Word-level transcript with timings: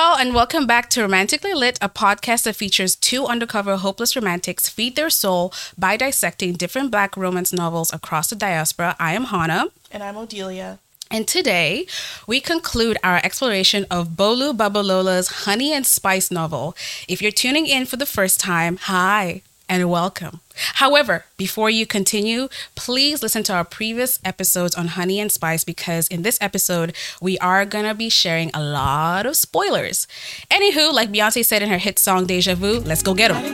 y'all, 0.00 0.16
and 0.16 0.34
welcome 0.34 0.66
back 0.66 0.88
to 0.88 1.02
Romantically 1.02 1.52
Lit, 1.52 1.78
a 1.82 1.88
podcast 1.90 2.44
that 2.44 2.56
features 2.56 2.96
two 2.96 3.26
undercover 3.26 3.76
hopeless 3.76 4.16
romantics 4.16 4.66
feed 4.66 4.96
their 4.96 5.10
soul 5.10 5.52
by 5.76 5.98
dissecting 5.98 6.54
different 6.54 6.90
black 6.90 7.18
romance 7.18 7.52
novels 7.52 7.92
across 7.92 8.30
the 8.30 8.36
diaspora. 8.36 8.96
I 8.98 9.12
am 9.12 9.24
Hannah. 9.24 9.66
And 9.90 10.02
I'm 10.02 10.14
Odelia. 10.14 10.78
And 11.10 11.28
today, 11.28 11.86
we 12.26 12.40
conclude 12.40 12.96
our 13.04 13.20
exploration 13.22 13.84
of 13.90 14.16
Bolu 14.16 14.56
Babalola's 14.56 15.44
Honey 15.44 15.70
and 15.74 15.84
Spice 15.84 16.30
novel. 16.30 16.74
If 17.06 17.20
you're 17.20 17.30
tuning 17.30 17.66
in 17.66 17.84
for 17.84 17.98
the 17.98 18.06
first 18.06 18.40
time, 18.40 18.78
hi 18.78 19.42
and 19.70 19.88
welcome. 19.88 20.40
However, 20.74 21.24
before 21.36 21.70
you 21.70 21.86
continue, 21.86 22.48
please 22.74 23.22
listen 23.22 23.44
to 23.44 23.54
our 23.54 23.64
previous 23.64 24.18
episodes 24.24 24.74
on 24.74 24.88
Honey 24.88 25.20
and 25.20 25.30
Spice 25.30 25.62
because 25.62 26.08
in 26.08 26.22
this 26.22 26.38
episode, 26.42 26.92
we 27.22 27.38
are 27.38 27.64
going 27.64 27.84
to 27.84 27.94
be 27.94 28.10
sharing 28.10 28.50
a 28.52 28.60
lot 28.60 29.26
of 29.26 29.36
spoilers. 29.36 30.08
Anywho, 30.50 30.92
like 30.92 31.12
Beyonce 31.12 31.44
said 31.44 31.62
in 31.62 31.68
her 31.68 31.78
hit 31.78 32.00
song 32.00 32.26
Deja 32.26 32.56
Vu, 32.56 32.80
let's 32.80 33.02
go 33.02 33.14
get 33.14 33.28
them. 33.28 33.44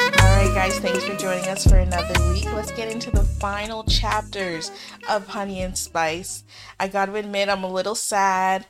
All 0.00 0.36
right, 0.36 0.52
guys, 0.54 0.78
thanks 0.78 1.04
for 1.04 1.16
joining 1.16 1.44
us 1.48 1.66
for 1.66 1.76
another 1.76 2.32
week. 2.32 2.50
Let's 2.54 2.72
get 2.72 2.90
into 2.90 3.10
the 3.10 3.24
final 3.24 3.84
chapters 3.84 4.70
of 5.06 5.26
Honey 5.26 5.60
and 5.60 5.76
Spice. 5.76 6.44
I 6.80 6.88
gotta 6.88 7.14
admit, 7.14 7.50
I'm 7.50 7.62
a 7.62 7.70
little 7.70 7.94
sad 7.94 8.64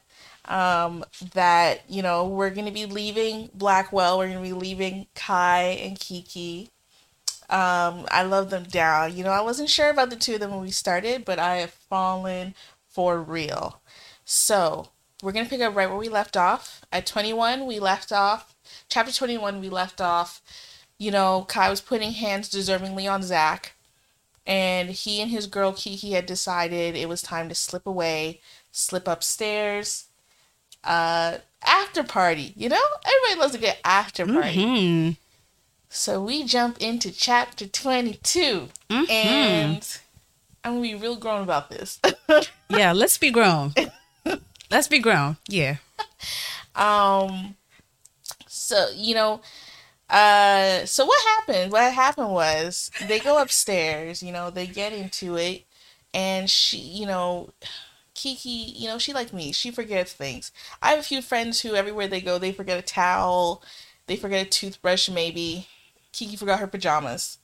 um, 0.48 1.04
that, 1.34 1.82
you 1.88 2.02
know, 2.02 2.26
we're 2.26 2.50
gonna 2.50 2.72
be 2.72 2.86
leaving 2.86 3.50
Blackwell, 3.54 4.18
we're 4.18 4.28
gonna 4.28 4.42
be 4.42 4.52
leaving 4.52 5.06
Kai 5.14 5.62
and 5.62 5.98
Kiki. 5.98 6.70
Um, 7.50 8.06
I 8.10 8.24
love 8.24 8.50
them 8.50 8.64
down. 8.64 9.16
You 9.16 9.24
know, 9.24 9.30
I 9.30 9.40
wasn't 9.40 9.70
sure 9.70 9.88
about 9.88 10.10
the 10.10 10.16
two 10.16 10.34
of 10.34 10.40
them 10.40 10.50
when 10.50 10.60
we 10.60 10.70
started, 10.70 11.24
but 11.24 11.38
I 11.38 11.56
have 11.56 11.70
fallen 11.70 12.54
for 12.86 13.22
real. 13.22 13.80
So, 14.24 14.88
we're 15.22 15.32
going 15.32 15.46
to 15.46 15.50
pick 15.50 15.60
up 15.60 15.74
right 15.74 15.88
where 15.88 15.98
we 15.98 16.08
left 16.08 16.36
off. 16.36 16.82
At 16.92 17.06
21, 17.06 17.66
we 17.66 17.80
left 17.80 18.12
off, 18.12 18.54
chapter 18.88 19.12
21, 19.12 19.60
we 19.60 19.68
left 19.68 20.00
off, 20.00 20.42
you 20.98 21.10
know, 21.10 21.44
Kai 21.48 21.70
was 21.70 21.80
putting 21.80 22.12
hands 22.12 22.50
deservingly 22.50 23.10
on 23.10 23.22
Zach. 23.22 23.74
And 24.46 24.90
he 24.90 25.20
and 25.20 25.30
his 25.30 25.46
girl 25.46 25.72
Kiki 25.72 26.12
had 26.12 26.24
decided 26.24 26.96
it 26.96 27.08
was 27.08 27.20
time 27.20 27.48
to 27.48 27.54
slip 27.54 27.86
away, 27.86 28.40
slip 28.72 29.06
upstairs. 29.06 30.07
Uh, 30.84 31.38
after 31.64 32.02
party, 32.04 32.52
you 32.56 32.68
know? 32.68 32.80
Everybody 33.04 33.40
loves 33.40 33.54
a 33.54 33.58
good 33.58 33.76
after 33.84 34.26
party. 34.26 34.62
Hmm. 34.62 35.10
So 35.88 36.22
we 36.22 36.44
jump 36.44 36.78
into 36.80 37.10
chapter 37.10 37.66
22. 37.66 38.68
And 38.90 39.98
I'm 40.64 40.72
going 40.74 40.82
to 40.82 40.96
be 40.96 41.02
real 41.02 41.16
grown 41.16 41.42
about 41.42 41.70
this. 41.70 42.00
Yeah, 42.70 42.92
let's 42.92 43.16
be 43.16 43.30
grown. 43.30 43.72
let's 44.70 44.88
be 44.88 44.98
grown. 44.98 45.38
Yeah. 45.48 45.76
um 46.74 47.56
so 48.46 48.88
you 48.94 49.14
know 49.14 49.40
uh 50.10 50.84
so 50.84 51.04
what 51.04 51.20
happened 51.36 51.72
what 51.72 51.92
happened 51.92 52.30
was 52.30 52.90
they 53.08 53.18
go 53.18 53.42
upstairs 53.42 54.22
you 54.22 54.32
know 54.32 54.48
they 54.50 54.66
get 54.66 54.92
into 54.92 55.36
it 55.36 55.64
and 56.14 56.48
she 56.48 56.78
you 56.78 57.04
know 57.06 57.50
kiki 58.18 58.74
you 58.76 58.88
know 58.88 58.98
she 58.98 59.12
like 59.12 59.32
me. 59.32 59.52
She 59.52 59.70
forgets 59.70 60.12
things. 60.12 60.50
I 60.82 60.90
have 60.90 60.98
a 60.98 61.02
few 61.04 61.22
friends 61.22 61.60
who 61.60 61.74
everywhere 61.74 62.08
they 62.08 62.20
go 62.20 62.38
they 62.38 62.52
forget 62.52 62.78
a 62.78 62.82
towel. 62.82 63.62
They 64.06 64.16
forget 64.16 64.46
a 64.46 64.50
toothbrush 64.50 65.08
maybe. 65.08 65.68
Kiki 66.12 66.36
forgot 66.36 66.58
her 66.60 66.66
pajamas. 66.66 67.38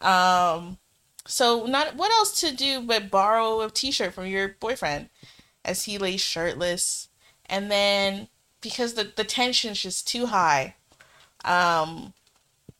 Um 0.00 0.78
so 1.26 1.66
not 1.66 1.94
what 1.96 2.10
else 2.12 2.40
to 2.40 2.54
do 2.54 2.80
but 2.82 3.10
borrow 3.10 3.60
a 3.60 3.70
t-shirt 3.70 4.14
from 4.14 4.26
your 4.26 4.56
boyfriend 4.60 5.08
as 5.64 5.84
he 5.84 5.96
lays 5.98 6.20
shirtless? 6.20 7.08
And 7.46 7.70
then 7.70 8.28
because 8.60 8.94
the, 8.94 9.12
the 9.14 9.24
tension's 9.24 9.80
just 9.80 10.08
too 10.08 10.26
high 10.26 10.74
um 11.44 12.12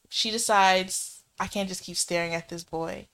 she 0.09 0.31
decides 0.33 1.23
i 1.39 1.47
can't 1.47 1.69
just 1.69 1.84
keep 1.84 1.97
staring 1.97 2.34
at 2.34 2.49
this 2.49 2.65
boy 2.65 3.07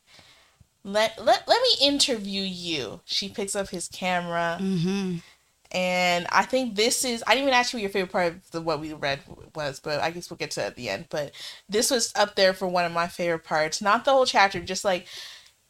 let 0.85 1.23
let, 1.23 1.47
let 1.47 1.63
me 1.63 1.87
interview 1.87 2.43
you. 2.43 3.01
She 3.05 3.29
picks 3.29 3.55
up 3.55 3.69
his 3.69 3.89
camera. 3.89 4.59
Mm-hmm. 4.61 5.17
and 5.71 6.27
i 6.31 6.43
think 6.43 6.75
this 6.75 7.03
is 7.05 7.25
i 7.27 7.31
didn't 7.31 7.45
even 7.49 7.55
ask 7.55 7.73
you 7.73 7.79
what 7.79 7.83
your 7.83 7.91
favorite 7.91 8.13
part 8.13 8.33
of 8.33 8.51
the, 8.51 8.61
what 8.61 8.79
we 8.79 8.93
read 8.93 9.21
was 9.55 9.81
but 9.81 10.01
i 10.01 10.11
guess 10.11 10.29
we'll 10.29 10.37
get 10.37 10.51
to 10.51 10.61
it 10.61 10.67
at 10.67 10.77
the 10.77 10.91
end. 10.91 11.07
But 11.09 11.33
this 11.69 11.91
was 11.91 12.13
up 12.15 12.35
there 12.37 12.53
for 12.53 12.69
one 12.69 12.85
of 12.85 12.93
my 12.93 13.09
favorite 13.09 13.45
parts. 13.45 13.81
Not 13.81 14.05
the 14.05 14.13
whole 14.13 14.27
chapter 14.27 14.61
just 14.61 14.85
like 14.85 15.07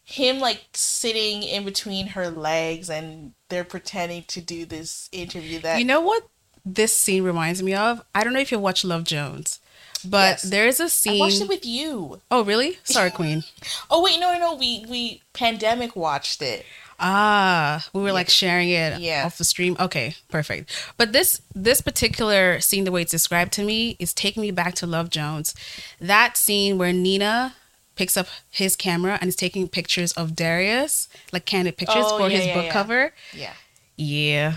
him 0.05 0.41
like 0.41 0.67
sitting 0.75 1.43
in 1.43 1.65
between 1.65 2.09
her 2.09 2.29
legs 2.29 2.91
and 2.91 3.33
they're 3.49 3.65
pretending 3.65 4.25
to 4.25 4.41
do 4.41 4.65
this 4.67 5.09
interview 5.13 5.61
that 5.61 5.79
You 5.79 5.85
know 5.85 6.01
what 6.01 6.27
this 6.65 6.93
scene 6.97 7.23
reminds 7.25 7.63
me 7.63 7.75
of? 7.75 8.03
I 8.15 8.25
don't 8.25 8.33
know 8.33 8.41
if 8.41 8.53
you 8.53 8.59
watch 8.59 8.85
Love 8.85 9.05
Jones, 9.05 9.61
but 10.05 10.19
Yes. 10.35 10.43
there's 10.43 10.81
a 10.81 10.89
scene. 10.89 11.17
I 11.23 11.27
watched 11.27 11.41
it 11.41 11.49
with 11.49 11.65
you. 11.67 12.21
oh, 12.31 12.45
really? 12.45 12.79
Sorry, 12.85 13.11
Queen. 13.21 13.45
Oh 13.91 14.03
wait, 14.03 14.19
no, 14.21 14.33
no, 14.33 14.39
no. 14.39 14.55
We 14.55 14.85
we 14.89 15.23
pandemic 15.33 15.97
watched 15.97 16.43
it. 16.43 16.65
Ah, 17.05 17.85
we 17.93 18.01
were 18.01 18.13
like 18.13 18.29
sharing 18.31 18.69
it 18.71 19.01
Yeah. 19.01 19.25
off 19.27 19.37
the 19.37 19.43
stream. 19.45 19.77
Okay, 19.81 20.15
perfect. 20.31 20.71
But 20.97 21.13
this 21.13 21.41
this 21.55 21.81
particular 21.81 22.61
scene, 22.61 22.85
the 22.85 22.93
way 22.93 23.03
it's 23.03 23.11
described 23.11 23.53
to 23.55 23.65
me, 23.65 23.97
is 23.99 24.15
taking 24.15 24.41
me 24.43 24.53
back 24.53 24.75
to 24.77 24.87
Love 24.87 25.11
Jones. 25.11 25.53
That 26.01 26.37
scene 26.37 26.79
where 26.79 26.93
Nina 26.93 27.55
picks 27.97 28.17
up 28.17 28.29
his 28.51 28.77
camera 28.77 29.19
and 29.21 29.29
is 29.29 29.37
taking 29.37 29.67
pictures 29.69 30.13
of 30.13 30.37
Darius, 30.37 31.09
like 31.33 31.45
candid 31.45 31.77
pictures 31.77 32.05
Oh, 32.07 32.19
for 32.19 32.31
yeah, 32.31 32.37
his 32.37 32.47
yeah, 32.47 32.55
book 32.55 32.65
yeah. 32.67 32.73
cover. 32.73 33.15
Yeah, 33.35 33.53
Yeah, 33.97 34.57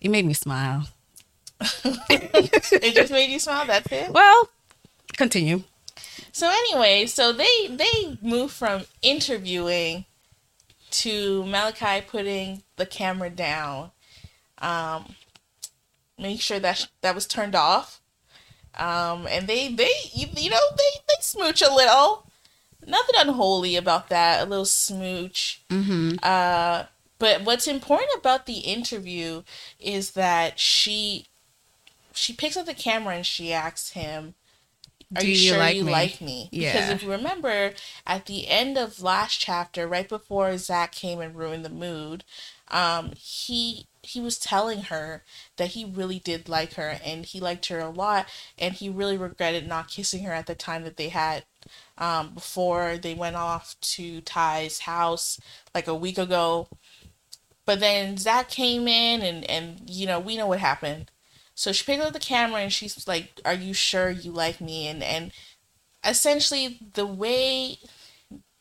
it 0.00 0.10
made 0.10 0.26
me 0.26 0.34
smile. 0.34 0.88
It 1.60 2.94
just 2.94 3.12
made 3.12 3.30
you 3.30 3.38
smile. 3.38 3.66
That's 3.66 3.90
it. 3.90 4.10
Well, 4.10 4.50
continue. 5.16 5.62
So 6.32 6.50
anyway, 6.50 7.06
so 7.06 7.32
they 7.32 7.68
they 7.68 8.18
move 8.20 8.52
from 8.52 8.84
interviewing 9.02 10.04
to 10.90 11.42
Malakai 11.44 12.06
putting 12.06 12.62
the 12.76 12.86
camera 12.86 13.30
down, 13.30 13.90
um, 14.58 15.14
make 16.18 16.40
sure 16.40 16.58
that 16.58 16.88
that 17.00 17.14
was 17.14 17.26
turned 17.26 17.54
off, 17.54 18.00
um, 18.74 19.26
and 19.28 19.46
they 19.46 19.68
they 19.68 19.90
you, 20.12 20.26
you 20.36 20.50
know 20.50 20.60
they 20.76 21.00
they 21.08 21.14
smooch 21.20 21.62
a 21.62 21.72
little. 21.72 22.30
Nothing 22.86 23.16
unholy 23.18 23.74
about 23.74 24.10
that. 24.10 24.46
A 24.46 24.48
little 24.48 24.64
smooch. 24.64 25.62
Mm-hmm. 25.70 26.18
Uh, 26.22 26.84
but 27.18 27.42
what's 27.42 27.66
important 27.66 28.10
about 28.16 28.46
the 28.46 28.58
interview 28.58 29.42
is 29.80 30.12
that 30.12 30.60
she 30.60 31.26
she 32.16 32.32
picks 32.32 32.56
up 32.56 32.66
the 32.66 32.74
camera 32.74 33.14
and 33.14 33.26
she 33.26 33.52
asks 33.52 33.90
him, 33.90 34.34
"Are 35.14 35.20
Do 35.20 35.28
you, 35.28 35.34
you 35.34 35.50
sure 35.50 35.58
like 35.58 35.76
you 35.76 35.84
me?" 35.84 35.92
like 35.92 36.20
me?" 36.20 36.48
Yeah. 36.52 36.72
Because 36.72 36.90
if 36.90 37.02
you 37.02 37.10
remember, 37.10 37.74
at 38.06 38.26
the 38.26 38.48
end 38.48 38.76
of 38.78 39.02
last 39.02 39.38
chapter, 39.38 39.86
right 39.86 40.08
before 40.08 40.56
Zach 40.58 40.92
came 40.92 41.20
and 41.20 41.36
ruined 41.36 41.64
the 41.64 41.70
mood, 41.70 42.24
um, 42.68 43.12
he 43.16 43.86
he 44.02 44.20
was 44.20 44.38
telling 44.38 44.82
her 44.82 45.24
that 45.56 45.68
he 45.68 45.84
really 45.84 46.18
did 46.20 46.48
like 46.48 46.74
her 46.74 46.98
and 47.04 47.26
he 47.26 47.40
liked 47.40 47.66
her 47.66 47.80
a 47.80 47.90
lot 47.90 48.28
and 48.56 48.74
he 48.74 48.88
really 48.88 49.16
regretted 49.16 49.66
not 49.66 49.90
kissing 49.90 50.22
her 50.24 50.32
at 50.32 50.46
the 50.46 50.54
time 50.54 50.84
that 50.84 50.96
they 50.96 51.08
had 51.08 51.44
um, 51.98 52.30
before 52.34 52.98
they 52.98 53.14
went 53.14 53.36
off 53.36 53.74
to 53.80 54.20
Ty's 54.20 54.80
house 54.80 55.40
like 55.74 55.88
a 55.88 55.94
week 55.94 56.18
ago. 56.18 56.68
But 57.64 57.80
then 57.80 58.16
Zach 58.16 58.48
came 58.48 58.86
in 58.86 59.22
and, 59.22 59.44
and 59.50 59.82
you 59.90 60.06
know, 60.06 60.20
we 60.20 60.36
know 60.36 60.46
what 60.46 60.60
happened. 60.60 61.10
So 61.58 61.72
she 61.72 61.84
picked 61.84 62.04
up 62.04 62.12
the 62.12 62.20
camera 62.20 62.60
and 62.60 62.72
she's 62.72 63.08
like, 63.08 63.40
Are 63.44 63.54
you 63.54 63.72
sure 63.74 64.10
you 64.10 64.30
like 64.30 64.60
me? 64.60 64.86
And 64.86 65.02
and 65.02 65.32
essentially 66.04 66.78
the 66.94 67.06
way 67.06 67.78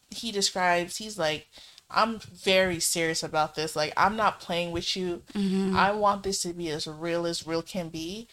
he 0.10 0.32
describes, 0.32 0.98
he's 0.98 1.20
like, 1.20 1.48
I'm 1.92 2.20
very 2.20 2.80
serious 2.80 3.22
about 3.22 3.56
this. 3.56 3.76
Like 3.76 3.94
I'm 3.98 4.16
not 4.16 4.40
playing 4.40 4.72
with 4.72 4.96
you. 4.96 5.24
Mm-hmm. 5.34 5.76
I 5.76 5.92
want 5.92 6.24
this 6.24 6.42
to 6.44 6.54
be 6.54 6.70
as 6.70 6.88
real 6.88 7.28
as 7.28 7.46
real 7.46 7.62
can 7.62 7.90
be. 7.90 8.28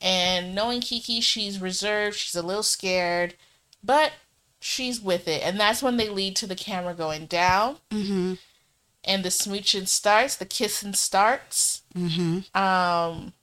And 0.00 0.54
knowing 0.54 0.80
Kiki, 0.80 1.20
she's 1.20 1.60
reserved, 1.60 2.16
she's 2.16 2.34
a 2.34 2.46
little 2.46 2.62
scared, 2.62 3.34
but 3.84 4.12
she's 4.60 5.00
with 5.00 5.28
it. 5.28 5.42
And 5.42 5.60
that's 5.60 5.82
when 5.82 5.98
they 5.98 6.08
lead 6.08 6.36
to 6.36 6.46
the 6.46 6.56
camera 6.56 6.94
going 6.94 7.26
down 7.26 7.76
Mm-hmm. 7.90 8.34
and 9.04 9.24
the 9.24 9.28
smooching 9.28 9.86
starts, 9.88 10.36
the 10.36 10.46
kissing 10.46 10.94
starts. 10.94 11.82
Mm-hmm. 11.94 12.58
Um 12.58 13.34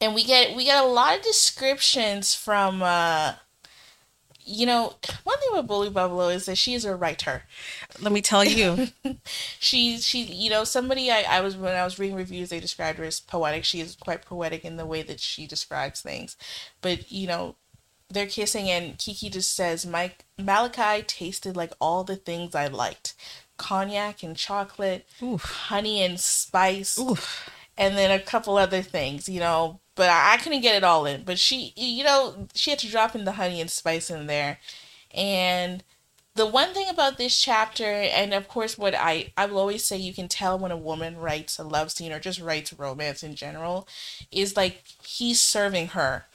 and 0.00 0.14
we 0.14 0.24
get 0.24 0.54
we 0.56 0.64
get 0.64 0.82
a 0.82 0.86
lot 0.86 1.16
of 1.16 1.22
descriptions 1.22 2.34
from 2.34 2.82
uh 2.82 3.34
you 4.48 4.64
know, 4.64 4.94
one 5.24 5.38
thing 5.40 5.50
with 5.54 5.66
Bolu 5.66 5.90
Babalola 5.90 6.32
is 6.34 6.46
that 6.46 6.56
she 6.56 6.74
is 6.74 6.84
a 6.84 6.94
writer. 6.94 7.42
Let 8.00 8.12
me 8.12 8.22
tell 8.22 8.44
you. 8.44 8.88
she 9.58 9.98
she 9.98 10.22
you 10.22 10.50
know 10.50 10.64
somebody 10.64 11.10
I, 11.10 11.22
I 11.28 11.40
was 11.40 11.56
when 11.56 11.74
I 11.74 11.84
was 11.84 11.98
reading 11.98 12.16
reviews 12.16 12.50
they 12.50 12.60
described 12.60 12.98
her 12.98 13.04
as 13.04 13.20
poetic. 13.20 13.64
She 13.64 13.80
is 13.80 13.96
quite 13.96 14.24
poetic 14.24 14.64
in 14.64 14.76
the 14.76 14.86
way 14.86 15.02
that 15.02 15.20
she 15.20 15.46
describes 15.48 16.00
things. 16.00 16.36
But 16.80 17.10
you 17.10 17.26
know, 17.26 17.56
they're 18.08 18.26
kissing 18.26 18.68
and 18.70 18.98
Kiki 18.98 19.30
just 19.30 19.54
says 19.54 19.84
Mike 19.86 20.24
Malakai 20.38 21.06
tasted 21.06 21.56
like 21.56 21.72
all 21.80 22.04
the 22.04 22.16
things 22.16 22.54
I 22.54 22.68
liked. 22.68 23.14
cognac 23.56 24.22
and 24.22 24.36
chocolate, 24.36 25.06
Oof. 25.22 25.42
honey 25.42 26.02
and 26.02 26.20
spice, 26.20 26.98
Oof. 26.98 27.50
and 27.76 27.96
then 27.96 28.10
a 28.10 28.22
couple 28.22 28.56
other 28.58 28.82
things, 28.82 29.28
you 29.28 29.40
know. 29.40 29.80
But 29.96 30.10
I, 30.10 30.34
I 30.34 30.36
couldn't 30.38 30.62
get 30.62 30.76
it 30.76 30.84
all 30.84 31.06
in. 31.06 31.24
But 31.24 31.38
she, 31.40 31.72
you 31.76 32.04
know, 32.04 32.48
she 32.54 32.70
had 32.70 32.78
to 32.80 32.90
drop 32.90 33.16
in 33.16 33.24
the 33.24 33.32
honey 33.32 33.60
and 33.60 33.70
spice 33.70 34.10
in 34.10 34.26
there. 34.26 34.60
And 35.12 35.82
the 36.36 36.46
one 36.46 36.74
thing 36.74 36.88
about 36.88 37.18
this 37.18 37.38
chapter, 37.38 37.84
and 37.84 38.34
of 38.34 38.48
course, 38.48 38.78
what 38.78 38.94
I 38.94 39.32
I 39.36 39.46
will 39.46 39.58
always 39.58 39.84
say, 39.84 39.96
you 39.96 40.12
can 40.14 40.28
tell 40.28 40.58
when 40.58 40.70
a 40.70 40.76
woman 40.76 41.16
writes 41.16 41.58
a 41.58 41.64
love 41.64 41.90
scene 41.90 42.12
or 42.12 42.20
just 42.20 42.40
writes 42.40 42.72
romance 42.74 43.22
in 43.24 43.34
general, 43.34 43.88
is 44.30 44.56
like 44.56 44.84
he's 45.02 45.40
serving 45.40 45.88
her 45.88 46.26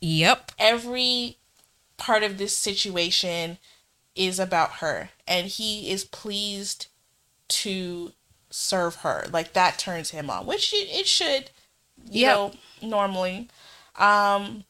Yep. 0.00 0.52
every 0.58 1.36
part 1.96 2.22
of 2.22 2.38
this 2.38 2.56
situation 2.56 3.58
is 4.16 4.38
about 4.38 4.76
her 4.76 5.10
and 5.28 5.46
he 5.46 5.90
is 5.90 6.04
pleased 6.04 6.86
to 7.48 8.12
serve 8.50 8.96
her 8.96 9.26
like 9.32 9.52
that 9.52 9.78
turns 9.78 10.10
him 10.10 10.30
on 10.30 10.46
which 10.46 10.72
it, 10.72 10.88
it 10.90 11.06
should 11.06 11.50
you 12.10 12.22
Yep. 12.22 12.34
know 12.36 12.52
normally. 12.82 13.48
Um 13.96 14.64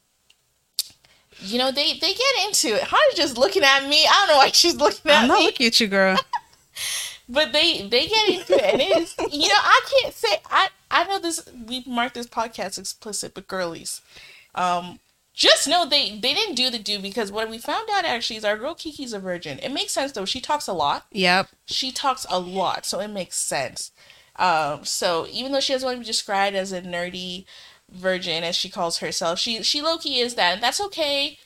you 1.39 1.57
know 1.57 1.71
they 1.71 1.93
they 1.93 2.13
get 2.13 2.45
into 2.47 2.67
it. 2.75 2.81
Hannah's 2.83 3.15
just 3.15 3.37
looking 3.37 3.63
at 3.63 3.87
me? 3.87 4.05
I 4.05 4.13
don't 4.25 4.27
know 4.35 4.37
why 4.37 4.51
she's 4.51 4.75
looking 4.75 5.11
at 5.11 5.23
I'm 5.23 5.27
not 5.27 5.39
me. 5.39 5.45
looking 5.45 5.65
at 5.67 5.79
you, 5.79 5.87
girl. 5.87 6.17
but 7.29 7.53
they 7.53 7.87
they 7.87 8.07
get 8.07 8.29
into 8.29 8.53
it 8.55 8.73
and 8.73 8.81
it 8.81 8.97
is 8.97 9.15
you 9.31 9.47
know 9.47 9.55
i 9.57 9.81
can't 10.01 10.13
say 10.13 10.37
i 10.49 10.67
i 10.89 11.03
know 11.05 11.19
this 11.19 11.47
we 11.67 11.83
marked 11.87 12.15
this 12.15 12.27
podcast 12.27 12.77
explicit 12.77 13.33
but 13.33 13.47
girlies 13.47 14.01
um 14.55 14.99
just 15.33 15.67
know 15.67 15.85
they 15.87 16.17
they 16.19 16.33
didn't 16.33 16.55
do 16.55 16.69
the 16.69 16.79
do 16.79 16.99
because 16.99 17.31
what 17.31 17.49
we 17.49 17.57
found 17.57 17.87
out 17.93 18.03
actually 18.03 18.35
is 18.35 18.43
our 18.43 18.57
girl 18.57 18.75
kiki's 18.75 19.13
a 19.13 19.19
virgin. 19.19 19.59
It 19.59 19.69
makes 19.71 19.93
sense 19.93 20.11
though. 20.11 20.25
She 20.25 20.41
talks 20.41 20.67
a 20.67 20.73
lot. 20.73 21.05
Yep. 21.11 21.47
she 21.65 21.91
talks 21.91 22.25
a 22.29 22.37
lot 22.39 22.85
so 22.85 22.99
it 22.99 23.07
makes 23.07 23.37
sense 23.37 23.91
um 24.41 24.85
so 24.85 25.27
even 25.31 25.53
though 25.53 25.61
she 25.61 25.73
doesn't 25.73 25.87
want 25.87 25.97
to 25.97 26.01
be 26.01 26.07
described 26.07 26.57
as 26.57 26.73
a 26.73 26.81
nerdy 26.81 27.45
virgin 27.91 28.43
as 28.43 28.55
she 28.57 28.69
calls 28.69 28.99
herself 28.99 29.39
she 29.39 29.63
she 29.63 29.81
low-key 29.81 30.19
is 30.21 30.35
that 30.35 30.55
and 30.55 30.63
that's 30.63 30.81
okay 30.81 31.39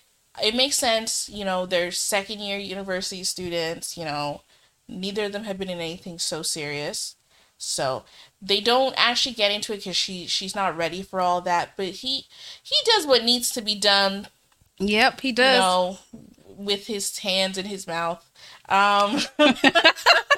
it 0.43 0.55
makes 0.55 0.77
sense 0.77 1.29
you 1.29 1.45
know 1.45 1.65
they're 1.67 1.91
second 1.91 2.39
year 2.41 2.59
university 2.59 3.23
students 3.23 3.97
you 3.97 4.05
know 4.05 4.41
neither 4.87 5.25
of 5.25 5.33
them 5.33 5.45
have 5.45 5.59
been 5.59 5.69
in 5.69 5.79
anything 5.79 6.19
so 6.19 6.43
serious 6.43 7.17
so 7.57 8.05
they 8.41 8.61
don't 8.61 8.95
actually 8.97 9.33
get 9.35 9.51
into 9.51 9.73
it 9.73 9.77
because 9.77 9.97
she 9.97 10.27
she's 10.27 10.55
not 10.55 10.77
ready 10.77 11.03
for 11.03 11.21
all 11.21 11.41
that 11.41 11.71
but 11.77 11.87
he 11.87 12.25
he 12.63 12.75
does 12.85 13.07
what 13.07 13.23
needs 13.23 13.51
to 13.51 13.61
be 13.61 13.75
done 13.75 14.27
Yep. 14.79 15.21
He 15.21 15.29
you 15.29 15.33
does. 15.33 15.59
know 15.59 15.99
with 16.47 16.87
his 16.87 17.19
hands 17.19 17.57
in 17.57 17.65
his 17.65 17.87
mouth 17.87 18.29
um 18.69 19.19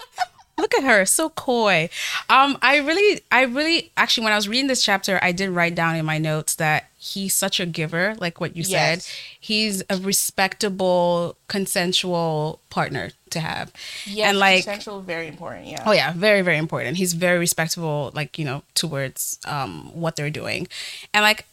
Look 0.60 0.74
at 0.76 0.84
her, 0.84 1.06
so 1.06 1.30
coy. 1.30 1.90
Um, 2.30 2.58
I 2.64 2.78
really, 2.78 3.22
I 3.32 3.44
really, 3.44 3.92
actually, 3.96 4.24
when 4.24 4.34
I 4.34 4.36
was 4.38 4.48
reading 4.50 4.68
this 4.68 4.84
chapter, 4.84 5.20
I 5.22 5.32
did 5.32 5.50
write 5.52 5.76
down 5.76 5.96
in 5.96 6.04
my 6.06 6.18
notes 6.18 6.56
that 6.56 6.90
he's 6.98 7.36
such 7.36 7.60
a 7.60 7.66
giver, 7.68 8.16
like 8.20 8.42
what 8.42 8.56
you 8.58 8.64
Yes. 8.66 9.06
said. 9.06 9.14
He's 9.40 9.84
a 9.90 9.98
respectable, 9.98 11.38
consensual 11.48 12.60
partner 12.70 13.12
to 13.30 13.40
have. 13.40 13.72
yeah 14.06 14.30
and 14.30 14.40
like, 14.40 14.64
central 14.64 15.02
very 15.02 15.28
important 15.28 15.68
yeah 15.68 15.84
oh 15.86 15.92
yeah, 15.92 16.14
very, 16.14 16.42
very 16.42 16.58
important. 16.58 16.98
He's 16.98 17.14
very 17.14 17.38
respectable, 17.38 18.12
like 18.16 18.40
you 18.40 18.46
know, 18.46 18.64
towards 18.74 19.38
um 19.46 19.92
what 19.94 20.16
they're 20.16 20.30
doing, 20.32 20.68
and 21.14 21.24
like 21.24 21.46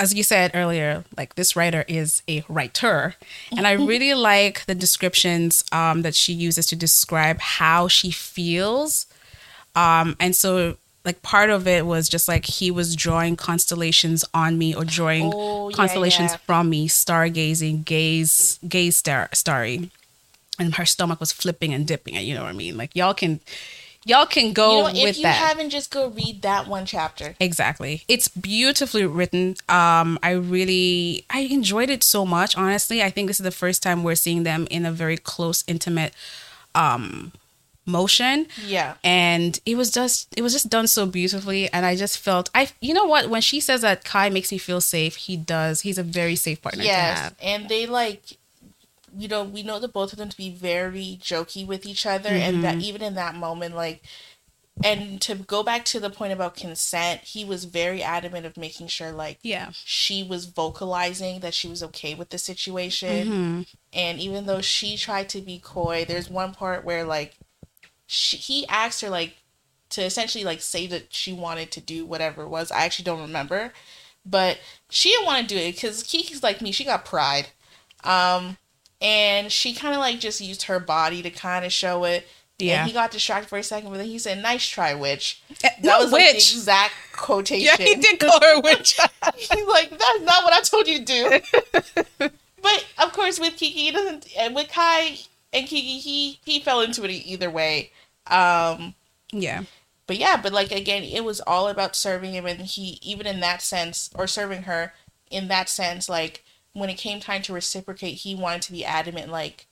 as 0.00 0.14
you 0.14 0.22
said 0.22 0.50
earlier, 0.54 1.04
like 1.16 1.34
this 1.34 1.54
writer 1.54 1.84
is 1.86 2.22
a 2.26 2.42
writer, 2.48 3.14
and 3.56 3.66
I 3.66 3.72
really 3.72 4.14
like 4.32 4.64
the 4.64 4.74
descriptions 4.74 5.62
um, 5.72 6.00
that 6.02 6.14
she 6.14 6.32
uses 6.32 6.64
to 6.66 6.76
describe 6.76 7.38
how 7.40 7.86
she 7.86 8.10
feels. 8.10 9.04
Um, 9.76 10.16
and 10.18 10.34
so, 10.34 10.76
like 11.04 11.20
part 11.22 11.50
of 11.50 11.68
it 11.68 11.84
was 11.84 12.08
just 12.08 12.28
like 12.28 12.46
he 12.46 12.70
was 12.70 12.96
drawing 12.96 13.36
constellations 13.36 14.24
on 14.32 14.56
me 14.56 14.74
or 14.74 14.84
drawing 14.84 15.30
Oh, 15.34 15.70
constellations 15.74 16.32
yeah. 16.32 16.38
from 16.46 16.70
me, 16.70 16.88
stargazing, 16.88 17.84
gaze, 17.84 18.58
gaze 18.66 18.96
star, 18.96 19.28
starry, 19.34 19.90
and 20.58 20.74
her 20.76 20.86
stomach 20.86 21.20
was 21.20 21.30
flipping 21.30 21.74
and 21.74 21.86
dipping. 21.86 22.16
And 22.16 22.24
you 22.26 22.34
know 22.34 22.42
what 22.42 22.50
I 22.50 22.56
mean? 22.56 22.76
Like 22.78 22.96
y'all 22.96 23.14
can, 23.14 23.40
y'all 24.04 24.26
can 24.26 24.52
go 24.52 24.88
you 24.88 25.04
know, 25.04 25.08
if 25.10 25.16
you 25.16 25.22
that. 25.24 25.36
haven't 25.36 25.70
just 25.70 25.90
go 25.90 26.08
read 26.08 26.42
that 26.42 26.66
one 26.66 26.86
chapter 26.86 27.34
Exactly. 27.40 28.02
It's 28.08 28.28
beautifully 28.28 29.04
written. 29.06 29.56
Um, 29.68 30.18
I 30.22 30.30
really 30.30 31.24
I 31.30 31.40
enjoyed 31.40 31.90
it 31.90 32.02
so 32.02 32.24
much, 32.24 32.56
honestly. 32.56 33.02
I 33.02 33.10
think 33.10 33.28
this 33.28 33.40
is 33.40 33.44
the 33.44 33.50
first 33.50 33.82
time 33.82 34.02
we're 34.02 34.14
seeing 34.14 34.42
them 34.44 34.66
in 34.70 34.86
a 34.86 34.92
very 34.92 35.16
close, 35.16 35.64
intimate 35.66 36.12
um 36.74 37.32
motion. 37.86 38.46
yeah 38.64 38.94
And 39.02 39.58
it 39.66 39.76
was 39.76 39.90
just 39.90 40.28
it 40.36 40.42
was 40.42 40.52
just 40.52 40.68
done 40.68 40.86
so 40.86 41.06
beautifully 41.06 41.70
and 41.72 41.84
I 41.84 41.96
just 41.96 42.18
felt 42.18 42.48
I 42.54 42.68
you 42.80 42.94
know 42.94 43.04
what 43.06 43.28
when 43.28 43.40
she 43.42 43.58
says 43.60 43.80
that 43.80 44.04
Kai 44.04 44.30
makes 44.30 44.52
me 44.52 44.58
feel 44.58 44.80
safe, 44.80 45.16
he 45.16 45.36
does. 45.36 45.80
He's 45.80 45.98
a 45.98 46.02
very 46.02 46.36
safe 46.36 46.62
partner 46.62 46.82
to 46.82 46.86
yes 46.86 47.34
and 47.42 47.68
they 47.68 47.86
like 47.86 48.36
you 49.16 49.28
know 49.28 49.42
we 49.44 49.62
know 49.62 49.78
the 49.78 49.88
both 49.88 50.12
of 50.12 50.18
them 50.18 50.28
to 50.28 50.36
be 50.36 50.50
very 50.50 51.18
jokey 51.22 51.66
with 51.66 51.84
each 51.86 52.06
other 52.06 52.30
and 52.30 52.62
that 52.64 52.78
even 52.78 53.02
in 53.02 53.14
that 53.14 53.34
moment 53.34 53.74
like 53.74 54.02
and 54.82 55.20
to 55.20 55.34
go 55.34 55.62
back 55.62 55.84
to 55.84 56.00
the 56.00 56.08
point 56.08 56.32
about 56.32 56.54
consent 56.56 57.20
he 57.22 57.44
was 57.44 57.64
very 57.64 58.02
adamant 58.02 58.46
of 58.46 58.56
making 58.56 58.86
sure 58.86 59.12
like 59.12 59.38
Yeah. 59.42 59.70
she 59.72 60.22
was 60.22 60.46
vocalizing 60.46 61.40
that 61.40 61.52
she 61.54 61.68
was 61.68 61.82
okay 61.82 62.14
with 62.14 62.30
the 62.30 62.38
situation. 62.38 63.26
Mhm. 63.28 63.66
and 63.92 64.20
even 64.20 64.46
though 64.46 64.60
she 64.62 64.96
tried 64.96 65.28
to 65.30 65.40
be 65.40 65.58
coy 65.58 66.04
there's 66.06 66.30
one 66.30 66.54
part 66.54 66.84
where 66.84 67.04
like 67.04 67.34
she, 68.06 68.36
he 68.36 68.66
asked 68.68 69.00
her 69.02 69.10
like 69.10 69.36
to 69.90 70.02
essentially 70.02 70.44
like 70.44 70.60
say 70.60 70.86
that 70.86 71.12
she 71.12 71.32
wanted 71.32 71.70
to 71.72 71.80
do 71.80 72.06
whatever 72.06 72.42
it 72.44 72.48
was. 72.48 72.70
I 72.70 72.84
actually 72.84 73.04
don't 73.04 73.20
remember. 73.20 73.72
But 74.24 74.58
she 74.88 75.10
didn't 75.10 75.26
want 75.26 75.48
to 75.48 75.54
do 75.54 75.60
it 75.60 75.74
because 75.74 76.02
kiki's 76.04 76.42
like 76.42 76.60
me 76.62 76.72
she 76.72 76.84
got 76.84 77.04
pride. 77.04 77.48
Um 78.04 78.56
and 79.00 79.50
she 79.50 79.72
kind 79.74 79.94
of 79.94 80.00
like 80.00 80.18
just 80.20 80.40
used 80.40 80.62
her 80.64 80.78
body 80.80 81.22
to 81.22 81.30
kind 81.30 81.64
of 81.64 81.72
show 81.72 82.04
it 82.04 82.26
Yeah. 82.58 82.80
and 82.80 82.88
he 82.88 82.92
got 82.92 83.10
distracted 83.10 83.48
for 83.48 83.58
a 83.58 83.62
second 83.62 83.90
but 83.90 83.96
then 83.98 84.06
he 84.06 84.18
said 84.18 84.42
nice 84.42 84.66
try 84.66 84.94
witch 84.94 85.42
Eh, 85.50 85.54
that 85.62 85.82
no, 85.82 85.98
was 86.00 86.12
like 86.12 86.30
the 86.30 86.36
exact 86.36 86.92
quotation 87.12 87.74
Yeah, 87.78 87.84
he 87.86 87.94
did 87.96 88.18
call 88.20 88.40
her 88.40 88.56
a 88.58 88.60
witch. 88.60 88.98
He's 89.36 89.66
like, 89.66 89.90
that's 89.90 90.20
not 90.22 90.44
what 90.44 90.52
I 90.52 90.60
told 90.62 90.86
you 90.88 90.98
to 90.98 91.04
do. 91.04 91.40
but 92.62 92.86
of 92.98 93.12
course, 93.12 93.38
with 93.40 93.56
Kiki, 93.56 93.84
he 93.84 93.90
doesn't. 93.90 94.26
And 94.38 94.54
with 94.54 94.68
Kai 94.70 95.18
and 95.52 95.66
Kiki, 95.66 95.98
he 95.98 96.38
he 96.44 96.60
fell 96.60 96.80
into 96.80 97.04
it 97.04 97.10
either 97.10 97.50
way. 97.50 97.90
Um, 98.26 98.94
yeah. 99.32 99.62
but 100.06 100.16
yeah, 100.18 100.38
but 100.42 100.52
like 100.52 100.70
again, 100.72 101.02
it 101.02 101.24
was 101.24 101.40
all 101.42 101.68
about 101.68 101.96
serving 101.96 102.32
him, 102.32 102.46
and 102.46 102.60
he 102.62 102.98
even 103.02 103.26
in 103.26 103.40
that 103.40 103.60
sense, 103.62 104.10
or 104.14 104.26
serving 104.26 104.62
her 104.64 104.92
in 105.30 105.48
that 105.48 105.68
sense, 105.68 106.08
like 106.08 106.44
when 106.72 106.90
it 106.90 106.98
came 106.98 107.20
time 107.20 107.42
to 107.42 107.52
reciprocate, 107.52 108.18
he 108.18 108.34
wanted 108.34 108.62
to 108.62 108.72
be 108.72 108.84
adamant, 108.84 109.30
like 109.30 109.66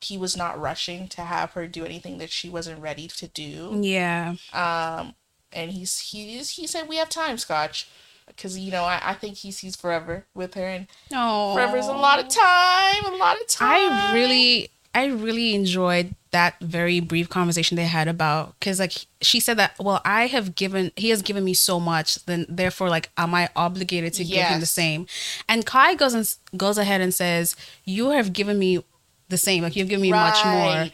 he 0.00 0.18
was 0.18 0.36
not 0.36 0.60
rushing 0.60 1.08
to 1.08 1.22
have 1.22 1.52
her 1.52 1.66
do 1.66 1.84
anything 1.84 2.18
that 2.18 2.30
she 2.30 2.48
wasn't 2.48 2.80
ready 2.80 3.08
to 3.08 3.28
do. 3.28 3.80
Yeah. 3.82 4.36
Um, 4.52 5.14
and 5.52 5.72
he's 5.72 5.98
he's 6.00 6.50
he 6.50 6.66
said 6.66 6.88
we 6.88 6.96
have 6.96 7.08
time, 7.08 7.38
Scotch, 7.38 7.88
because 8.26 8.58
you 8.58 8.70
know 8.70 8.84
I, 8.84 9.00
I 9.02 9.14
think 9.14 9.36
he 9.38 9.50
sees 9.50 9.76
forever 9.76 10.26
with 10.34 10.54
her, 10.54 10.66
and 10.66 10.86
No. 11.10 11.52
forever's 11.54 11.86
a 11.86 11.92
lot 11.92 12.18
of 12.18 12.28
time, 12.28 13.04
a 13.06 13.16
lot 13.16 13.40
of 13.40 13.46
time. 13.46 13.92
I 13.92 14.12
really, 14.12 14.70
I 14.96 15.08
really 15.08 15.54
enjoyed 15.54 16.14
that 16.30 16.58
very 16.60 17.00
brief 17.00 17.28
conversation 17.28 17.76
they 17.76 17.84
had 17.84 18.08
about 18.08 18.58
because 18.58 18.80
like 18.80 18.92
she 19.20 19.40
said 19.40 19.58
that 19.58 19.74
well 19.78 20.00
I 20.06 20.26
have 20.26 20.54
given 20.54 20.90
he 20.96 21.10
has 21.10 21.20
given 21.20 21.44
me 21.44 21.52
so 21.52 21.78
much 21.78 22.24
then 22.24 22.46
therefore 22.48 22.88
like 22.88 23.10
am 23.18 23.34
I 23.34 23.50
obligated 23.54 24.14
to 24.14 24.24
give 24.24 24.46
him 24.46 24.60
the 24.60 24.66
same? 24.66 25.06
And 25.50 25.66
Kai 25.66 25.96
goes 25.96 26.14
and 26.14 26.34
goes 26.56 26.78
ahead 26.78 27.02
and 27.02 27.12
says 27.12 27.56
you 27.84 28.10
have 28.10 28.32
given 28.32 28.58
me 28.58 28.82
the 29.28 29.36
same 29.36 29.62
like 29.62 29.76
you've 29.76 29.88
given 29.88 30.00
me 30.02 30.12
much 30.12 30.42
more. 30.46 30.86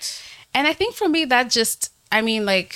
And 0.53 0.67
I 0.67 0.73
think 0.73 0.97
for 0.97 1.09
me 1.09 1.25
that 1.27 1.49
just 1.51 1.93
I 2.11 2.23
mean 2.23 2.45
like 2.45 2.75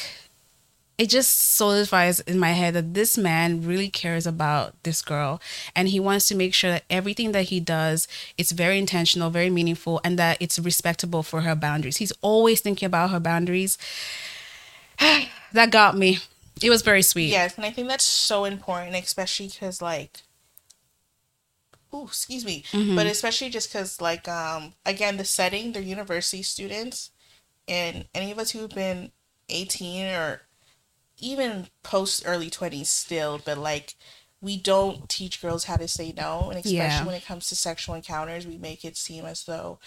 it 0.98 1.08
just 1.10 1.38
solidifies 1.54 2.20
in 2.20 2.38
my 2.38 2.52
head 2.52 2.72
that 2.74 2.94
this 2.94 3.18
man 3.18 3.62
really 3.66 3.88
cares 3.90 4.26
about 4.26 4.72
this 4.82 5.02
girl 5.02 5.40
and 5.74 5.88
he 5.88 6.00
wants 6.00 6.26
to 6.28 6.34
make 6.34 6.54
sure 6.54 6.70
that 6.70 6.84
everything 6.88 7.32
that 7.32 7.44
he 7.44 7.60
does 7.60 8.08
it's 8.38 8.52
very 8.52 8.78
intentional 8.78 9.28
very 9.30 9.50
meaningful 9.50 10.00
and 10.04 10.18
that 10.18 10.38
it's 10.40 10.58
respectable 10.58 11.22
for 11.22 11.42
her 11.42 11.54
boundaries. 11.54 11.98
He's 11.98 12.12
always 12.22 12.60
thinking 12.60 12.86
about 12.86 13.10
her 13.10 13.20
boundaries. 13.20 13.76
That 15.52 15.70
got 15.70 15.96
me. 15.96 16.18
It 16.62 16.70
was 16.70 16.82
very 16.82 17.02
sweet. 17.02 17.28
Yes, 17.28 17.56
and 17.56 17.64
I 17.64 17.70
think 17.70 17.88
that's 17.88 18.04
so 18.04 18.44
important, 18.44 18.94
especially 18.96 19.48
because 19.48 19.80
like, 19.80 20.22
oh, 21.92 22.04
excuse 22.06 22.44
me, 22.44 22.64
Mm-hmm. 22.72 22.96
but 22.96 23.06
especially 23.06 23.48
just 23.50 23.70
because 23.72 24.00
like, 24.00 24.28
um, 24.28 24.74
again, 24.84 25.16
the 25.16 25.24
setting, 25.24 25.72
they're 25.72 25.82
university 25.82 26.42
students, 26.42 27.10
and 27.68 28.06
any 28.14 28.30
of 28.32 28.38
us 28.38 28.50
who've 28.50 28.70
been 28.70 29.12
eighteen 29.48 30.06
or 30.06 30.42
even 31.18 31.68
post 31.82 32.22
early 32.26 32.50
twenties 32.50 32.88
still, 32.88 33.40
but 33.44 33.58
like. 33.58 33.94
We 34.42 34.58
don't 34.58 35.08
teach 35.08 35.40
girls 35.40 35.64
how 35.64 35.76
to 35.76 35.88
say 35.88 36.12
no, 36.14 36.50
and 36.50 36.58
especially 36.58 36.76
Yeah. 36.76 37.06
when 37.06 37.14
it 37.14 37.24
comes 37.24 37.48
to 37.48 37.56
sexual 37.56 37.94
encounters, 37.94 38.46
we 38.46 38.58
make 38.58 38.84
it 38.84 38.94
seem 38.96 39.24
as 39.24 39.44
though 39.44 39.78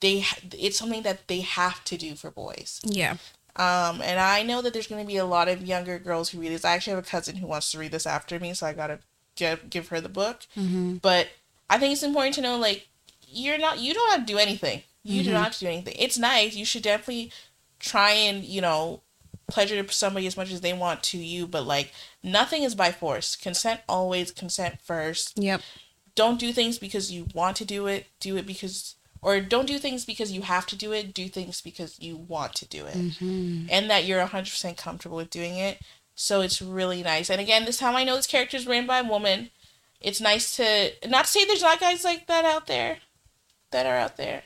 they 0.00 0.24
it's 0.52 0.78
something 0.78 1.02
that 1.02 1.26
they 1.28 1.40
have 1.40 1.82
to 1.84 1.96
do 1.96 2.14
for 2.14 2.30
boys. 2.30 2.80
Yeah. 2.84 3.12
Um, 3.56 4.02
and 4.02 4.20
I 4.20 4.42
know 4.42 4.60
that 4.62 4.74
there's 4.74 4.86
going 4.86 5.02
to 5.02 5.06
be 5.06 5.16
a 5.16 5.24
lot 5.24 5.48
of 5.48 5.64
younger 5.64 5.98
girls 5.98 6.28
who 6.28 6.40
read 6.40 6.50
this. 6.52 6.64
I 6.64 6.72
actually 6.74 6.92
have 6.96 7.04
a 7.04 7.08
cousin 7.08 7.36
who 7.36 7.46
wants 7.46 7.70
to 7.72 7.78
read 7.78 7.90
this 7.90 8.06
after 8.06 8.38
me, 8.38 8.52
so 8.52 8.66
I 8.66 8.74
gotta 8.74 8.98
give 9.34 9.70
give 9.70 9.88
her 9.88 10.00
the 10.00 10.10
book. 10.10 10.40
Mm-hmm. 10.56 10.96
But 10.96 11.28
I 11.70 11.78
think 11.78 11.94
it's 11.94 12.02
important 12.02 12.34
to 12.36 12.42
know, 12.42 12.58
like, 12.58 12.86
you're 13.26 13.58
not, 13.58 13.78
you 13.80 13.94
don't 13.94 14.10
have 14.12 14.26
to 14.26 14.32
do 14.32 14.38
anything. 14.38 14.82
You 15.02 15.22
do 15.22 15.30
Mhm. 15.30 15.32
not 15.32 15.44
have 15.44 15.54
to 15.54 15.60
do 15.60 15.68
anything. 15.68 15.96
It's 15.98 16.18
nice. 16.18 16.54
You 16.54 16.66
should 16.66 16.82
definitely 16.82 17.32
try 17.80 18.10
and 18.12 18.44
you 18.44 18.60
know 18.60 19.00
pleasure 19.46 19.82
to 19.82 19.92
somebody 19.92 20.26
as 20.26 20.36
much 20.36 20.52
as 20.52 20.60
they 20.60 20.72
want 20.72 21.02
to 21.04 21.18
you, 21.18 21.46
but 21.46 21.66
like 21.66 21.92
nothing 22.22 22.62
is 22.62 22.74
by 22.74 22.92
force. 22.92 23.36
Consent 23.36 23.80
always 23.88 24.30
consent 24.30 24.80
first. 24.80 25.38
Yep. 25.38 25.60
don't 26.14 26.38
do 26.38 26.52
things 26.52 26.78
because 26.78 27.10
you 27.10 27.26
want 27.34 27.56
to 27.56 27.64
do 27.64 27.86
it. 27.86 28.06
Do 28.20 28.36
it 28.36 28.46
because 28.46 28.94
or 29.22 29.40
don't 29.40 29.66
do 29.66 29.78
things 29.78 30.04
because 30.04 30.32
you 30.32 30.42
have 30.42 30.66
to 30.66 30.76
do 30.76 30.92
it. 30.92 31.14
Do 31.14 31.28
things 31.28 31.60
because 31.60 31.98
you 31.98 32.16
want 32.16 32.54
to 32.56 32.66
do 32.66 32.86
it. 32.86 32.96
Mm-hmm. 32.96 33.66
and 33.70 33.90
that 33.90 34.04
you're 34.04 34.24
100% 34.24 34.76
comfortable 34.76 35.16
with 35.16 35.30
doing 35.30 35.56
it. 35.56 35.78
So 36.14 36.42
it's 36.42 36.62
really 36.62 37.02
nice. 37.02 37.30
And 37.30 37.40
again 37.40 37.64
this 37.64 37.78
time 37.78 37.96
i 37.96 38.04
know 38.04 38.16
this 38.16 38.26
character 38.26 38.56
is 38.56 38.66
written 38.66 38.86
by 38.86 39.00
a 39.00 39.04
woman. 39.08 39.50
It's 40.00 40.20
nice 40.20 40.56
to 40.56 40.92
not 41.08 41.24
to 41.24 41.30
say 41.30 41.44
there's 41.44 41.62
not 41.62 41.80
guys 41.80 42.04
like 42.04 42.26
that 42.26 42.44
out 42.44 42.66
there 42.66 42.98
that 43.70 43.86
are 43.86 43.96
out 43.96 44.16
there 44.16 44.42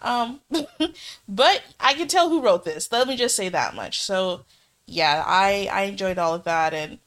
um 0.00 0.40
but 1.28 1.62
i 1.80 1.94
can 1.94 2.08
tell 2.08 2.28
who 2.28 2.40
wrote 2.42 2.64
this 2.64 2.90
let 2.92 3.08
me 3.08 3.16
just 3.16 3.36
say 3.36 3.48
that 3.48 3.74
much 3.74 4.00
so 4.02 4.44
yeah 4.86 5.22
i 5.26 5.68
i 5.72 5.82
enjoyed 5.82 6.18
all 6.18 6.34
of 6.34 6.44
that 6.44 6.72
and 6.74 6.98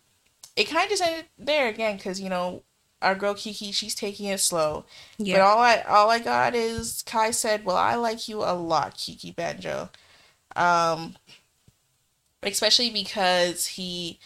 it 0.56 0.66
kind 0.66 0.84
of 0.84 0.90
just 0.90 1.04
ended 1.04 1.26
there 1.38 1.68
again 1.70 1.98
because 1.98 2.20
you 2.20 2.30
know 2.30 2.64
our 3.02 3.16
girl 3.16 3.34
kiki 3.34 3.72
she's 3.72 3.96
taking 3.96 4.28
it 4.28 4.40
slow 4.40 4.86
but 5.18 5.26
Yeah. 5.26 5.46
all 5.46 5.60
I 5.60 5.82
all 5.82 6.10
I 6.10 6.20
got 6.20 6.56
is 6.56 7.04
Kai 7.06 7.32
said, 7.32 7.64
"Well, 7.64 7.78
I 7.78 7.96
like 7.96 8.28
you 8.28 8.44
a 8.44 8.54
lot, 8.54 8.98
Kiki 8.98 9.32
Banjo." 9.32 9.90
Um 10.56 11.16
especially 12.44 12.90
because 12.90 13.66
he 13.68 14.20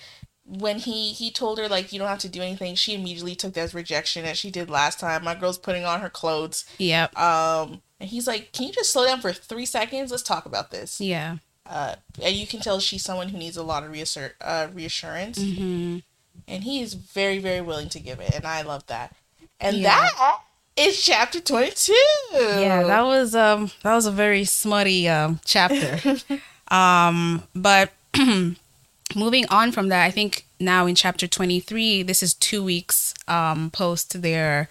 when 0.47 0.77
he 0.79 1.11
he 1.11 1.31
told 1.31 1.57
her 1.57 1.67
like 1.67 1.91
you 1.91 1.99
don't 1.99 2.07
have 2.07 2.19
to 2.19 2.29
do 2.29 2.41
anything, 2.41 2.75
she 2.75 2.93
immediately 2.93 3.35
took 3.35 3.53
that 3.53 3.61
as 3.61 3.73
rejection 3.73 4.25
as 4.25 4.37
she 4.37 4.51
did 4.51 4.69
last 4.69 4.99
time. 4.99 5.23
My 5.23 5.35
girl's 5.35 5.57
putting 5.57 5.85
on 5.85 6.01
her 6.01 6.09
clothes. 6.09 6.65
Yep. 6.77 7.17
Um 7.17 7.81
and 7.99 8.09
he's 8.09 8.27
like, 8.27 8.51
"Can 8.51 8.67
you 8.67 8.73
just 8.73 8.91
slow 8.91 9.05
down 9.05 9.21
for 9.21 9.31
3 9.33 9.65
seconds? 9.65 10.11
Let's 10.11 10.21
talk 10.23 10.45
about 10.45 10.69
this." 10.71 10.99
Yeah. 11.01 11.37
Uh 11.65 11.95
and 12.21 12.35
you 12.35 12.45
can 12.45 12.59
tell 12.59 12.79
she's 12.79 13.03
someone 13.03 13.29
who 13.29 13.37
needs 13.37 13.57
a 13.57 13.63
lot 13.63 13.83
of 13.83 13.91
reassur- 13.91 14.33
uh, 14.41 14.67
reassurance 14.73 15.39
Mm-hmm. 15.39 15.99
and 16.47 16.63
he 16.63 16.81
is 16.81 16.93
very 16.93 17.39
very 17.39 17.61
willing 17.61 17.89
to 17.89 17.99
give 17.99 18.19
it 18.19 18.35
and 18.35 18.45
I 18.45 18.61
love 18.61 18.85
that. 18.87 19.15
And 19.59 19.77
Yeah. 19.77 19.89
that 20.11 20.39
is 20.77 21.01
chapter 21.03 21.39
22. 21.39 21.93
Yeah, 22.33 22.83
that 22.83 23.01
was 23.01 23.33
um 23.35 23.71
that 23.81 23.95
was 23.95 24.05
a 24.05 24.11
very 24.11 24.43
smutty 24.45 25.09
um 25.09 25.39
chapter. 25.43 25.99
um 26.67 27.43
but 27.55 27.91
moving 29.13 29.45
on 29.49 29.71
from 29.71 29.89
that, 29.89 30.03
I 30.05 30.11
think 30.11 30.45
now 30.59 30.85
in 30.85 30.95
chapter 30.95 31.27
23, 31.27 32.03
this 32.03 32.23
is 32.23 32.33
2 32.33 32.63
weeks 32.63 33.13
um 33.27 33.69
post 33.71 34.21
their 34.21 34.69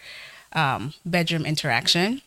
um 0.53 0.95
bedroom 1.05 1.45
interaction. 1.45 2.23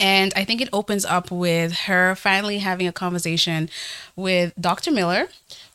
And 0.00 0.32
I 0.36 0.44
think 0.44 0.60
it 0.60 0.68
opens 0.72 1.04
up 1.04 1.30
with 1.30 1.72
her 1.72 2.14
finally 2.14 2.58
having 2.58 2.86
a 2.86 2.92
conversation 2.92 3.68
with 4.14 4.52
Dr. 4.60 4.92
Miller. 4.92 5.28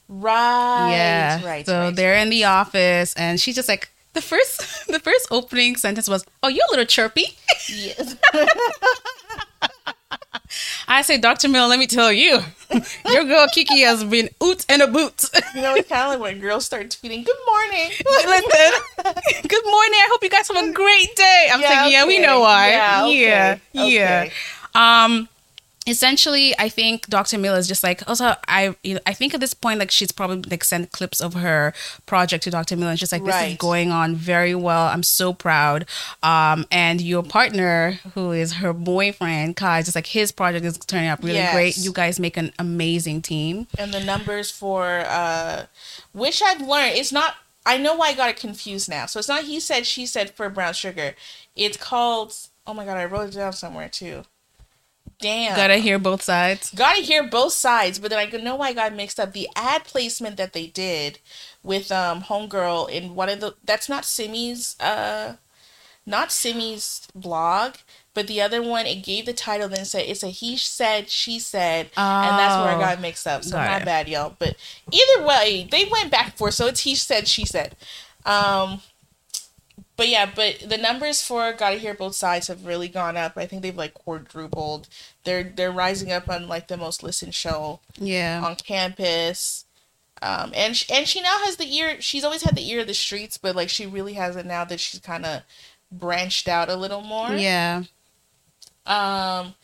Right. 0.07 0.91
yeah. 0.91 1.45
Right. 1.45 1.65
So 1.65 1.79
right. 1.79 1.95
they're 1.95 2.17
in 2.17 2.29
the 2.29 2.45
office 2.45 3.13
and 3.15 3.39
she's 3.39 3.55
just 3.55 3.67
like 3.67 3.89
the 4.13 4.21
first 4.21 4.87
the 4.87 4.99
first 4.99 5.27
opening 5.31 5.75
sentence 5.75 6.07
was, 6.07 6.25
"Oh, 6.41 6.47
you're 6.47 6.65
a 6.69 6.71
little 6.71 6.85
chirpy." 6.85 7.35
Yes. 7.67 8.15
I 10.87 11.01
say, 11.01 11.17
Dr. 11.17 11.47
Mill, 11.49 11.67
let 11.67 11.79
me 11.79 11.87
tell 11.87 12.11
you, 12.11 12.39
your 13.05 13.25
girl 13.25 13.47
Kiki 13.53 13.81
has 13.81 14.03
been 14.03 14.29
oot 14.43 14.65
and 14.69 14.81
a 14.81 14.87
boot. 14.87 15.23
you 15.55 15.61
know, 15.61 15.75
it's 15.75 15.89
kind 15.89 16.03
of 16.03 16.09
like 16.09 16.19
when 16.19 16.39
girls 16.39 16.65
start 16.65 16.89
tweeting, 16.89 17.25
"Good 17.25 17.35
morning." 17.47 17.89
Listen, 18.25 18.71
good 19.47 19.65
morning. 19.65 19.99
I 19.99 20.07
hope 20.11 20.23
you 20.23 20.29
guys 20.29 20.47
have 20.47 20.63
a 20.69 20.71
great 20.71 21.15
day. 21.15 21.49
I'm 21.51 21.61
Yeah, 21.61 21.69
saying, 21.69 21.91
yeah, 21.93 22.05
we 22.05 22.19
know 22.19 22.39
why. 22.41 22.69
Yeah, 22.71 23.03
okay. 23.05 23.21
yeah, 23.21 23.57
yeah. 23.73 24.21
Okay. 24.25 24.31
Um, 24.75 25.29
essentially, 25.87 26.53
I 26.57 26.69
think 26.69 27.07
Dr. 27.07 27.37
Mill 27.37 27.55
is 27.55 27.67
just 27.67 27.83
like 27.83 28.07
also 28.07 28.35
I 28.47 28.75
you 28.83 28.95
know, 28.95 28.99
I 29.05 29.13
think 29.13 29.33
at 29.33 29.39
this 29.39 29.53
point 29.53 29.79
like 29.79 29.91
she's 29.91 30.11
probably 30.11 30.49
like 30.49 30.63
sent 30.63 30.91
clips 30.91 31.21
of 31.21 31.33
her 31.35 31.73
project 32.05 32.43
to 32.45 32.51
Dr. 32.51 32.75
Mill 32.77 32.89
and 32.89 32.99
she's 32.99 33.11
like 33.11 33.23
this 33.23 33.41
is 33.43 33.57
going 33.57 33.91
on 33.91 34.15
very 34.15 34.55
well. 34.55 34.87
I'm 34.87 35.03
so 35.03 35.33
proud. 35.33 35.85
Um, 36.21 36.65
and 36.71 37.01
your 37.01 37.23
partner 37.23 37.99
who 38.13 38.31
is 38.31 38.53
her 38.53 38.73
boyfriend 38.73 39.55
Kai, 39.55 39.81
just 39.81 39.95
like 39.95 40.07
his 40.07 40.31
project 40.31 40.65
is 40.65 40.77
turning 40.77 41.07
out 41.07 41.21
really 41.23 41.35
Yes. 41.35 41.53
great. 41.53 41.77
You 41.77 41.91
guys 41.91 42.19
make 42.19 42.37
an 42.37 42.53
amazing 42.59 43.21
team. 43.21 43.67
And 43.77 43.93
the 43.93 43.99
numbers 44.03 44.51
for 44.51 45.03
uh, 45.07 45.65
which 46.13 46.41
I've 46.41 46.61
learned, 46.61 46.95
it's 46.95 47.11
not. 47.11 47.35
I 47.65 47.77
know 47.77 47.95
why 47.95 48.09
I 48.09 48.13
got 48.13 48.29
it 48.29 48.35
confused 48.37 48.89
now. 48.89 49.05
So 49.05 49.19
it's 49.19 49.29
not 49.29 49.45
he 49.45 49.59
said, 49.59 49.85
she 49.85 50.05
said 50.05 50.31
for 50.31 50.49
brown 50.49 50.73
sugar. 50.73 51.15
It's 51.55 51.77
called. 51.77 52.33
Oh 52.67 52.73
my 52.73 52.85
god, 52.85 52.97
I 52.97 53.05
wrote 53.05 53.29
it 53.29 53.35
down 53.35 53.53
somewhere 53.53 53.89
too. 53.89 54.23
Damn. 55.23 55.55
Gotta 55.55 55.77
hear 55.77 55.97
both 55.97 56.21
sides. 56.21 56.69
Gotta 56.75 57.01
hear 57.01 57.23
both 57.23 57.53
sides, 57.53 57.97
but 57.97 58.09
then 58.09 58.19
I 58.19 58.37
know 58.37 58.57
why 58.57 58.67
I 58.69 58.73
got 58.73 58.93
mixed 58.93 59.21
up. 59.21 59.31
The 59.31 59.47
ad 59.55 59.85
placement 59.85 60.35
that 60.35 60.51
they 60.51 60.67
did 60.67 61.19
with 61.63 61.93
um 61.93 62.23
Homegirl 62.23 62.89
in 62.89 63.15
one 63.15 63.29
of 63.29 63.39
the 63.39 63.55
that's 63.63 63.87
not 63.87 64.03
Simi's 64.03 64.77
uh 64.81 65.37
not 66.05 66.33
Simi's 66.33 67.07
blog, 67.15 67.75
but 68.13 68.27
the 68.27 68.41
other 68.41 68.61
one 68.61 68.85
it 68.85 69.01
gave 69.05 69.25
the 69.25 69.31
title 69.31 69.69
then 69.69 69.85
said 69.85 70.03
it's 70.07 70.23
a 70.23 70.27
he 70.27 70.57
said, 70.57 71.09
she 71.09 71.39
said, 71.39 71.89
and 71.95 72.37
that's 72.37 72.57
where 72.59 72.67
I 72.71 72.75
Oh. 72.75 72.79
got 72.79 72.99
mixed 73.01 73.25
up. 73.25 73.45
So 73.45 73.55
my 73.55 73.79
bad, 73.79 74.09
y'all. 74.09 74.35
But 74.37 74.57
either 74.91 75.25
way, 75.25 75.69
they 75.71 75.85
went 75.85 76.11
back 76.11 76.25
and 76.25 76.33
forth, 76.33 76.55
so 76.55 76.67
it's 76.67 76.81
he 76.81 76.95
said, 76.95 77.29
she 77.29 77.45
said. 77.45 77.77
Um 78.25 78.81
but 79.95 80.07
yeah, 80.07 80.29
but 80.33 80.59
the 80.67 80.77
numbers 80.77 81.21
for 81.21 81.53
Gotta 81.53 81.77
Hear 81.77 81.93
Both 81.93 82.15
Sides 82.15 82.47
have 82.47 82.65
really 82.65 82.87
gone 82.87 83.15
up. 83.17 83.33
I 83.37 83.45
think 83.45 83.61
they've 83.61 83.75
like 83.75 83.93
quadrupled. 83.93 84.87
They're 85.23 85.43
they're 85.43 85.71
rising 85.71 86.11
up 86.11 86.27
on 86.29 86.47
like 86.47 86.67
the 86.67 86.77
most 86.77 87.03
listened 87.03 87.35
show 87.35 87.79
Yeah. 87.97 88.41
on 88.43 88.55
campus. 88.55 89.65
Um, 90.21 90.51
and 90.55 90.75
sh- 90.77 90.89
and 90.91 91.05
she 91.07 91.21
now 91.21 91.37
has 91.43 91.57
the 91.57 91.71
ear. 91.75 91.99
She's 91.99 92.23
always 92.23 92.43
had 92.43 92.55
the 92.55 92.67
ear 92.69 92.79
of 92.81 92.87
the 92.87 92.93
streets, 92.93 93.37
but 93.37 93.55
like 93.55 93.69
she 93.69 93.85
really 93.85 94.13
has 94.13 94.35
it 94.35 94.45
now 94.45 94.63
that 94.65 94.79
she's 94.79 94.99
kind 95.01 95.25
of 95.25 95.41
branched 95.91 96.47
out 96.47 96.69
a 96.69 96.75
little 96.75 97.01
more. 97.01 97.31
Yeah. 97.33 97.83
Um, 98.85 99.55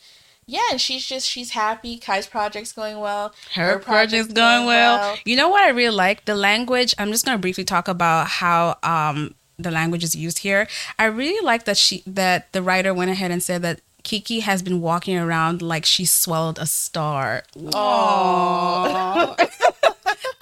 yeah, 0.46 0.60
and 0.70 0.80
she's 0.80 1.06
just 1.06 1.28
she's 1.28 1.50
happy. 1.50 1.98
Kai's 1.98 2.26
project's 2.26 2.72
going 2.72 2.98
well. 2.98 3.34
Her, 3.54 3.62
Her 3.72 3.78
project's 3.78 3.86
project's 3.86 4.32
going 4.34 4.56
going 4.58 4.66
well. 4.66 4.98
well. 4.98 5.16
You 5.24 5.36
know 5.36 5.48
what 5.48 5.62
I 5.62 5.70
really 5.70 5.94
like? 5.96 6.24
The 6.24 6.34
language. 6.34 6.94
I'm 6.98 7.10
just 7.12 7.24
gonna 7.24 7.38
briefly 7.38 7.64
talk 7.64 7.88
about 7.88 8.26
how 8.28 8.76
um 8.82 9.34
the 9.62 9.70
language 9.70 10.04
is 10.04 10.14
used 10.14 10.38
here. 10.40 10.68
I 10.98 11.04
really 11.06 11.44
like 11.44 11.64
that 11.64 11.76
she 11.76 12.02
that 12.06 12.52
the 12.52 12.62
writer 12.62 12.92
went 12.94 13.10
ahead 13.10 13.30
and 13.30 13.42
said 13.42 13.62
that 13.62 13.80
Kiki 14.02 14.40
has 14.40 14.62
been 14.62 14.80
walking 14.80 15.16
around 15.18 15.62
like 15.62 15.84
she 15.84 16.04
swallowed 16.04 16.58
a 16.58 16.66
star. 16.66 17.42
Oh, 17.74 19.36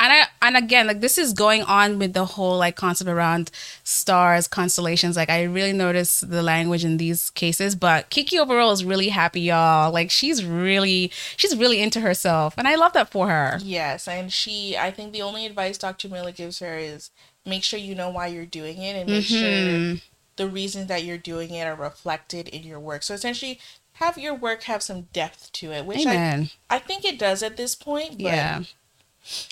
And 0.00 0.12
I 0.12 0.26
and 0.42 0.56
again, 0.56 0.86
like 0.86 1.00
this 1.00 1.18
is 1.18 1.32
going 1.32 1.62
on 1.62 1.98
with 1.98 2.12
the 2.12 2.24
whole 2.24 2.56
like 2.56 2.76
concept 2.76 3.10
around 3.10 3.50
stars, 3.82 4.46
constellations. 4.46 5.16
Like 5.16 5.28
I 5.28 5.42
really 5.42 5.72
notice 5.72 6.20
the 6.20 6.40
language 6.40 6.84
in 6.84 6.98
these 6.98 7.30
cases. 7.30 7.74
But 7.74 8.08
Kiki 8.08 8.38
overall 8.38 8.70
is 8.70 8.84
really 8.84 9.08
happy, 9.08 9.40
y'all. 9.40 9.92
Like 9.92 10.12
she's 10.12 10.44
really 10.44 11.10
she's 11.36 11.56
really 11.56 11.82
into 11.82 12.00
herself. 12.00 12.54
And 12.56 12.68
I 12.68 12.76
love 12.76 12.92
that 12.92 13.10
for 13.10 13.26
her. 13.28 13.58
yes, 13.60 14.06
and 14.06 14.32
she. 14.32 14.76
I 14.76 14.92
think 14.92 15.12
the 15.12 15.22
only 15.22 15.46
advice 15.46 15.76
Dr. 15.78 16.08
Miller 16.08 16.30
gives 16.32 16.60
her 16.60 16.78
is 16.78 17.10
make 17.48 17.64
sure 17.64 17.78
you 17.78 17.94
know 17.94 18.08
why 18.10 18.26
you're 18.28 18.46
doing 18.46 18.78
it 18.82 18.96
and 18.96 19.08
make 19.10 19.24
sure 19.24 19.38
Mhm. 19.48 20.02
the 20.36 20.46
reasons 20.46 20.86
that 20.88 21.04
you're 21.04 21.18
doing 21.18 21.50
it 21.52 21.64
are 21.66 21.74
reflected 21.74 22.48
in 22.48 22.62
your 22.62 22.78
work. 22.80 23.02
So 23.02 23.14
essentially, 23.14 23.58
have 23.94 24.16
your 24.18 24.34
work 24.34 24.64
have 24.64 24.82
some 24.82 25.02
depth 25.12 25.50
to 25.54 25.72
it, 25.72 25.84
which 25.84 26.06
I 26.06 26.50
I 26.70 26.78
think 26.78 27.04
it 27.04 27.18
does 27.18 27.42
at 27.42 27.56
this 27.56 27.74
point. 27.74 28.12
But, 28.22 28.32
yeah. 28.32 28.62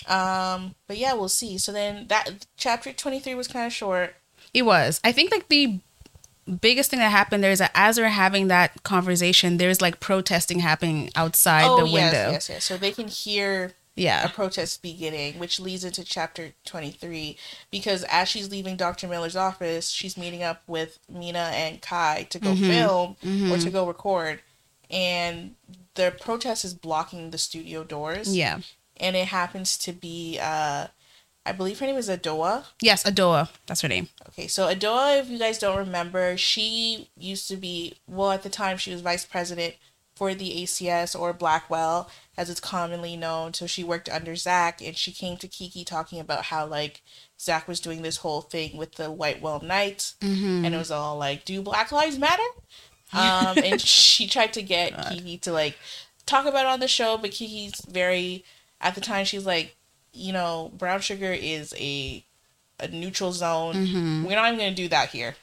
Um. 0.07 0.75
But 0.87 0.97
yeah, 0.97 1.13
we'll 1.13 1.29
see. 1.29 1.57
So 1.57 1.71
then 1.71 2.07
that 2.07 2.45
chapter 2.57 2.91
twenty 2.93 3.19
three 3.19 3.35
was 3.35 3.47
kind 3.47 3.65
of 3.67 3.73
short. 3.73 4.15
It 4.53 4.63
was. 4.63 4.99
I 5.03 5.11
think 5.11 5.31
like 5.31 5.49
the 5.49 5.79
biggest 6.61 6.89
thing 6.89 6.99
that 6.99 7.09
happened 7.11 7.43
there 7.43 7.51
is 7.51 7.59
that 7.59 7.71
as 7.75 7.97
they're 7.97 8.07
having 8.09 8.47
that 8.47 8.83
conversation, 8.83 9.57
there's 9.57 9.81
like 9.81 9.99
protesting 9.99 10.59
happening 10.59 11.09
outside 11.15 11.65
oh 11.67 11.81
the 11.83 11.89
yes, 11.89 11.93
window. 12.13 12.31
yes, 12.31 12.49
yes. 12.49 12.63
So 12.63 12.77
they 12.77 12.91
can 12.91 13.07
hear 13.09 13.73
a 13.97 14.29
protest 14.29 14.81
beginning, 14.81 15.39
which 15.39 15.59
leads 15.59 15.83
into 15.83 16.03
chapter 16.03 16.53
23. 16.65 17.37
Because 17.71 18.03
as 18.05 18.29
she's 18.29 18.49
leaving 18.51 18.75
Dr. 18.77 19.07
Miller's 19.07 19.35
office, 19.35 19.89
she's 19.89 20.17
meeting 20.17 20.43
up 20.43 20.61
with 20.67 20.99
Mina 21.09 21.51
and 21.53 21.81
Kai 21.81 22.27
to 22.29 22.39
go 22.39 22.53
Mhm. 22.53 22.67
film 22.67 23.11
or 23.23 23.57
Mhm. 23.57 23.63
to 23.63 23.69
go 23.69 23.87
record. 23.87 24.41
And 24.89 25.55
the 25.95 26.15
protest 26.19 26.63
is 26.63 26.73
blocking 26.73 27.31
the 27.31 27.37
studio 27.37 27.83
doors. 27.83 28.35
Yeah. 28.35 28.59
And 28.97 29.15
it 29.15 29.27
happens 29.27 29.77
to 29.79 29.91
be, 29.91 30.39
uh, 30.41 30.87
I 31.45 31.51
believe 31.53 31.79
her 31.79 31.85
name 31.85 31.97
is 31.97 32.09
Adoa. 32.09 32.65
Yes, 32.81 33.03
Adoa. 33.03 33.49
That's 33.67 33.81
her 33.81 33.87
name. 33.87 34.09
Okay, 34.29 34.47
so 34.47 34.67
Adoa, 34.73 35.19
if 35.19 35.29
you 35.29 35.39
guys 35.39 35.57
don't 35.59 35.77
remember, 35.77 36.35
she 36.37 37.09
used 37.17 37.47
to 37.47 37.55
be, 37.57 37.95
well, 38.07 38.31
at 38.31 38.43
the 38.43 38.49
time, 38.49 38.77
she 38.77 38.91
was 38.91 39.01
vice 39.01 39.25
president 39.25 39.75
for 40.15 40.33
the 40.33 40.63
ACS 40.63 41.15
or 41.15 41.31
Blackwell, 41.31 42.09
as 42.37 42.49
it's 42.49 42.59
commonly 42.59 43.17
known. 43.17 43.53
So 43.53 43.65
she 43.67 43.83
worked 43.83 44.07
under 44.09 44.35
Zach, 44.35 44.81
and 44.81 44.95
she 44.95 45.11
came 45.11 45.37
to 45.37 45.47
Kiki 45.47 45.83
talking 45.83 46.19
about 46.19 46.45
how 46.45 46.65
like 46.67 47.01
Zach 47.39 47.67
was 47.67 47.79
doing 47.79 48.01
this 48.03 48.17
whole 48.17 48.41
thing 48.41 48.77
with 48.77 48.93
the 48.95 49.11
Whitewell 49.11 49.61
Knights, 49.61 50.15
Mm-hmm. 50.21 50.65
and 50.65 50.73
it 50.75 50.77
was 50.77 50.91
all 50.91 51.17
like, 51.17 51.43
"Do 51.45 51.61
Black 51.61 51.91
Lives 51.91 52.17
Matter?" 52.19 52.43
Um, 53.13 53.57
and 53.63 53.81
she 53.81 54.27
tried 54.27 54.53
to 54.53 54.61
get 54.61 54.95
God. 54.95 55.07
Kiki 55.11 55.37
to 55.39 55.51
like 55.51 55.77
talk 56.25 56.45
about 56.45 56.65
it 56.65 56.69
on 56.69 56.79
the 56.79 56.87
show, 56.87 57.17
but 57.17 57.31
Kiki's 57.31 57.81
very 57.89 58.43
at 58.79 58.93
the 58.95 59.01
time 59.01 59.25
she's 59.25 59.45
like, 59.45 59.75
you 60.13 60.31
know, 60.33 60.71
brown 60.77 61.01
sugar 61.01 61.31
is 61.33 61.73
a 61.77 62.23
a 62.79 62.87
neutral 62.89 63.31
zone. 63.31 63.73
Mhm. 63.73 64.23
We're 64.27 64.35
not 64.35 64.47
even 64.53 64.59
gonna 64.59 64.75
do 64.75 64.87
that 64.89 65.09
here. 65.09 65.35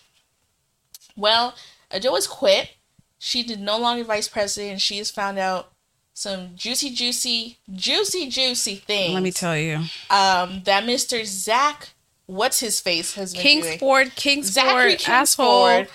Well, 1.16 1.54
Ado 1.90 2.14
has 2.14 2.26
quit. 2.26 2.70
She 3.18 3.42
did 3.42 3.60
no 3.60 3.78
longer 3.78 4.04
vice 4.04 4.28
president. 4.28 4.80
She 4.80 4.98
has 4.98 5.10
found 5.10 5.38
out 5.38 5.72
some 6.14 6.52
juicy, 6.56 6.90
juicy, 6.90 7.58
juicy, 7.74 8.28
juicy 8.28 8.76
things. 8.76 9.12
Let 9.12 9.22
me 9.22 9.32
tell 9.32 9.56
you, 9.56 9.76
um 10.08 10.62
that 10.64 10.84
Mr. 10.84 11.24
Zach, 11.26 11.90
what's 12.26 12.60
his 12.60 12.80
face, 12.80 13.14
has 13.14 13.34
been 13.34 13.42
doing. 13.42 13.62
Kingsford, 13.62 14.14
Kingsford, 14.14 14.54
Zachary 14.54 14.96
asshole. 15.06 15.66
Kingsford 15.66 15.94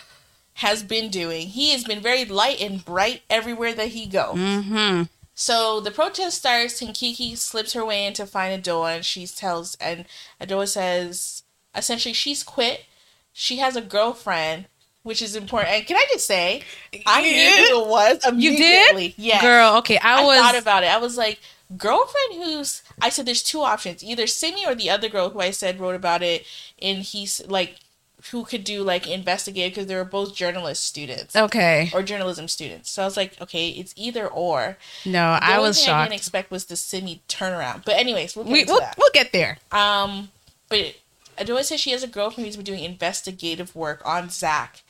has 0.60 0.84
been 0.84 1.10
doing. 1.10 1.48
He 1.48 1.72
has 1.72 1.86
been 1.86 2.02
very 2.02 2.26
light 2.26 2.60
and 2.60 2.84
bright 2.84 3.22
everywhere 3.30 3.74
that 3.74 3.90
he 3.90 4.06
goes. 4.06 4.36
Mm-hmm. 4.36 5.04
So 5.34 5.80
the 5.80 5.90
protest 5.90 6.40
starts, 6.40 6.82
and 6.82 6.94
Kiki 6.94 7.34
slips 7.36 7.72
her 7.72 7.86
way 7.86 8.06
in 8.06 8.12
to 8.16 8.26
find 8.26 8.62
Adoa, 8.62 8.98
and 8.98 9.06
she 9.06 9.26
tells, 9.26 9.76
and 9.76 10.04
Adoa 10.42 10.68
says, 10.68 11.44
essentially, 11.74 12.12
she's 12.12 12.44
quit. 12.44 12.84
She 13.32 13.60
has 13.60 13.78
a 13.78 13.82
girlfriend, 13.82 14.66
which 15.04 15.22
is 15.22 15.36
important. 15.36 15.72
And 15.74 15.86
can 15.86 15.96
I 15.98 16.06
just 16.12 16.26
say, 16.26 16.64
I 17.06 17.22
knew 17.22 17.32
who 17.76 17.84
it 17.84 17.88
was 17.88 18.26
You 18.36 18.58
did? 18.58 19.14
Yeah. 19.18 19.42
Girl, 19.42 19.78
okay, 19.78 19.98
I, 19.98 20.22
I, 20.22 20.26
was. 20.26 20.38
thought 20.38 20.58
about 20.58 20.84
it. 20.84 20.88
I 20.88 20.98
was 20.98 21.18
like, 21.18 21.40
girlfriend 21.78 22.34
who's. 22.44 22.82
I 23.02 23.10
said 23.10 23.26
there's 23.26 23.44
two 23.44 23.62
options. 23.62 24.04
Either 24.04 24.28
Simi 24.28 24.66
or 24.66 24.76
the 24.76 24.90
other 24.90 25.10
girl 25.10 25.30
who 25.30 25.40
I 25.40 25.52
said 25.52 25.80
wrote 25.80 25.96
about 25.96 26.22
it, 26.22 26.46
and 26.82 27.00
he's 27.00 27.42
like, 27.48 27.78
who 28.32 28.44
could 28.44 28.66
do 28.66 28.84
like 28.84 29.08
investigative 29.08 29.72
because 29.74 29.88
they 29.88 29.96
were 29.96 30.04
both 30.04 30.36
journalist 30.36 30.84
students. 30.84 31.36
okay. 31.38 31.90
Or 31.94 32.04
journalism 32.04 32.50
students. 32.50 32.90
So 32.92 33.02
I 33.02 33.06
was 33.06 33.16
like, 33.16 33.40
okay, 33.42 33.70
it's 33.70 33.94
either 33.96 34.28
or. 34.28 34.78
No, 35.06 35.38
The 35.40 35.44
I 35.46 35.60
was 35.60 35.78
thing 35.80 35.86
I 35.86 35.92
shocked. 35.94 36.10
didn't 36.10 36.20
expect 36.20 36.52
was 36.52 36.66
the 36.66 36.76
Simi 36.76 37.22
turnaround. 37.30 37.86
But 37.86 37.96
anyways, 37.96 38.36
we'll 38.36 38.44
get 38.46 38.52
we, 38.52 38.64
that. 38.66 38.96
we'll 38.98 39.12
get 39.14 39.32
there. 39.32 39.58
Um, 39.72 40.30
but 40.68 40.96
Adoa 41.38 41.64
says 41.64 41.80
she 41.80 41.92
has 41.92 42.04
a 42.04 42.08
girlfriend 42.08 42.46
who's 42.46 42.58
been 42.58 42.66
doing 42.66 42.84
investigative 42.84 43.74
work 43.74 44.02
on 44.06 44.30
Zach, 44.30 44.84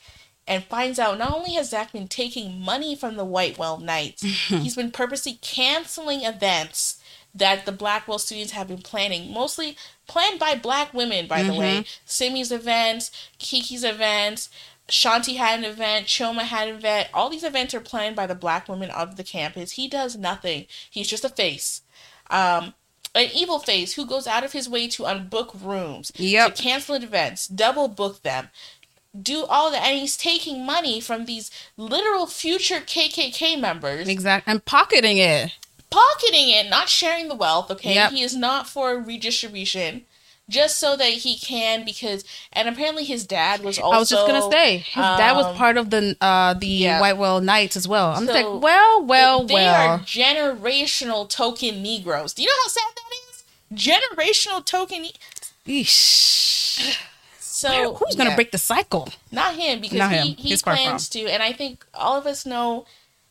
and 0.50 0.64
finds 0.64 0.98
out 0.98 1.16
not 1.16 1.32
only 1.32 1.52
has 1.52 1.70
Zach 1.70 1.92
been 1.92 2.08
taking 2.08 2.60
money 2.60 2.96
from 2.96 3.16
the 3.16 3.24
Whitewell 3.24 3.78
Knights, 3.78 4.22
he's 4.48 4.74
been 4.74 4.90
purposely 4.90 5.38
canceling 5.40 6.24
events 6.24 7.00
that 7.32 7.64
the 7.64 7.72
Blackwell 7.72 8.18
students 8.18 8.52
have 8.52 8.66
been 8.66 8.82
planning, 8.82 9.32
mostly 9.32 9.76
planned 10.08 10.40
by 10.40 10.56
black 10.56 10.92
women, 10.92 11.28
by 11.28 11.44
the 11.44 11.54
way. 11.54 11.84
Simi's 12.04 12.50
events, 12.50 13.12
Kiki's 13.38 13.84
events. 13.84 14.50
Shanti 14.88 15.36
had 15.36 15.60
an 15.60 15.64
event, 15.64 16.08
Choma 16.08 16.42
had 16.42 16.66
an 16.66 16.74
event. 16.74 17.08
All 17.14 17.30
these 17.30 17.44
events 17.44 17.72
are 17.72 17.80
planned 17.80 18.16
by 18.16 18.26
the 18.26 18.34
black 18.34 18.68
women 18.68 18.90
of 18.90 19.16
the 19.16 19.22
campus. 19.22 19.72
He 19.72 19.86
does 19.86 20.16
nothing. 20.16 20.66
He's 20.90 21.06
just 21.06 21.24
a 21.24 21.28
face. 21.28 21.82
Um, 22.28 22.74
an 23.14 23.28
evil 23.32 23.60
face 23.60 23.94
who 23.94 24.04
goes 24.06 24.26
out 24.26 24.42
of 24.42 24.50
his 24.52 24.68
way 24.68 24.88
to 24.88 25.04
unbook 25.04 25.50
rooms, 25.62 26.10
Yep. 26.16 26.56
to 26.56 26.62
cancel 26.62 26.94
events, 26.96 27.46
double 27.46 27.86
book 27.86 28.22
them, 28.22 28.48
do 29.20 29.44
all 29.46 29.70
that, 29.70 29.82
and 29.84 29.98
he's 29.98 30.16
taking 30.16 30.64
money 30.64 31.00
from 31.00 31.24
these 31.24 31.50
literal 31.76 32.26
future 32.26 32.80
KKK 32.80 33.58
members, 33.60 34.08
Exactly. 34.08 34.50
And 34.50 34.64
pocketing 34.64 35.18
it. 35.18 35.52
pocketing 35.90 36.48
it, 36.50 36.68
not 36.70 36.88
sharing 36.88 37.28
the 37.28 37.34
wealth. 37.34 37.70
Okay, 37.70 37.94
Yep. 37.94 38.12
he 38.12 38.22
is 38.22 38.36
not 38.36 38.68
for 38.68 38.96
redistribution. 39.00 40.04
Just 40.48 40.78
so 40.78 40.96
that 40.96 41.12
he 41.12 41.38
can, 41.38 41.84
because 41.84 42.24
and 42.52 42.68
apparently 42.68 43.04
his 43.04 43.24
dad 43.24 43.62
was 43.62 43.78
also. 43.78 43.94
I 43.96 43.98
was 44.00 44.08
just 44.08 44.26
gonna 44.26 44.50
say 44.50 44.78
his 44.78 44.94
dad 44.96 45.36
was 45.36 45.46
um, 45.46 45.54
part 45.54 45.76
of 45.76 45.90
the 45.90 46.16
uh 46.20 46.54
the 46.54 46.66
yeah. 46.66 47.00
Whitewell 47.00 47.40
Knights 47.40 47.76
as 47.76 47.86
well. 47.86 48.10
I'm 48.10 48.26
So, 48.26 48.32
like, 48.32 48.60
well, 48.62 49.04
well, 49.04 49.44
they 49.44 49.54
well. 49.54 49.90
are 49.90 49.98
generational 50.00 51.28
token 51.28 51.82
Negroes. 51.84 52.34
Do 52.34 52.42
you 52.42 52.48
know 52.48 52.54
how 52.64 52.68
sad 52.68 52.92
that 52.96 53.04
is? 53.30 53.44
Generational 53.86 54.64
token. 54.64 55.06
Eesh. 55.68 56.96
So 57.60 57.94
Who's 57.98 58.14
gonna 58.16 58.30
yeah. 58.30 58.36
break 58.36 58.50
the 58.52 58.58
cycle? 58.58 59.08
Not 59.30 59.54
him, 59.54 59.80
because 59.80 59.98
Not 59.98 60.10
he, 60.12 60.16
him. 60.18 60.26
he 60.36 60.48
He's 60.50 60.62
plans 60.62 61.08
to, 61.10 61.20
and 61.26 61.42
I 61.42 61.52
think 61.52 61.84
all 61.94 62.16
of 62.18 62.26
us 62.26 62.44
know 62.46 62.86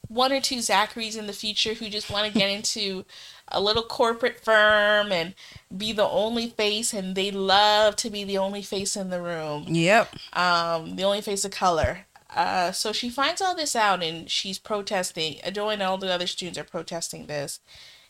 one 0.08 0.32
or 0.32 0.42
two 0.42 0.58
Zacharys 0.58 1.18
in 1.18 1.28
the 1.28 1.34
future 1.34 1.76
who 1.76 1.88
just 1.90 2.10
want 2.12 2.32
to 2.32 2.38
get 2.38 2.50
into 2.50 3.06
a 3.52 3.62
little 3.62 3.84
corporate 3.84 4.40
firm 4.40 5.12
and 5.12 5.34
be 5.76 5.92
the 5.92 6.08
only 6.08 6.48
face, 6.50 6.94
and 6.94 7.16
they 7.16 7.32
love 7.32 7.96
to 7.98 8.10
be 8.10 8.24
the 8.24 8.38
only 8.38 8.62
face 8.62 8.96
in 8.96 9.10
the 9.10 9.22
room, 9.22 9.66
Yep. 9.68 10.16
um, 10.34 10.96
the 10.96 11.04
only 11.04 11.22
face 11.22 11.46
of 11.46 11.52
color. 11.52 12.06
Uh, 12.36 12.72
so 12.72 12.92
she 12.94 13.10
finds 13.10 13.42
all 13.42 13.56
this 13.56 13.76
out, 13.76 14.04
and 14.04 14.30
she's 14.30 14.60
protesting. 14.60 15.36
Adoy 15.44 15.74
and 15.74 15.82
all 15.84 15.98
the 15.98 16.12
other 16.14 16.28
students 16.28 16.60
are 16.60 16.64
protesting 16.64 17.26
this, 17.26 17.60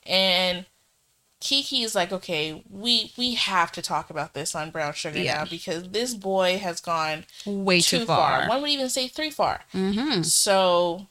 and 0.06 0.66
Kiki 1.40 1.84
is 1.84 1.96
like, 1.96 2.12
okay, 2.12 2.64
we 2.70 3.14
we 3.18 3.36
have 3.36 3.72
to 3.74 3.82
talk 3.82 4.10
about 4.10 4.34
this 4.34 4.54
on 4.56 4.72
Brown 4.72 4.94
Sugar 4.94 5.20
Yeah. 5.20 5.36
now 5.38 5.46
because 5.46 5.90
this 5.90 6.14
boy 6.14 6.58
has 6.58 6.82
gone 6.82 7.26
Way 7.46 7.80
too, 7.82 8.06
far. 8.06 8.48
One 8.48 8.62
would 8.62 8.72
even 8.72 8.90
say 8.90 9.08
three 9.08 9.30
far. 9.32 9.62
Mm-hmm. 9.74 10.24
So 10.24 11.08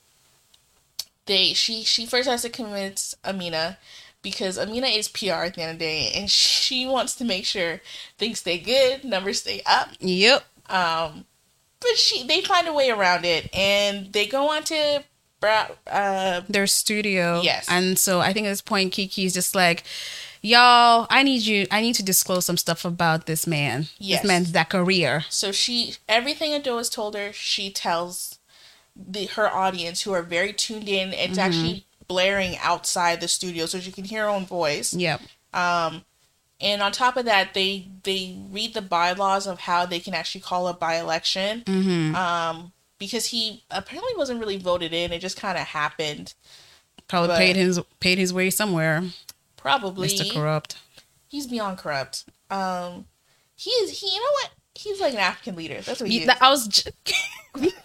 they 1.26 1.52
she 1.54 1.82
she 1.84 2.06
first 2.06 2.28
has 2.28 2.42
to 2.42 2.50
convince 2.50 3.14
Amina 3.24 3.78
because 4.22 4.58
Amina 4.58 4.88
is 4.88 5.08
PR 5.08 5.44
at 5.44 5.54
the 5.54 5.62
end 5.62 5.72
of 5.72 5.78
the 5.78 5.84
day 5.84 6.12
and 6.14 6.30
she 6.30 6.86
wants 6.94 7.14
to 7.16 7.24
make 7.24 7.44
sure 7.46 7.80
things 8.18 8.40
stay 8.40 8.58
good, 8.58 9.04
numbers 9.04 9.40
stay 9.40 9.62
up. 9.66 9.88
Yep. 10.00 10.44
Um 10.68 11.24
but 11.80 11.96
she 11.96 12.22
they 12.26 12.42
find 12.42 12.66
a 12.68 12.72
way 12.74 12.90
around 12.90 13.24
it 13.24 13.48
and 13.54 14.12
they 14.12 14.26
go 14.26 14.50
on 14.50 14.64
to 14.64 15.04
uh 15.42 16.42
Their 16.48 16.66
studio. 16.66 17.40
Yes. 17.42 17.66
And 17.68 17.98
so 17.98 18.20
I 18.20 18.32
think 18.32 18.46
at 18.46 18.50
this 18.50 18.62
point 18.62 18.92
Kiki's 18.92 19.34
just 19.34 19.54
like, 19.54 19.84
Y'all, 20.40 21.06
I 21.10 21.22
need 21.22 21.42
you 21.42 21.66
I 21.70 21.80
need 21.80 21.94
to 21.94 22.02
disclose 22.02 22.46
some 22.46 22.56
stuff 22.56 22.84
about 22.84 23.26
this 23.26 23.46
man. 23.46 23.86
Yes. 23.98 24.22
This 24.22 24.28
man 24.28 24.44
Zachariah. 24.44 25.22
so 25.28 25.52
she 25.52 25.94
everything 26.08 26.54
Ado 26.54 26.76
has 26.76 26.88
told 26.88 27.14
her, 27.14 27.32
she 27.32 27.70
tells 27.70 28.38
the 28.96 29.26
her 29.26 29.48
audience 29.52 30.02
who 30.02 30.12
are 30.12 30.22
very 30.22 30.52
tuned 30.52 30.88
in. 30.88 31.12
It's 31.12 31.38
actually 31.38 31.84
blaring 32.08 32.56
outside 32.58 33.20
the 33.20 33.28
studio 33.28 33.66
so 33.66 33.78
she 33.78 33.92
can 33.92 34.04
hear 34.04 34.24
her 34.24 34.28
own 34.28 34.46
voice. 34.46 34.94
Yep. 34.94 35.20
Um, 35.52 36.04
and 36.60 36.82
on 36.82 36.90
top 36.90 37.16
of 37.16 37.24
that, 37.26 37.54
they 37.54 37.88
they 38.02 38.36
read 38.50 38.74
the 38.74 38.82
bylaws 38.82 39.46
of 39.46 39.60
how 39.60 39.86
they 39.86 40.00
can 40.00 40.14
actually 40.14 40.40
call 40.40 40.66
a 40.68 40.74
by 40.74 40.96
election. 40.96 41.62
Mm-hmm. 41.64 42.16
Um, 42.16 42.72
because 42.98 43.26
he 43.26 43.62
apparently 43.70 44.12
wasn't 44.16 44.40
really 44.40 44.56
voted 44.58 44.92
in; 44.92 45.12
it 45.12 45.20
just 45.20 45.36
kind 45.36 45.56
of 45.58 45.64
happened. 45.68 46.34
Probably 47.08 47.28
but- 47.28 47.38
paid 47.38 47.56
his 47.56 47.80
paid 48.00 48.18
his 48.18 48.32
way 48.32 48.50
somewhere. 48.50 49.02
Probably 49.56 50.08
Mr. 50.08 50.32
Corrupt. 50.32 50.76
he's 51.28 51.46
beyond 51.46 51.78
corrupt. 51.78 52.24
Um, 52.50 53.06
he 53.56 53.70
is. 53.70 54.00
He, 54.00 54.06
you 54.06 54.20
know 54.20 54.30
what? 54.42 54.50
He's 54.74 55.00
like 55.00 55.12
an 55.14 55.18
African 55.18 55.56
leader. 55.56 55.80
That's 55.80 56.00
what 56.00 56.08
he 56.08 56.20
You- 56.20 56.30
is. 56.30 56.36
I 56.40 56.48
was 56.50 56.68
j- 56.68 56.90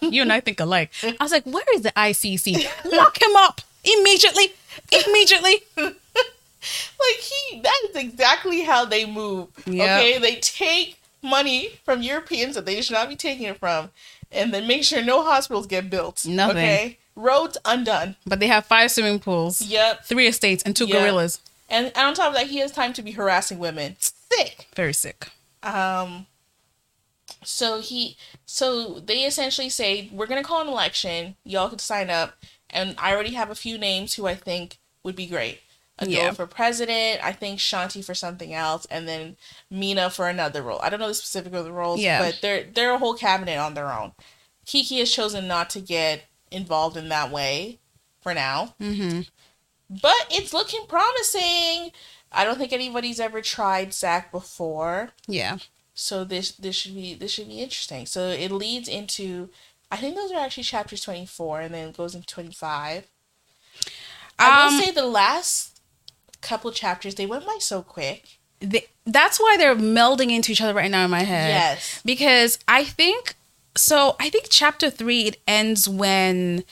you 0.00 0.22
and 0.22 0.32
I 0.32 0.40
think 0.40 0.60
alike. 0.60 0.92
I 1.02 1.16
was 1.20 1.32
like, 1.32 1.44
where 1.44 1.64
is 1.74 1.82
the 1.82 1.90
ICC? 1.92 2.64
Lock 2.92 3.20
him 3.20 3.34
up 3.36 3.60
immediately. 3.82 4.52
Immediately. 5.06 5.62
like 5.76 5.96
he. 7.20 7.60
That 7.60 7.82
is 7.90 7.96
exactly 7.96 8.62
how 8.62 8.84
they 8.84 9.04
move. 9.04 9.48
Yeah. 9.66 9.96
Okay, 9.96 10.18
they 10.18 10.36
take 10.36 10.98
money 11.22 11.70
from 11.84 12.02
Europeans 12.02 12.54
that 12.54 12.66
they 12.66 12.80
should 12.80 12.92
not 12.94 13.08
be 13.08 13.16
taking 13.16 13.46
it 13.46 13.58
from, 13.58 13.90
and 14.34 14.52
then 14.52 14.66
make 14.66 14.84
sure 14.84 15.02
no 15.02 15.22
hospitals 15.24 15.66
get 15.66 15.88
built. 15.90 16.26
Nothing. 16.26 16.56
Okay, 16.56 16.98
roads 17.16 17.56
undone. 17.64 18.16
But 18.26 18.40
they 18.40 18.48
have 18.48 18.66
five 18.66 18.90
swimming 18.90 19.18
pools, 19.20 19.62
Yep. 19.62 20.04
three 20.04 20.26
estates, 20.26 20.62
and 20.64 20.74
two 20.76 20.86
Yeah. 20.86 21.00
gorillas. 21.00 21.40
And, 21.68 21.86
and 21.86 21.96
on 21.96 22.14
top 22.14 22.28
of 22.28 22.34
that, 22.34 22.48
he 22.48 22.58
has 22.58 22.70
time 22.72 22.92
to 22.94 23.02
be 23.02 23.12
harassing 23.12 23.58
women. 23.58 23.96
Sick. 23.98 24.68
Very 24.74 24.92
sick. 24.94 25.28
Um. 25.62 26.26
So 27.42 27.80
he, 27.80 28.16
so 28.46 29.00
they 29.00 29.24
essentially 29.24 29.68
say 29.68 30.08
we're 30.12 30.26
gonna 30.26 30.42
call 30.42 30.60
an 30.62 30.68
election. 30.68 31.36
Y'all 31.44 31.68
can 31.68 31.78
sign 31.78 32.08
up, 32.10 32.36
and 32.70 32.94
I 32.98 33.12
already 33.12 33.32
have 33.34 33.50
a 33.50 33.54
few 33.54 33.76
names 33.78 34.14
who 34.14 34.26
I 34.26 34.34
think 34.34 34.78
would 35.02 35.16
be 35.16 35.26
great. 35.26 35.60
Adele 35.98 36.10
Yeah. 36.12 36.32
for 36.32 36.46
president. 36.46 37.24
I 37.24 37.32
think 37.32 37.60
Shanti 37.60 38.04
for 38.04 38.14
something 38.14 38.52
else, 38.52 38.84
and 38.90 39.06
then 39.06 39.36
Mina 39.70 40.10
for 40.10 40.28
another 40.28 40.62
role. 40.62 40.80
I 40.82 40.90
don't 40.90 40.98
know 41.00 41.08
the 41.08 41.14
specific 41.14 41.52
of 41.54 41.64
the 41.64 41.72
roles, 41.72 42.00
Yeah. 42.00 42.20
but 42.20 42.38
they're 42.42 42.64
they're 42.64 42.94
a 42.94 42.98
whole 42.98 43.14
cabinet 43.14 43.58
on 43.58 43.74
their 43.74 43.92
own. 43.92 44.12
Kiki 44.66 44.98
has 44.98 45.10
chosen 45.12 45.46
not 45.46 45.70
to 45.70 45.80
get 45.80 46.24
involved 46.50 46.96
in 46.96 47.08
that 47.10 47.30
way 47.30 47.78
for 48.22 48.34
now. 48.34 48.74
Mm-hmm. 48.80 49.20
But 49.90 50.26
it's 50.30 50.52
looking 50.52 50.86
promising. 50.88 51.92
I 52.32 52.44
don't 52.44 52.58
think 52.58 52.72
anybody's 52.72 53.20
ever 53.20 53.40
tried 53.40 53.94
Zach 53.94 54.32
before, 54.32 55.10
Yeah. 55.28 55.58
so 55.94 56.24
this 56.24 56.50
this 56.52 56.74
should 56.74 56.94
be 56.96 57.14
this 57.14 57.30
should 57.30 57.46
be 57.48 57.60
interesting. 57.60 58.06
So 58.06 58.28
it 58.30 58.50
leads 58.50 58.88
into, 58.88 59.50
I 59.92 59.98
think 59.98 60.16
those 60.16 60.32
are 60.32 60.40
actually 60.40 60.64
chapters 60.64 61.02
twenty 61.02 61.26
four, 61.26 61.60
and 61.60 61.72
then 61.72 61.90
it 61.90 61.96
goes 61.96 62.16
into 62.16 62.26
twenty 62.26 62.52
five. 62.52 63.06
I 64.38 64.66
Um, 64.66 64.74
will 64.76 64.82
say 64.82 64.90
the 64.90 65.06
last 65.06 65.73
couple 66.44 66.70
chapters 66.72 67.14
they 67.16 67.26
went 67.26 67.44
by 67.46 67.56
so 67.60 67.82
quick. 67.82 68.38
they, 68.60 68.86
that's 69.06 69.38
why 69.40 69.56
they're 69.58 69.76
melding 69.76 70.30
into 70.30 70.52
each 70.52 70.60
other 70.62 70.74
right 70.74 70.90
now 70.90 71.04
in 71.04 71.10
my 71.10 71.24
head. 71.24 71.48
Yes. 71.50 72.00
Because 72.04 72.58
I 72.68 72.84
think 72.84 73.34
so 73.76 74.14
I 74.20 74.30
think 74.30 74.46
chapter 74.50 74.88
3 74.90 75.22
it 75.30 75.36
ends 75.48 75.88
when 75.88 76.62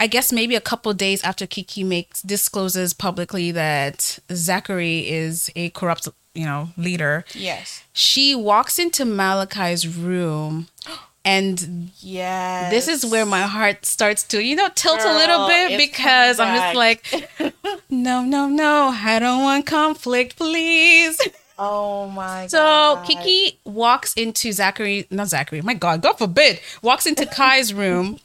I 0.00 0.06
guess 0.08 0.32
maybe 0.32 0.56
a 0.56 0.60
couple 0.60 0.92
days 0.92 1.22
after 1.22 1.46
Kiki 1.46 1.84
makes 1.84 2.20
discloses 2.22 2.92
publicly 2.92 3.52
that 3.52 4.18
Zachary 4.32 5.08
is 5.08 5.48
a 5.54 5.70
corrupt, 5.70 6.08
you 6.34 6.44
know, 6.44 6.70
leader. 6.76 7.24
Yes. 7.32 7.84
She 7.92 8.34
walks 8.34 8.78
into 8.78 9.04
Malakai's 9.04 9.86
room 9.86 10.66
and 11.24 11.90
Yes. 12.00 12.70
this 12.70 12.88
is 12.88 13.10
where 13.10 13.24
my 13.24 13.42
heart 13.42 13.86
starts 13.86 14.24
to, 14.24 14.42
you 14.42 14.56
know, 14.56 14.68
tilt 14.74 15.00
a 15.00 15.14
little 15.16 15.46
bit 15.46 15.78
because 15.78 16.38
I'm 16.40 16.54
just 16.56 16.74
like, 16.76 17.00
no, 18.02 18.24
no, 18.24 18.48
no, 18.48 18.92
I 18.94 19.18
don't 19.18 19.42
want 19.42 19.66
conflict, 19.66 20.36
please. 20.36 21.20
Oh 21.58 22.08
my 22.08 22.42
god. 22.42 22.50
So 22.50 22.58
god. 22.58 23.06
Kiki 23.06 23.58
walks 23.64 24.14
into 24.14 24.52
Zachary, 24.52 25.06
not 25.10 25.28
Zachary, 25.28 25.62
my 25.62 25.74
God, 25.74 26.02
God 26.02 26.14
forbid, 26.18 26.60
walks 26.82 27.06
into 27.06 27.26
Kai's 27.26 27.72
room. 27.72 28.18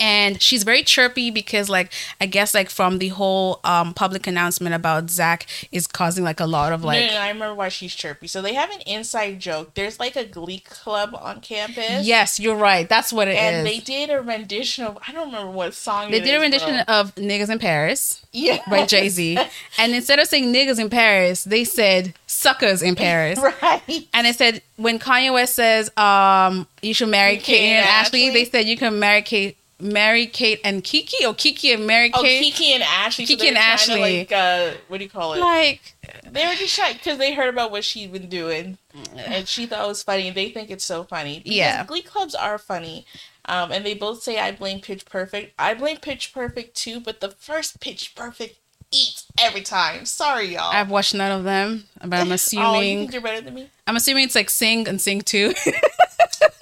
And 0.00 0.42
she's 0.42 0.64
very 0.64 0.82
chirpy 0.82 1.30
because, 1.30 1.68
like, 1.68 1.92
I 2.20 2.26
guess, 2.26 2.52
like, 2.54 2.68
from 2.68 2.98
the 2.98 3.08
whole 3.08 3.60
um, 3.64 3.94
public 3.94 4.26
announcement 4.26 4.74
about 4.74 5.10
Zach 5.10 5.46
is 5.70 5.86
causing 5.86 6.24
like 6.24 6.40
a 6.40 6.46
lot 6.46 6.72
of 6.72 6.84
like, 6.84 7.00
no, 7.00 7.06
no, 7.06 7.12
no, 7.12 7.20
I 7.20 7.28
remember 7.28 7.54
why 7.54 7.68
she's 7.68 7.94
chirpy. 7.94 8.26
So 8.26 8.42
they 8.42 8.54
have 8.54 8.70
an 8.70 8.80
inside 8.82 9.40
joke. 9.40 9.74
There's 9.74 10.00
like 10.00 10.16
a 10.16 10.24
glee 10.24 10.60
club 10.60 11.16
on 11.20 11.40
campus. 11.40 12.06
yes, 12.06 12.40
you're 12.40 12.56
right, 12.56 12.88
that's 12.88 13.12
what 13.12 13.28
it 13.28 13.32
is. 13.32 13.38
And 13.38 13.66
they 13.66 13.78
did 13.78 14.10
a 14.10 14.20
rendition 14.20 14.84
of 14.84 14.98
I 15.06 15.12
don't 15.12 15.26
remember 15.26 15.50
what 15.50 15.74
song 15.74 16.10
They 16.10 16.20
did 16.20 16.34
a 16.34 16.40
rendition 16.40 16.76
of 16.80 17.14
"Niggas 17.14 17.50
in 17.50 17.58
Paris" 17.58 18.24
yeah. 18.32 18.58
by 18.68 18.86
Jay 18.86 19.08
Z, 19.08 19.38
and 19.78 19.92
instead 19.94 20.18
of 20.18 20.26
saying 20.26 20.52
"niggas 20.52 20.80
in 20.80 20.90
Paris," 20.90 21.44
they 21.44 21.64
said 21.64 22.14
"suckers 22.26 22.82
in 22.82 22.94
Paris." 22.94 23.38
right. 23.62 24.08
And 24.12 24.26
it 24.26 24.36
said 24.36 24.62
when 24.76 24.98
Kanye 24.98 25.32
West 25.32 25.54
says, 25.54 25.96
um, 25.96 26.66
you 26.82 26.94
should 26.94 27.08
marry 27.08 27.36
Kate 27.36 27.70
and 27.70 27.86
Ashley, 27.86 28.28
Ashley? 28.28 28.44
they 28.44 28.50
said 28.50 28.66
you 28.66 28.76
can 28.76 28.98
marry 28.98 29.22
Kate 29.22 29.56
marry 29.80 30.26
Kate 30.26 30.60
and 30.64 30.82
Kiki 30.84 31.24
or 31.26 31.34
Kiki 31.34 31.72
and 31.72 31.86
marry 31.86 32.10
Oh, 32.14 32.22
Kiki 32.22 32.72
and 32.72 32.82
Ashley. 32.82 33.26
Kiki 33.26 33.42
so 33.42 33.48
and 33.48 33.58
Ashley. 33.58 34.18
like, 34.18 34.32
uh, 34.32 34.72
what 34.88 34.98
do 34.98 35.04
you 35.04 35.10
call 35.10 35.34
it? 35.34 35.40
Like 35.40 35.94
they 36.30 36.46
were 36.46 36.54
just 36.54 36.74
shy 36.74 36.92
because 36.92 37.18
they 37.18 37.34
heard 37.34 37.48
about 37.48 37.70
what 37.70 37.84
she'd 37.84 38.12
been 38.12 38.28
doing, 38.28 38.78
and 39.16 39.46
she 39.48 39.66
thought 39.66 39.84
it 39.84 39.88
was 39.88 40.02
funny. 40.02 40.28
and 40.28 40.36
They 40.36 40.50
think 40.50 40.70
it's 40.70 40.84
so 40.84 41.04
funny. 41.04 41.42
Yeah. 41.44 41.84
Glee 41.84 42.02
clubs 42.02 42.34
are 42.34 42.58
funny. 42.58 43.06
Um, 43.46 43.72
and 43.72 43.84
they 43.84 43.92
both 43.94 44.22
say 44.22 44.38
I 44.38 44.52
blame 44.52 44.80
Pitch 44.80 45.04
Perfect. 45.04 45.52
I 45.58 45.74
blame 45.74 45.98
Pitch 45.98 46.32
Perfect 46.32 46.76
too, 46.76 46.98
but 46.98 47.20
the 47.20 47.28
first 47.28 47.78
Pitch 47.80 48.14
Perfect 48.14 48.58
eats 48.90 49.26
every 49.38 49.60
time. 49.60 50.06
Sorry, 50.06 50.54
y'all. 50.54 50.72
I've 50.72 50.90
watched 50.90 51.14
none 51.14 51.30
of 51.32 51.44
them, 51.44 51.84
but 52.00 52.14
I'm 52.14 52.22
oh, 52.22 52.28
you 52.28 52.32
assuming 52.34 53.12
you're 53.12 53.20
better 53.20 53.42
than 53.42 53.54
me? 53.54 53.68
I'm 53.86 53.96
assuming 53.96 54.24
it's 54.24 54.34
like 54.34 54.48
Sing 54.48 54.88
and 54.88 54.98
Sing 55.00 55.20
Two. 55.20 55.52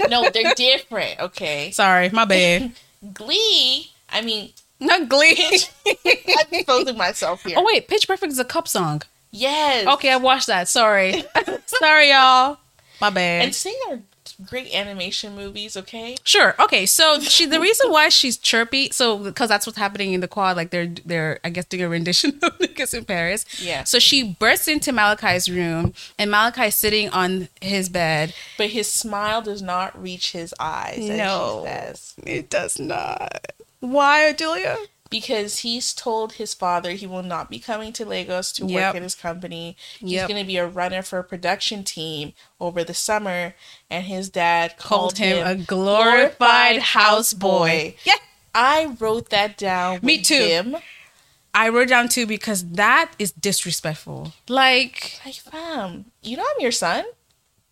No, 0.08 0.28
they're 0.30 0.54
different. 0.54 1.20
Okay. 1.20 1.70
Sorry, 1.72 2.10
my 2.10 2.24
bad. 2.24 2.72
Glee. 3.14 3.90
I 4.10 4.20
mean, 4.22 4.50
Not 4.80 5.08
Glee. 5.08 5.34
Pitch- 5.34 5.70
I'm 5.86 6.46
exposing 6.52 6.96
myself 6.96 7.42
here. 7.44 7.56
oh 7.58 7.64
wait, 7.72 7.88
Pitch 7.88 8.06
Perfect 8.06 8.32
is 8.32 8.38
a 8.38 8.44
cup 8.44 8.68
song. 8.68 9.02
yes. 9.30 9.86
Okay, 9.86 10.10
I 10.12 10.16
watched 10.16 10.46
that. 10.48 10.68
Sorry, 10.68 11.24
sorry, 11.66 12.10
y'all. 12.10 12.58
My 13.00 13.10
bad. 13.10 13.44
And 13.44 13.54
Sing 13.54 13.76
are 13.90 13.98
great 14.46 14.74
animation 14.74 15.34
movies. 15.34 15.76
Okay. 15.76 16.16
Sure. 16.24 16.54
Okay. 16.58 16.86
So 16.86 17.20
she, 17.20 17.46
the 17.46 17.60
reason 17.60 17.90
why 17.90 18.08
she's 18.08 18.36
chirpy, 18.36 18.90
so 18.90 19.18
because 19.18 19.48
that's 19.48 19.66
what's 19.66 19.78
happening 19.78 20.12
in 20.12 20.20
the 20.20 20.28
quad, 20.28 20.56
like 20.56 20.70
they're 20.70 20.92
they're 21.04 21.40
I 21.44 21.50
guess 21.50 21.64
doing 21.64 21.82
a 21.82 21.88
rendition 21.88 22.30
of 22.42 22.58
Niggas 22.58 22.94
in 22.94 23.04
Paris. 23.04 23.44
Yeah. 23.62 23.84
So 23.84 23.98
she 23.98 24.22
bursts 24.22 24.68
into 24.68 24.92
Malakai's 24.92 25.48
room, 25.48 25.94
and 26.18 26.30
Malakai's 26.30 26.74
sitting 26.74 27.08
on 27.10 27.48
his 27.60 27.88
bed. 27.88 28.34
But 28.58 28.70
his 28.70 28.90
smile 28.90 29.42
does 29.42 29.62
not 29.62 30.00
reach 30.00 30.32
his 30.32 30.54
eyes. 30.60 30.98
No. 30.98 31.62
says. 31.64 32.14
it 32.24 32.50
does 32.50 32.78
not. 32.78 33.52
Why, 33.80 34.32
Odelia? 34.32 34.76
Because 35.12 35.58
he's 35.60 35.94
told 35.94 36.32
his 36.34 36.52
father 36.54 36.90
he 36.90 37.06
will 37.06 37.22
not 37.22 37.48
be 37.48 37.60
coming 37.60 37.92
to 37.92 38.04
Lagos 38.04 38.50
to 38.54 38.66
Yep. 38.66 38.72
work 38.74 38.96
at 38.96 39.02
his 39.02 39.14
company. 39.14 39.76
He's 40.00 40.10
Yep. 40.12 40.28
going 40.28 40.40
to 40.40 40.46
be 40.46 40.56
a 40.56 40.66
runner 40.66 41.02
for 41.02 41.20
a 41.20 41.24
production 41.24 41.84
team 41.84 42.32
over 42.58 42.82
the 42.82 42.94
summer, 42.94 43.54
and 43.88 44.06
his 44.06 44.28
dad 44.28 44.76
Called 44.76 45.14
called, 45.14 45.18
him 45.18 45.46
a 45.46 45.54
glorified 45.54 46.80
houseboy. 46.80 47.96
Yeah. 48.04 48.14
I 48.54 48.96
wrote 48.98 49.30
that 49.30 49.56
down. 49.56 50.00
Me 50.02 50.20
too. 50.20 50.34
Him. 50.34 50.76
I 51.54 51.68
wrote 51.68 51.88
down 51.88 52.08
too 52.08 52.26
because 52.26 52.64
that 52.72 53.12
is 53.18 53.32
disrespectful. 53.32 54.32
Like 54.48 55.20
Like, 55.24 55.34
fam, 55.36 56.06
you 56.22 56.36
know 56.36 56.42
I'm 56.44 56.60
your 56.60 56.72
son. 56.72 57.04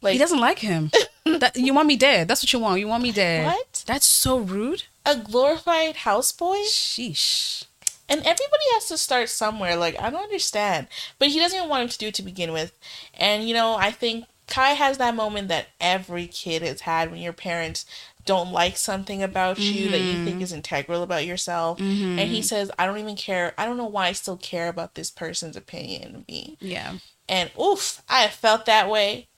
Like, 0.03 0.13
he 0.15 0.19
doesn't 0.19 0.39
like 0.41 0.59
him. 0.61 0.91
that, 1.27 1.57
you 1.57 1.75
want 1.75 1.87
me 1.89 1.97
dead. 1.97 2.27
That's 2.29 2.43
what 2.43 2.53
you 2.53 2.59
want. 2.59 2.81
You 2.81 2.89
want 2.89 3.03
me 3.03 3.13
dead. 3.13 3.45
What? 3.47 3.85
That's 3.87 4.07
so 4.07 4.39
rude. 4.39 4.85
A 5.05 5.17
glorified 5.17 5.97
houseboy, 5.97 6.65
Sheesh. 6.67 7.65
and 8.09 8.21
everybody 8.21 8.65
has 8.75 8.87
to 8.89 8.99
start 8.99 9.29
somewhere. 9.29 9.77
Like, 9.77 10.01
I 10.01 10.11
don't 10.11 10.23
understand, 10.23 10.89
but 11.19 11.29
he 11.29 11.39
doesn't 11.39 11.57
even 11.57 11.69
want 11.69 11.83
him 11.85 11.89
to 11.89 11.99
do 11.99 12.09
it 12.09 12.15
to 12.15 12.23
begin 12.23 12.53
with. 12.53 12.73
And 13.15 13.49
you 13.49 13.55
know, 13.55 13.77
I 13.77 13.91
think 13.91 14.27
Kai 14.47 14.71
has 14.71 14.99
that 14.99 15.15
moment 15.15 15.49
that 15.49 15.69
every 15.81 16.27
kid 16.27 16.63
has 16.63 16.83
had 16.83 17.11
when 17.11 17.21
your 17.21 17.33
parents 17.33 17.87
don't 18.27 18.53
like 18.53 18.77
something 18.77 19.23
about 19.23 19.59
you 19.59 19.91
that 19.91 20.01
you 20.01 20.13
think 20.25 20.37
mm-hmm. 20.37 20.43
is 20.43 20.53
integral 20.53 21.03
about 21.03 21.25
yourself. 21.25 21.79
Mm-hmm. 21.79 22.19
And 22.19 22.31
he 22.31 22.43
says, 22.43 22.71
I 22.79 22.87
don't 22.87 22.99
even 22.99 23.17
care. 23.17 23.55
I 23.57 23.65
don't 23.65 23.77
know 23.77 23.87
why 23.87 24.09
I 24.09 24.13
still 24.13 24.37
care 24.37 24.69
about 24.69 24.95
this 24.95 25.11
person's 25.11 25.57
opinion 25.57 26.17
of 26.17 26.29
me. 26.29 26.59
Yeah. 26.61 26.99
And 27.29 27.51
oof, 27.61 28.03
I 28.09 28.21
have 28.23 28.33
felt 28.33 28.67
that 28.67 28.91
way. 28.91 29.29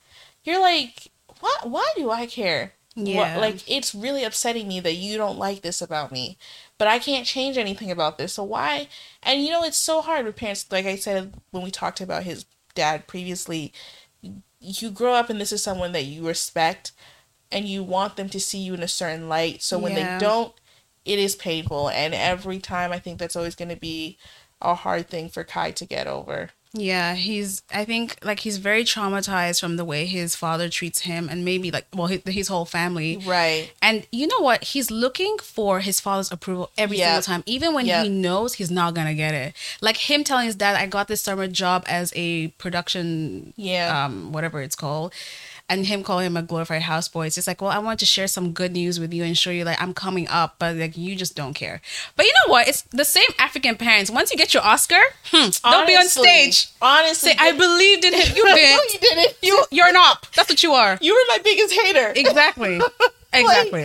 You're 0.43 0.59
like, 0.59 1.11
why, 1.39 1.55
why 1.63 1.87
do 1.95 2.11
I 2.11 2.25
care? 2.25 2.73
Yeah. 2.95 3.37
like, 3.37 3.69
it's 3.69 3.95
really 3.95 4.23
upsetting 4.23 4.67
me 4.67 4.79
that 4.81 4.93
you 4.93 5.17
don't 5.17 5.37
like 5.39 5.61
this 5.61 5.81
about 5.81 6.11
me. 6.11 6.37
But 6.77 6.87
I 6.87 6.99
can't 6.99 7.25
change 7.25 7.57
anything 7.57 7.89
about 7.91 8.17
this. 8.17 8.33
So 8.33 8.43
why? 8.43 8.87
And 9.23 9.41
you 9.43 9.51
know, 9.51 9.63
it's 9.63 9.77
so 9.77 10.01
hard 10.01 10.25
with 10.25 10.35
parents. 10.35 10.71
Like 10.71 10.85
I 10.85 10.95
said 10.95 11.33
when 11.51 11.63
we 11.63 11.71
talked 11.71 12.01
about 12.01 12.23
his 12.23 12.45
dad 12.75 13.07
previously, 13.07 13.73
you 14.59 14.91
grow 14.91 15.13
up 15.13 15.29
and 15.29 15.39
this 15.41 15.51
is 15.51 15.63
someone 15.63 15.91
that 15.93 16.05
you 16.05 16.27
respect 16.27 16.91
and 17.51 17.65
you 17.67 17.83
want 17.83 18.15
them 18.15 18.29
to 18.29 18.39
see 18.39 18.59
you 18.59 18.73
in 18.73 18.83
a 18.83 18.87
certain 18.87 19.29
light. 19.29 19.61
So 19.61 19.77
when 19.77 19.93
Yeah. 19.93 20.17
they 20.17 20.25
don't, 20.25 20.53
it 21.05 21.19
is 21.19 21.35
painful. 21.35 21.89
And 21.89 22.13
every 22.13 22.59
time 22.59 22.91
I 22.91 22.99
think 22.99 23.19
that's 23.19 23.35
always 23.35 23.55
going 23.55 23.69
to 23.69 23.75
be 23.75 24.17
a 24.61 24.75
hard 24.75 25.09
thing 25.09 25.29
for 25.29 25.43
Kai 25.43 25.71
to 25.71 25.85
get 25.85 26.07
over. 26.07 26.51
Yeah, 26.75 27.13
he's. 27.13 27.61
I 27.71 27.85
think 27.85 28.17
like 28.23 28.39
he's 28.39 28.57
very 28.57 28.83
traumatized 28.83 29.59
from 29.59 29.77
the 29.77 29.85
way 29.85 30.07
his 30.07 30.35
father 30.35 30.69
treats 30.69 31.01
him, 31.01 31.29
and 31.29 31.45
maybe 31.45 31.69
like 31.69 31.85
well 31.93 32.07
his, 32.07 32.21
his 32.25 32.47
whole 32.47 32.65
family. 32.65 33.17
Right. 33.17 33.71
And 33.79 34.07
you 34.11 34.25
know 34.25 34.39
what? 34.39 34.63
He's 34.63 34.89
looking 34.89 35.37
for 35.37 35.81
his 35.81 35.99
father's 35.99 36.31
approval 36.31 36.71
every 36.75 36.97
Yeah. 36.97 37.09
single 37.21 37.21
time, 37.21 37.43
even 37.45 37.75
when 37.75 37.85
Yeah. 37.85 38.01
he 38.01 38.09
knows 38.09 38.55
he's 38.55 38.71
not 38.71 38.95
gonna 38.95 39.13
get 39.13 39.35
it. 39.35 39.53
Like 39.81 39.97
him 39.97 40.23
telling 40.23 40.47
his 40.47 40.55
dad, 40.55 40.75
"I 40.75 40.87
got 40.87 41.07
this 41.07 41.21
summer 41.21 41.47
job 41.47 41.83
as 41.87 42.11
a 42.15 42.47
production, 42.57 43.53
Yeah. 43.55 44.05
um, 44.05 44.31
whatever 44.31 44.59
it's 44.63 44.75
called." 44.75 45.13
And 45.73 45.85
him 45.87 46.03
calling 46.03 46.27
him 46.27 46.37
a 46.37 46.43
glorified 46.43 46.83
houseboy. 46.83 47.25
It's 47.27 47.35
just 47.35 47.47
like, 47.47 47.61
well, 47.61 47.71
I 47.71 47.79
want 47.79 47.99
to 48.01 48.05
share 48.05 48.27
some 48.27 48.51
good 48.53 48.71
news 48.73 48.99
with 48.99 49.11
you 49.13 49.23
and 49.23 49.35
show 49.37 49.49
you 49.49 49.65
like 49.65 49.81
I'm 49.81 49.93
coming 49.93 50.27
up, 50.27 50.55
but 50.59 50.75
like 50.75 50.95
you 50.95 51.15
just 51.15 51.35
don't 51.35 51.53
care. 51.55 51.81
But 52.15 52.25
you 52.27 52.31
know 52.45 52.51
what? 52.51 52.67
It's 52.67 52.83
the 52.91 53.05
same 53.05 53.29
African 53.39 53.75
parents. 53.75 54.11
Once 54.11 54.31
you 54.31 54.37
get 54.37 54.53
your 54.53 54.63
Oscar, 54.63 55.01
hmm, 55.31 55.49
don't 55.63 55.87
be 55.87 55.95
on 55.95 56.07
stage. 56.07 56.67
Honestly, 56.81 57.31
Say, 57.31 57.37
I 57.39 57.51
believed 57.53 58.05
in 58.05 58.13
him. 58.13 58.35
You 58.35 58.43
did. 58.55 58.77
no, 58.77 58.83
you 58.93 58.99
didn't. 58.99 59.37
You 59.41 59.63
you're 59.71 59.87
an 59.87 59.95
op. 59.95 60.31
That's 60.33 60.49
what 60.49 60.61
you 60.61 60.73
are. 60.73 60.97
You 61.01 61.13
were 61.15 61.25
my 61.35 61.39
biggest 61.43 61.73
hater. 61.73 62.13
Exactly. 62.15 62.79
Exactly. 63.35 63.81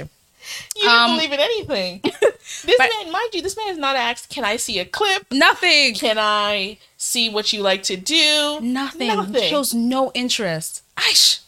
You 0.76 0.82
didn't 0.82 0.90
Um, 0.94 1.16
believe 1.16 1.32
in 1.32 1.40
anything. 1.40 2.00
this 2.04 2.64
but- 2.76 2.90
man, 3.02 3.10
mind 3.12 3.30
you, 3.32 3.40
this 3.40 3.56
man 3.56 3.68
is 3.70 3.78
not 3.78 3.96
asked, 3.96 4.28
can 4.28 4.44
I 4.44 4.56
see 4.56 4.78
a 4.78 4.84
clip? 4.84 5.24
Nothing. 5.30 5.94
Can 5.94 6.18
I 6.18 6.76
see 6.98 7.30
what 7.30 7.50
you 7.52 7.62
like 7.62 7.82
to 7.84 7.96
do? 7.96 8.58
Nothing. 8.60 9.08
Nothing. 9.08 9.48
Shows 9.48 9.72
no 9.72 10.10
interest. 10.14 10.82
Aish. 10.98 11.40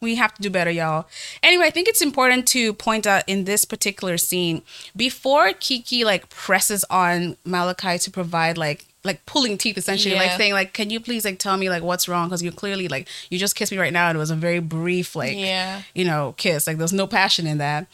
We 0.00 0.14
have 0.14 0.32
to 0.34 0.42
do 0.42 0.50
better, 0.50 0.70
y'all. 0.70 1.06
Anyway, 1.42 1.66
I 1.66 1.70
think 1.70 1.88
it's 1.88 2.00
important 2.02 2.46
to 2.48 2.72
point 2.72 3.06
out 3.06 3.24
in 3.26 3.44
this 3.44 3.64
particular 3.64 4.16
scene, 4.16 4.62
before 4.96 5.52
Kiki 5.52 6.04
like 6.04 6.28
presses 6.30 6.84
on 6.88 7.36
Malakai 7.46 8.00
to 8.04 8.10
provide 8.10 8.56
like 8.56 8.84
like 9.04 9.24
pulling 9.26 9.56
teeth 9.56 9.78
essentially, 9.78 10.14
like 10.14 10.32
saying 10.36 10.52
like, 10.52 10.72
can 10.72 10.90
you 10.90 11.00
please 11.00 11.24
like 11.24 11.38
tell 11.38 11.56
me 11.56 11.70
like 11.70 11.82
what's 11.82 12.08
wrong? 12.08 12.28
Because 12.28 12.42
you 12.42 12.52
clearly 12.52 12.88
like 12.88 13.08
you 13.30 13.38
just 13.38 13.56
kissed 13.56 13.72
me 13.72 13.78
right 13.78 13.92
now 13.92 14.08
and 14.08 14.16
it 14.16 14.18
was 14.18 14.30
a 14.30 14.36
very 14.36 14.58
brief 14.60 15.16
like 15.16 15.36
Yeah. 15.36 15.82
you 15.94 16.04
know 16.04 16.34
kiss. 16.36 16.66
Like 16.66 16.78
there's 16.78 16.92
no 16.92 17.06
passion 17.06 17.46
in 17.46 17.58
that. 17.58 17.86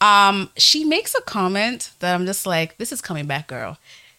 Um, 0.00 0.50
she 0.56 0.84
makes 0.84 1.14
a 1.14 1.20
comment 1.22 1.90
that 1.98 2.14
I'm 2.14 2.24
just 2.26 2.46
like, 2.46 2.78
this 2.78 2.92
is 2.92 3.00
coming 3.00 3.26
back, 3.26 3.48
girl. 3.48 3.78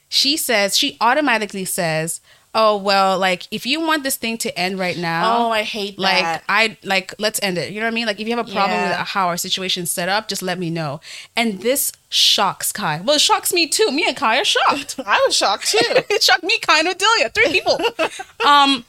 She 0.10 0.36
says 0.38 0.78
she 0.78 0.98
automatically 1.00 1.66
says, 1.66 2.20
oh 2.56 2.78
well, 2.78 3.18
like 3.20 3.48
if 3.52 3.66
you 3.66 3.80
want 3.80 4.04
this 4.04 4.18
thing 4.18 4.38
to 4.40 4.60
end 4.60 4.80
right 4.80 4.98
now, 4.98 5.48
Oh, 5.48 5.52
I 5.52 5.64
hate 5.64 5.98
that. 5.98 6.02
like. 6.02 6.44
I 6.50 6.78
like 6.84 7.14
let's 7.20 7.40
end 7.44 7.58
it. 7.58 7.72
You 7.72 7.80
know 7.80 7.86
what 7.86 7.92
I 7.92 7.96
mean? 7.96 8.08
Like 8.08 8.20
if 8.20 8.28
you 8.28 8.36
have 8.36 8.48
a 8.48 8.52
problem 8.52 8.72
Yeah. 8.72 9.00
with 9.00 9.08
how 9.10 9.28
our 9.28 9.38
situation's 9.38 9.92
set 9.92 10.10
up, 10.10 10.28
just 10.28 10.42
let 10.42 10.58
me 10.60 10.70
know. 10.70 11.00
And 11.36 11.62
this 11.62 11.92
shocks 12.10 12.72
Kai. 12.72 13.02
Well, 13.02 13.16
it 13.18 13.22
shocks 13.22 13.54
me 13.54 13.68
too. 13.68 13.92
Me 13.92 14.06
and 14.08 14.16
Kai 14.18 14.40
are 14.42 14.46
shocked. 14.46 15.00
I 15.06 15.24
was 15.28 15.36
shocked 15.36 15.68
too. 15.70 15.78
it 16.10 16.24
shocked 16.24 16.44
me, 16.44 16.58
Kai, 16.60 16.80
and 16.80 16.88
Odelia, 16.88 17.34
three 17.34 17.52
people. 17.52 17.80
um, 18.46 18.84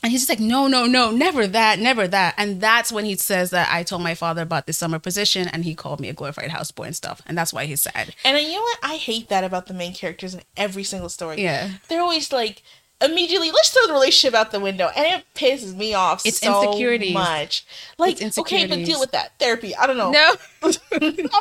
and 0.00 0.12
he's 0.12 0.20
just 0.26 0.28
like, 0.28 0.38
no, 0.38 0.68
no, 0.68 0.86
no, 0.86 1.10
never 1.10 1.44
that, 1.48 1.80
never 1.80 2.06
that. 2.06 2.34
And 2.38 2.60
that's 2.60 2.92
when 2.92 3.04
he 3.04 3.16
says 3.16 3.50
that 3.50 3.68
I 3.72 3.82
told 3.82 4.00
my 4.00 4.14
father 4.14 4.42
about 4.42 4.66
this 4.68 4.78
summer 4.78 5.00
position, 5.00 5.48
and 5.48 5.64
he 5.64 5.74
called 5.74 5.98
me 5.98 6.08
a 6.08 6.12
glorified 6.12 6.50
houseboy 6.50 6.86
and 6.86 6.94
stuff, 6.96 7.20
and 7.26 7.36
that's 7.36 7.52
why 7.52 7.64
he's 7.64 7.80
sad. 7.82 8.14
and 8.24 8.38
you 8.38 8.52
know 8.52 8.60
what? 8.60 8.78
I 8.84 8.94
hate 8.96 9.28
that 9.30 9.42
about 9.42 9.66
the 9.66 9.74
main 9.74 9.92
characters 9.94 10.34
in 10.34 10.42
every 10.56 10.84
single 10.84 11.08
story. 11.08 11.42
Yeah. 11.42 11.70
They're 11.88 12.00
always 12.00 12.32
like 12.32 12.62
immediately 13.00 13.50
let's 13.50 13.70
throw 13.70 13.86
the 13.86 13.92
relationship 13.92 14.34
out 14.38 14.50
the 14.50 14.58
window 14.60 14.90
and 14.96 15.06
it 15.20 15.24
pisses 15.34 15.74
me 15.76 15.94
off 15.94 16.26
It's 16.26 16.40
so 16.40 16.62
insecurities. 16.64 17.14
much. 17.14 17.64
Like 17.96 18.20
It's 18.20 18.36
okay 18.38 18.66
but 18.66 18.84
deal 18.84 18.98
with 19.00 19.12
that. 19.12 19.32
Therapy 19.38 19.74
i 19.76 19.86
don't 19.86 19.96
know. 19.96 20.10
No, 20.10 20.34
i'm 20.62 20.72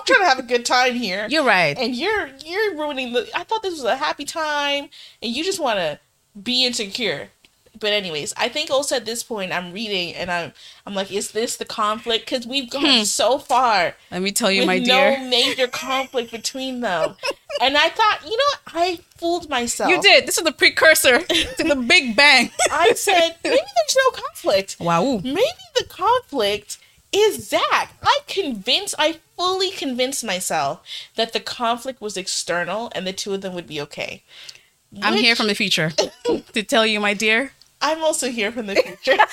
trying 0.06 0.20
to 0.22 0.26
have 0.28 0.40
a 0.40 0.44
good 0.44 0.66
time 0.66 0.94
here. 0.96 1.28
You're 1.30 1.44
right. 1.46 1.78
and 1.78 1.96
you're 1.96 2.30
you're 2.46 2.76
ruining 2.76 3.14
the 3.14 3.28
i 3.36 3.44
thought 3.44 3.64
this 3.64 3.74
was 3.74 3.84
a 3.84 3.96
happy 3.96 4.26
time 4.26 4.90
and 5.22 5.32
you 5.36 5.44
just 5.44 5.60
want 5.60 5.78
to 5.80 6.00
be 6.42 6.66
insecure 6.66 7.30
but 7.80 7.94
anyways 7.94 8.34
i 8.38 8.48
think 8.50 8.70
also 8.70 8.96
at 8.96 9.06
this 9.06 9.24
point 9.24 9.52
i'm 9.52 9.72
reading 9.72 10.14
and 10.16 10.30
i'm 10.32 10.52
i'm 10.86 10.94
like 10.94 11.12
is 11.12 11.32
this 11.32 11.58
the 11.58 11.66
conflict 11.66 12.26
because 12.26 12.46
we've 12.48 12.70
gone 12.70 12.84
Hmm. 12.84 13.04
so 13.04 13.38
far 13.40 13.96
Let 14.12 14.22
me 14.22 14.32
tell 14.32 14.52
you, 14.52 14.66
my 14.66 14.80
no 14.80 14.86
dear. 14.86 15.20
major 15.30 15.68
conflict 15.68 16.32
between 16.32 16.82
them 16.82 17.16
and 17.62 17.78
i 17.78 17.90
thought 17.90 18.20
you 18.24 18.32
know 18.38 18.44
what 18.54 18.62
i 18.76 19.00
fooled 19.18 19.50
myself 19.50 19.90
You 19.90 20.02
did. 20.02 20.28
This 20.28 20.38
is 20.38 20.44
the 20.44 20.52
precursor 20.52 21.20
to 21.20 21.64
the 21.64 21.76
Big 21.76 22.16
Bang. 22.16 22.52
i 22.72 22.94
said 22.94 23.36
maybe 23.44 23.56
there's 23.58 23.98
no 24.06 24.12
conflict 24.12 24.78
Wow. 24.80 25.22
maybe 25.24 25.66
the 25.76 25.86
conflict 25.86 26.78
is 27.14 27.48
Zach. 27.50 27.94
I 28.04 28.20
convinced, 28.28 28.94
I 29.00 29.20
fully 29.38 29.72
convinced 29.72 30.26
myself 30.26 30.82
that 31.16 31.32
the 31.32 31.40
conflict 31.40 32.02
was 32.02 32.18
external 32.18 32.92
and 32.94 33.08
the 33.08 33.14
two 33.14 33.34
of 33.34 33.40
them 33.42 33.54
would 33.56 33.66
be 33.66 33.80
okay. 33.82 34.24
I'm 35.02 35.14
here 35.16 35.34
from 35.36 35.48
the 35.48 35.56
future 35.56 35.92
to 36.54 36.64
tell 36.64 36.86
you, 36.86 37.00
my 37.00 37.14
dear. 37.14 37.54
I'm 37.82 38.04
also 38.04 38.30
here 38.30 38.52
from 38.52 38.68
the 38.68 38.76
future. 39.04 39.18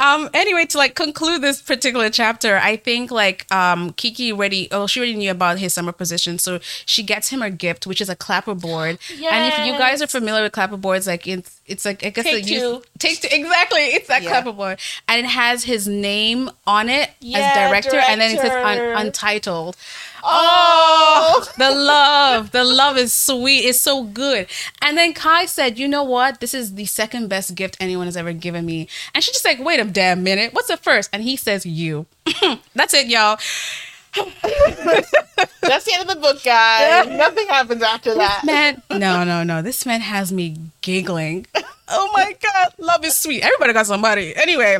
Um. 0.00 0.28
Anyway, 0.34 0.66
to 0.66 0.78
like 0.78 0.94
conclude 0.94 1.42
this 1.42 1.60
particular 1.60 2.10
chapter, 2.10 2.58
I 2.58 2.76
think 2.76 3.10
like 3.10 3.50
um 3.52 3.92
Kiki 3.94 4.30
already. 4.30 4.68
Oh, 4.70 4.86
she 4.86 5.00
already 5.00 5.16
knew 5.16 5.30
about 5.32 5.58
his 5.58 5.74
summer 5.74 5.90
position, 5.90 6.38
so 6.38 6.60
she 6.86 7.02
gets 7.02 7.30
him 7.30 7.42
a 7.42 7.50
gift, 7.50 7.84
which 7.86 8.00
is 8.00 8.08
a 8.08 8.14
clapper 8.14 8.54
board. 8.54 8.98
And 9.10 9.52
if 9.52 9.66
you 9.66 9.72
guys 9.72 10.00
are 10.00 10.06
familiar 10.06 10.42
with 10.44 10.52
clapper 10.52 10.76
boards, 10.76 11.08
like 11.08 11.26
it's 11.26 11.60
it's 11.66 11.84
like 11.84 12.04
I 12.04 12.10
guess 12.10 12.24
Take 12.26 12.44
the 12.44 12.50
use- 12.50 12.62
two. 12.62 12.82
take 13.00 13.20
two 13.22 13.28
exactly. 13.32 13.80
It's 13.86 14.06
that 14.06 14.22
Yeah. 14.22 14.28
clapper 14.28 14.52
board, 14.52 14.78
and 15.08 15.24
it 15.26 15.28
has 15.28 15.64
his 15.64 15.88
name 15.88 16.50
on 16.66 16.88
it 16.88 17.10
Yeah, 17.20 17.38
as 17.38 17.54
director, 17.70 17.98
and 17.98 18.20
then 18.20 18.36
it 18.36 18.40
says 18.40 18.52
un- 18.52 19.06
untitled. 19.06 19.76
Oh, 20.24 21.46
the 21.58 21.70
love, 21.70 22.50
the 22.50 22.64
love 22.64 22.96
is 22.96 23.12
sweet. 23.12 23.60
It's 23.60 23.80
so 23.80 24.04
good. 24.04 24.46
And 24.82 24.96
then 24.96 25.14
Kai 25.14 25.46
said, 25.46 25.78
"You 25.78 25.88
know 25.88 26.04
what? 26.04 26.40
This 26.40 26.54
is 26.54 26.74
the 26.74 26.86
second 26.86 27.28
best 27.28 27.54
gift 27.54 27.76
anyone 27.80 28.06
has 28.06 28.16
ever 28.16 28.32
given 28.32 28.66
me." 28.66 28.88
And 29.14 29.22
she's 29.22 29.34
just 29.34 29.44
like, 29.44 29.58
"Wait 29.58 29.80
a 29.80 29.84
damn 29.84 30.22
minute. 30.22 30.52
What's 30.54 30.68
the 30.68 30.76
first? 30.76 31.10
And 31.12 31.22
he 31.22 31.36
says, 31.36 31.64
"You." 31.66 32.06
That's 32.74 32.94
it, 32.94 33.06
y'all. 33.06 33.38
that's 35.62 35.84
the 35.84 35.92
end 35.92 36.08
of 36.08 36.08
the 36.08 36.20
book, 36.20 36.42
guys. 36.42 37.06
Nothing 37.06 37.46
happens 37.46 37.82
after 37.82 38.14
that. 38.14 38.42
Man, 38.44 38.82
no, 38.90 39.22
no, 39.22 39.44
no. 39.44 39.62
This 39.62 39.84
man 39.86 40.00
has 40.00 40.32
me 40.32 40.56
giggling. 40.80 41.46
Oh 41.88 42.10
my 42.14 42.34
god, 42.42 42.74
love 42.78 43.04
is 43.04 43.16
sweet. 43.16 43.42
Everybody 43.42 43.72
got 43.72 43.86
somebody. 43.86 44.34
Anyway, 44.36 44.78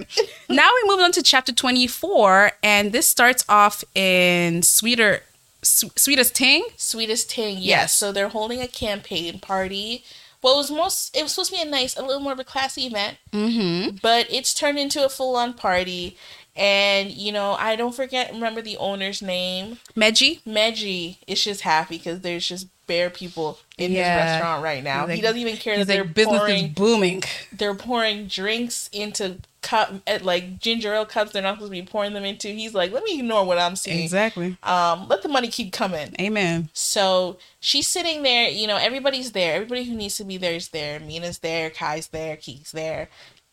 now 0.48 0.70
we 0.82 0.88
move 0.88 1.00
on 1.00 1.12
to 1.12 1.22
chapter 1.22 1.52
24 1.52 2.52
and 2.62 2.92
this 2.92 3.06
starts 3.06 3.44
off 3.48 3.84
in 3.94 4.62
sweeter 4.62 5.22
Su- 5.68 5.90
sweetest 5.96 6.34
ting. 6.34 6.64
Sweetest 6.76 7.28
Ting, 7.30 7.56
yes. 7.56 7.64
Yes. 7.66 7.92
So 7.94 8.10
they're 8.12 8.28
holding 8.28 8.60
a 8.60 8.68
campaign 8.68 9.38
party. 9.38 10.04
Well, 10.42 10.54
it 10.54 10.58
was 10.58 10.70
most. 10.70 11.16
It 11.16 11.22
was 11.22 11.32
supposed 11.32 11.50
to 11.50 11.56
be 11.56 11.62
a 11.62 11.64
nice, 11.70 11.96
a 11.96 12.02
little 12.02 12.20
more 12.22 12.32
of 12.32 12.38
a 12.38 12.44
classy 12.44 12.86
event, 12.86 13.18
Mhm. 13.32 14.00
but 14.00 14.26
it's 14.30 14.54
turned 14.54 14.78
into 14.78 15.04
a 15.04 15.08
full-on 15.08 15.54
party. 15.54 16.16
And 16.56 17.10
you 17.10 17.30
know, 17.32 17.52
I 17.52 17.76
don't 17.76 17.94
forget. 17.94 18.32
Remember 18.32 18.60
the 18.62 18.76
owner's 18.78 19.20
name? 19.22 19.78
Meji. 19.94 20.40
Meji 20.44 21.18
is 21.26 21.42
just 21.44 21.60
happy 21.62 21.98
because 21.98 22.20
there's 22.20 22.46
just 22.48 22.66
bare 22.86 23.10
people 23.10 23.58
in 23.76 23.92
Yeah. 23.92 23.98
his 24.14 24.30
restaurant 24.32 24.62
right 24.64 24.82
now. 24.82 25.06
He's 25.06 25.16
he 25.16 25.22
doesn't 25.22 25.38
even 25.40 25.56
care 25.56 25.76
that 25.78 25.86
they're 25.86 26.04
like 26.04 26.14
business 26.14 26.38
pouring 26.38 26.64
is 26.66 26.70
booming. 26.72 27.22
they're 27.52 27.74
pouring 27.74 28.26
drinks 28.26 28.88
into 28.92 29.36
cup 29.68 29.92
at 30.06 30.24
like 30.24 30.58
ginger 30.58 30.94
ale 30.94 31.04
cups 31.04 31.32
they're 31.32 31.42
not 31.42 31.56
supposed 31.56 31.70
to 31.72 31.80
be 31.80 31.86
pouring 31.86 32.14
them 32.14 32.24
into. 32.24 32.48
He's 32.48 32.74
like, 32.74 32.90
let 32.90 33.04
me 33.04 33.18
ignore 33.18 33.44
what 33.44 33.58
I'm 33.58 33.76
seeing. 33.76 34.02
Exactly. 34.02 34.56
Um, 34.62 35.08
let 35.08 35.22
the 35.22 35.28
money 35.28 35.48
keep 35.48 35.72
coming. 35.72 36.14
Amen. 36.18 36.70
So 36.72 37.38
she's 37.60 37.86
sitting 37.86 38.22
there, 38.22 38.48
you 38.48 38.66
know, 38.66 38.76
everybody's 38.76 39.32
there. 39.32 39.56
Everybody 39.56 39.84
who 39.84 39.94
needs 39.94 40.16
to 40.16 40.24
be 40.24 40.38
there 40.38 40.54
is 40.54 40.68
there. 40.68 40.98
Mina's 41.00 41.40
there, 41.40 41.68
Kai's 41.68 42.08
there, 42.08 42.36
Kiki's 42.36 42.72
there. 42.72 43.08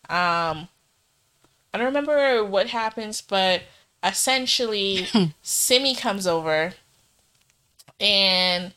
Um 0.08 0.68
I 1.74 1.78
don't 1.78 1.86
remember 1.86 2.42
what 2.44 2.68
happens, 2.68 3.20
but 3.20 3.62
essentially 4.02 5.08
Simi 5.42 5.94
comes 5.94 6.26
over 6.26 6.72
and 8.00 8.72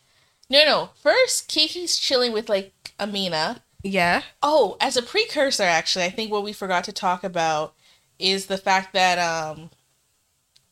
no 0.49 0.65
no. 0.65 0.89
First 1.02 1.47
Kiki's 1.47 1.97
chilling 1.97 2.34
with 2.34 2.49
like 2.49 2.73
Amina. 2.99 3.62
Yeah. 3.84 4.24
Oh, 4.42 4.78
as 4.82 4.98
a 4.98 5.02
precursor 5.02 5.63
actually, 5.63 6.06
I 6.06 6.10
think 6.10 6.32
what 6.32 6.44
we 6.44 6.54
forgot 6.54 6.84
to 6.86 6.92
talk 6.94 7.24
about 7.24 7.74
is 8.18 8.48
the 8.48 8.58
fact 8.58 8.94
that 8.94 9.18
um 9.18 9.70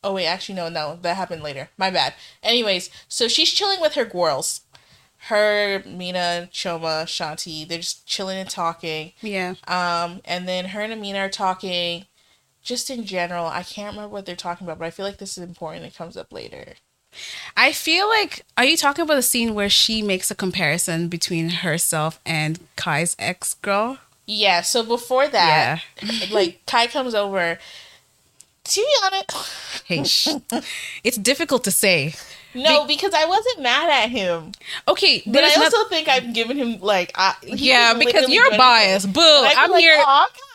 Oh 0.03 0.13
wait, 0.13 0.27
actually 0.27 0.55
no, 0.55 0.69
no, 0.69 0.97
that 1.01 1.17
happened 1.17 1.43
later. 1.43 1.69
My 1.77 1.89
bad. 1.89 2.13
Anyways, 2.43 2.89
so 3.07 3.27
she's 3.27 3.51
chilling 3.51 3.81
with 3.81 3.95
her 3.95 4.05
girls. 4.05 4.61
Her, 5.29 5.83
Mina, 5.85 6.47
Choma, 6.51 7.05
Shanti, 7.07 7.67
they're 7.67 7.79
just 7.79 8.05
chilling 8.07 8.37
and 8.37 8.49
talking. 8.49 9.13
Yeah. 9.21 9.55
Um, 9.67 10.21
and 10.25 10.47
then 10.47 10.65
her 10.65 10.81
and 10.81 10.93
Amina 10.93 11.19
are 11.19 11.29
talking 11.29 12.05
just 12.61 12.89
in 12.89 13.03
general. 13.05 13.47
I 13.47 13.63
can't 13.63 13.95
remember 13.95 14.13
what 14.13 14.25
they're 14.25 14.35
talking 14.35 14.67
about, 14.67 14.79
but 14.79 14.85
I 14.85 14.91
feel 14.91 15.05
like 15.05 15.17
this 15.17 15.37
is 15.37 15.43
important. 15.43 15.85
It 15.85 15.95
comes 15.95 16.15
up 16.17 16.31
later. 16.31 16.75
I 17.55 17.71
feel 17.71 18.07
like 18.09 18.45
are 18.57 18.65
you 18.65 18.77
talking 18.77 19.03
about 19.03 19.15
the 19.15 19.21
scene 19.21 19.53
where 19.55 19.69
she 19.69 20.01
makes 20.01 20.29
a 20.31 20.35
comparison 20.35 21.07
between 21.07 21.49
herself 21.49 22.19
and 22.25 22.59
Kai's 22.75 23.15
ex 23.19 23.55
girl? 23.55 23.97
Yeah, 24.25 24.61
so 24.61 24.83
before 24.83 25.27
that, 25.27 25.81
yeah. 26.01 26.09
like 26.31 26.59
Kai 26.65 26.87
comes 26.87 27.15
over. 27.15 27.57
To 28.65 28.81
be 28.81 28.93
honest, 29.05 29.31
Hey, 29.85 30.03
sh- 30.03 30.27
it's 31.03 31.15
difficult 31.17 31.63
to 31.63 31.71
say. 31.71 32.13
no, 32.53 32.85
because 32.85 33.13
I 33.13 33.23
wasn't 33.25 33.61
mad 33.61 33.89
at 33.89 34.09
him. 34.09 34.51
Okay, 34.87 35.23
But 35.25 35.45
I 35.45 35.53
also 35.63 35.77
not- 35.77 35.89
think 35.89 36.09
I've 36.09 36.33
given 36.33 36.57
him 36.57 36.79
like 36.81 37.11
I, 37.15 37.35
yeah, 37.43 37.93
because 37.97 38.27
you're 38.29 38.51
biased. 38.57 39.13
Boo! 39.13 39.21
Be 39.21 39.53
I'm 39.55 39.71
like, 39.71 39.79
here. 39.79 39.97
"Aw, 40.05 40.27
Kai." 40.33 40.46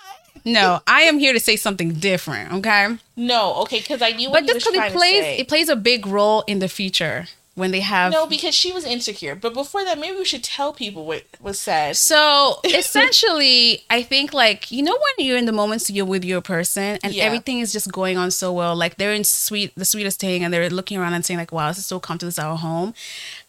No, 0.44 0.80
I 0.86 1.02
am 1.02 1.18
here 1.18 1.32
to 1.32 1.40
say 1.40 1.56
something 1.56 1.94
different. 1.94 2.52
Okay, 2.54 2.96
No, 3.16 3.54
okay, 3.62 3.78
because 3.78 4.02
I 4.02 4.10
knew 4.10 4.30
what 4.30 4.44
but 4.46 4.52
just 4.52 4.66
because 4.66 4.92
it 4.92 4.96
plays, 4.96 5.40
it 5.40 5.48
plays 5.48 5.68
a 5.68 5.76
big 5.76 6.06
role 6.06 6.42
in 6.46 6.58
the 6.58 6.68
future 6.68 7.26
when 7.54 7.70
they 7.70 7.80
have. 7.80 8.12
no, 8.12 8.26
because 8.26 8.54
she 8.54 8.72
was 8.72 8.84
insecure. 8.84 9.34
But 9.34 9.52
before 9.52 9.84
that, 9.84 9.98
maybe 9.98 10.16
we 10.16 10.24
should 10.24 10.42
tell 10.42 10.72
people 10.72 11.04
what 11.04 11.24
was 11.40 11.60
said. 11.60 11.96
So 11.96 12.60
essentially, 12.64 13.84
I 13.90 14.02
think 14.02 14.32
like 14.32 14.70
you 14.70 14.82
know 14.82 14.92
when 14.92 15.26
you're 15.26 15.36
in 15.36 15.46
the 15.46 15.52
moments 15.52 15.90
you're 15.90 16.06
with 16.06 16.24
your 16.24 16.40
person 16.40 16.98
and 17.02 17.12
Yeah. 17.12 17.24
everything 17.24 17.60
is 17.60 17.72
just 17.72 17.90
going 17.92 18.16
on 18.16 18.30
so 18.30 18.52
well, 18.52 18.74
like 18.74 18.96
they're 18.96 19.12
in 19.12 19.24
sweet 19.24 19.72
the 19.76 19.84
sweetest 19.84 20.20
thing 20.20 20.42
and 20.44 20.52
they're 20.52 20.70
looking 20.70 20.98
around 20.98 21.12
and 21.14 21.24
saying 21.24 21.38
like, 21.38 21.52
"Wow, 21.52 21.68
this 21.68 21.78
is 21.78 21.86
so 21.86 22.00
comfortable. 22.00 22.28
This 22.28 22.34
is 22.38 22.44
our 22.44 22.56
home." 22.56 22.94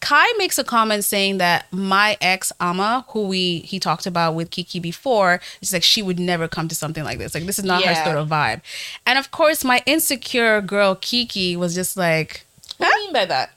Kai 0.00 0.26
makes 0.36 0.58
a 0.58 0.64
comment 0.64 1.04
saying 1.04 1.38
that 1.38 1.66
my 1.72 2.16
ex 2.20 2.52
Ama, 2.60 3.06
who 3.08 3.26
we 3.26 3.60
he 3.60 3.80
talked 3.80 4.06
about 4.06 4.34
with 4.34 4.50
Kiki 4.50 4.80
before, 4.80 5.40
is 5.62 5.72
like 5.72 5.82
she 5.82 6.02
would 6.02 6.18
never 6.18 6.46
come 6.48 6.68
to 6.68 6.74
something 6.74 7.04
like 7.04 7.18
this. 7.18 7.34
Like 7.34 7.46
this 7.46 7.58
is 7.58 7.64
not 7.64 7.82
her 7.84 7.94
sort 8.04 8.16
of 8.18 8.28
vibe. 8.28 8.60
And 9.06 9.18
of 9.18 9.30
course, 9.30 9.64
my 9.64 9.82
insecure 9.86 10.60
girl 10.60 10.94
Kiki 10.94 11.56
was 11.56 11.74
just 11.74 11.96
like, 11.96 12.44
What 12.76 12.92
do 12.92 12.98
you 12.98 13.04
mean 13.06 13.12
by 13.14 13.24
that? 13.26 13.50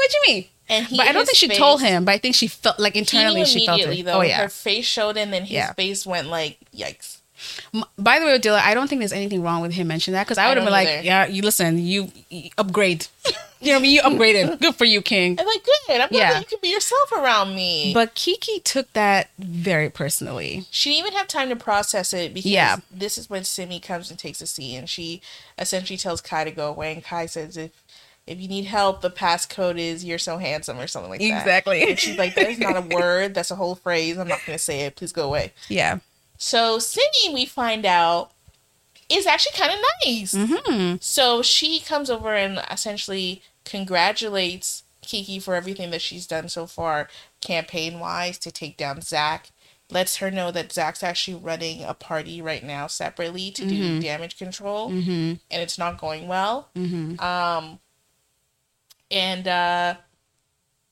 "What 0.00 0.10
do 0.10 0.16
you 0.30 0.34
mean?" 0.34 0.44
And 0.68 0.86
he, 0.86 0.96
but 0.96 1.06
I 1.08 1.12
don't 1.12 1.26
think 1.26 1.36
she 1.36 1.48
face- 1.48 1.58
told 1.58 1.80
him. 1.82 2.04
But 2.04 2.12
I 2.12 2.18
think 2.18 2.34
she 2.36 2.46
felt 2.46 2.78
like 2.78 2.94
internally 2.96 3.44
she 3.44 3.66
felt 3.66 3.80
it. 3.80 4.04
though. 4.04 4.18
oh 4.18 4.22
yeah. 4.22 4.42
Her 4.42 4.48
face 4.48 4.86
showed, 4.86 5.16
and 5.16 5.32
then 5.32 5.42
his 5.42 5.50
Yeah. 5.50 5.72
face 5.72 6.06
went 6.06 6.28
like, 6.28 6.58
"Yikes!" 6.76 7.18
By 7.98 8.18
the 8.18 8.26
way, 8.26 8.38
Odelia, 8.38 8.60
I 8.60 8.74
don't 8.74 8.86
think 8.88 9.00
there's 9.00 9.12
anything 9.14 9.42
wrong 9.42 9.62
with 9.62 9.72
him 9.72 9.86
mentioning 9.88 10.12
that 10.14 10.26
because 10.26 10.36
I 10.38 10.48
would 10.48 10.58
have 10.58 10.66
been 10.66 10.72
don't 10.74 10.84
like, 10.96 11.04
yeah, 11.04 11.26
you 11.26 11.40
listen, 11.42 11.78
you, 11.78 12.10
you 12.28 12.50
upgrade. 12.58 13.06
you 13.60 13.68
know 13.68 13.72
what 13.72 13.78
I 13.78 13.82
mean? 13.82 13.90
You 13.92 14.02
upgraded. 14.02 14.60
Good 14.60 14.74
for 14.74 14.84
you, 14.84 15.00
King. 15.00 15.38
I'm 15.40 15.46
like, 15.46 15.64
"Good. 15.64 16.00
I'm 16.02 16.08
glad 16.08 16.12
Yeah. 16.12 16.32
that 16.34 16.40
you 16.40 16.46
can 16.46 16.58
be 16.60 16.68
yourself 16.68 17.10
around 17.12 17.54
me." 17.56 17.92
But 17.94 18.14
Kiki 18.14 18.60
took 18.60 18.92
that 18.92 19.30
very 19.38 19.88
personally. 19.88 20.66
she 20.70 20.90
didn't 20.90 21.06
even 21.06 21.18
have 21.18 21.28
time 21.28 21.48
to 21.48 21.56
process 21.56 22.12
it 22.12 22.34
because 22.34 22.50
Yeah. 22.50 22.76
this 22.90 23.16
is 23.18 23.30
when 23.30 23.44
Simi 23.44 23.80
comes 23.80 24.10
and 24.10 24.18
takes 24.18 24.40
a 24.42 24.46
seat, 24.46 24.76
and 24.76 24.88
she 24.88 25.22
essentially 25.58 25.96
tells 25.96 26.20
Kai 26.20 26.44
to 26.44 26.50
go 26.50 26.68
away, 26.68 26.92
and 26.92 27.02
Kai 27.02 27.24
says, 27.26 27.56
"If 27.56 27.70
if 28.30 28.40
you 28.40 28.48
need 28.48 28.64
help, 28.64 29.00
the 29.00 29.10
passcode 29.10 29.78
is 29.78 30.04
"you're 30.04 30.18
so 30.18 30.38
handsome" 30.38 30.78
or 30.78 30.86
something 30.86 31.10
like 31.10 31.20
that. 31.20 31.40
Exactly. 31.40 31.82
And 31.88 31.98
she's 31.98 32.16
like, 32.16 32.34
"That 32.34 32.48
is 32.48 32.58
not 32.58 32.76
a 32.76 32.80
word. 32.96 33.34
That's 33.34 33.50
a 33.50 33.56
whole 33.56 33.74
phrase. 33.74 34.16
I'm 34.18 34.28
not 34.28 34.40
going 34.46 34.56
to 34.56 34.62
say 34.62 34.80
it. 34.82 34.96
Please 34.96 35.12
go 35.12 35.26
away." 35.26 35.52
Yeah. 35.68 35.98
So 36.38 36.78
Cindy, 36.78 37.34
we 37.34 37.44
find 37.44 37.84
out, 37.84 38.30
is 39.10 39.26
actually 39.26 39.58
kind 39.58 39.72
of 39.72 39.78
nice. 40.06 40.34
Mm-hmm. 40.34 40.96
So 41.00 41.42
she 41.42 41.80
comes 41.80 42.08
over 42.08 42.34
and 42.34 42.62
essentially 42.70 43.42
congratulates 43.64 44.84
Kiki 45.02 45.38
for 45.38 45.54
everything 45.54 45.90
that 45.90 46.00
she's 46.00 46.26
done 46.26 46.48
so 46.48 46.66
far, 46.66 47.08
campaign 47.40 47.98
wise, 48.00 48.38
to 48.38 48.50
take 48.50 48.76
down 48.76 49.00
Zach. 49.02 49.50
Lets 49.92 50.16
her 50.18 50.30
know 50.30 50.52
that 50.52 50.72
Zach's 50.72 51.02
actually 51.02 51.36
running 51.36 51.82
a 51.82 51.94
party 51.94 52.40
right 52.40 52.62
now 52.62 52.86
separately 52.86 53.50
to 53.50 53.66
do 53.66 54.00
damage 54.00 54.38
control, 54.38 54.88
Mm-hmm. 54.88 55.10
and 55.50 55.62
it's 55.62 55.78
not 55.78 55.98
going 55.98 56.28
well. 56.28 56.68
Mm-hmm. 56.76 57.18
Um, 57.18 57.80
and 59.10 59.48
uh, 59.48 59.94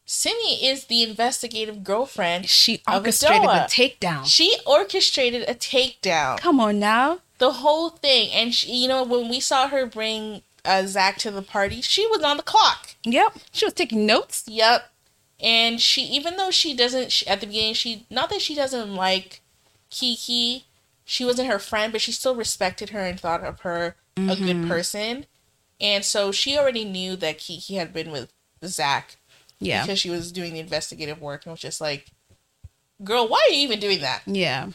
Simi 0.05 0.67
is 0.67 0.87
the 0.87 1.03
investigative 1.03 1.85
girlfriend. 1.85 2.49
She 2.49 2.83
orchestrated 2.91 3.43
the 3.43 3.49
Adoa. 3.49 3.67
takedown. 3.69 4.27
She 4.27 4.57
orchestrated 4.67 5.49
a 5.49 5.55
takedown. 5.55 6.39
Come 6.39 6.61
on 6.61 6.79
now. 6.79 7.21
the 7.39 7.53
whole 7.53 7.91
thing. 7.91 8.31
And 8.33 8.55
she, 8.55 8.75
you 8.75 8.89
know, 8.89 9.05
when 9.05 9.29
we 9.29 9.39
saw 9.41 9.69
her 9.69 9.87
bring 9.87 10.43
uh, 10.65 10.87
Zach 10.87 11.19
to 11.19 11.31
the 11.31 11.43
party, 11.43 11.81
she 11.83 12.07
was 12.07 12.23
on 12.23 12.37
the 12.37 12.43
clock. 12.43 12.95
Yep. 13.05 13.39
She 13.53 13.65
was 13.65 13.75
taking 13.75 14.07
notes. 14.07 14.45
Yep. 14.47 14.91
And 15.41 15.81
she, 15.81 16.03
even 16.03 16.37
though 16.37 16.51
she 16.51 16.75
doesn't, 16.75 17.13
she, 17.13 17.27
at 17.29 17.41
the 17.41 17.47
beginning, 17.47 17.75
she, 17.75 18.07
not 18.11 18.29
that 18.31 18.41
she 18.41 18.55
doesn't 18.57 18.95
like 18.95 19.41
Kiki, 19.89 20.65
she 21.05 21.25
wasn't 21.25 21.49
her 21.49 21.59
friend, 21.61 21.93
but 21.93 22.01
she 22.01 22.13
still 22.13 22.35
respected 22.35 22.91
her 22.91 23.01
and 23.01 23.21
thought 23.21 23.45
of 23.45 23.61
her 23.61 23.95
a 24.17 24.35
good 24.35 24.67
person. 24.67 25.27
And 25.81 26.05
so 26.05 26.33
she 26.33 26.59
already 26.59 26.85
knew 26.85 27.17
that 27.17 27.39
Kiki 27.39 27.77
had 27.77 27.93
been 27.93 28.11
with 28.11 28.33
Zach 28.65 29.17
Yeah. 29.61 29.83
because 29.83 29.99
she 29.99 30.11
was 30.11 30.33
doing 30.33 30.55
the 30.55 30.61
investigative 30.61 31.21
work 31.21 31.45
and 31.47 31.53
was 31.53 31.61
just 31.61 31.81
like, 31.81 32.11
girl, 33.03 33.29
why 33.29 33.45
are 33.49 33.53
you 33.53 33.61
even 33.63 33.79
doing 33.81 34.01
that? 34.01 34.23
Yeah. 34.27 34.71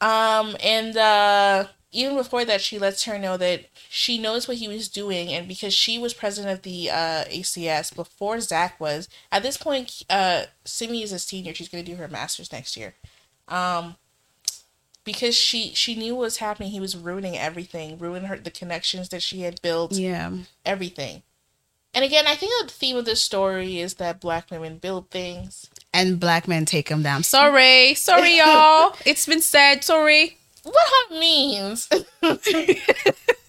Um, 0.00 0.56
and 0.62 0.96
uh, 0.96 1.66
even 1.92 2.16
before 2.16 2.44
that, 2.44 2.60
she 2.60 2.78
lets 2.78 3.04
her 3.04 3.18
know 3.18 3.36
that 3.36 3.66
she 3.88 4.18
knows 4.18 4.48
what 4.48 4.56
he 4.58 4.68
was 4.68 4.88
doing, 4.88 5.32
and 5.32 5.46
because 5.48 5.72
she 5.72 5.98
was 5.98 6.12
president 6.12 6.52
of 6.52 6.62
the 6.62 6.90
uh, 6.90 7.24
ACS 7.26 7.94
before 7.94 8.40
Zach 8.40 8.78
was, 8.80 9.08
at 9.30 9.42
this 9.42 9.56
point, 9.56 10.02
uh, 10.10 10.44
Simi 10.64 11.02
is 11.02 11.12
a 11.12 11.18
senior. 11.18 11.54
She's 11.54 11.68
going 11.68 11.84
to 11.84 11.90
do 11.90 11.96
her 11.96 12.08
master's 12.08 12.52
next 12.52 12.76
year. 12.76 12.94
Um, 13.48 13.96
because 15.04 15.34
she 15.36 15.72
she 15.74 15.94
knew 15.94 16.14
what 16.14 16.22
was 16.22 16.36
happening, 16.38 16.70
he 16.70 16.80
was 16.80 16.96
ruining 16.96 17.36
everything, 17.36 17.98
ruining 17.98 18.28
her 18.28 18.36
the 18.38 18.50
connections 18.50 19.08
that 19.10 19.22
she 19.22 19.40
had 19.42 19.60
built, 19.62 19.92
Yeah. 19.92 20.32
everything. 20.64 21.22
And 21.96 22.04
again, 22.04 22.26
I 22.26 22.34
think 22.34 22.52
the 22.66 22.72
theme 22.72 22.96
of 22.96 23.04
this 23.04 23.22
story 23.22 23.78
is 23.78 23.94
that 23.94 24.20
black 24.20 24.50
women 24.50 24.78
build 24.78 25.10
things. 25.10 25.70
And 25.92 26.18
black 26.18 26.48
men 26.48 26.64
take 26.64 26.88
them 26.88 27.02
down. 27.04 27.22
Sorry. 27.22 27.94
Sorry, 27.94 28.36
y'all. 28.38 28.96
it's 29.06 29.26
been 29.26 29.40
said. 29.40 29.84
Sorry. 29.84 30.36
What 30.64 30.74
that 31.10 31.18
means 31.20 31.88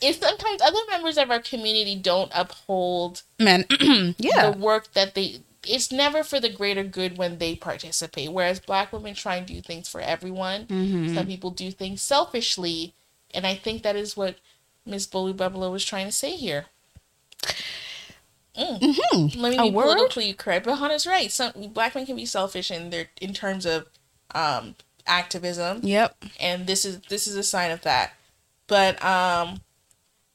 is 0.02 0.18
sometimes 0.18 0.62
other 0.62 0.80
members 0.92 1.18
of 1.18 1.32
our 1.32 1.40
community 1.40 1.96
don't 1.96 2.32
uphold 2.36 3.24
men. 3.40 3.66
yeah. 4.20 4.52
the 4.52 4.58
work 4.60 4.94
that 4.94 5.16
they 5.16 5.38
it's 5.68 5.92
never 5.92 6.24
for 6.24 6.40
the 6.40 6.50
greater 6.50 6.84
good 6.84 7.18
when 7.18 7.38
they 7.38 7.56
participate 7.56 8.32
whereas 8.32 8.60
black 8.60 8.92
women 8.94 9.14
try 9.14 9.36
and 9.36 9.46
do 9.48 9.62
things 9.62 9.88
for 9.90 10.02
everyone 10.02 10.66
Mhm. 10.68 11.14
some 11.16 11.28
people 11.28 11.52
do 11.52 11.72
things 11.72 12.02
selfishly 12.02 12.94
and 13.34 13.46
i 13.46 13.56
think 13.56 13.84
that 13.84 13.96
is 13.96 14.16
what 14.18 14.36
miss 14.86 15.08
Bolu 15.08 15.34
Babalola 15.34 15.72
was 15.72 15.84
trying 15.86 16.06
to 16.06 16.12
say 16.12 16.36
here 16.36 16.66
Mm. 18.58 18.80
Mhm. 18.80 19.36
let 19.36 19.50
me 19.52 19.58
A 19.60 19.64
be 19.64 19.70
word? 19.72 19.84
politically 19.86 20.34
correct 20.34 20.66
but 20.66 20.76
hannah's 20.78 21.06
right 21.06 21.30
some 21.30 21.52
black 21.74 21.94
men 21.94 22.06
can 22.06 22.16
be 22.16 22.26
selfish 22.26 22.72
in 22.72 22.90
their 22.90 23.10
in 23.20 23.34
terms 23.34 23.66
of 23.66 23.88
um 24.34 24.76
activism 25.06 25.82
Yep. 25.84 26.16
and 26.40 26.66
this 26.66 26.86
is 26.86 27.02
this 27.10 27.28
is 27.28 27.36
a 27.36 27.44
sign 27.44 27.70
of 27.72 27.82
that 27.82 28.14
but 28.68 29.04
um 29.04 29.60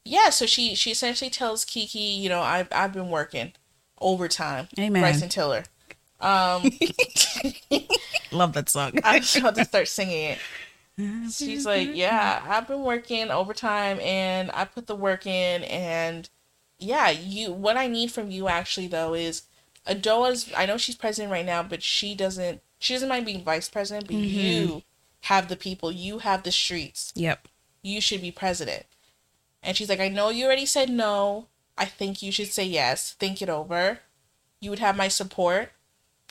yeah 0.05 0.29
so 0.29 0.45
she 0.45 0.75
she 0.75 0.91
essentially 0.91 1.31
tells 1.31 1.65
kiki 1.65 1.99
you 1.99 2.29
know 2.29 2.43
i've, 2.43 2.69
I've 2.73 2.93
been 2.93 3.09
working 3.09 3.53
overtime 4.01 4.69
Amen. 4.79 5.03
bryson 5.03 5.29
tiller 5.29 5.65
um 6.21 6.71
Love 8.33 8.53
that 8.53 8.69
song. 8.69 8.93
i 9.05 9.19
was 9.19 9.37
about 9.37 9.55
to 9.57 9.65
start 9.65 9.89
singing 9.89 10.25
it 10.33 10.39
she's 11.31 11.65
like 11.67 11.91
yeah 11.95 12.43
i've 12.47 12.69
been 12.69 12.83
working 12.83 13.31
overtime 13.31 13.99
and 14.01 14.51
i 14.53 14.65
put 14.65 14.87
the 14.87 14.95
work 14.95 15.27
in 15.27 15.63
and 15.65 16.29
yeah 16.79 17.09
you 17.11 17.53
what 17.53 17.77
i 17.77 17.87
need 17.87 18.11
from 18.13 18.31
you 18.31 18.49
actually 18.49 18.87
though 18.87 19.15
is 19.15 19.43
adoa's 19.87 20.53
i 20.57 20.67
know 20.67 20.77
she's 20.77 20.97
president 20.97 21.33
right 21.33 21.47
now 21.47 21.63
but 21.63 21.83
she 21.83 22.15
doesn't 22.15 22.61
she 22.79 22.93
doesn't 22.95 23.09
mind 23.09 23.25
being 23.27 23.43
vice 23.43 23.69
president 23.69 24.07
but 24.07 24.17
Mhm. 24.17 24.29
you 24.29 24.83
have 25.25 25.49
the 25.49 25.57
people 25.57 25.91
you 25.91 26.19
have 26.19 26.43
the 26.43 26.53
streets 26.53 27.13
Yep. 27.17 27.49
you 27.83 28.01
should 28.01 28.21
be 28.23 28.31
president. 28.31 28.85
And 29.63 29.77
she's 29.77 29.91
like, 29.91 30.01
I 30.01 30.09
know 30.09 30.31
you 30.31 30.47
already 30.47 30.65
said 30.65 30.89
no. 30.89 31.49
I 31.81 31.87
think 31.87 32.23
you 32.23 32.31
should 32.31 32.53
say 32.53 32.65
yes. 32.67 33.15
Think 33.15 33.41
it 33.41 33.49
over. 33.49 34.01
You 34.61 34.69
would 34.69 34.79
have 34.81 34.97
my 34.97 35.09
support. 35.09 35.73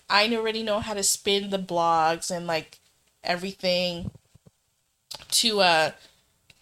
I 0.08 0.34
already 0.36 0.64
know 0.64 0.80
how 0.80 0.94
to 0.94 1.04
spin 1.04 1.50
the 1.50 1.58
blogs 1.58 2.30
and 2.30 2.48
like 2.48 2.80
everything 3.24 4.12
to 5.30 5.60
uh 5.60 5.92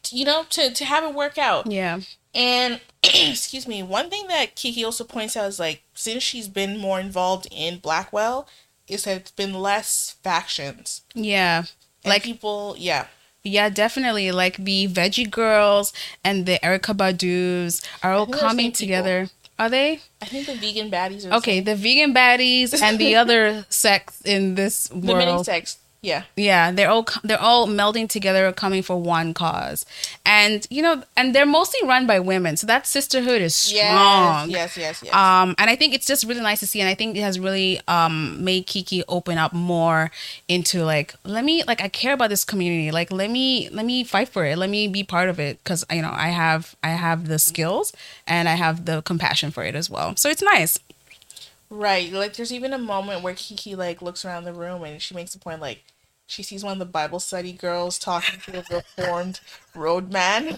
you 0.10 0.26
know 0.26 0.44
to 0.50 0.74
to 0.74 0.86
have 0.86 1.04
it 1.04 1.14
work 1.14 1.38
out. 1.38 1.70
Yeah. 1.70 2.00
And 2.34 2.80
excuse 3.04 3.68
me, 3.68 3.84
one 3.84 4.10
thing 4.10 4.28
that 4.28 4.56
Kiki 4.56 4.86
also 4.86 5.04
points 5.04 5.36
out 5.36 5.50
is 5.50 5.60
like 5.60 5.84
since 5.94 6.24
she's 6.24 6.48
been 6.48 6.78
more 6.78 7.00
involved 7.00 7.48
in 7.52 7.80
Blackwell, 7.80 8.48
is 8.88 9.04
that 9.04 9.18
it's 9.18 9.32
been 9.32 9.54
less 9.54 10.16
factions. 10.24 11.02
Yeah. 11.14 11.66
And 12.04 12.12
Like 12.12 12.24
people, 12.24 12.76
yeah. 12.78 13.08
Yeah, 13.48 13.70
definitely. 13.70 14.32
Like 14.32 14.58
the 14.58 14.88
Veggie 14.88 15.30
Girls 15.30 15.94
and 16.24 16.46
the 16.46 16.60
Erykah 16.64 16.96
Badu's 16.98 17.82
are 18.04 18.14
all 18.14 18.26
the 18.26 18.38
coming 18.38 18.66
same 18.66 18.72
people. 18.72 18.80
together. 18.86 19.30
Are 19.60 19.70
they? 19.70 20.02
I 20.22 20.26
think 20.26 20.46
the 20.46 20.54
vegan 20.56 20.92
baddies 20.92 21.26
are 21.26 21.30
the 21.30 21.36
Okay, 21.38 21.58
same. 21.58 21.64
the 21.64 21.76
vegan 21.76 22.14
baddies 22.14 22.80
and 22.80 23.00
the 23.00 23.16
other 23.22 23.66
sects 23.70 24.22
in 24.22 24.54
this 24.56 24.92
world. 24.92 25.04
the 25.08 25.16
mini 25.16 25.44
sex. 25.44 25.78
Yeah. 26.02 26.24
Yeah, 26.36 26.72
they're 26.72 26.90
all 26.90 27.08
they're 27.24 27.42
all 27.42 27.68
melding 27.68 28.08
together, 28.08 28.52
coming 28.54 28.84
for 28.84 28.96
one 28.96 29.34
cause, 29.34 29.86
and 30.26 30.66
you 30.70 30.82
know, 30.82 31.04
and 31.18 31.34
they're 31.34 31.46
mostly 31.46 31.80
run 31.88 32.06
by 32.06 32.20
women, 32.20 32.56
so 32.56 32.68
that 32.68 32.86
sisterhood 32.86 33.42
is 33.42 33.56
strong. 33.56 34.50
Yes, 34.50 34.78
yes, 34.78 34.78
yes, 34.78 35.04
yes. 35.04 35.14
Um, 35.14 35.56
and 35.58 35.70
I 35.70 35.76
think 35.76 35.96
it's 35.96 36.06
just 36.06 36.24
really 36.24 36.42
nice 36.42 36.60
to 36.60 36.68
see, 36.68 36.80
and 36.80 36.88
I 36.88 36.94
think 36.94 37.18
it 37.18 37.22
has 37.22 37.40
really 37.40 37.82
um 37.88 38.44
made 38.44 38.68
Kiki 38.68 39.04
open 39.08 39.38
up 39.40 39.54
more 39.54 40.12
into 40.48 40.84
like, 40.84 41.16
let 41.24 41.44
me 41.44 41.64
like 41.64 41.82
I 41.82 41.88
care 41.90 42.14
about 42.14 42.30
this 42.30 42.46
community, 42.46 42.92
like 42.92 43.12
let 43.12 43.32
me 43.32 43.68
let 43.70 43.86
me 43.86 44.04
fight 44.04 44.30
for 44.30 44.46
it, 44.46 44.58
let 44.58 44.70
me 44.70 44.88
be 44.88 45.04
part 45.04 45.30
of 45.30 45.40
it, 45.40 45.62
because 45.64 45.84
you 45.92 46.04
know 46.04 46.14
I 46.14 46.28
have 46.30 46.76
I 46.84 46.90
have 46.90 47.28
the 47.28 47.40
skills 47.40 47.92
and 48.28 48.48
I 48.48 48.54
have 48.54 48.86
the 48.86 49.02
compassion 49.02 49.50
for 49.52 49.64
it 49.64 49.74
as 49.76 49.90
well. 49.90 50.16
So 50.16 50.30
it's 50.30 50.44
nice. 50.44 50.78
Right. 51.70 52.12
Like 52.12 52.34
there's 52.36 52.54
even 52.54 52.74
a 52.74 52.78
moment 52.78 53.24
where 53.24 53.34
Kiki 53.34 53.76
like 53.76 54.02
looks 54.02 54.26
around 54.26 54.46
the 54.46 54.54
room 54.54 54.84
and 54.84 55.02
she 55.02 55.16
makes 55.16 55.36
a 55.36 55.40
point 55.40 55.62
like 55.62 55.84
she 56.28 56.44
sees 56.44 56.64
one 56.64 56.74
of 56.74 56.80
the 56.80 56.86
Bible 56.86 57.20
study 57.20 57.54
girls 57.54 57.98
talking 57.98 58.40
to 58.42 58.52
the 58.52 58.84
reformed 58.98 59.40
roadman. 59.74 60.58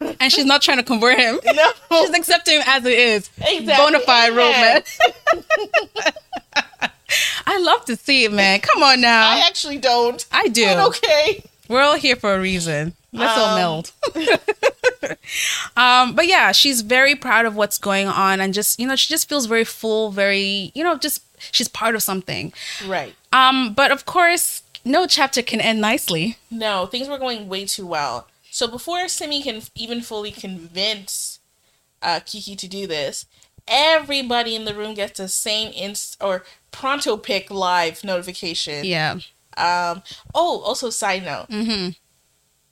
and 0.20 0.32
she's 0.32 0.44
not 0.44 0.62
trying 0.62 0.78
to 0.78 0.84
convert 0.84 1.18
him. 1.18 1.40
no. 1.54 1.72
She's 1.90 2.10
accepting 2.10 2.56
him 2.56 2.62
as 2.66 2.84
it 2.84 2.96
is. 2.96 3.28
Exactly. 3.38 3.74
Bona 3.76 4.00
fide 4.00 4.36
road 4.36 4.52
man. 4.52 4.82
I 7.46 7.58
love 7.58 7.84
to 7.86 7.96
see 7.96 8.24
it, 8.24 8.32
man. 8.32 8.60
Come 8.60 8.84
on 8.84 9.00
now. 9.00 9.28
I 9.28 9.38
I, 9.38 9.46
actually 9.46 9.78
don't. 9.78 10.24
I 10.30 10.46
do. 10.46 10.64
But 10.66 10.86
okay. 10.88 11.42
We're 11.70 11.82
all 11.82 11.96
here 11.96 12.16
for 12.16 12.34
a 12.34 12.40
reason. 12.40 12.94
Let's 13.12 13.38
all 13.38 13.50
Um, 13.50 13.54
meld. 13.56 13.92
um, 15.76 16.16
but 16.16 16.26
yeah, 16.26 16.50
she's 16.50 16.80
very 16.80 17.14
proud 17.14 17.46
of 17.46 17.54
what's 17.54 17.78
going 17.78 18.08
on 18.08 18.40
and 18.40 18.52
just, 18.52 18.80
you 18.80 18.88
know, 18.88 18.96
she 18.96 19.08
just 19.08 19.28
feels 19.28 19.46
very 19.46 19.62
full, 19.64 20.10
very, 20.10 20.72
you 20.74 20.82
know, 20.82 20.98
just 20.98 21.22
she's 21.52 21.68
part 21.68 21.94
of 21.94 22.02
something. 22.02 22.52
Right. 22.84 23.14
Um, 23.32 23.72
but 23.72 23.92
of 23.92 24.04
course, 24.04 24.64
no 24.84 25.06
chapter 25.06 25.42
can 25.42 25.60
end 25.60 25.80
nicely. 25.80 26.38
No, 26.50 26.86
things 26.86 27.08
were 27.08 27.18
going 27.18 27.48
way 27.48 27.66
too 27.66 27.86
well. 27.86 28.26
So 28.50 28.66
before 28.66 29.06
Simi 29.06 29.40
can 29.40 29.62
even 29.76 30.00
fully 30.00 30.32
convince 30.32 31.38
uh, 32.02 32.18
Kiki 32.26 32.56
to 32.56 32.66
do 32.66 32.88
this, 32.88 33.26
everybody 33.68 34.56
in 34.56 34.64
the 34.64 34.74
room 34.74 34.94
gets 34.94 35.18
the 35.18 35.28
same 35.28 35.72
inst 35.72 36.16
or 36.20 36.42
pronto 36.72 37.16
pick 37.16 37.48
live 37.48 38.02
notification. 38.02 38.84
Yeah. 38.84 39.18
Um. 39.56 40.02
Oh, 40.34 40.60
also 40.60 40.90
side 40.90 41.24
note, 41.24 41.46
Mm-hmm. 41.48 41.90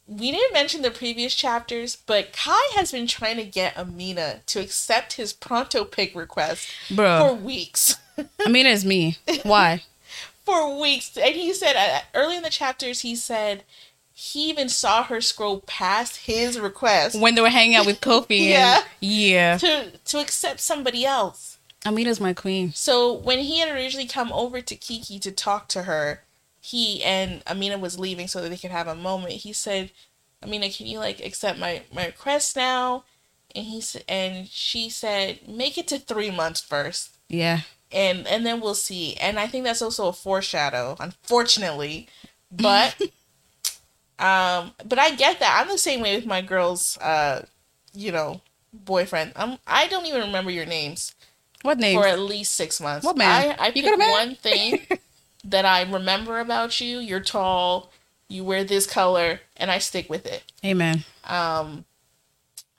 we 0.07 0.31
didn't 0.31 0.53
mention 0.53 0.83
the 0.83 0.91
previous 0.91 1.35
chapters, 1.35 1.97
but 1.97 2.33
Kai 2.33 2.71
has 2.77 2.93
been 2.93 3.07
trying 3.07 3.37
to 3.37 3.45
get 3.45 3.77
Amina 3.77 4.41
to 4.47 4.61
accept 4.61 5.15
his 5.15 5.33
pronto 5.33 5.85
pick 5.85 6.15
request 6.15 6.69
for 6.95 7.35
weeks. 7.35 7.97
Amina 8.47 8.71
is 8.71 8.85
me. 8.85 9.17
Why? 9.43 9.83
for 10.45 10.81
weeks, 10.81 11.17
and 11.19 11.35
he 11.35 11.53
said 11.53 11.77
uh, 11.77 12.01
early 12.15 12.37
in 12.37 12.43
the 12.43 12.49
chapters 12.51 13.01
he 13.01 13.15
said 13.15 13.65
he 14.15 14.49
even 14.51 14.69
saw 14.69 15.05
her 15.05 15.21
scroll 15.21 15.61
past 15.61 16.17
his 16.27 16.59
request 16.59 17.21
When 17.21 17.35
they 17.37 17.41
were 17.41 17.51
hanging 17.51 17.77
out 17.77 17.87
with 17.87 18.01
Kofi. 18.09 18.49
Yeah. 18.49 18.77
And, 18.79 18.85
yeah. 19.01 19.59
to 19.59 19.91
to 20.07 20.19
accept 20.21 20.61
somebody 20.61 21.05
else. 21.05 21.59
Amina's 21.85 22.19
my 22.21 22.33
queen. 22.33 22.73
So 22.75 23.13
when 23.13 23.39
he 23.41 23.61
had 23.61 23.69
originally 23.69 24.09
come 24.09 24.33
over 24.33 24.61
to 24.61 24.75
Kiki 24.75 25.19
to 25.21 25.31
talk 25.31 25.69
to 25.69 25.83
her, 25.85 26.25
he 26.71 27.03
and 27.05 27.43
Amina 27.49 27.79
was 27.79 27.99
leaving 27.99 28.29
so 28.29 28.41
that 28.43 28.49
they 28.51 28.57
could 28.57 28.71
have 28.71 28.89
a 28.89 28.95
moment. 28.95 29.33
He 29.33 29.53
said, 29.53 29.91
"Amina, 30.43 30.71
can 30.71 30.87
you 30.87 30.99
like 30.99 31.21
accept 31.21 31.59
my 31.59 31.83
my 31.93 32.07
request 32.07 32.57
now?" 32.57 33.05
And 33.55 33.65
he 33.67 33.81
said, 33.81 34.05
and 34.09 34.49
she 34.49 34.91
said, 34.91 35.49
"Make 35.49 35.79
it 35.79 35.89
to 35.89 35.99
three 35.99 36.31
months 36.31 36.61
first, 36.61 37.17
Yeah. 37.29 37.61
and 37.91 38.27
and 38.27 38.45
then 38.45 38.61
we'll 38.61 38.75
see." 38.75 39.15
And 39.17 39.39
I 39.41 39.47
think 39.47 39.65
that's 39.65 39.81
also 39.83 40.09
a 40.09 40.13
foreshadow, 40.13 40.97
unfortunately, 41.01 42.09
but 42.51 42.95
um, 44.19 44.73
but 44.85 44.99
I 44.99 45.15
get 45.15 45.41
that. 45.41 45.61
I'm 45.63 45.69
the 45.73 45.79
same 45.79 46.01
way 46.01 46.17
with 46.17 46.27
my 46.27 46.43
girls. 46.43 46.99
Uh, 46.99 47.45
you 47.95 48.13
know, 48.13 48.41
boyfriend. 48.73 49.33
Um, 49.37 49.59
I 49.67 49.89
don't 49.89 50.07
even 50.07 50.21
remember 50.23 50.51
your 50.51 50.67
names 50.67 51.15
What 51.63 51.79
name? 51.79 51.99
for 51.99 52.07
at 52.07 52.19
least 52.19 52.53
six 52.55 52.81
months. 52.81 53.05
What 53.05 53.17
man? 53.17 53.57
I, 53.59 53.65
I 53.65 53.67
You 53.69 53.73
pick 53.73 53.85
got 53.87 53.95
a 53.95 53.99
man? 53.99 54.11
one 54.11 54.35
thing 54.35 54.87
that 55.51 55.65
I 55.65 55.83
remember 55.83 56.41
about 56.41 56.81
you. 56.81 56.99
You're 56.99 57.21
tall. 57.21 57.91
You 58.29 58.45
wear 58.45 58.63
this 58.63 58.87
color, 58.87 59.41
and 59.57 59.71
I 59.71 59.79
stick 59.79 60.11
with 60.11 60.27
it. 60.27 60.45
Amen. 60.65 61.05
Um, 61.25 61.87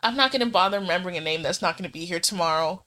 I'm 0.04 0.16
not 0.16 0.32
gonna 0.32 0.46
bother 0.46 0.80
remembering 0.80 1.18
a 1.18 1.22
name 1.22 1.42
that's 1.42 1.62
not 1.62 1.78
gonna 1.78 1.90
be 1.90 2.06
here 2.06 2.20
tomorrow. 2.20 2.84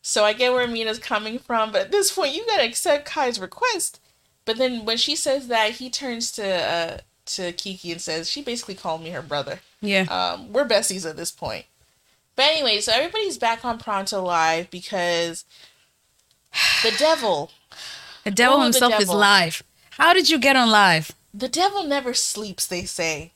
So 0.00 0.24
I 0.24 0.32
get 0.32 0.52
where 0.52 0.66
Mina's 0.66 0.98
coming 0.98 1.38
from, 1.38 1.72
but 1.72 1.82
at 1.82 1.92
this 1.92 2.12
point, 2.12 2.34
you 2.34 2.46
gotta 2.46 2.64
accept 2.64 3.06
Kai's 3.06 3.40
request. 3.40 4.00
But 4.44 4.56
then 4.56 4.84
when 4.84 4.96
she 4.96 5.16
says 5.16 5.48
that, 5.48 5.72
he 5.72 5.90
turns 5.90 6.30
to 6.32 6.46
uh, 6.46 6.98
to 7.26 7.52
Kiki 7.52 7.92
and 7.92 8.00
says, 8.00 8.30
"She 8.30 8.42
basically 8.42 8.76
called 8.76 9.02
me 9.02 9.10
her 9.10 9.22
brother." 9.22 9.60
Yeah. 9.80 10.02
Um, 10.02 10.52
we're 10.52 10.66
besties 10.66 11.08
at 11.08 11.16
this 11.16 11.32
point. 11.32 11.66
But 12.36 12.46
anyway, 12.50 12.80
so 12.80 12.92
everybody's 12.92 13.38
back 13.38 13.64
on 13.64 13.78
Pronto 13.78 14.22
Live 14.22 14.70
because 14.70 15.44
the 16.82 16.92
devil, 16.98 17.50
The 18.26 18.32
devil 18.32 18.56
Oh, 18.56 18.60
the 18.60 18.64
himself 18.64 19.00
is 19.00 19.08
live. 19.08 19.62
How 19.90 20.12
did 20.12 20.28
you 20.28 20.38
get 20.38 20.56
on 20.56 20.68
live? 20.70 21.12
the 21.32 21.48
devil 21.48 21.84
never 21.84 22.12
sleeps, 22.14 22.66
they 22.66 22.84
say. 22.84 23.32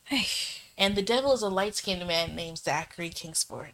And 0.77 0.97
the 0.97 1.03
devil 1.03 1.33
is 1.33 1.43
a 1.43 1.49
light 1.49 1.77
skinned 1.77 2.07
man 2.09 2.35
named 2.35 2.59
Zachary 2.59 3.11
Kingsport. 3.11 3.73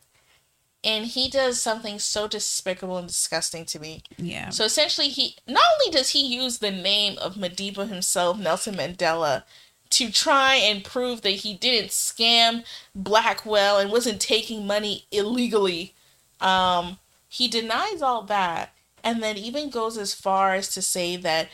And 0.84 1.06
he 1.06 1.30
does 1.30 1.62
something 1.62 1.98
so 2.00 2.28
despicable 2.28 2.98
and 2.98 3.06
disgusting 3.08 3.64
to 3.66 3.78
me. 3.78 4.02
Yeah. 4.18 4.50
So 4.50 4.64
essentially, 4.64 5.08
he 5.08 5.36
not 5.46 5.62
only 5.80 5.90
does 5.96 6.10
he 6.10 6.26
use 6.26 6.58
the 6.58 6.70
name 6.72 7.16
of 7.18 7.36
Madiba 7.36 7.88
himself, 7.88 8.38
Nelson 8.38 8.74
Mandela, 8.74 9.44
to 9.90 10.10
try 10.10 10.56
and 10.56 10.84
prove 10.84 11.22
that 11.22 11.30
he 11.30 11.54
didn't 11.54 11.90
scam 11.90 12.64
Blackwell 12.94 13.78
and 13.78 13.90
wasn't 13.90 14.20
taking 14.20 14.66
money 14.66 15.06
illegally. 15.10 15.94
Um, 16.40 16.98
he 17.28 17.48
denies 17.48 18.02
all 18.02 18.22
that, 18.24 18.72
and 19.07 19.22
then 19.22 19.36
even 19.38 19.70
goes 19.70 19.96
as 19.96 20.12
far 20.12 20.54
as 20.54 20.68
to 20.74 20.82
say 20.82 21.16
that 21.16 21.48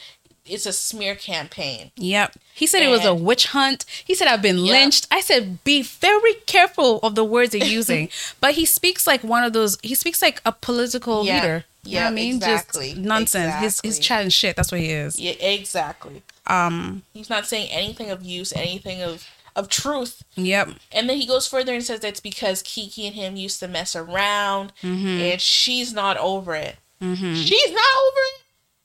it's 0.44 0.66
a 0.66 0.72
smear 0.72 1.14
campaign. 1.14 1.92
Yep. 1.96 2.34
He 2.54 2.66
said 2.66 2.82
it 2.82 2.88
was 2.88 3.04
a 3.04 3.14
witch 3.14 3.46
hunt. 3.46 3.84
He 4.04 4.14
said 4.16 4.26
I've 4.26 4.42
been 4.42 4.58
Yeah. 4.58 4.72
lynched. 4.72 5.06
I 5.10 5.20
said 5.20 5.62
be 5.62 5.82
very 5.82 6.34
careful 6.46 6.98
of 7.04 7.14
the 7.14 7.22
words 7.24 7.54
you're 7.54 7.64
using. 7.64 8.08
but 8.40 8.54
he 8.54 8.64
speaks 8.64 9.06
like 9.06 9.22
one 9.22 9.44
of 9.44 9.52
those. 9.52 9.78
He 9.84 9.94
speaks 9.94 10.20
like 10.20 10.40
a 10.44 10.50
political 10.52 11.24
Yeah. 11.24 11.34
leader. 11.40 11.64
You 11.84 11.92
Yeah, 11.98 12.08
I 12.08 12.10
mean? 12.10 12.36
exactly. 12.36 12.88
Just 12.90 13.00
nonsense. 13.00 13.54
His 13.54 13.62
his 13.62 13.78
Exactly. 13.98 14.04
chatting 14.06 14.30
shit. 14.30 14.56
That's 14.56 14.72
what 14.72 14.80
he 14.80 14.90
is. 14.90 15.18
Yeah, 15.18 15.32
exactly. 15.32 16.22
Um. 16.48 17.02
He's 17.14 17.30
not 17.30 17.46
saying 17.46 17.70
anything 17.70 18.10
of 18.10 18.22
use, 18.24 18.52
anything 18.52 19.00
of 19.02 19.26
of 19.54 19.68
truth. 19.68 20.22
Yep. 20.34 20.70
And 20.92 21.08
then 21.10 21.18
he 21.18 21.26
goes 21.26 21.46
further 21.46 21.74
and 21.74 21.84
says 21.84 22.00
that's 22.00 22.20
because 22.20 22.62
Kiki 22.62 23.06
and 23.06 23.14
him 23.14 23.36
used 23.36 23.60
to 23.60 23.68
mess 23.68 23.94
around 23.94 24.72
Mm-hmm. 24.82 25.06
and 25.20 25.40
she's 25.40 25.92
not 25.92 26.16
over 26.16 26.54
it. 26.56 26.76
Mm-hmm. 27.02 27.34
She's 27.34 27.70
not 27.70 27.80
over 28.06 28.16
it. 28.36 28.42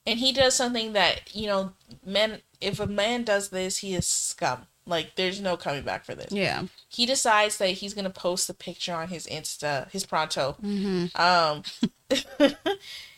And 0.07 0.19
he 0.19 0.31
does 0.31 0.55
something 0.55 0.93
that, 0.93 1.35
you 1.35 1.47
know, 1.47 1.73
men 2.05 2.41
if 2.59 2.79
a 2.79 2.87
man 2.87 3.23
does 3.23 3.49
this, 3.49 3.77
he 3.77 3.93
is 3.93 4.07
scum. 4.07 4.65
Like 4.85 5.15
there's 5.15 5.41
no 5.41 5.57
coming 5.57 5.83
back 5.83 6.05
for 6.05 6.15
this. 6.15 6.31
Yeah. 6.31 6.63
He 6.87 7.05
decides 7.05 7.57
that 7.57 7.69
he's 7.71 7.93
gonna 7.93 8.09
post 8.09 8.47
the 8.47 8.53
picture 8.53 8.93
on 8.95 9.09
his 9.09 9.27
Insta, 9.27 9.89
his 9.91 10.05
pronto. 10.05 10.55
Mm-hmm. 10.63 11.19
Um 11.21 11.63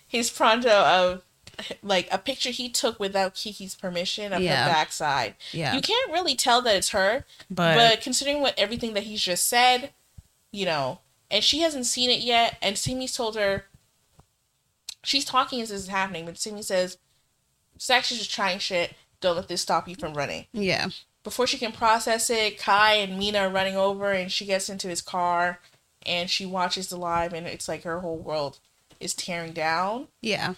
his 0.07 0.29
pronto 0.29 0.69
of 0.69 1.23
like 1.83 2.07
a 2.11 2.17
picture 2.17 2.49
he 2.51 2.69
took 2.69 2.99
without 2.99 3.35
Kiki's 3.35 3.75
permission 3.75 4.33
of 4.33 4.41
Yeah. 4.41 4.63
her 4.65 4.71
backside. 4.71 5.35
Yeah. 5.51 5.75
You 5.75 5.81
can't 5.81 6.11
really 6.11 6.35
tell 6.35 6.61
that 6.63 6.75
it's 6.75 6.89
her, 6.89 7.25
but, 7.49 7.75
but 7.75 8.01
considering 8.01 8.41
what 8.41 8.57
everything 8.57 8.93
that 8.93 9.03
he's 9.03 9.21
just 9.21 9.45
said, 9.47 9.91
you 10.51 10.65
know, 10.65 10.99
and 11.29 11.43
she 11.43 11.59
hasn't 11.59 11.85
seen 11.85 12.09
it 12.09 12.21
yet, 12.21 12.57
and 12.61 12.77
Simi's 12.77 13.13
told 13.15 13.35
her 13.35 13.65
she's 15.03 15.25
talking 15.25 15.61
as 15.61 15.69
this 15.69 15.81
is 15.81 15.87
happening, 15.87 16.25
but 16.25 16.37
Simi 16.37 16.61
says, 16.61 16.97
Zach's 17.79 18.11
is 18.11 18.19
just 18.19 18.31
trying 18.31 18.59
shit. 18.59 18.93
Don't 19.21 19.35
let 19.35 19.47
this 19.47 19.61
stop 19.61 19.87
you 19.87 19.95
from 19.95 20.13
running. 20.13 20.45
yeah. 20.53 20.89
Before 21.21 21.45
she 21.45 21.57
can 21.57 21.73
process 21.73 22.29
it, 22.29 22.57
Kai 22.57 22.93
and 22.93 23.19
Mina 23.19 23.39
are 23.39 23.49
running 23.49 23.75
over, 23.75 24.11
and 24.11 24.31
she 24.31 24.45
gets 24.45 24.69
into 24.69 24.87
his 24.87 25.01
car, 25.01 25.59
and 26.05 26.29
she 26.29 26.45
watches 26.45 26.87
the 26.87 26.95
live, 26.95 27.33
and 27.33 27.45
it's 27.45 27.67
like 27.67 27.83
her 27.83 27.99
whole 27.99 28.17
world 28.17 28.59
is 29.01 29.13
tearing 29.13 29.51
down. 29.51 30.07
Yeah. 30.21 30.53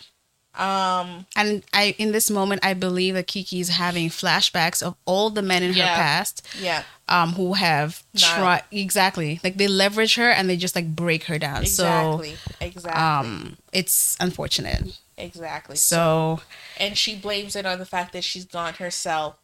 Um, 0.55 1.25
And 1.35 1.63
I, 1.73 1.95
in 1.97 2.11
this 2.11 2.29
moment, 2.29 2.63
I 2.63 2.73
believe 2.73 3.13
that 3.13 3.27
Kiki 3.27 3.59
is 3.61 3.69
having 3.69 4.09
flashbacks 4.09 4.83
of 4.83 4.95
all 5.05 5.29
the 5.29 5.41
men 5.41 5.63
in 5.63 5.73
Yeah. 5.73 5.87
her 5.87 5.95
past, 5.95 6.45
yeah, 6.59 6.83
um, 7.07 7.33
who 7.33 7.53
have 7.53 8.03
tried 8.17 8.63
exactly 8.71 9.39
like 9.43 9.57
they 9.57 9.67
leverage 9.67 10.15
her 10.15 10.29
and 10.29 10.49
they 10.49 10.57
just 10.57 10.75
like 10.75 10.93
break 10.95 11.23
her 11.25 11.39
down. 11.39 11.61
exactly, 11.63 12.35
exactly, 12.59 13.01
um, 13.01 13.57
it's 13.71 14.17
unfortunate. 14.19 14.97
exactly. 15.17 15.77
So, 15.77 16.41
and 16.77 16.97
she 16.97 17.15
blames 17.15 17.55
it 17.55 17.65
on 17.65 17.79
the 17.79 17.85
fact 17.85 18.11
that 18.13 18.23
she's 18.25 18.45
gone 18.45 18.73
herself 18.73 19.35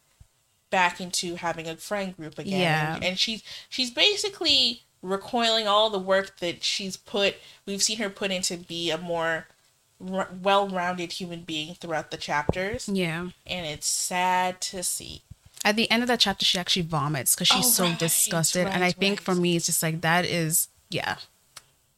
back 0.70 1.00
into 1.00 1.36
having 1.36 1.66
a 1.66 1.76
friend 1.76 2.14
group 2.16 2.38
again. 2.38 2.60
Yeah. 2.60 2.94
And, 2.96 3.04
and 3.04 3.18
she's 3.18 3.42
she's 3.70 3.90
basically 3.90 4.82
recoiling 5.00 5.66
all 5.66 5.88
the 5.88 5.98
work 5.98 6.38
that 6.40 6.62
she's 6.64 6.96
put 6.98 7.36
we've 7.64 7.82
seen 7.82 7.96
her 7.98 8.10
put 8.10 8.30
into 8.30 8.56
be 8.58 8.90
a 8.90 8.98
more 8.98 9.46
r- 10.00 10.28
well-rounded 10.42 11.12
human 11.12 11.42
being 11.42 11.74
throughout 11.74 12.10
the 12.10 12.16
chapters 12.16 12.88
yeah. 12.88 13.28
and 13.46 13.66
it's 13.66 13.86
sad 13.88 14.60
to 14.60 14.82
see 14.82 15.22
At 15.64 15.76
the 15.76 15.90
end 15.90 16.02
of 16.02 16.08
that 16.08 16.20
chapter, 16.20 16.44
she 16.44 16.58
actually 16.58 16.82
vomits 16.82 17.34
because 17.34 17.48
she's 17.48 17.66
Oh, 17.66 17.70
so 17.70 17.84
right, 17.84 17.98
disgusted. 17.98 18.66
and 18.68 18.82
I 18.84 18.88
right, 18.88 18.94
think 18.94 19.20
for 19.20 19.34
me, 19.34 19.56
it's 19.56 19.66
just 19.66 19.82
like 19.82 20.00
that 20.02 20.24
is 20.24 20.68
yeah. 20.90 21.16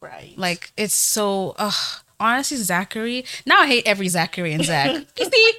right 0.00 0.32
Like 0.36 0.72
it's 0.76 0.94
so 0.94 1.54
ugh. 1.58 2.02
honestly, 2.18 2.56
Zachary. 2.58 3.24
Now 3.46 3.60
I 3.60 3.66
hate 3.66 3.86
every 3.86 4.08
Zachary 4.08 4.52
and 4.54 4.64
Zach. 4.64 4.90
you 5.18 5.24
see? 5.30 5.52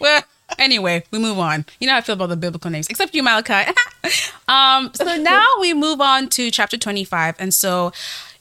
Well, 0.00 0.22
anyway, 0.58 1.04
we 1.10 1.18
move 1.18 1.38
on. 1.38 1.64
You 1.80 1.86
know 1.86 1.92
how 1.94 1.98
I 1.98 2.02
feel 2.02 2.14
about 2.14 2.28
the 2.28 2.36
biblical 2.36 2.70
names, 2.70 2.88
except 2.88 3.14
you, 3.14 3.22
Malakai. 3.22 3.72
um, 4.48 4.90
so 4.94 5.16
now 5.16 5.46
we 5.60 5.74
move 5.74 6.00
on 6.00 6.28
to 6.30 6.50
chapter 6.50 6.76
25. 6.76 7.36
And 7.38 7.52
so 7.52 7.92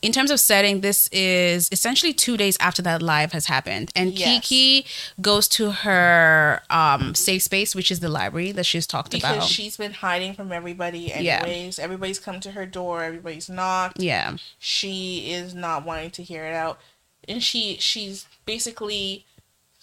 in 0.02 0.12
terms 0.12 0.30
of 0.30 0.40
setting, 0.40 0.82
this 0.82 1.08
is 1.12 1.68
essentially 1.72 2.14
two 2.14 2.38
days 2.38 2.58
after 2.60 2.82
that 2.84 3.02
live 3.02 3.32
has 3.32 3.48
happened. 3.48 3.92
And 3.96 4.12
Yes. 4.14 4.46
Kiki 4.48 4.86
goes 5.20 5.48
to 5.50 5.72
her 5.72 6.62
um 6.70 7.16
safe 7.16 7.42
space, 7.42 7.74
which 7.74 7.90
is 7.90 8.02
the 8.02 8.10
library 8.10 8.52
that 8.52 8.66
she's 8.66 8.86
talked 8.86 9.12
because 9.12 9.38
about. 9.38 9.48
she's 9.48 9.78
been 9.78 9.94
hiding 9.94 10.34
from 10.36 10.52
everybody 10.52 11.12
Yeah. 11.18 11.42
anyways 11.44 11.80
everybody's 11.80 12.20
come 12.20 12.40
to 12.42 12.52
her 12.52 12.66
door 12.68 13.04
everybody's 13.04 13.50
knocked 13.50 14.00
yeah. 14.00 14.38
she 14.60 15.32
is 15.32 15.56
not 15.56 15.86
wanting 15.86 16.12
to 16.12 16.24
hear 16.24 16.46
it 16.46 16.54
out 16.54 16.80
and 17.28 17.42
she 17.42 17.78
she's 17.80 18.28
basically 18.46 19.26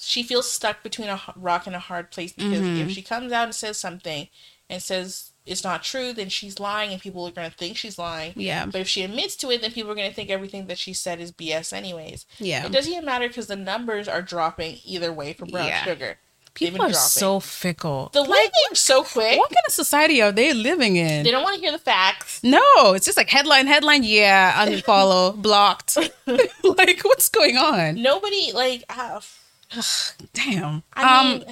she 0.05 0.22
feels 0.22 0.50
stuck 0.50 0.82
between 0.82 1.09
a 1.09 1.20
rock 1.36 1.66
and 1.66 1.76
a 1.76 1.78
hard 1.78 2.11
place 2.11 2.32
because 2.32 2.61
Mm-hmm. 2.61 2.82
if 2.82 2.90
she 2.90 3.03
comes 3.03 3.32
out 3.32 3.44
and 3.44 3.55
says 3.55 3.78
something 3.78 4.28
and 4.68 4.82
says 4.82 5.32
it's 5.46 5.64
not 5.64 5.82
true 5.82 6.12
then 6.12 6.28
she's 6.28 6.59
lying 6.61 6.92
and 6.92 7.00
people 7.03 7.26
are 7.26 7.30
going 7.32 7.50
to 7.50 7.57
think 7.57 7.76
she's 7.76 7.98
lying 7.98 8.32
Yeah. 8.36 8.66
but 8.66 8.80
if 8.80 8.88
she 8.88 9.03
admits 9.03 9.36
to 9.36 9.50
it 9.50 9.61
then 9.61 9.72
people 9.72 9.90
are 9.92 9.94
going 9.94 10.09
to 10.09 10.14
think 10.14 10.30
everything 10.30 10.66
that 10.66 10.78
she 10.78 10.92
said 10.92 11.20
is 11.20 11.30
bs 11.32 11.72
anyways 11.72 12.26
Yeah. 12.38 12.66
it 12.66 12.72
doesn't 12.72 12.92
even 12.92 13.05
matter 13.05 13.28
because 13.28 13.46
the 13.48 13.57
numbers 13.57 14.07
are 14.09 14.22
dropping 14.22 14.78
either 14.84 15.12
way 15.12 15.32
for 15.32 15.46
brown 15.46 15.66
Yeah. 15.68 15.84
sugar 15.84 16.18
People 16.55 16.82
are 16.82 16.90
dropping. 16.90 16.94
so 16.94 17.40
fickle. 17.40 18.11
the 18.12 18.20
lightning 18.22 18.74
so 18.74 19.03
quick 19.05 19.38
what 19.38 19.48
kind 19.50 19.64
of 19.66 19.72
society 19.72 20.20
are 20.20 20.32
they 20.32 20.53
living 20.53 20.96
in? 20.96 21.22
they 21.24 21.30
don't 21.30 21.42
want 21.42 21.55
to 21.57 21.61
hear 21.62 21.72
the 21.72 21.78
facts 21.78 22.42
No, 22.42 22.92
it's 22.94 23.07
just 23.07 23.16
like 23.16 23.30
headline, 23.30 23.66
headline. 23.66 24.03
Yeah, 24.05 24.66
unfollow, 24.66 25.34
blocked. 25.40 25.96
like, 26.26 27.00
what's 27.03 27.28
going 27.30 27.57
on? 27.57 28.00
nobody 28.03 28.53
like 28.53 28.84
uh, 28.90 29.20
Damn. 30.34 30.82
i 30.94 31.20
um, 31.20 31.26
mean 31.38 31.44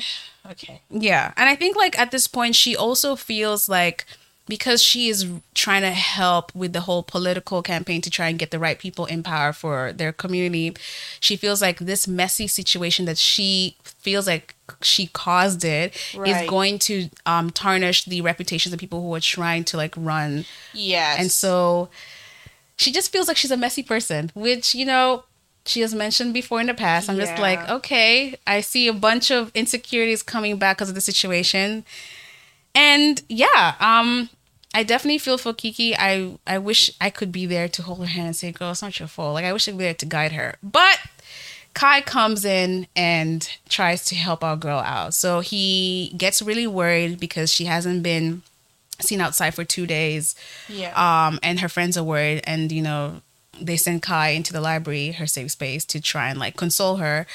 okay 0.51 0.81
yeah, 0.91 1.33
and 1.37 1.49
I 1.49 1.55
think 1.57 1.77
like 1.77 1.99
at 1.99 2.11
this 2.11 2.27
point, 2.27 2.57
she 2.57 2.75
also 2.77 3.15
feels 3.17 3.69
like 3.69 4.05
because 4.49 4.83
she 4.83 5.09
is 5.09 5.27
trying 5.55 5.83
to 5.83 5.91
help 5.93 6.53
with 6.57 6.73
the 6.73 6.81
whole 6.81 7.05
political 7.05 7.63
campaign 7.63 8.01
to 8.01 8.11
try 8.11 8.29
and 8.29 8.37
get 8.39 8.51
the 8.51 8.59
right 8.59 8.79
people 8.81 9.07
in 9.07 9.23
power 9.23 9.53
for 9.53 9.93
their 9.93 10.13
community, 10.13 10.75
she 11.21 11.37
feels 11.37 11.63
like 11.63 11.79
this 11.79 12.09
messy 12.09 12.49
situation 12.49 13.05
that 13.05 13.17
she 13.17 13.77
feels 13.85 14.27
like 14.27 14.55
she 14.83 15.07
caused 15.07 15.65
it 15.65 15.95
is 16.15 16.19
Right. 16.19 16.49
going 16.49 16.79
to 16.81 17.11
um, 17.27 17.51
tarnish 17.51 18.05
the 18.07 18.23
reputations 18.23 18.73
of 18.73 18.81
people 18.81 19.01
who 19.03 19.15
are 19.15 19.21
trying 19.21 19.63
to 19.65 19.77
like 19.77 19.95
run 19.97 20.47
Yes. 20.75 21.21
and 21.21 21.31
so 21.31 21.89
she 22.77 22.91
just 22.91 23.13
feels 23.13 23.29
like 23.29 23.37
she's 23.37 23.51
a 23.51 23.57
messy 23.59 23.83
person, 23.83 24.31
which, 24.35 24.75
you 24.75 24.87
know, 24.87 25.25
she 25.67 25.81
has 25.81 25.95
mentioned 25.95 26.35
before 26.35 26.61
in 26.61 26.67
the 26.67 26.75
past. 26.75 27.09
I'm 27.09 27.17
just 27.17 27.39
like, 27.39 27.69
okay, 27.69 28.37
I 28.47 28.61
see 28.61 28.89
a 28.89 28.93
bunch 28.93 29.31
of 29.31 29.51
insecurities 29.55 30.23
coming 30.23 30.57
back 30.57 30.79
because 30.79 30.89
of 30.89 30.95
the 30.95 31.01
situation. 31.01 31.85
And 32.75 33.23
yeah, 33.29 33.75
um, 33.81 34.31
I 34.75 34.83
definitely 34.83 35.19
feel 35.19 35.39
for 35.39 35.53
Kiki. 35.53 35.95
I, 35.97 36.39
I 36.47 36.59
wish 36.59 36.91
I 37.01 37.11
could 37.11 37.31
be 37.33 37.47
there 37.47 37.69
to 37.69 37.83
hold 37.83 38.01
her 38.01 38.07
hand 38.07 38.27
and 38.29 38.37
say, 38.37 38.53
girl, 38.53 38.71
it's 38.71 38.83
not 38.83 38.99
your 38.99 39.09
fault. 39.09 39.35
Like, 39.35 39.45
I 39.45 39.53
wish 39.53 39.69
I'd 39.69 39.77
be 39.77 39.85
there 39.85 39.95
to 39.95 40.07
guide 40.07 40.33
her. 40.33 40.57
But 40.63 40.99
Kai 41.75 42.01
comes 42.01 42.45
in 42.45 42.87
and 42.97 43.49
tries 43.69 44.05
to 44.07 44.15
help 44.15 44.43
our 44.43 44.57
girl 44.57 44.81
out. 44.81 45.15
So 45.15 45.41
he 45.41 46.15
gets 46.17 46.43
really 46.43 46.67
worried 46.67 47.21
because 47.21 47.53
she 47.53 47.67
hasn't 47.67 48.03
been 48.03 48.43
seen 49.03 49.21
outside 49.21 49.55
for 49.55 49.65
two 49.65 49.87
days 49.87 50.35
yeah. 50.69 50.93
um, 50.95 51.39
and 51.43 51.61
her 51.61 51.69
friends 51.69 51.97
are 51.97 52.05
worried, 52.05 52.43
and 52.45 52.71
you 52.71 52.83
know 52.83 53.23
they 53.61 53.77
send 53.77 54.03
Kai 54.03 54.31
into 54.31 54.53
the 54.53 54.61
library, 54.61 55.13
her 55.13 55.27
safe 55.27 55.51
space, 55.53 55.85
to 55.87 56.01
try 56.01 56.29
and 56.31 56.39
like 56.39 56.57
console 56.57 56.97
her. 56.97 57.27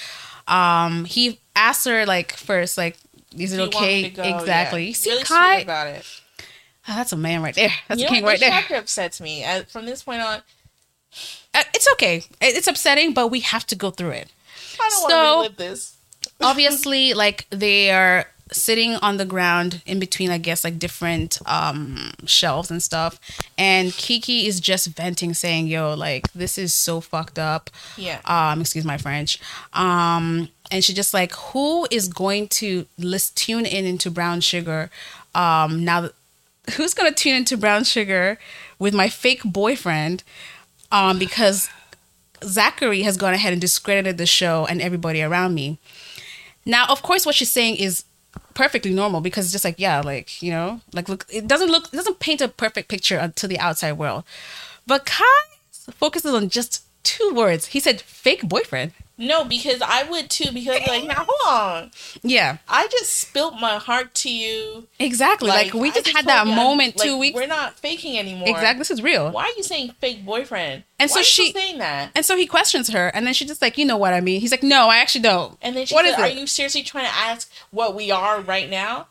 Um, 0.47 1.05
he 1.05 1.39
asks 1.55 1.85
her 1.85 2.05
like 2.05 2.33
first, 2.33 2.77
like, 2.77 2.97
"Is 3.37 3.53
it 3.53 3.59
okay?" 3.59 4.05
Exactly. 4.05 4.83
Yeah. 4.83 4.87
You 4.87 4.93
see, 4.93 5.09
really 5.11 5.23
Kai, 5.23 5.55
about 5.59 5.87
it. 5.87 6.05
Ah, 6.87 6.93
that's 6.97 7.13
a 7.13 7.17
man 7.17 7.41
right 7.41 7.55
there. 7.55 7.71
That's 7.87 7.99
you 8.01 8.05
a 8.07 8.09
king 8.09 8.23
what? 8.23 8.29
right 8.31 8.39
there. 8.39 8.49
chapter 8.51 8.75
upsets 8.75 9.19
me. 9.19 9.43
Uh, 9.43 9.63
from 9.63 9.85
this 9.87 10.03
point 10.03 10.21
on, 10.21 10.41
Uh, 11.53 11.63
it's 11.73 11.87
okay. 11.93 12.23
It's 12.41 12.67
upsetting, 12.67 13.13
but 13.13 13.29
we 13.29 13.39
have 13.39 13.65
to 13.67 13.75
go 13.75 13.89
through 13.89 14.11
it. 14.11 14.29
I 14.79 14.89
don't 14.89 15.09
So- 15.09 15.15
want 15.15 15.47
to 15.47 15.53
relive 15.53 15.57
this. 15.57 15.91
obviously 16.41 17.13
like 17.13 17.47
they 17.49 17.91
are 17.91 18.25
sitting 18.51 18.93
on 18.97 19.17
the 19.17 19.25
ground 19.25 19.81
in 19.87 19.99
between 19.99 20.29
i 20.29 20.37
guess 20.37 20.63
like 20.63 20.77
different 20.77 21.39
um 21.47 22.11
shelves 22.25 22.69
and 22.69 22.83
stuff 22.83 23.19
and 23.57 23.91
kiki 23.93 24.45
is 24.45 24.59
just 24.59 24.87
venting 24.87 25.33
saying 25.33 25.65
yo 25.65 25.95
like 25.95 26.31
this 26.33 26.57
is 26.57 26.71
so 26.73 27.01
fucked 27.01 27.39
up 27.39 27.71
Yeah. 27.97 28.19
um 28.25 28.61
excuse 28.61 28.85
my 28.85 28.97
french 28.97 29.39
um 29.73 30.49
and 30.71 30.83
she 30.83 30.93
just 30.93 31.11
like 31.13 31.33
who 31.33 31.87
is 31.89 32.07
going 32.07 32.47
to 32.49 32.85
list 32.99 33.35
tune 33.35 33.65
in 33.65 33.83
into 33.85 34.11
brown 34.11 34.41
sugar 34.41 34.91
um 35.33 35.83
now 35.83 36.09
who's 36.75 36.93
gonna 36.93 37.11
tune 37.11 37.35
into 37.35 37.57
brown 37.57 37.83
sugar 37.83 38.37
with 38.77 38.93
my 38.93 39.09
fake 39.09 39.41
boyfriend 39.43 40.23
um 40.91 41.17
because 41.17 41.67
Zachary 42.43 43.01
has 43.03 43.17
gone 43.17 43.33
ahead 43.33 43.53
and 43.53 43.61
discredited 43.61 44.17
the 44.19 44.25
show 44.27 44.67
and 44.69 44.79
everybody 44.81 45.23
around 45.23 45.55
me. 45.55 45.79
Now, 46.65 46.85
of 46.89 47.01
course, 47.01 47.25
what 47.25 47.33
she's 47.33 47.51
saying 47.51 47.77
is 47.77 48.03
perfectly 48.55 48.91
normal 48.91 49.21
because 49.21 49.45
it's 49.45 49.51
just 49.51 49.63
like, 49.65 49.75
yeah, 49.77 50.01
like, 50.01 50.41
you 50.41 50.49
know, 50.49 50.81
like, 50.93 51.07
look, 51.07 51.27
it 51.31 51.47
doesn't 51.47 51.69
look, 51.69 51.85
it 51.93 51.95
doesn't 51.95 52.17
paint 52.19 52.41
a 52.41 52.47
perfect 52.47 52.87
picture 52.89 53.31
to 53.35 53.47
the 53.47 53.59
outside 53.59 53.93
world. 53.93 54.23
But 54.87 55.05
Kai 55.05 55.23
focuses 55.93 56.33
on 56.33 56.49
just 56.49 56.83
two 57.03 57.31
words. 57.35 57.67
He 57.67 57.79
said 57.79 58.01
fake 58.01 58.41
boyfriend. 58.49 58.93
No, 59.17 59.45
because 59.45 59.81
I 59.81 60.03
would 60.03 60.29
too. 60.29 60.51
Because 60.51 60.85
like, 60.89 61.05
now 61.05 61.25
hold 61.25 61.55
on. 61.57 61.91
Yeah, 62.21 62.57
I 62.67 62.87
just 62.87 63.13
spilt 63.15 63.53
my 63.61 63.77
heart 63.77 64.13
to 64.15 64.29
you. 64.29 64.87
exactly. 64.99 65.47
Like, 65.47 65.73
we 65.73 65.89
I 65.89 65.93
just 65.93 66.09
had 66.09 66.25
that 66.25 66.45
moment 66.47 66.95
I'm- 66.99 67.05
two 67.07 67.11
like, 67.13 67.19
weeks. 67.21 67.35
We're 67.35 67.47
not 67.47 67.79
faking 67.79 68.17
anymore. 68.19 68.49
Exactly. 68.49 68.79
This 68.79 68.91
is 68.91 69.01
real. 69.01 69.31
Why 69.31 69.43
are 69.45 69.53
you 69.55 69.63
saying 69.63 69.91
fake 70.01 70.25
boyfriend? 70.25 70.83
And 70.99 71.09
Why 71.09 71.15
so 71.15 71.21
she- 71.23 71.53
saying 71.53 71.77
that. 71.77 72.11
And 72.13 72.25
so 72.25 72.35
he 72.35 72.45
questions 72.45 72.89
her, 72.89 73.07
and 73.07 73.25
then 73.25 73.33
she 73.33 73.45
just 73.45 73.61
like, 73.61 73.77
you 73.77 73.85
know 73.85 73.95
what 73.95 74.13
I 74.13 74.19
mean? 74.19 74.41
He's 74.41 74.51
like, 74.51 74.63
no, 74.63 74.89
I 74.89 74.97
actually 74.97 75.21
don't. 75.21 75.57
And 75.61 75.77
then 75.77 75.85
she 75.85 75.95
What 75.95 76.03
said, 76.03 76.11
is 76.15 76.19
"Are 76.19 76.27
it? 76.27 76.37
you 76.37 76.45
seriously 76.45 76.83
trying 76.83 77.05
to 77.05 77.13
ask 77.15 77.49
what 77.75 77.93
we 77.95 78.09
are 78.09 78.41
right 78.41 78.69
now?" 78.69 79.07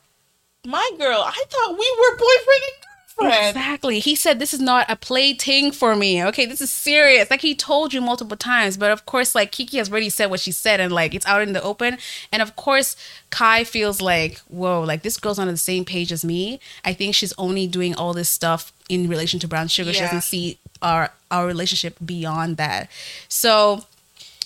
My 0.66 0.90
girl, 0.98 1.20
I 1.20 1.44
thought 1.50 1.78
we 1.78 1.96
were 2.00 2.16
boyfriend 2.16 2.62
and 2.68 2.84
girlfriend. 3.18 3.56
Exactly. 3.56 4.00
He 4.00 4.14
said 4.14 4.38
this 4.38 4.54
is 4.54 4.60
not 4.60 4.86
a 4.88 4.96
play 4.96 5.34
plaything 5.34 5.72
for 5.72 5.94
me. 5.94 6.24
Okay, 6.24 6.46
this 6.46 6.60
is 6.60 6.70
serious. 6.70 7.30
Like 7.30 7.40
he 7.40 7.54
told 7.54 7.92
you 7.92 8.00
multiple 8.00 8.36
times, 8.36 8.76
but 8.76 8.90
of 8.90 9.06
course, 9.06 9.34
like 9.34 9.52
Kiki 9.52 9.78
has 9.78 9.90
already 9.90 10.10
said 10.10 10.30
what 10.30 10.40
she 10.40 10.52
said, 10.52 10.80
and 10.80 10.92
like 10.92 11.14
it's 11.14 11.26
out 11.26 11.42
in 11.42 11.52
the 11.52 11.62
open. 11.62 11.98
And 12.32 12.42
of 12.42 12.56
course, 12.56 12.96
Kai 13.30 13.64
feels 13.64 14.00
like, 14.00 14.38
whoa, 14.48 14.82
like 14.82 15.02
this 15.02 15.16
girl's 15.18 15.38
on 15.38 15.48
the 15.48 15.56
same 15.56 15.84
page 15.84 16.12
as 16.12 16.24
me. 16.24 16.60
I 16.84 16.92
think 16.92 17.14
she's 17.14 17.32
only 17.38 17.66
doing 17.66 17.94
all 17.94 18.12
this 18.12 18.28
stuff 18.28 18.72
in 18.88 19.08
relation 19.08 19.40
to 19.40 19.48
brown 19.48 19.68
sugar. 19.68 19.92
She 19.92 20.00
doesn't 20.00 20.22
see 20.22 20.58
our 20.82 21.10
our 21.30 21.46
relationship 21.46 21.96
beyond 22.04 22.56
that. 22.56 22.90
So 23.28 23.84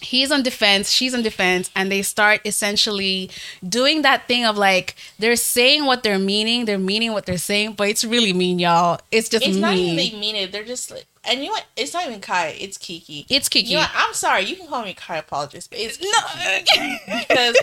he's 0.01 0.31
on 0.31 0.43
defense, 0.43 0.91
she's 0.91 1.15
on 1.15 1.23
defense, 1.23 1.71
and 1.75 1.91
they 1.91 2.03
start 2.03 2.41
essentially 2.45 3.31
doing 3.67 4.03
that 4.03 4.27
thing 4.29 4.45
of 4.45 4.57
like 4.57 4.97
they're 5.19 5.37
saying 5.37 5.85
what 5.85 6.03
they're 6.03 6.19
meaning, 6.19 6.65
they're 6.65 6.79
meaning 6.79 7.13
what 7.13 7.27
they're 7.27 7.39
saying, 7.39 7.73
but 7.75 7.89
it's 7.89 8.05
really 8.05 8.33
mean, 8.33 8.59
y'all. 8.59 9.01
It's 9.11 9.29
just 9.29 9.45
It's 9.47 9.57
not 9.57 9.75
even 9.75 9.97
mean. 9.97 10.13
they 10.13 10.19
mean 10.19 10.37
it. 10.37 10.53
They're 10.53 10.65
just 10.65 10.91
like, 10.91 11.07
and 11.25 11.41
you 11.41 11.47
know 11.47 11.53
what? 11.53 11.67
It's 11.77 11.93
not 11.93 12.07
even 12.07 12.21
Kai. 12.21 12.57
It's 12.59 12.79
Kiki. 12.79 13.27
It's 13.29 13.49
Kiki. 13.49 13.71
You 13.71 13.77
know? 13.79 13.87
I'm 13.95 14.15
sorry. 14.15 14.45
You 14.45 14.57
can 14.57 14.67
call 14.67 14.85
me 14.85 14.95
Kai 14.95 15.19
apologist, 15.19 15.71
but 15.71 15.79
it's 15.79 16.01
no. 16.01 17.19
because 17.19 17.57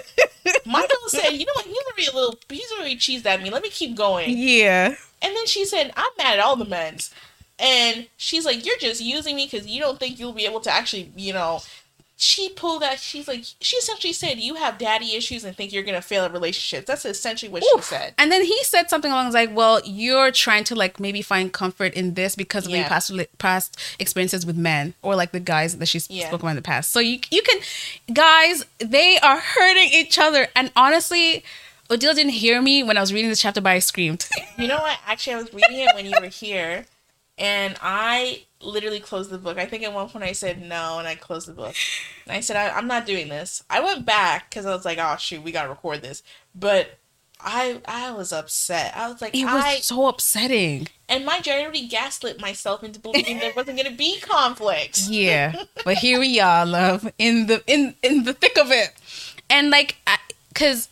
Michael 0.66 0.98
said, 1.08 1.32
"You 1.32 1.46
know 1.46 1.54
what? 1.56 1.66
He's 1.66 1.78
already 1.88 2.06
a 2.06 2.14
little. 2.14 2.40
He's 2.50 2.72
already 2.74 2.96
cheesed 2.98 3.26
at 3.26 3.42
me. 3.42 3.50
Let 3.50 3.64
me 3.64 3.70
keep 3.70 3.96
going." 3.96 4.38
yeah. 4.38 4.96
And 5.22 5.36
then 5.36 5.46
she 5.48 5.66
said, 5.66 5.92
"I'm 5.98 6.12
mad 6.18 6.38
at 6.38 6.46
all 6.46 6.56
the 6.56 6.66
men's." 6.66 7.12
And 7.58 8.08
she's 8.18 8.46
like, 8.46 8.66
"You're 8.66 8.78
just 8.78 9.02
using 9.02 9.36
me 9.36 9.48
because 9.50 9.66
you 9.66 9.80
don't 9.80 10.00
think 10.00 10.20
you'll 10.20 10.34
be 10.34 10.46
able 10.46 10.60
to 10.62 10.72
actually, 10.72 11.12
you 11.16 11.34
know." 11.34 11.62
She 12.18 12.48
pulled 12.48 12.82
that. 12.82 13.00
She's 13.02 13.28
like, 13.28 13.44
she 13.60 13.76
essentially 13.76 14.14
said, 14.14 14.40
"You 14.40 14.56
have 14.56 14.78
daddy 14.78 15.16
issues 15.16 15.44
and 15.44 15.54
think 15.56 15.74
you're 15.74 15.84
gonna 15.84 16.02
fail 16.02 16.24
at 16.24 16.32
relationships." 16.32 16.88
That's 16.88 17.04
essentially 17.04 17.52
what 17.52 17.62
she 17.62 17.82
said. 17.82 18.14
And 18.18 18.32
then 18.32 18.46
he 18.46 18.58
said 18.64 18.90
something 18.90 19.12
along 19.12 19.34
like, 19.34 19.54
"Well, 19.54 19.82
you're 19.84 20.32
trying 20.32 20.64
to 20.66 20.76
like 20.76 20.98
maybe 20.98 21.22
find 21.22 21.52
comfort 21.52 21.94
in 21.94 22.14
this 22.14 22.36
because 22.38 22.66
of 22.66 22.72
your 22.72 22.80
Yeah. 22.82 22.88
past 22.88 23.12
past 23.38 23.78
experiences 24.00 24.46
with 24.46 24.56
men 24.56 24.94
or 25.02 25.14
like 25.18 25.34
the 25.34 25.42
guys 25.42 25.78
that 25.78 25.88
she's 25.88 26.10
Yeah. 26.10 26.28
spoken 26.30 26.46
about 26.46 26.52
in 26.52 26.56
the 26.56 26.62
past." 26.62 26.92
So 26.94 27.02
you 27.02 27.20
you 27.32 27.42
can, 27.42 27.60
guys, 28.14 28.64
they 28.80 29.18
are 29.20 29.40
hurting 29.40 29.90
each 29.92 30.18
other. 30.18 30.48
And 30.56 30.72
honestly, 30.78 31.44
Odelia 31.90 32.16
didn't 32.16 32.30
hear 32.30 32.62
me 32.62 32.82
when 32.82 32.96
I 32.98 33.02
was 33.02 33.12
reading 33.12 33.30
this 33.30 33.42
chapter, 33.42 33.60
but 33.60 33.72
I 33.72 33.80
screamed. 33.80 34.26
You 34.58 34.68
know 34.70 34.80
what? 34.80 34.98
Actually, 35.06 35.34
I 35.34 35.38
was 35.40 35.54
reading 35.54 35.80
it 35.80 35.94
when 35.94 36.06
you 36.06 36.14
were 36.22 36.28
here, 36.30 36.86
and 37.38 37.76
I 37.82 38.45
literally 38.66 39.00
closed 39.00 39.30
the 39.30 39.38
book. 39.38 39.58
I 39.58 39.66
think 39.66 39.84
at 39.84 39.94
one 39.94 40.10
point 40.10 40.24
I 40.24 40.32
said 40.32 40.62
no, 40.62 41.00
and 41.00 41.08
I 41.08 41.16
closed 41.16 41.48
the 41.48 41.54
book. 41.54 41.76
And 42.26 42.36
I 42.36 42.40
said, 42.40 42.56
I, 42.56 42.76
I'm 42.76 42.88
not 42.88 43.06
doing 43.06 43.30
this. 43.30 43.64
I 43.70 43.80
went 43.80 44.06
back 44.06 44.50
because 44.50 44.66
I 44.66 44.74
was 44.74 44.86
like, 44.86 44.98
oh, 45.00 45.16
shoot, 45.18 45.44
we 45.44 45.52
got 45.52 45.64
to 45.64 45.70
record 45.70 46.02
this. 46.02 46.24
But 46.54 46.98
I 47.40 47.82
I 47.86 48.12
was 48.12 48.32
upset. 48.32 48.96
I 48.96 49.10
was 49.10 49.22
like, 49.22 49.36
it 49.36 49.46
was 49.46 49.64
I. 49.64 49.76
so 49.76 50.08
upsetting. 50.08 50.88
And 51.08 51.26
my 51.26 51.42
you, 51.46 51.52
I 51.52 51.62
already 51.62 51.88
gaslit 51.88 52.42
myself 52.42 52.84
into 52.84 53.00
believing 53.00 53.40
there 53.40 53.54
wasn't 53.56 53.78
going 53.78 53.92
to 53.92 53.98
be 53.98 54.20
conflict. 54.20 55.04
Yeah, 55.10 55.64
but 55.84 55.98
here 55.98 56.20
we 56.20 56.40
are, 56.40 56.66
love, 56.66 57.12
in 57.18 57.46
the 57.46 57.64
in 57.68 57.96
in 58.02 58.24
the 58.24 58.34
thick 58.34 58.58
of 58.58 58.72
it, 58.72 58.90
and 59.50 59.70
like, 59.70 59.98
because 60.50 60.90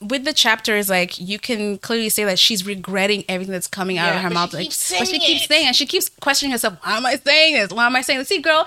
with 0.00 0.24
the 0.24 0.32
chapters, 0.32 0.88
like 0.88 1.18
you 1.18 1.38
can 1.38 1.78
clearly 1.78 2.08
say 2.08 2.24
that 2.24 2.38
she's 2.38 2.64
regretting 2.64 3.24
everything 3.28 3.52
that's 3.52 3.66
coming 3.66 3.98
out 3.98 4.14
of 4.14 4.22
her 4.22 4.30
mouth. 4.30 4.50
she 4.50 4.56
like, 4.56 5.00
but 5.00 5.08
she 5.08 5.18
keeps 5.18 5.44
it. 5.44 5.48
saying, 5.48 5.66
and 5.66 5.74
she 5.76 5.86
keeps 5.86 6.08
questioning 6.20 6.52
herself. 6.52 6.78
Why 6.84 6.96
am 6.96 7.06
I 7.06 7.16
saying 7.16 7.54
this? 7.54 7.72
Why 7.72 7.86
am 7.86 7.96
I 7.96 8.02
saying 8.02 8.20
this? 8.20 8.28
See, 8.28 8.40
girl, 8.40 8.66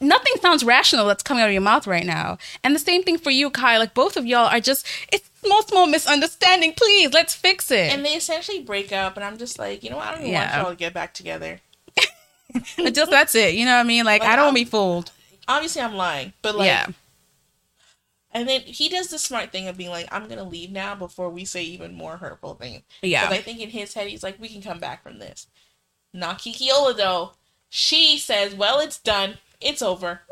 nothing 0.00 0.32
sounds 0.40 0.64
rational 0.64 1.06
that's 1.06 1.22
coming 1.22 1.42
out 1.42 1.48
of 1.48 1.52
your 1.52 1.60
mouth 1.62 1.86
right 1.86 2.06
now. 2.06 2.38
And 2.64 2.74
the 2.74 2.78
same 2.80 3.02
thing 3.02 3.18
for 3.18 3.30
you, 3.30 3.50
Kai. 3.50 3.76
Like 3.78 3.92
both 3.94 4.16
of 4.16 4.24
y'all 4.26 4.46
are 4.46 4.60
just 4.60 4.86
it's 5.12 5.28
small, 5.44 5.62
small 5.62 5.86
misunderstanding. 5.86 6.72
Please, 6.74 7.12
let's 7.12 7.34
fix 7.34 7.70
it. 7.70 7.92
And 7.92 8.04
they 8.04 8.14
essentially 8.14 8.62
break 8.62 8.90
up, 8.92 9.16
and 9.16 9.24
I'm 9.24 9.36
just 9.36 9.58
like, 9.58 9.82
you 9.84 9.90
know, 9.90 9.96
what? 9.96 10.06
I 10.06 10.10
don't 10.12 10.20
even 10.20 10.32
Yeah. 10.32 10.50
want 10.56 10.62
y'all 10.62 10.70
to 10.72 10.76
get 10.78 10.94
back 10.94 11.12
together. 11.14 11.60
just 12.92 13.10
that's 13.10 13.34
it. 13.34 13.54
You 13.54 13.64
know 13.64 13.74
what 13.74 13.80
I 13.80 13.84
mean? 13.84 14.04
Like, 14.04 14.22
Like, 14.22 14.30
I 14.30 14.36
don't 14.36 14.46
I'm- 14.46 14.54
want 14.54 14.58
to 14.58 14.64
be 14.64 14.70
fooled. 14.70 15.12
Obviously, 15.48 15.82
I'm 15.82 15.94
lying, 15.94 16.32
but 16.42 16.54
like, 16.56 16.66
yeah. 16.66 16.86
And 18.32 18.48
then 18.48 18.60
he 18.60 18.88
does 18.88 19.08
the 19.08 19.18
smart 19.18 19.50
thing 19.50 19.66
of 19.68 19.76
being 19.76 19.90
like, 19.90 20.08
I'm 20.12 20.28
gonna 20.28 20.44
leave 20.44 20.70
now 20.70 20.94
before 20.94 21.30
we 21.30 21.44
say 21.44 21.62
even 21.64 21.94
more 21.94 22.16
hurtful 22.18 22.54
things. 22.54 22.82
Yeah. 23.02 23.22
Because 23.26 23.38
I 23.38 23.42
think 23.42 23.60
in 23.60 23.70
his 23.70 23.94
head 23.94 24.08
he's 24.08 24.22
like, 24.22 24.40
we 24.40 24.48
can 24.48 24.62
come 24.62 24.78
back 24.78 25.02
from 25.02 25.18
this. 25.18 25.48
Not 26.12 26.38
Kikiola 26.38 26.96
though. 26.96 27.32
She 27.68 28.18
says, 28.18 28.54
Well, 28.54 28.78
it's 28.80 28.98
done. 28.98 29.38
It's 29.60 29.82
over. 29.82 30.22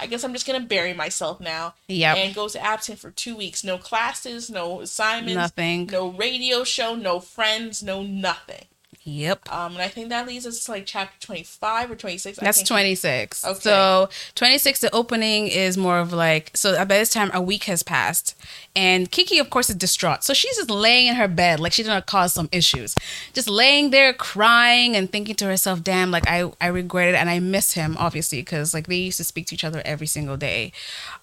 I 0.00 0.06
guess 0.06 0.22
I'm 0.24 0.32
just 0.32 0.46
gonna 0.46 0.60
bury 0.60 0.92
myself 0.94 1.40
now. 1.40 1.74
Yeah. 1.88 2.14
And 2.14 2.34
goes 2.34 2.54
absent 2.54 2.98
for 2.98 3.10
two 3.10 3.36
weeks. 3.36 3.64
No 3.64 3.78
classes, 3.78 4.50
no 4.50 4.80
assignments, 4.80 5.34
Nothing. 5.36 5.86
no 5.86 6.08
radio 6.10 6.64
show, 6.64 6.94
no 6.94 7.18
friends, 7.20 7.82
no 7.82 8.02
nothing. 8.02 8.66
Yep. 9.04 9.52
Um, 9.52 9.72
and 9.72 9.82
I 9.82 9.88
think 9.88 10.10
that 10.10 10.26
leads 10.26 10.46
us 10.46 10.64
to 10.64 10.72
like 10.72 10.84
chapter 10.84 11.18
25 11.26 11.90
or 11.90 11.96
26. 11.96 12.38
I 12.38 12.44
That's 12.44 12.58
think. 12.58 12.68
26. 12.68 13.44
Okay. 13.44 13.60
So 13.60 14.08
26, 14.34 14.80
the 14.80 14.94
opening 14.94 15.48
is 15.48 15.78
more 15.78 15.98
of 15.98 16.12
like, 16.12 16.50
so 16.54 16.76
by 16.84 16.98
this 16.98 17.10
time, 17.10 17.30
a 17.32 17.40
week 17.40 17.64
has 17.64 17.82
passed. 17.82 18.34
And 18.76 19.10
Kiki, 19.10 19.38
of 19.38 19.50
course, 19.50 19.70
is 19.70 19.76
distraught. 19.76 20.24
So 20.24 20.34
she's 20.34 20.56
just 20.56 20.70
laying 20.70 21.06
in 21.06 21.14
her 21.14 21.28
bed 21.28 21.58
like 21.58 21.72
she's 21.72 21.86
to 21.86 22.02
cause 22.02 22.32
some 22.32 22.48
issues. 22.52 22.94
Just 23.32 23.48
laying 23.48 23.90
there 23.90 24.12
crying 24.12 24.94
and 24.94 25.10
thinking 25.10 25.34
to 25.36 25.46
herself, 25.46 25.82
damn, 25.82 26.10
like 26.10 26.28
I, 26.28 26.50
I 26.60 26.66
regret 26.66 27.08
it. 27.08 27.14
And 27.14 27.30
I 27.30 27.38
miss 27.38 27.72
him, 27.72 27.96
obviously, 27.98 28.40
because 28.40 28.74
like 28.74 28.86
they 28.88 28.96
used 28.96 29.18
to 29.18 29.24
speak 29.24 29.46
to 29.46 29.54
each 29.54 29.64
other 29.64 29.80
every 29.84 30.06
single 30.06 30.36
day. 30.36 30.72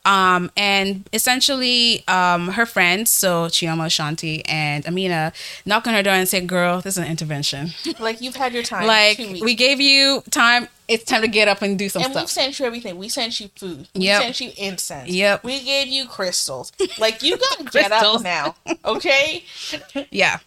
Um, 0.06 0.52
and 0.56 1.08
essentially, 1.12 2.08
um, 2.08 2.50
her 2.50 2.66
friends, 2.66 3.12
so 3.12 3.48
Chioma, 3.48 3.88
Shanti, 3.88 4.44
and 4.48 4.86
Amina, 4.86 5.34
knock 5.66 5.88
on 5.88 5.94
her 5.94 6.04
door 6.04 6.14
and 6.14 6.28
say, 6.28 6.42
girl, 6.42 6.80
this 6.80 6.96
is 6.98 7.04
an 7.04 7.10
intervention. 7.10 7.72
Like 7.98 8.20
you've 8.22 8.36
had 8.36 8.54
your 8.54 8.62
time. 8.62 8.86
like 8.88 9.18
we 9.18 9.56
gave 9.56 9.80
you 9.80 10.22
time 10.30 10.68
it's 10.88 11.06
time 11.06 11.22
to 11.22 11.28
get 11.28 11.48
up 11.48 11.62
and 11.62 11.80
do 11.80 11.88
some 11.88 12.04
and 12.04 12.14
we 12.14 12.28
sent 12.28 12.60
you 12.60 12.66
everything. 12.66 12.98
We 12.98 13.10
sent 13.10 13.40
you 13.40 13.50
food. 13.56 13.88
We 13.96 14.08
sent 14.08 14.40
you 14.42 14.52
incense. 14.58 15.10
Yep. 15.10 15.44
We 15.44 15.64
gave 15.64 15.88
you 15.88 16.06
crystals. 16.08 16.72
Like 17.00 17.24
you 17.24 17.38
gotta 17.38 17.64
get 17.72 17.92
up 17.92 18.22
now. 18.22 18.56
Okay? 18.86 19.44
yeah 20.12 20.40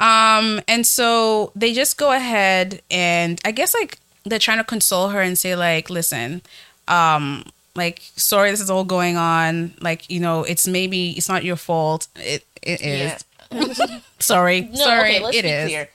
um 0.00 0.60
and 0.66 0.86
so 0.86 1.52
they 1.54 1.72
just 1.72 1.96
go 1.96 2.12
ahead 2.12 2.82
and 2.90 3.40
i 3.44 3.50
guess 3.50 3.74
like 3.74 3.98
they're 4.24 4.38
trying 4.38 4.58
to 4.58 4.64
console 4.64 5.08
her 5.08 5.20
and 5.20 5.38
say 5.38 5.54
like 5.54 5.88
listen 5.88 6.42
um 6.88 7.44
like 7.76 8.02
sorry 8.16 8.50
this 8.50 8.60
is 8.60 8.70
all 8.70 8.84
going 8.84 9.16
on 9.16 9.74
like 9.80 10.08
you 10.10 10.20
know 10.20 10.44
it's 10.44 10.66
maybe 10.66 11.10
it's 11.12 11.28
not 11.28 11.44
your 11.44 11.56
fault 11.56 12.08
it 12.16 12.44
it 12.62 12.80
is 12.80 13.24
sorry 14.18 14.62
No, 14.62 14.74
sorry 14.76 15.22
okay, 15.24 15.38
it 15.38 15.44
is 15.44 15.68
clear. 15.68 15.88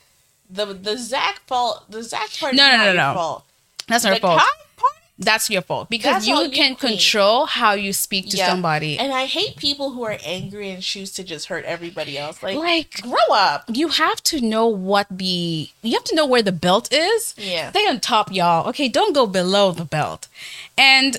The 0.50 0.66
the 0.74 0.98
Zach 0.98 1.42
fault 1.48 1.90
the 1.90 2.04
Zach 2.04 2.30
part 2.40 2.56
No, 2.56 2.70
no, 2.70 2.78
not 2.78 2.86
no, 2.86 2.94
no. 2.94 3.14
fault. 3.14 3.46
that's 3.88 4.06
her 4.06 4.14
the 4.16 4.20
fault 4.20 4.40
part 4.40 4.50
that's 5.22 5.50
your 5.50 5.62
fault 5.62 5.90
because 5.90 6.26
That's 6.26 6.28
you 6.28 6.50
can 6.50 6.76
control 6.78 7.46
how 7.46 7.74
you 7.74 7.92
speak 7.92 8.30
to 8.30 8.38
Yeah. 8.38 8.48
somebody 8.48 8.98
And 8.98 9.12
I 9.12 9.26
hate 9.26 9.58
people 9.58 9.92
who 9.92 10.04
are 10.04 10.18
angry 10.24 10.70
and 10.70 10.82
choose 10.82 11.12
to 11.16 11.26
just 11.26 11.48
hurt 11.48 11.66
everybody 11.66 12.18
else. 12.18 12.42
Like, 12.42 12.56
like 12.56 13.02
grow 13.02 13.28
up. 13.34 13.66
you 13.68 13.90
have 13.90 14.24
to 14.32 14.40
know 14.40 14.66
what 14.68 15.08
the 15.12 15.70
you 15.82 15.92
have 15.94 16.06
to 16.06 16.16
know 16.16 16.26
where 16.26 16.42
the 16.42 16.54
belt 16.54 16.88
is. 16.94 17.36
Yeah. 17.38 17.70
Stay 17.72 17.86
on 17.86 18.00
top, 18.00 18.32
y'all. 18.32 18.70
Okay, 18.70 18.88
don't 18.88 19.14
go 19.14 19.28
below 19.28 19.74
the 19.74 19.84
belt. 19.84 20.30
And 20.78 21.18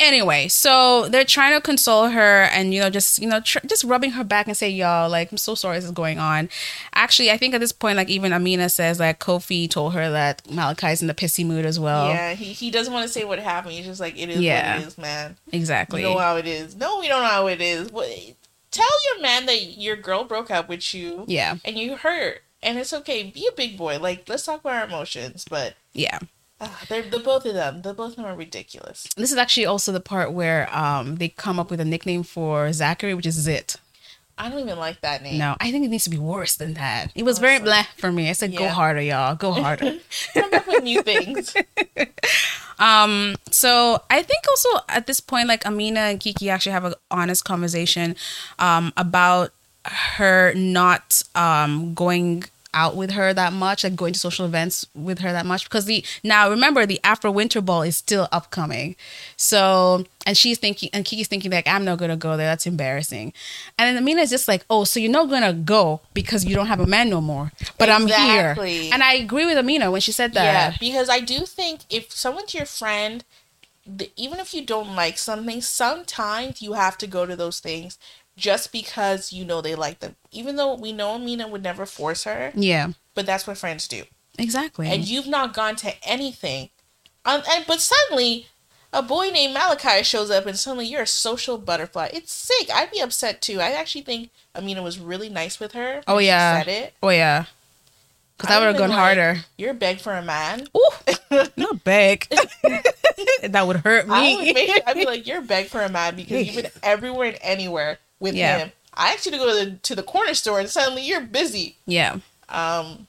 anyway, 0.00 0.48
so 0.48 1.08
they're 1.08 1.24
trying 1.24 1.54
to 1.54 1.60
console 1.60 2.08
her 2.08 2.42
and 2.52 2.74
you 2.74 2.80
know 2.80 2.90
just 2.90 3.18
you 3.20 3.28
know 3.28 3.40
tr- 3.40 3.64
just 3.66 3.84
rubbing 3.84 4.12
her 4.12 4.24
back 4.24 4.46
and 4.46 4.56
say, 4.56 4.68
y'all, 4.68 5.08
like 5.08 5.30
I'm 5.30 5.38
so 5.38 5.54
sorry 5.54 5.76
this 5.76 5.84
is 5.84 5.90
going 5.92 6.18
on. 6.18 6.48
Actually, 6.94 7.30
I 7.30 7.36
think 7.36 7.54
at 7.54 7.60
this 7.60 7.72
point, 7.72 7.96
like 7.96 8.08
even 8.08 8.32
Amina 8.32 8.68
says 8.68 8.98
that 8.98 9.20
Kofi 9.20 9.70
told 9.70 9.94
her 9.94 10.10
that 10.10 10.42
Malakai's 10.44 11.02
in 11.02 11.08
the 11.08 11.14
pissy 11.14 11.46
mood 11.46 11.64
as 11.64 11.78
well. 11.78 12.08
Yeah, 12.08 12.32
he, 12.34 12.52
he 12.52 12.70
doesn't 12.70 12.92
want 12.92 13.06
to 13.06 13.12
say 13.12 13.24
what 13.24 13.38
happened. 13.38 13.74
He's 13.74 13.86
just 13.86 14.00
like, 14.00 14.18
it 14.18 14.28
is 14.28 14.40
Yeah. 14.40 14.74
what 14.76 14.82
it 14.82 14.88
is, 14.88 14.98
man. 14.98 15.36
Exactly. 15.52 16.02
You 16.02 16.08
know 16.08 16.18
how 16.18 16.36
it 16.36 16.46
is. 16.46 16.74
No, 16.74 16.98
we 17.00 17.08
don't 17.08 17.22
know 17.22 17.28
how 17.28 17.46
it 17.46 17.60
is. 17.60 17.92
What, 17.92 18.08
tell 18.70 18.86
your 19.12 19.22
man 19.22 19.46
that 19.46 19.78
your 19.78 19.96
girl 19.96 20.24
broke 20.24 20.50
up 20.50 20.68
with 20.68 20.94
you 20.94 21.24
yeah. 21.28 21.56
and 21.64 21.76
you 21.78 21.96
hurt. 21.96 22.42
And 22.62 22.78
it's 22.78 22.92
okay. 22.92 23.22
Be 23.22 23.48
a 23.50 23.56
big 23.56 23.78
boy. 23.78 23.98
Like, 23.98 24.28
let's 24.28 24.44
talk 24.44 24.60
about 24.60 24.74
our 24.76 24.84
emotions. 24.84 25.46
But 25.48 25.74
Yeah. 25.92 26.18
Uh, 26.60 26.68
they're 26.88 27.02
the 27.02 27.18
both 27.18 27.44
of 27.46 27.54
them. 27.54 27.82
The 27.82 27.94
both 27.94 28.10
of 28.10 28.16
them 28.16 28.24
are 28.26 28.34
ridiculous. 28.36 29.06
This 29.16 29.30
is 29.32 29.38
actually 29.38 29.66
also 29.66 29.92
the 29.92 30.00
part 30.00 30.32
where 30.32 30.68
um 30.76 31.16
they 31.16 31.28
come 31.28 31.58
up 31.58 31.70
with 31.70 31.80
a 31.80 31.84
nickname 31.84 32.22
for 32.22 32.72
Zachary, 32.72 33.14
which 33.14 33.26
is 33.26 33.34
Zit. 33.34 33.76
I 34.38 34.48
don't 34.48 34.60
even 34.60 34.78
like 34.78 35.02
that 35.02 35.22
name. 35.22 35.36
No, 35.38 35.54
I 35.60 35.70
think 35.70 35.84
it 35.84 35.88
needs 35.88 36.04
to 36.04 36.10
be 36.10 36.16
worse 36.16 36.56
than 36.56 36.72
that. 36.74 37.12
It 37.14 37.24
was 37.24 37.38
very 37.38 37.56
Awesome. 37.56 37.64
blah 37.64 37.82
for 37.98 38.10
me. 38.10 38.30
I 38.30 38.32
said, 38.32 38.56
go 38.56 38.68
harder, 38.68 39.02
y'all. 39.02 39.34
Go 39.34 39.52
harder. 39.66 39.98
Come 40.32 40.54
up 40.54 40.66
with 40.66 40.82
new 40.82 41.02
things. 41.02 41.54
um, 42.78 43.34
so 43.50 44.02
I 44.08 44.22
think 44.22 44.44
also 44.48 44.68
at 44.88 45.06
this 45.06 45.20
point, 45.20 45.46
like 45.46 45.66
Amina 45.66 46.00
and 46.00 46.20
Kiki 46.20 46.48
actually 46.48 46.72
have 46.72 46.84
an 46.86 46.94
honest 47.10 47.44
conversation 47.44 48.16
um, 48.58 48.94
about 48.96 49.52
her 49.84 50.54
not 50.54 51.22
um, 51.34 51.92
going 51.92 52.44
out 52.74 52.96
with 52.96 53.12
her 53.12 53.32
that 53.34 53.52
much, 53.52 53.84
like 53.84 53.96
going 53.96 54.12
to 54.12 54.18
social 54.18 54.46
events 54.46 54.86
with 54.94 55.20
her 55.20 55.32
that 55.32 55.46
much. 55.46 55.64
Because 55.64 55.84
the 55.84 56.04
now 56.22 56.50
remember 56.50 56.86
the 56.86 57.00
Afro 57.04 57.30
Winter 57.30 57.60
Ball 57.60 57.82
is 57.82 57.96
still 57.96 58.28
upcoming. 58.32 58.96
So 59.36 60.04
and 60.26 60.36
she's 60.36 60.58
thinking 60.58 60.90
and 60.92 61.04
Kiki's 61.04 61.28
thinking 61.28 61.50
like 61.50 61.66
I'm 61.66 61.84
not 61.84 61.98
gonna 61.98 62.16
go 62.16 62.36
there, 62.36 62.46
that's 62.46 62.66
embarrassing. 62.66 63.32
And 63.78 63.96
then 63.96 64.02
Amina's 64.02 64.30
just 64.30 64.48
like, 64.48 64.64
Oh, 64.70 64.84
so 64.84 65.00
you're 65.00 65.10
not 65.10 65.30
gonna 65.30 65.52
go 65.52 66.00
because 66.14 66.44
you 66.44 66.54
don't 66.54 66.66
have 66.66 66.80
a 66.80 66.86
man 66.86 67.10
no 67.10 67.20
more. 67.20 67.52
But 67.78 67.90
I'm 67.90 68.06
here. 68.06 68.56
And 68.92 69.02
I 69.02 69.14
agree 69.14 69.46
with 69.46 69.58
Amina 69.58 69.90
when 69.90 70.00
she 70.00 70.12
said 70.12 70.34
that. 70.34 70.44
Yeah, 70.44 70.76
because 70.78 71.08
I 71.08 71.20
do 71.20 71.40
think 71.46 71.80
if 71.90 72.12
someone's 72.12 72.54
your 72.54 72.66
friend, 72.66 73.24
the, 73.86 74.10
even 74.16 74.38
if 74.38 74.54
you 74.54 74.64
don't 74.64 74.94
like 74.94 75.18
something, 75.18 75.60
sometimes 75.60 76.62
you 76.62 76.74
have 76.74 76.98
to 76.98 77.06
go 77.06 77.26
to 77.26 77.34
those 77.34 77.60
things 77.60 77.98
just 78.36 78.72
because 78.72 79.32
you 79.32 79.44
know 79.44 79.60
they 79.60 79.74
like 79.74 80.00
them. 80.00 80.16
Even 80.30 80.56
though 80.56 80.74
we 80.74 80.92
know 80.92 81.14
Amina 81.14 81.48
would 81.48 81.62
never 81.62 81.86
force 81.86 82.24
her, 82.24 82.52
Yeah. 82.54 82.92
but 83.14 83.26
that's 83.26 83.46
what 83.46 83.58
friends 83.58 83.86
do. 83.88 84.04
Exactly. 84.38 84.88
And 84.88 85.04
you've 85.04 85.26
not 85.26 85.52
gone 85.54 85.76
to 85.76 85.92
anything, 86.02 86.70
um, 87.24 87.42
and 87.50 87.64
but 87.66 87.80
suddenly. 87.80 88.46
A 88.92 89.02
boy 89.02 89.28
named 89.30 89.56
Malakai 89.56 90.02
shows 90.02 90.32
up 90.32 90.46
and 90.46 90.58
suddenly 90.58 90.84
you're 90.84 91.02
a 91.02 91.06
social 91.06 91.58
butterfly. 91.58 92.10
It's 92.12 92.32
sick. 92.32 92.68
I'd 92.74 92.90
be 92.90 92.98
upset 92.98 93.40
too. 93.40 93.60
I 93.60 93.70
actually 93.70 94.00
think 94.00 94.30
Amina 94.52 94.82
was 94.82 94.98
really 94.98 95.28
nice 95.28 95.60
with 95.60 95.74
her. 95.74 96.02
Oh, 96.08 96.16
when 96.16 96.22
she 96.22 96.26
yeah. 96.26 96.58
said 96.58 96.66
it. 96.68 96.94
Oh 97.00 97.10
yeah, 97.10 97.44
because 98.36 98.52
I, 98.52 98.56
I 98.56 98.58
would 98.58 98.66
have 98.66 98.76
gone 98.78 98.90
like, 98.90 98.98
harder. 98.98 99.44
You're 99.56 99.74
beg 99.74 100.00
for 100.00 100.12
a 100.14 100.22
man. 100.22 100.66
Ooh, 100.76 100.90
not 101.56 101.84
beg. 101.84 102.26
that 103.42 103.64
would 103.66 103.76
hurt 103.76 104.06
I 104.08 104.34
would 104.34 104.44
me. 104.44 104.52
make 104.52 104.82
I'd 104.86 104.94
be 104.96 105.04
like, 105.04 105.26
you're 105.26 105.42
beg 105.42 105.66
for 105.66 105.82
a 105.82 105.88
man 105.88 106.16
because 106.16 106.46
you've 106.46 106.62
been 106.64 106.72
everywhere 106.82 107.28
and 107.28 107.38
anywhere 107.42 107.98
with 108.20 108.34
Yeah. 108.34 108.58
him. 108.58 108.72
I 108.94 109.12
actually 109.12 109.38
go 109.38 109.46
to 109.46 109.64
the 109.70 109.76
to 109.78 109.94
the 109.94 110.02
corner 110.02 110.34
store 110.34 110.60
and 110.60 110.68
suddenly 110.68 111.02
you're 111.02 111.20
busy. 111.22 111.76
yeah, 111.86 112.18
Um, 112.48 113.06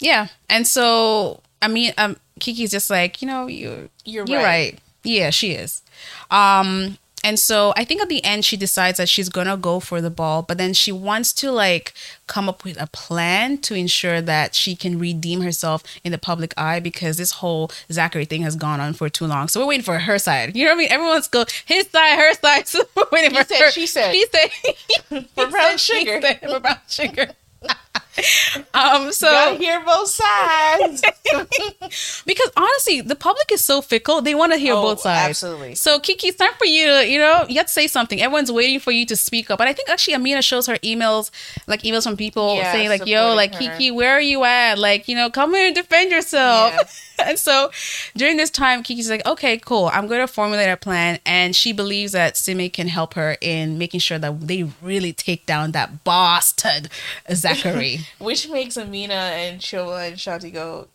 yeah. 0.00 0.28
And 0.50 0.66
so 0.66 1.40
I 1.62 1.68
mean, 1.68 1.92
um, 1.96 2.16
Kiki's 2.40 2.70
just 2.70 2.90
like, 2.90 3.22
you 3.22 3.28
know, 3.28 3.46
you 3.46 3.88
you're, 4.04 4.26
you're 4.26 4.38
right. 4.38 4.44
right. 4.44 4.78
Yeah, 5.04 5.30
she 5.30 5.52
is. 5.52 5.82
Um, 6.30 6.98
and 7.24 7.38
so 7.40 7.72
I 7.76 7.84
think 7.84 8.00
at 8.02 8.08
the 8.08 8.22
end 8.24 8.44
she 8.44 8.56
decides 8.56 8.98
that 8.98 9.08
she's 9.08 9.28
gonna 9.28 9.56
go 9.56 9.80
for 9.80 10.00
the 10.00 10.10
ball, 10.10 10.42
but 10.42 10.58
then 10.58 10.72
she 10.74 10.92
wants 10.92 11.32
to 11.34 11.50
like 11.50 11.92
come 12.28 12.48
up 12.48 12.62
with 12.64 12.80
a 12.80 12.86
plan 12.86 13.58
to 13.58 13.74
ensure 13.74 14.20
that 14.20 14.54
she 14.54 14.76
can 14.76 14.98
redeem 14.98 15.40
herself 15.40 15.82
in 16.04 16.12
the 16.12 16.18
public 16.18 16.54
eye 16.56 16.78
because 16.80 17.16
this 17.16 17.32
whole 17.32 17.70
Zachary 17.90 18.24
thing 18.26 18.42
has 18.42 18.54
gone 18.56 18.80
on 18.80 18.92
for 18.92 19.08
too 19.08 19.26
long. 19.26 19.48
So 19.48 19.60
we're 19.60 19.66
waiting 19.66 19.84
for 19.84 19.98
her 19.98 20.18
side. 20.18 20.54
You 20.54 20.64
know 20.64 20.70
what 20.70 20.76
I 20.76 20.78
mean? 20.78 20.92
Everyone's 20.92 21.28
go 21.28 21.44
his 21.66 21.88
side, 21.90 22.16
her 22.18 22.34
side. 22.34 22.68
So 22.74 22.80
we're 22.94 23.04
waiting 23.10 23.30
He 23.32 23.36
for 23.38 23.44
said, 23.44 23.60
her. 23.62 23.70
she 23.72 23.86
said. 23.86 24.12
She 24.12 24.26
said. 24.30 25.26
For 25.34 25.46
brown 25.48 25.76
sugar. 25.78 26.20
said, 26.20 26.40
for 26.40 26.60
brown 26.60 26.78
sugar. 26.88 27.30
um. 28.74 29.12
So 29.12 29.26
Gotta 29.30 29.56
hear 29.56 29.80
both 29.84 30.08
sides. 30.08 31.02
because 32.26 32.50
honestly, 32.56 33.00
the 33.00 33.16
public 33.16 33.50
is 33.52 33.64
so 33.64 33.80
fickle. 33.82 34.20
They 34.22 34.34
want 34.34 34.52
to 34.52 34.58
hear 34.58 34.74
Oh, 34.74 34.82
both 34.82 35.00
sides. 35.00 35.30
absolutely. 35.30 35.74
So 35.74 35.98
Kiki, 36.00 36.28
it's 36.28 36.38
time 36.38 36.52
for 36.58 36.64
you 36.66 36.86
to, 36.86 37.08
you 37.08 37.18
know, 37.18 37.44
you 37.48 37.56
have 37.56 37.66
to 37.66 37.72
say 37.72 37.86
something. 37.86 38.20
Everyone's 38.20 38.50
waiting 38.52 38.80
for 38.80 38.90
you 38.92 39.06
to 39.06 39.16
speak 39.16 39.50
up. 39.50 39.60
And 39.60 39.68
I 39.68 39.72
think 39.72 39.88
actually 39.88 40.14
Amina 40.14 40.42
shows 40.42 40.66
her 40.66 40.76
emails, 40.76 41.30
like 41.66 41.82
emails 41.82 42.04
from 42.04 42.16
people 42.16 42.56
Yeah, 42.56 42.72
saying 42.72 42.88
like, 42.88 43.06
"Yo, 43.06 43.34
like 43.34 43.52
her. 43.54 43.58
Kiki, 43.60 43.90
where 43.90 44.12
are 44.12 44.20
you 44.20 44.44
at? 44.44 44.78
Like, 44.78 45.08
you 45.08 45.14
know, 45.16 45.30
come 45.30 45.54
here 45.54 45.66
and 45.66 45.74
defend 45.74 46.10
yourself." 46.10 46.74
and 47.24 47.38
so 47.38 47.70
during 48.16 48.36
this 48.36 48.50
time, 48.50 48.82
Kiki's 48.82 49.10
like, 49.10 49.24
"Okay, 49.26 49.58
cool. 49.58 49.90
I'm 49.92 50.06
going 50.06 50.20
to 50.20 50.26
formulate 50.32 50.68
a 50.68 50.76
plan." 50.76 51.18
And 51.26 51.54
she 51.56 51.72
believes 51.72 52.12
that 52.12 52.36
Simi 52.36 52.68
can 52.68 52.88
help 52.88 53.14
her 53.14 53.36
in 53.40 53.78
making 53.78 54.00
sure 54.00 54.18
that 54.18 54.40
they 54.46 54.64
really 54.82 55.12
take 55.12 55.46
down 55.46 55.72
that 55.72 56.04
bastard 56.04 56.88
Zachary. 57.32 58.00
Which 58.18 58.48
makes 58.48 58.76
Amina 58.76 59.14
and 59.14 59.60
Shola 59.60 60.08
and 60.08 60.16
Shanti 60.16 60.52
go, 60.52 60.88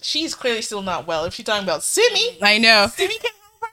she's 0.00 0.34
clearly 0.34 0.62
still 0.62 0.82
not 0.82 1.06
well. 1.06 1.24
If 1.24 1.34
she's 1.34 1.46
talking 1.46 1.64
about 1.64 1.82
Simi, 1.82 2.38
I 2.42 2.58
know. 2.58 2.86
Simi 2.94 3.14
can 3.18 3.30
help 3.40 3.72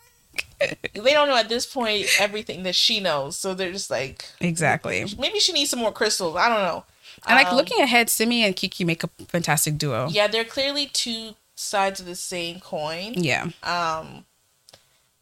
her. 0.72 1.02
They 1.02 1.12
don't 1.14 1.28
know 1.28 1.36
at 1.38 1.50
this 1.50 1.66
point 1.66 2.08
everything 2.20 2.64
that 2.64 2.76
she 2.76 3.00
knows. 3.00 3.38
So 3.38 3.54
they're 3.54 3.72
just 3.72 3.90
like, 3.92 4.26
Exactly. 4.40 5.06
maybe 5.20 5.40
she 5.40 5.52
needs 5.54 5.70
some 5.70 5.80
more 5.80 5.92
crystals. 5.92 6.36
I 6.36 6.50
don't 6.50 6.62
know. 6.62 6.84
And 7.28 7.36
like 7.36 7.48
Um, 7.48 7.56
looking 7.56 7.82
ahead, 7.82 8.10
Simi 8.10 8.44
and 8.44 8.56
Kiki 8.56 8.84
make 8.84 9.04
a 9.04 9.10
fantastic 9.28 9.78
duo. 9.78 10.08
Yeah, 10.10 10.28
they're 10.28 10.44
clearly 10.46 10.86
two 10.88 11.36
sides 11.56 12.00
of 12.00 12.06
the 12.06 12.16
same 12.16 12.60
coin. 12.60 13.14
Yeah. 13.16 13.50
Um, 13.64 14.26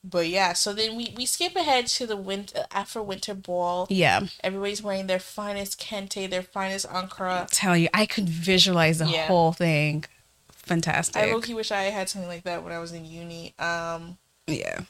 but 0.04 0.28
yeah, 0.28 0.54
so 0.54 0.74
then 0.74 0.96
we, 0.96 1.14
we 1.16 1.26
skip 1.26 1.56
ahead 1.56 1.88
to 1.88 2.06
the 2.06 2.18
winter 2.18 2.66
after 2.72 3.02
winter 3.02 3.34
ball. 3.34 3.88
Yeah. 3.90 4.28
Everybody's 4.44 4.84
wearing 4.84 5.08
their 5.08 5.20
finest 5.20 5.80
kente, 5.80 6.30
their 6.30 6.42
finest 6.44 6.88
ankara. 6.90 7.48
Tell 7.52 7.78
you, 7.78 7.88
I 7.94 8.06
could 8.06 8.28
visualize 8.28 9.00
the 9.00 9.06
Yeah. 9.08 9.28
whole 9.28 9.54
thing. 9.54 10.04
Fantastic. 10.52 11.18
I 11.18 11.32
low-key 11.32 11.54
wish 11.54 11.72
I 11.72 11.84
had 11.84 12.10
something 12.10 12.30
like 12.30 12.44
that 12.44 12.64
when 12.64 12.72
I 12.74 12.80
was 12.80 12.92
in 12.94 13.06
uni. 13.06 13.54
Um, 13.60 14.18
yeah. 14.48 14.82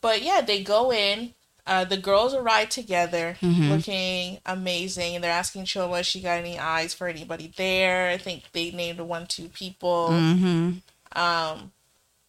but 0.00 0.22
yeah, 0.22 0.40
they 0.40 0.62
go 0.62 0.92
in. 0.92 1.34
Uh, 1.64 1.84
the 1.84 1.96
girls 1.96 2.34
arrive 2.34 2.68
together, 2.70 3.36
Mhm. 3.40 3.70
looking 3.70 4.40
amazing, 4.44 5.14
and 5.14 5.22
they're 5.22 5.30
asking 5.30 5.64
Chioma 5.64 6.00
if 6.00 6.06
she 6.06 6.20
got 6.20 6.38
any 6.40 6.58
eyes 6.58 6.92
for 6.92 7.06
anybody 7.06 7.52
there. 7.56 8.08
I 8.10 8.18
think 8.18 8.50
they 8.52 8.72
named 8.72 8.98
one, 8.98 9.28
two 9.28 9.48
people. 9.48 10.08
Mm-hmm. 10.10 11.18
Um, 11.20 11.72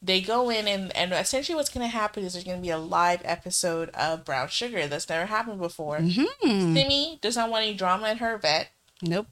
they 0.03 0.19
go 0.19 0.49
in, 0.49 0.67
and, 0.67 0.95
and 0.95 1.13
essentially 1.13 1.55
what's 1.55 1.69
going 1.69 1.85
to 1.85 1.91
happen 1.91 2.25
is 2.25 2.33
there's 2.33 2.43
going 2.43 2.57
to 2.57 2.61
be 2.61 2.69
a 2.69 2.77
live 2.77 3.21
episode 3.23 3.89
of 3.91 4.25
Brown 4.25 4.49
Sugar 4.49 4.85
that's 4.85 5.07
never 5.07 5.27
happened 5.27 5.59
before. 5.59 5.99
Mm-hmm. 5.99 6.75
Simi 6.75 7.19
does 7.21 7.37
not 7.37 7.49
want 7.49 7.63
any 7.63 7.73
drama 7.73 8.09
at 8.09 8.17
her 8.17 8.37
vet. 8.37 8.69
Nope. 9.01 9.27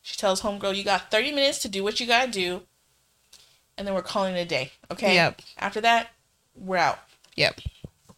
She 0.00 0.16
tells 0.16 0.42
Homegirl, 0.42 0.76
You 0.76 0.84
got 0.84 1.10
30 1.10 1.32
minutes 1.32 1.58
to 1.60 1.68
do 1.68 1.82
what 1.82 1.98
you 1.98 2.06
got 2.06 2.26
to 2.26 2.30
do, 2.30 2.62
and 3.76 3.86
then 3.86 3.94
we're 3.94 4.02
calling 4.02 4.36
it 4.36 4.40
a 4.40 4.44
day. 4.44 4.72
Okay? 4.92 5.14
Yep. 5.14 5.42
After 5.58 5.80
that, 5.80 6.10
we're 6.54 6.76
out. 6.76 7.00
Yep. 7.34 7.60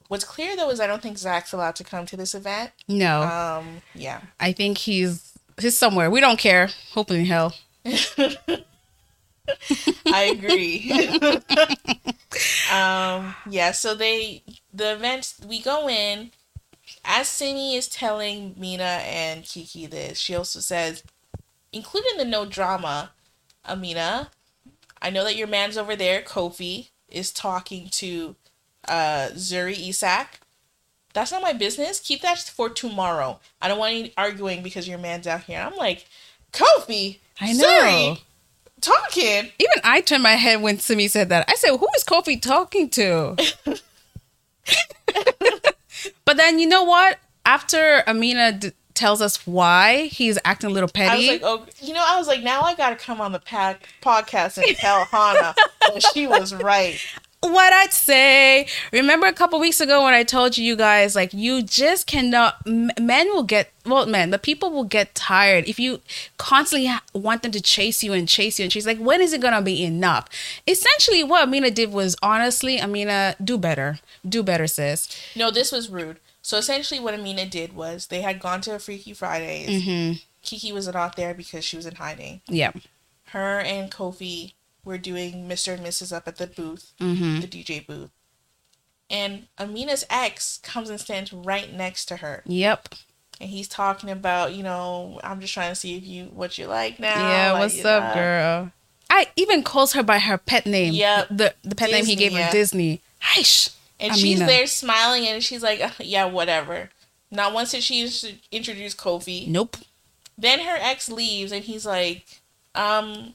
What's 0.08 0.24
clear 0.24 0.54
though 0.56 0.70
is 0.70 0.80
I 0.80 0.86
don't 0.86 1.02
think 1.02 1.16
Zach's 1.16 1.52
allowed 1.52 1.76
to 1.76 1.84
come 1.84 2.04
to 2.06 2.16
this 2.16 2.34
event. 2.34 2.72
No. 2.86 3.22
Um, 3.22 3.82
yeah. 3.94 4.20
I 4.38 4.52
think 4.52 4.78
he's 4.78 5.32
he's 5.58 5.78
somewhere. 5.78 6.10
We 6.10 6.20
don't 6.20 6.38
care. 6.38 6.68
Hopefully 6.92 7.20
in 7.20 7.26
hell. 7.26 7.54
I 10.06 10.22
agree. 10.34 10.90
um, 12.72 13.34
yeah, 13.50 13.72
so 13.72 13.94
they 13.94 14.42
the 14.72 14.92
event 14.92 15.34
we 15.46 15.60
go 15.60 15.88
in 15.88 16.30
as 17.04 17.28
Simi 17.28 17.76
is 17.76 17.88
telling 17.88 18.54
Mina 18.58 18.82
and 19.04 19.44
Kiki 19.44 19.86
this, 19.86 20.18
she 20.18 20.34
also 20.34 20.60
says, 20.60 21.02
including 21.72 22.16
the 22.16 22.24
no 22.24 22.44
drama, 22.44 23.10
Amina, 23.68 24.30
I 25.00 25.10
know 25.10 25.24
that 25.24 25.36
your 25.36 25.46
man's 25.46 25.76
over 25.76 25.96
there, 25.96 26.22
Kofi, 26.22 26.88
is 27.08 27.32
talking 27.32 27.88
to 27.90 28.36
uh 28.88 29.28
Zuri 29.34 29.88
Isak. 29.88 30.40
That's 31.12 31.30
not 31.30 31.42
my 31.42 31.52
business. 31.52 32.00
Keep 32.00 32.22
that 32.22 32.38
for 32.38 32.68
tomorrow. 32.68 33.38
I 33.62 33.68
don't 33.68 33.78
want 33.78 33.92
any 33.92 34.12
arguing 34.16 34.62
because 34.62 34.88
your 34.88 34.98
man's 34.98 35.26
out 35.26 35.44
here. 35.44 35.60
I'm 35.60 35.76
like, 35.76 36.06
Kofi, 36.52 37.18
I 37.40 37.52
know. 37.52 37.64
Zuri, 37.64 38.20
talking. 38.84 39.50
Even 39.58 39.80
I 39.82 40.00
turned 40.00 40.22
my 40.22 40.32
head 40.32 40.62
when 40.62 40.78
Simi 40.78 41.08
said 41.08 41.28
that. 41.30 41.48
I 41.48 41.54
said, 41.54 41.76
"Who 41.76 41.88
is 41.96 42.04
Kofi 42.04 42.40
talking 42.40 42.88
to?" 42.90 43.36
but 46.24 46.36
then 46.36 46.58
you 46.58 46.68
know 46.68 46.84
what? 46.84 47.18
After 47.46 48.02
Amina 48.06 48.52
d- 48.52 48.72
tells 48.94 49.20
us 49.20 49.46
why 49.46 50.06
he's 50.06 50.38
acting 50.44 50.70
a 50.70 50.72
little 50.72 50.88
petty, 50.88 51.10
I 51.10 51.16
was 51.16 51.26
like, 51.28 51.40
oh, 51.42 51.66
you 51.82 51.92
know, 51.92 52.04
I 52.06 52.16
was 52.16 52.26
like, 52.26 52.42
now 52.42 52.62
I 52.62 52.74
got 52.74 52.90
to 52.90 52.96
come 52.96 53.20
on 53.20 53.32
the 53.32 53.40
pa- 53.40 53.76
podcast 54.00 54.56
and 54.56 54.76
tell 54.76 55.04
Hannah 55.04 55.54
that 55.92 56.02
she 56.14 56.26
was 56.26 56.54
right. 56.54 56.98
what 57.44 57.72
I'd 57.72 57.92
say. 57.92 58.66
Remember 58.92 59.26
a 59.26 59.32
couple 59.32 59.58
weeks 59.60 59.80
ago 59.80 60.02
when 60.04 60.14
I 60.14 60.22
told 60.24 60.56
you, 60.58 60.64
you 60.64 60.76
guys, 60.76 61.14
like, 61.14 61.32
you 61.32 61.62
just 61.62 62.06
cannot. 62.06 62.56
m- 62.66 62.90
Men 63.00 63.28
will 63.28 63.42
get 63.42 63.70
well, 63.86 64.06
men. 64.06 64.30
The 64.30 64.38
people 64.38 64.70
will 64.70 64.84
get 64.84 65.14
tired 65.14 65.68
if 65.68 65.78
you 65.78 66.00
constantly 66.38 66.86
ha- 66.88 67.02
want 67.12 67.42
them 67.42 67.52
to 67.52 67.60
chase 67.60 68.02
you 68.02 68.12
and 68.14 68.26
chase 68.26 68.58
you 68.58 68.62
and 68.64 68.72
chase. 68.72 68.86
Like, 68.86 68.98
when 68.98 69.20
is 69.20 69.32
it 69.34 69.40
gonna 69.42 69.60
be 69.62 69.84
enough? 69.84 70.26
Essentially, 70.66 71.22
what 71.22 71.42
Amina 71.44 71.70
did 71.70 71.92
was 71.92 72.16
honestly, 72.22 72.80
Amina, 72.80 73.36
do 73.44 73.58
better, 73.58 73.98
do 74.26 74.42
better, 74.42 74.66
sis. 74.66 75.08
No, 75.36 75.50
this 75.50 75.70
was 75.70 75.90
rude. 75.90 76.18
So 76.40 76.56
essentially, 76.58 76.98
what 77.00 77.14
Amina 77.14 77.46
did 77.46 77.74
was 77.74 78.06
they 78.06 78.22
had 78.22 78.40
gone 78.40 78.60
to 78.62 78.74
a 78.74 78.78
Freaky 78.78 79.12
Fridays. 79.12 79.68
Mm-hmm. 79.84 80.12
Kiki 80.42 80.72
was 80.72 80.86
not 80.88 81.16
there 81.16 81.32
because 81.34 81.64
she 81.64 81.76
was 81.76 81.86
in 81.86 81.94
hiding. 81.96 82.40
Yeah. 82.46 82.72
Her 83.28 83.60
and 83.60 83.90
Kofi 83.90 84.52
were 84.84 84.98
doing 84.98 85.48
Mr. 85.48 85.74
and 85.74 85.84
Mrs. 85.86 86.14
up 86.14 86.28
at 86.28 86.36
the 86.36 86.46
booth, 86.46 86.92
Mm-hmm. 87.00 87.40
the 87.40 87.46
DJ 87.46 87.86
booth. 87.86 88.10
And 89.10 89.46
Amina's 89.58 90.04
ex 90.10 90.58
comes 90.62 90.90
and 90.90 90.98
stands 91.00 91.32
right 91.32 91.72
next 91.72 92.06
to 92.06 92.16
her. 92.16 92.42
Yep. 92.46 92.94
And 93.40 93.50
he's 93.50 93.68
talking 93.68 94.10
about, 94.10 94.54
you 94.54 94.62
know, 94.62 95.20
I'm 95.22 95.40
just 95.40 95.52
trying 95.52 95.70
to 95.70 95.74
see 95.74 95.96
if 95.96 96.04
you 96.04 96.26
what 96.26 96.56
you 96.56 96.66
like 96.66 96.98
now. 96.98 97.28
yeah. 97.28 97.52
like, 97.52 97.60
What's 97.62 97.84
up, 97.84 98.14
know. 98.14 98.20
girl? 98.20 98.72
I 99.10 99.26
even 99.36 99.62
calls 99.62 99.92
her 99.92 100.02
by 100.02 100.18
her 100.20 100.38
pet 100.38 100.66
name. 100.66 100.94
Yep. 100.94 101.28
The 101.30 101.54
the 101.62 101.74
pet 101.74 101.90
name 101.90 102.06
he 102.06 102.16
Disney, 102.16 102.28
gave 102.38 102.44
her. 102.46 102.50
Disney. 102.52 103.00
Heish. 103.22 103.74
And 104.00 104.14
she's 104.16 104.38
there 104.40 104.66
smiling, 104.66 105.26
and 105.28 105.42
she's 105.42 105.62
like, 105.62 105.80
"Uh, 105.80 105.90
"Yeah, 106.00 106.24
whatever." 106.24 106.90
Not 107.30 107.52
once 107.52 107.70
did 107.70 107.82
she 107.84 108.02
introduce 108.50 108.94
Kofi. 108.94 109.46
Nope. 109.46 109.76
Then 110.36 110.60
her 110.60 110.76
ex 110.80 111.08
leaves, 111.08 111.52
and 111.52 111.64
he's 111.64 111.86
like, 111.86 112.40
"Um, 112.74 113.34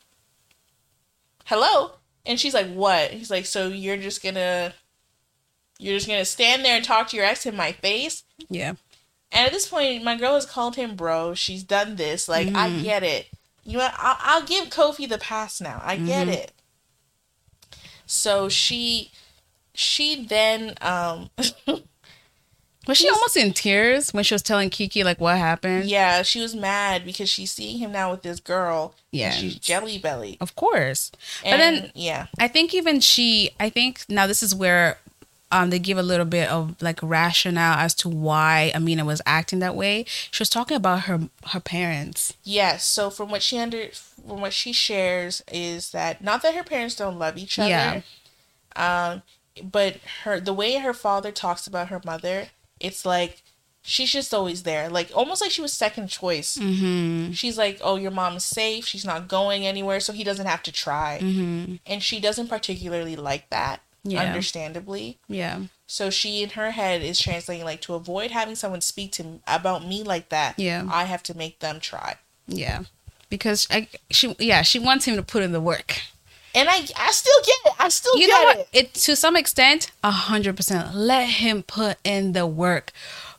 hello," 1.50 1.92
and 2.26 2.40
she's 2.40 2.54
like, 2.54 2.72
"What?" 2.72 3.12
He's 3.12 3.30
like, 3.32 3.46
"So 3.46 3.68
you're 3.68 3.98
just 3.98 4.24
gonna, 4.24 4.74
you're 5.78 5.98
just 5.98 6.08
gonna 6.08 6.24
stand 6.26 6.64
there 6.64 6.76
and 6.78 6.86
talk 6.86 7.10
to 7.10 7.18
your 7.18 7.26
ex 7.26 7.46
in 7.46 7.56
my 7.56 7.74
face?" 7.74 8.24
Yeah. 8.50 8.76
And 9.32 9.46
at 9.46 9.52
this 9.52 9.68
point, 9.68 10.04
my 10.04 10.16
girl 10.16 10.34
has 10.36 10.46
called 10.46 10.76
him 10.76 10.96
bro. 10.96 11.34
She's 11.36 11.64
done 11.64 11.98
this. 11.98 12.28
Like, 12.28 12.48
I 12.56 12.70
Mhm. 12.70 12.84
get 12.84 13.04
it. 13.04 13.28
You 13.64 13.78
know? 13.78 13.90
I'll, 13.94 14.18
I'll 14.22 14.44
give 14.44 14.70
Kofi 14.70 15.08
the 15.08 15.20
pass 15.20 15.62
now. 15.62 15.82
I 15.84 15.98
get 15.98 16.28
Mhm. 16.28 16.32
it. 16.32 16.52
So 18.08 18.50
she, 18.50 19.12
she 19.76 20.26
then, 20.26 20.76
um, 20.82 21.30
Was 22.90 22.98
she 22.98 23.08
almost 23.10 23.38
in 23.38 23.54
tears 23.54 24.12
when 24.14 24.24
she 24.26 24.34
was 24.34 24.42
telling 24.42 24.70
Kiki 24.70 25.04
like 25.04 25.22
what 25.22 25.38
happened? 25.38 25.86
yeah, 25.86 26.22
she 26.24 26.42
was 26.42 26.54
mad 26.56 27.06
because 27.06 27.30
she's 27.30 27.52
seeing 27.52 27.78
him 27.78 27.92
now 27.94 28.12
with 28.12 28.24
this 28.24 28.40
girl. 28.40 28.94
Yeah. 29.12 29.32
she's 29.32 29.56
jelly 29.56 29.98
belly. 29.98 30.38
Of 30.42 30.56
course. 30.56 31.12
And 31.46 31.54
But 31.54 31.58
then- 31.58 31.92
yeah, 31.96 32.28
I 32.38 32.48
think 32.50 32.74
even 32.74 33.00
she 33.00 33.52
I 33.60 33.70
think 33.70 34.04
now 34.10 34.28
this 34.28 34.44
is 34.44 34.54
where 34.54 34.98
um 35.52 35.72
they 35.72 35.80
give 35.80 35.98
a 35.98 36.04
little 36.04 36.26
bit 36.28 36.48
of 36.50 36.80
like 36.82 37.00
rationale 37.02 37.78
as 37.80 37.96
to 37.96 38.10
why 38.10 38.72
Amina 38.76 39.06
was 39.06 39.22
acting 39.26 39.60
that 39.60 39.76
way. 39.76 40.06
She 40.32 40.42
was 40.42 40.50
talking 40.50 40.76
about 40.78 41.02
her 41.02 41.30
her 41.48 41.60
parents. 41.60 42.34
yes. 42.44 42.86
So 42.86 43.10
from 43.10 43.30
what 43.32 43.42
she 43.42 43.58
under, 43.58 43.88
from 44.28 44.42
what 44.42 44.54
she 44.54 44.74
shares 44.74 45.42
is 45.52 45.92
that 45.92 46.24
not 46.24 46.42
that 46.44 46.54
her 46.56 46.64
parents 46.64 46.96
don't 46.96 47.18
love 47.18 47.38
each 47.38 47.58
other. 47.58 47.70
Yeah. 47.70 48.02
Um, 48.76 49.24
but 49.64 49.98
her 50.24 50.40
the 50.40 50.54
way 50.54 50.76
her 50.78 50.94
father 50.94 51.32
talks 51.32 51.66
about 51.68 51.88
her 51.90 52.02
mother, 52.06 52.50
it's 52.80 53.06
like 53.06 53.42
she's 53.82 54.12
just 54.12 54.34
always 54.34 54.64
there, 54.64 54.90
like 54.90 55.10
almost 55.16 55.42
like 55.42 55.52
she 55.52 55.62
was 55.62 55.74
second 55.74 56.08
choice. 56.10 56.58
Mm-hmm. 56.58 57.32
She's 57.32 57.58
like, 57.58 57.80
"Oh, 57.82 57.96
your 57.96 58.12
mom's 58.12 58.46
safe. 58.46 58.86
She's 58.86 59.06
not 59.06 59.28
going 59.28 59.66
anywhere, 59.66 60.00
so 60.00 60.14
he 60.14 60.24
doesn't 60.24 60.46
have 60.48 60.64
to 60.64 60.72
try." 60.72 61.20
Mm-hmm. 61.22 61.76
And 61.86 62.04
she 62.04 62.20
doesn't 62.20 62.48
particularly 62.48 63.16
like 63.16 63.50
that, 63.50 63.82
Yeah. 64.04 64.22
understandably. 64.22 65.18
Yeah. 65.28 65.62
So 65.88 66.10
she 66.10 66.44
in 66.44 66.52
her 66.52 66.72
head 66.72 67.02
is 67.02 67.20
translating 67.20 67.66
like 67.66 67.82
to 67.82 67.96
avoid 67.96 68.32
having 68.32 68.56
someone 68.56 68.82
speak 68.82 69.12
to 69.14 69.24
m- 69.24 69.40
about 69.48 69.88
me 69.88 70.04
like 70.04 70.30
that. 70.30 70.60
Yeah. 70.60 70.88
I 70.92 71.06
have 71.06 71.24
to 71.24 71.34
make 71.38 71.60
them 71.60 71.80
try. 71.80 72.16
Yeah. 72.48 72.84
Because 73.30 73.68
I 73.72 73.88
she 74.12 74.36
yeah, 74.40 74.62
she 74.62 74.78
wants 74.80 75.06
him 75.06 75.16
to 75.16 75.24
put 75.24 75.42
in 75.44 75.52
the 75.52 75.62
work. 75.62 76.02
And 76.56 76.68
I 76.70 76.78
I 76.98 77.12
still 77.12 77.40
get 77.46 77.56
it. 77.66 77.74
I 77.80 77.90
still 77.90 78.18
You 78.18 78.28
get 78.28 78.34
know 78.40 78.44
what? 78.46 78.58
it. 78.60 78.70
It 78.74 78.94
to 79.06 79.16
some 79.16 79.36
extent, 79.36 79.92
a 80.04 80.12
hundred 80.12 80.56
percent. 80.58 80.96
Let 80.96 81.26
him 81.28 81.64
put 81.64 81.98
in 82.04 82.34
the 82.34 82.46
work. 82.48 82.92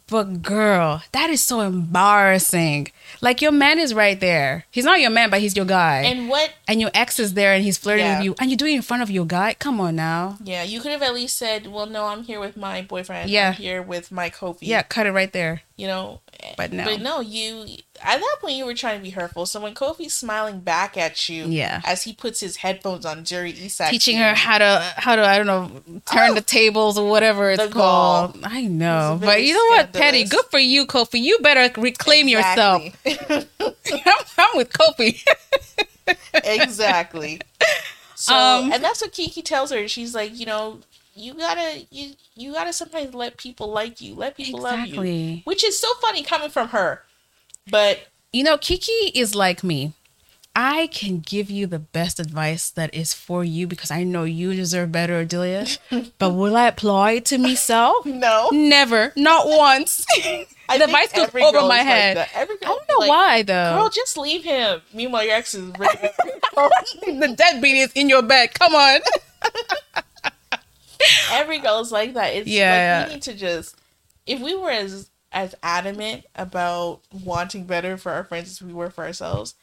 But 0.08 0.42
girl, 0.42 1.02
that 1.12 1.30
is 1.30 1.40
so 1.40 1.61
embarrassing. 1.61 2.88
Like 3.20 3.40
your 3.40 3.52
man 3.52 3.78
is 3.78 3.94
right 3.94 4.18
there. 4.18 4.64
He's 4.70 4.84
not 4.84 5.00
your 5.00 5.11
man, 5.11 5.30
but 5.30 5.40
he's 5.40 5.54
your 5.56 5.64
guy. 5.66 6.02
And, 6.02 6.28
what? 6.28 6.52
And 6.66 6.80
your 6.80 6.90
ex 6.94 7.20
is 7.20 7.34
there 7.34 7.52
and 7.54 7.62
he's 7.62 7.78
flirting 7.78 8.06
Yeah. 8.06 8.16
with 8.18 8.24
you 8.24 8.34
and 8.40 8.50
you 8.50 8.56
do 8.56 8.66
it 8.66 8.72
in 8.74 8.82
front 8.82 9.04
of 9.04 9.11
your 9.11 9.24
guy. 9.24 9.54
Come 9.54 9.80
on 9.80 9.94
now. 9.94 10.36
Yeah, 10.42 10.64
you 10.64 10.80
could 10.80 10.90
have 10.90 11.02
at 11.02 11.14
least 11.14 11.38
said, 11.38 11.68
"Well, 11.68 11.86
no, 11.86 12.06
I'm 12.06 12.24
here 12.24 12.40
with 12.40 12.56
my 12.56 12.82
boyfriend. 12.82 13.30
Yeah. 13.30 13.48
I'm 13.50 13.54
here 13.54 13.82
with 13.82 14.11
my 14.11 14.30
Kofi." 14.30 14.58
Yeah, 14.62 14.82
cut 14.82 15.06
it 15.06 15.12
right 15.12 15.32
there. 15.32 15.62
you 15.76 15.86
know. 15.86 16.20
But 16.56 16.72
no. 16.72 16.84
but 16.84 17.00
no, 17.00 17.20
you 17.20 17.66
at 18.03 18.18
that 18.18 18.36
point 18.40 18.55
you 18.57 18.64
were 18.66 18.74
trying 18.74 18.98
to 18.98 19.03
be 19.03 19.11
hurtful. 19.11 19.46
So 19.46 19.61
when 19.61 19.74
Kofi's 19.74 20.14
smiling 20.14 20.61
back 20.61 20.96
at 20.96 21.28
you, 21.28 21.46
Yeah. 21.46 21.80
as 21.84 22.03
he 22.05 22.12
puts 22.12 22.40
his 22.40 22.57
headphones 22.57 23.05
on, 23.07 23.24
Zuri 23.24 23.59
Isak 23.64 23.90
Teaching 23.90 24.16
her 24.18 24.34
how 24.34 24.59
to 24.59 24.92
how 24.96 25.16
to 25.16 25.24
I 25.26 25.36
don't 25.38 25.46
know 25.46 26.01
turn 26.11 26.30
Oh. 26.32 26.34
the 26.34 26.40
tables 26.40 26.98
or 26.98 27.09
whatever 27.11 27.51
it's 27.51 27.72
called. 27.72 28.38
I 28.44 28.62
know, 28.62 29.18
but 29.20 29.42
you 29.42 29.55
know 29.55 29.76
what, 29.76 29.92
Petty? 29.92 30.24
Good 30.24 30.44
for 30.51 30.59
you, 30.59 30.86
Kofi. 30.86 31.20
You 31.20 31.38
better 31.40 31.80
reclaim 31.80 32.28
yourself. 32.28 32.82
yourself. 33.05 33.46
I'm, 33.61 34.14
I'm 34.38 34.57
with 34.57 34.72
Kofi. 34.72 35.22
exactly. 36.44 37.40
So 38.14 38.34
Um, 38.34 38.72
and 38.72 38.82
that's 38.84 39.01
what 39.01 39.12
Kiki 39.12 39.42
tells 39.42 39.70
her. 39.70 39.88
She's 39.88 40.14
like, 40.14 40.38
you 40.38 40.46
know, 40.46 40.80
you 41.14 41.34
gotta 41.34 41.86
you 41.90 42.12
you 42.36 42.53
gotta 42.53 42.72
sometimes 42.72 43.14
let 43.14 43.36
people 43.36 43.68
like 43.70 44.01
you, 44.01 44.14
let 44.14 44.36
people 44.36 44.61
love 44.61 44.86
you, 44.86 45.40
which 45.44 45.64
is 45.64 45.78
so 45.78 45.88
funny 46.01 46.22
coming 46.22 46.51
from 46.51 46.68
her. 46.68 47.03
But 47.70 48.06
You 48.32 48.44
know, 48.44 48.58
Kiki 48.58 48.92
is 49.14 49.34
like 49.34 49.62
me. 49.64 49.92
I 50.54 50.88
can 50.88 51.20
give 51.20 51.48
you 51.48 51.66
the 51.68 51.78
best 51.78 52.18
advice 52.18 52.70
that 52.70 52.92
is 52.92 53.14
for 53.14 53.44
you 53.44 53.68
because 53.68 53.90
I 53.92 54.02
know 54.02 54.24
you 54.24 54.52
deserve 54.52 54.90
better, 54.90 55.24
Odelia. 55.24 55.78
but 56.18 56.30
will 56.30 56.56
I 56.56 56.66
apply 56.66 57.12
it 57.12 57.24
to 57.26 57.38
myself? 57.38 58.04
no, 58.06 58.48
Never, 58.52 59.12
not 59.16 59.46
once. 59.46 60.04
I 60.68 60.78
the 60.78 60.84
advice 60.84 61.12
goes 61.12 61.28
over 61.34 61.62
my 61.62 61.80
is 61.80 61.86
like 61.86 61.86
head. 61.86 62.28
I 62.36 62.44
don't 62.44 62.62
know 62.88 62.98
like, 62.98 63.08
why 63.08 63.42
though. 63.42 63.74
Girl, 63.76 63.88
just 63.88 64.16
leave 64.16 64.44
him. 64.44 64.80
Meanwhile, 64.94 65.24
your 65.24 65.34
ex 65.34 65.54
is 65.54 65.72
the 65.72 67.34
deadbeat 67.36 67.76
is 67.76 67.92
in 67.94 68.08
your 68.08 68.22
bed. 68.22 68.54
Come 68.54 68.74
on. 68.74 69.00
every 71.32 71.58
girl 71.58 71.80
is 71.80 71.90
like 71.90 72.14
that. 72.14 72.34
It's 72.34 72.46
Yeah, 72.48 72.70
like 72.70 72.76
yeah. 72.76 73.06
you 73.06 73.12
need 73.14 73.22
to 73.22 73.34
just 73.34 73.76
if 74.26 74.40
we 74.40 74.54
were 74.56 74.70
as 74.70 75.10
as 75.32 75.54
adamant 75.62 76.24
about 76.34 77.00
wanting 77.12 77.64
better 77.64 77.96
for 77.96 78.12
our 78.12 78.24
friends 78.24 78.50
as 78.50 78.62
we 78.62 78.72
were 78.72 78.90
for 78.90 79.04
ourselves, 79.04 79.54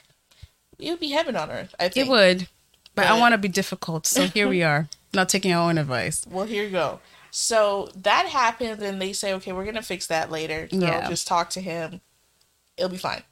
it 0.80 0.91
would 0.91 0.99
be 0.99 1.11
heaven 1.11 1.36
on 1.36 1.51
earth. 1.51 1.76
I 1.80 1.89
think 1.89 2.07
It 2.07 2.09
would, 2.09 2.47
but 2.95 3.07
I 3.07 3.20
want 3.20 3.34
to 3.34 3.38
be 3.38 3.47
difficult. 3.47 4.05
So 4.05 4.28
here 4.28 4.47
we 4.47 4.63
are, 4.63 4.88
not 5.13 5.30
taking 5.30 5.51
our 5.51 5.70
own 5.70 5.78
advice. 5.78 6.26
Well, 6.30 6.45
here 6.45 6.63
you 6.63 6.70
go. 6.70 6.99
So 7.32 7.89
that 7.95 8.28
happens, 8.28 8.82
and 8.82 9.01
they 9.01 9.13
say, 9.13 9.34
okay, 9.34 9.51
we're 9.51 9.65
gonna 9.65 9.82
fix 9.82 10.07
that 10.07 10.32
later. 10.32 10.68
Girl, 10.72 10.82
Yeah. 10.82 11.09
just 11.09 11.28
talk 11.28 11.49
to 11.51 11.61
him. 11.61 12.01
It'll 12.78 12.89
be 12.89 12.97
fine. 12.97 13.24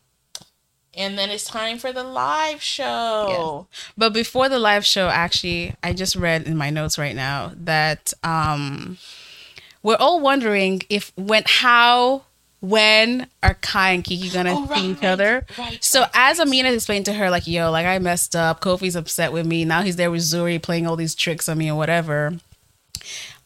And 0.93 1.17
then 1.17 1.29
it's 1.29 1.43
time 1.43 1.77
for 1.77 1.91
the 1.91 2.03
live 2.03 2.61
show. 2.61 3.67
But 3.97 4.13
before 4.13 4.47
the 4.47 4.59
live 4.59 4.85
show, 4.85 5.09
actually, 5.09 5.75
I 5.83 5.91
just 5.91 6.15
read 6.15 6.43
in 6.43 6.55
my 6.55 6.69
notes 6.69 6.97
right 6.97 7.15
now 7.15 7.51
that 7.55 8.13
um, 8.23 8.97
we're 9.85 9.97
all 9.97 10.19
wondering 10.19 10.81
if 10.89 11.11
when, 11.15 11.43
how, 11.45 12.23
when 12.59 13.27
are 13.43 13.53
Kai 13.53 13.91
and 13.91 14.03
Kiki 14.03 14.29
gonna 14.29 14.53
Oh, 14.55 14.65
see 14.73 14.91
each 14.91 14.97
right, 15.03 15.09
other? 15.09 15.45
right, 15.59 15.83
so 15.83 16.01
right, 16.01 16.09
as 16.13 16.39
Amina 16.39 16.71
explained 16.71 17.05
to 17.05 17.13
her, 17.13 17.29
like, 17.29 17.45
yo, 17.45 17.69
like 17.69 17.85
I 17.85 17.99
messed 17.99 18.35
up. 18.35 18.61
Kofi's 18.61 18.95
upset 18.95 19.31
with 19.31 19.45
me. 19.45 19.63
Now 19.63 19.83
he's 19.83 19.95
there 19.95 20.09
with 20.09 20.21
Zuri 20.21 20.61
playing 20.61 20.87
all 20.87 20.95
these 20.95 21.13
tricks 21.13 21.47
on 21.47 21.59
me 21.59 21.69
or 21.69 21.75
whatever. 21.77 22.39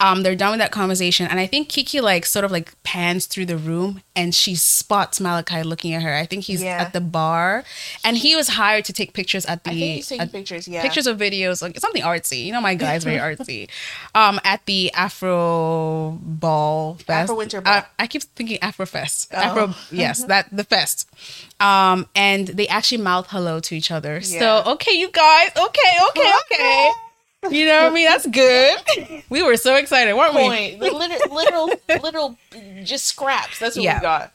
Um, 0.02 0.24
they're 0.24 0.36
done 0.36 0.52
with 0.52 0.60
that 0.62 0.72
conversation, 0.72 1.28
and 1.28 1.40
I 1.42 1.46
think 1.46 1.68
Kiki 1.68 2.00
like 2.00 2.26
sort 2.26 2.46
of 2.46 2.52
like 2.52 2.72
pans 2.84 3.26
through 3.26 3.48
the 3.48 3.58
room, 3.58 4.02
and 4.16 4.34
she 4.34 4.56
spots 4.56 5.20
Malakai 5.20 5.66
looking 5.66 5.94
at 5.94 6.02
her. 6.04 6.14
I 6.16 6.26
think 6.26 6.46
he's 6.46 6.64
Yeah. 6.64 6.78
at 6.82 6.94
the 6.94 7.02
bar, 7.02 7.66
and 8.06 8.18
he 8.18 8.34
was 8.36 8.48
hired 8.48 8.86
to 8.86 8.94
take 8.94 9.12
pictures 9.14 9.46
at 9.46 9.66
the 9.66 9.72
I 9.72 9.74
think 9.74 9.96
he's 9.98 10.08
taking 10.08 10.22
at- 10.22 10.32
pictures. 10.32 10.68
Yeah. 10.70 10.82
pictures 10.84 11.06
of 11.06 11.18
videos, 11.18 11.62
like 11.62 11.78
something 11.80 12.02
artsy. 12.02 12.46
You 12.46 12.54
know, 12.54 12.62
my 12.62 12.76
guy's 12.76 13.04
very 13.04 13.18
artsy. 13.36 13.68
Um, 14.16 14.40
at 14.46 14.66
the 14.68 14.90
Afro 14.94 16.18
Ball 16.22 16.96
Fest, 16.96 17.10
Afro 17.24 17.36
Winter 17.36 17.60
Ball. 17.60 17.74
I, 17.74 17.84
I 18.04 18.08
keep 18.08 18.24
thinking 18.24 18.58
Afro 18.62 18.86
Fest. 18.86 19.28
Oh. 19.34 19.38
Afro, 19.38 19.76
yes, 19.92 20.24
that 20.32 20.48
the 20.52 20.64
fest. 20.64 21.10
Um, 21.60 22.08
and 22.16 22.48
they 22.48 22.70
actually 22.70 23.00
mouth 23.02 23.28
hello 23.32 23.60
to 23.60 23.76
each 23.76 23.92
other. 23.92 24.22
Yeah. 24.24 24.40
So 24.64 24.72
okay, 24.74 24.94
you 24.94 25.10
guys, 25.12 25.50
okay, 25.58 25.92
okay, 26.10 26.32
okay. 26.54 26.90
You 27.50 27.66
know 27.66 27.84
what 27.84 27.92
I 27.92 27.96
mean? 27.96 28.06
That's 28.08 28.28
good. 28.28 29.24
We 29.30 29.44
were 29.44 29.58
so 29.58 29.76
excited, 29.76 30.14
weren't 30.16 30.34
we? 30.34 30.42
Point. 30.42 30.80
The 30.80 30.92
literal, 30.92 31.36
literal, 31.36 31.70
literal, 32.02 32.38
just 32.84 33.06
scraps. 33.06 33.60
That's 33.60 33.76
what 33.76 33.84
Yeah. 33.84 34.00
we 34.00 34.02
got. 34.02 34.32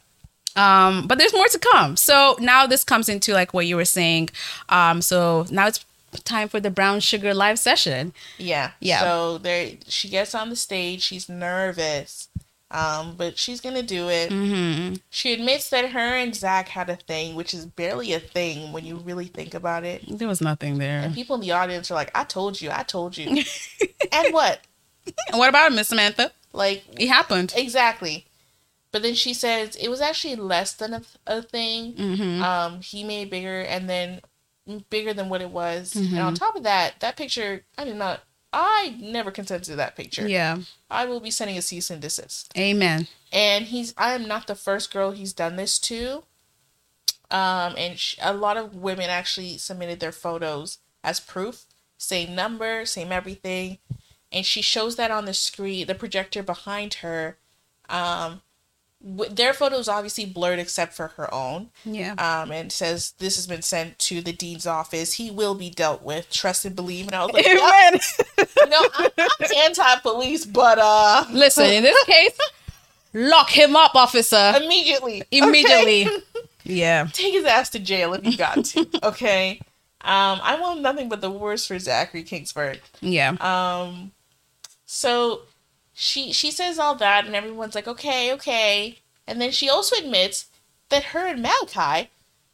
Um, 0.56 1.06
but 1.08 1.18
there's 1.18 1.32
more 1.32 1.48
to 1.48 1.58
come. 1.58 1.96
So 1.96 2.36
now 2.40 2.66
this 2.66 2.84
comes 2.84 3.08
into 3.08 3.32
like 3.34 3.52
what 3.52 3.66
you 3.66 3.74
were 3.76 3.84
saying. 3.84 4.30
Um, 4.68 5.02
so 5.02 5.46
now 5.50 5.66
it's 5.66 5.84
time 6.22 6.48
for 6.48 6.60
the 6.60 6.70
brown 6.70 7.00
sugar 7.00 7.34
live 7.34 7.58
session. 7.58 8.12
Yeah. 8.38 8.70
Yeah. 8.80 9.00
So 9.00 9.38
there, 9.38 9.72
she 9.88 10.08
gets 10.08 10.32
on 10.34 10.48
the 10.48 10.56
stage. 10.56 11.02
She's 11.02 11.28
nervous, 11.28 12.28
um, 12.74 13.14
but 13.16 13.38
she's 13.38 13.60
gonna 13.60 13.82
do 13.82 14.08
it. 14.10 14.30
Mm-hmm. 14.30 14.96
She 15.10 15.32
admits 15.32 15.70
that 15.70 15.90
her 15.92 15.98
and 16.16 16.34
Zach 16.34 16.68
had 16.68 16.90
a 16.90 16.96
thing, 16.96 17.34
which 17.36 17.54
is 17.54 17.64
barely 17.64 18.12
a 18.12 18.20
thing 18.20 18.72
when 18.72 18.84
you 18.84 18.96
really 18.96 19.26
think 19.26 19.54
about 19.54 19.84
it. 19.84 20.02
There 20.08 20.28
was 20.28 20.40
nothing 20.40 20.78
there. 20.78 21.00
And 21.00 21.14
people 21.14 21.36
in 21.36 21.40
the 21.40 21.52
audience 21.52 21.90
are 21.90 21.94
like, 21.94 22.10
"I 22.14 22.24
told 22.24 22.60
you, 22.60 22.70
I 22.72 22.82
told 22.82 23.16
you," 23.16 23.28
and 24.12 24.34
what? 24.34 24.60
And 25.30 25.38
what 25.38 25.48
about 25.48 25.72
Miss 25.72 25.88
Samantha? 25.88 26.32
Like 26.52 26.84
It 26.98 27.08
happened. 27.08 27.52
exactly. 27.56 28.26
But 28.92 29.02
then 29.02 29.14
she 29.14 29.34
says 29.34 29.74
it 29.76 29.88
was 29.88 30.00
actually 30.00 30.36
less 30.36 30.72
than 30.72 30.94
a, 30.94 31.02
a 31.26 31.42
thing. 31.42 31.94
Mm-hmm. 31.94 32.42
Um, 32.42 32.80
he 32.80 33.02
made 33.04 33.22
it 33.22 33.30
bigger, 33.30 33.60
and 33.60 33.88
then 33.90 34.20
bigger 34.88 35.12
than 35.12 35.28
what 35.28 35.42
it 35.42 35.50
was. 35.50 35.94
And 35.96 36.06
Mm-hmm. 36.08 36.18
on 36.18 36.34
top 36.34 36.54
of 36.56 36.62
that, 36.62 37.00
that 37.00 37.16
picture, 37.16 37.64
I 37.76 37.84
did 37.84 37.96
not. 37.96 38.20
I 38.56 38.96
never 39.00 39.32
consented 39.32 39.64
to 39.64 39.76
that 39.76 39.96
picture. 39.96 40.28
Yeah. 40.28 40.58
I 40.88 41.06
will 41.06 41.18
be 41.18 41.32
sending 41.32 41.58
a 41.58 41.62
cease 41.62 41.90
and 41.90 42.00
desist. 42.00 42.52
Amen. 42.56 43.08
and 43.32 43.64
he's 43.66 43.92
I 43.96 44.14
am 44.14 44.28
not 44.28 44.46
the 44.46 44.54
first 44.54 44.92
girl 44.92 45.10
he's 45.10 45.32
done 45.32 45.56
this 45.56 45.78
to. 45.80 46.22
Um, 47.30 47.74
and 47.76 47.98
sh- 47.98 48.16
a 48.22 48.32
lot 48.32 48.56
of 48.56 48.76
women 48.76 49.10
actually 49.10 49.58
submitted 49.58 49.98
their 49.98 50.12
photos 50.12 50.78
as 51.02 51.18
proof, 51.18 51.64
same 51.98 52.34
number, 52.36 52.86
same 52.86 53.10
everything, 53.10 53.78
and 54.30 54.46
she 54.46 54.62
shows 54.62 54.94
that 54.96 55.10
on 55.10 55.24
the 55.24 55.34
screen, 55.34 55.86
the 55.88 55.94
projector 55.96 56.42
behind 56.44 56.94
her. 56.94 57.38
Um, 57.88 58.42
their 59.04 59.52
photos 59.52 59.86
obviously 59.86 60.24
blurred 60.24 60.58
except 60.58 60.94
for 60.94 61.08
her 61.08 61.32
own. 61.32 61.68
Yeah. 61.84 62.12
Um, 62.14 62.50
and 62.50 62.72
says 62.72 63.12
this 63.18 63.36
has 63.36 63.46
been 63.46 63.60
sent 63.62 63.98
to 64.00 64.22
the 64.22 64.32
dean's 64.32 64.66
office. 64.66 65.12
He 65.14 65.30
will 65.30 65.54
be 65.54 65.68
dealt 65.68 66.02
with. 66.02 66.30
Trust 66.30 66.64
and 66.64 66.74
believe. 66.74 67.06
And 67.06 67.14
I 67.14 67.24
was 67.24 67.34
like, 67.34 67.44
"Yep." 67.46 67.58
Amen. 67.60 68.00
you 68.56 68.66
know, 68.70 68.86
I'm, 68.94 69.10
I'm 69.18 69.50
anti-police, 69.64 70.46
but 70.46 70.78
uh, 70.80 71.24
Listen, 71.30 71.66
in 71.66 71.82
this 71.82 72.02
case, 72.04 72.38
lock 73.12 73.50
him 73.50 73.76
up, 73.76 73.94
officer. 73.94 74.54
immediately, 74.56 75.22
okay? 75.32 75.38
Immediately. 75.38 76.08
Yeah. 76.64 77.06
take 77.12 77.34
his 77.34 77.44
ass 77.44 77.68
to 77.70 77.78
jail 77.78 78.14
if 78.14 78.24
you 78.24 78.36
got 78.38 78.64
to. 78.64 78.86
Okay. 79.02 79.60
Um, 80.00 80.40
I 80.42 80.58
want 80.60 80.80
nothing 80.82 81.08
but 81.10 81.20
the 81.22 81.30
worst 81.30 81.68
for 81.68 81.78
Zachary 81.78 82.22
Kingsford. 82.24 82.80
Yeah. 83.00 83.36
Um, 83.40 84.12
so 84.86 85.42
she 85.94 86.32
she 86.32 86.50
says 86.50 86.78
all 86.78 86.94
that, 86.96 87.24
and 87.24 87.34
everyone's 87.34 87.74
like, 87.74 87.88
okay, 87.88 88.32
okay. 88.32 88.98
And 89.26 89.40
then 89.40 89.52
she 89.52 89.70
also 89.70 89.96
admits 89.96 90.46
that 90.90 91.04
her 91.04 91.26
and 91.26 91.44
Malakai 91.44 92.08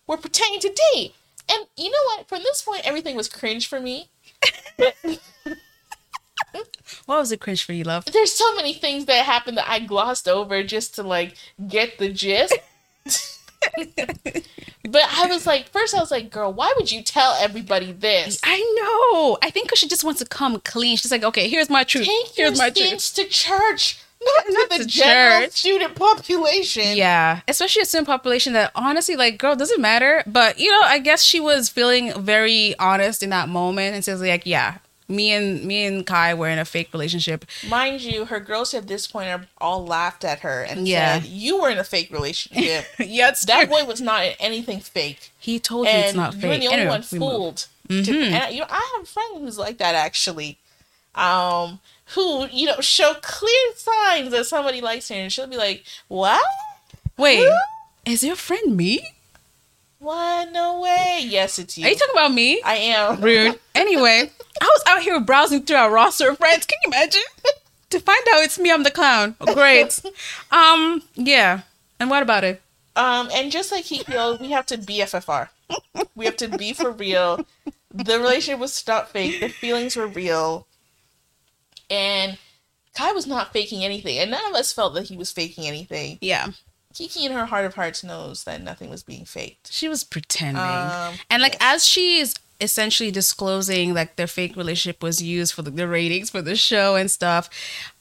were 0.07 0.17
pretending 0.17 0.61
to 0.61 0.77
date. 0.95 1.15
And 1.51 1.67
you 1.77 1.91
know 1.91 2.05
what? 2.07 2.29
From 2.29 2.43
this 2.43 2.63
point, 2.63 2.87
everything 2.87 3.17
was 3.17 3.29
cringe 3.29 3.67
for 3.67 3.81
me. 3.81 4.09
What 7.07 7.21
was 7.21 7.33
it 7.33 7.41
cringe 7.41 7.65
for 7.65 7.73
you, 7.73 7.85
love? 7.85 8.05
There's 8.07 8.33
so 8.33 8.55
many 8.55 8.73
things 8.73 9.05
that 9.07 9.25
happened 9.25 9.57
that 9.57 9.71
I 9.71 9.79
glossed 9.81 10.29
over 10.29 10.63
just 10.63 10.95
to 10.97 11.03
like 11.03 11.35
get 11.69 11.99
the 11.99 12.09
gist. 12.09 12.55
but 13.77 15.03
I 15.11 15.27
was 15.29 15.47
like, 15.47 15.69
first 15.69 15.95
I 15.95 16.01
was 16.01 16.11
like, 16.11 16.31
girl, 16.31 16.53
why 16.53 16.73
would 16.77 16.91
you 16.91 17.03
tell 17.03 17.33
everybody 17.41 17.93
this? 17.93 18.41
I 18.45 18.59
know. 19.13 19.39
I 19.43 19.51
think 19.51 19.69
'cause 19.69 19.79
she 19.79 19.89
just 19.89 20.05
wants 20.05 20.21
to 20.21 20.27
come 20.27 20.61
clean. 20.61 20.97
She's 20.97 21.11
like, 21.11 21.23
okay, 21.25 21.49
here's 21.49 21.71
my 21.71 21.85
truth. 21.85 22.07
Take 22.07 22.37
your 22.37 22.49
here's 22.49 22.59
my 22.59 22.71
truth. 22.71 23.15
to 23.15 23.25
church, 23.25 23.99
not 24.23 24.47
to 24.47 24.53
Not 24.53 24.71
the 24.71 24.79
to 24.79 24.85
general 24.87 25.41
church. 25.43 25.53
student 25.53 25.95
population. 25.95 26.97
Yeah, 26.97 27.41
especially 27.49 27.83
a 27.83 27.87
student 27.87 28.07
population 28.09 28.53
that 28.55 28.71
honestly, 28.75 29.17
like, 29.17 29.39
girl, 29.39 29.55
doesn't 29.57 29.81
matter. 29.81 30.23
But 30.27 30.59
you 30.59 30.71
know, 30.71 30.83
I 30.85 30.99
guess 30.99 31.23
she 31.23 31.41
was 31.41 31.69
feeling 31.69 32.13
very 32.21 32.75
honest 32.79 33.23
in 33.23 33.31
that 33.31 33.49
moment 33.49 33.95
and 33.95 34.05
says, 34.05 34.21
like, 34.21 34.47
yeah, 34.47 34.79
me 35.11 35.33
and 35.33 35.65
me 35.65 35.85
and 35.85 36.07
Kai 36.07 36.33
were 36.35 36.49
in 36.49 36.59
a 36.59 36.65
fake 36.65 36.89
relationship. 36.93 37.45
Mind 37.69 38.01
you, 38.01 38.25
her 38.27 38.41
girls 38.41 38.73
at 38.73 38.87
this 38.87 39.07
point 39.07 39.29
are 39.29 39.47
all 39.59 39.85
laughed 39.85 40.25
at 40.25 40.41
her 40.41 40.63
and 40.63 40.87
Yeah. 40.89 41.21
said, 41.21 41.29
"You 41.29 41.61
were 41.61 41.69
in 41.69 41.79
a 41.79 41.85
fake 41.85 42.11
relationship. 42.11 42.87
yeah, 42.99 43.33
that 43.47 43.69
boy 43.69 43.85
was 43.85 44.01
not 44.01 44.25
in 44.25 44.35
anything 44.41 44.81
fake, 44.81 45.33
He 45.39 45.59
told 45.59 45.87
you 45.89 45.93
it's 45.95 46.15
not 46.15 46.33
you're 46.35 46.57
the 46.57 46.67
only 46.69 46.69
Anyway, 46.83 46.89
one 46.89 47.03
fooled." 47.03 47.67
To, 47.89 47.95
Mhm. 47.95 48.31
and 48.33 48.55
you 48.55 48.61
know, 48.61 48.67
I 48.71 48.93
have 48.95 49.03
a 49.03 49.07
friend 49.07 49.39
who's 49.41 49.59
like 49.59 49.79
that 49.79 49.97
actually, 49.97 50.59
um, 51.17 51.81
who 52.15 52.47
you 52.53 52.67
know 52.67 52.81
show 52.81 53.15
clear 53.21 53.73
signs 53.77 54.31
that 54.31 54.47
somebody 54.47 54.81
likes 54.81 55.09
her, 55.09 55.17
and 55.17 55.33
she'll 55.33 55.49
be 55.49 55.57
like, 55.57 55.85
"What? 56.09 56.45
Wait, 57.17 57.39
Who? 57.45 57.53
is 58.07 58.23
your 58.23 58.37
friend 58.37 58.77
me? 58.77 59.05
What? 60.01 60.51
No 60.51 60.81
way! 60.81 61.21
Yes, 61.25 61.59
it's 61.59 61.77
you. 61.77 61.87
Are 61.87 61.91
you 61.91 61.95
talking 61.95 62.15
about 62.15 62.33
me? 62.33 62.61
I 62.63 62.75
am. 62.77 63.21
Rude. 63.21 63.61
Anyway, 63.75 64.31
I 64.61 64.65
was 64.65 64.83
out 64.89 65.03
here 65.03 65.21
browsing 65.21 65.63
through 65.63 65.77
our 65.77 65.91
roster 65.91 66.31
of 66.31 66.39
friends. 66.39 66.67
Can 66.67 66.79
you 66.85 66.89
imagine? 66.89 67.23
to 67.91 68.01
find 68.01 68.25
out 68.33 68.43
it's 68.43 68.59
me, 68.59 68.73
I'm 68.73 68.83
the 68.83 68.91
clown. 68.91 69.37
Oh, 69.41 69.55
great. 69.55 70.01
um, 70.51 71.03
yeah. 71.15 71.63
And 71.99 72.09
what 72.09 72.23
about 72.23 72.45
it? 72.45 72.63
Um, 72.97 73.29
and 73.33 73.53
just 73.53 73.71
like 73.71 73.85
he 73.85 73.99
Hikyo, 73.99 74.41
we 74.41 74.51
have 74.51 74.67
to 74.67 74.79
BFFR. 74.79 75.49
We 76.15 76.25
have 76.25 76.37
to 76.39 76.49
be 76.49 76.73
for 76.73 76.91
real. 76.91 77.45
The 77.93 78.19
relationship 78.19 78.59
was 78.59 78.87
not 78.87 79.11
fake. 79.11 79.41
The 79.41 79.49
feelings 79.49 79.97
were 79.97 80.07
real. 80.07 80.67
And 81.89 82.39
Kai 82.95 83.13
was 83.13 83.27
not 83.27 83.53
faking 83.53 83.85
anything. 83.85 84.19
And 84.19 84.31
none 84.31 84.45
of 84.47 84.55
us 84.55 84.73
felt 84.73 84.95
that 84.95 85.09
he 85.09 85.17
was 85.17 85.31
faking 85.31 85.67
anything. 85.67 86.19
Yeah. 86.21 86.49
Kiki 86.95 87.25
in 87.25 87.33
her 87.33 87.47
heart 87.47 87.65
of 87.65 87.75
hearts 87.75 88.03
knows 88.03 88.45
that 88.45 88.63
nothing 88.63 88.91
was 88.91 89.03
being 89.03 89.25
faked. 89.25 89.73
She 89.73 89.89
was 89.89 90.05
pretending. 90.05 90.63
Um, 90.63 91.15
and 91.31 91.43
like 91.43 91.55
yes. 91.55 91.77
as 91.77 91.87
she's 91.87 92.35
essentially 92.61 93.11
disclosing 93.11 93.95
like 93.95 94.17
their 94.17 94.27
fake 94.27 94.55
relationship 94.55 95.03
was 95.03 95.23
used 95.23 95.55
for 95.55 95.63
the, 95.63 95.71
the 95.71 95.89
ratings 95.89 96.29
for 96.31 96.43
the 96.43 96.55
show 96.55 96.95
and 96.95 97.11
stuff 97.11 97.49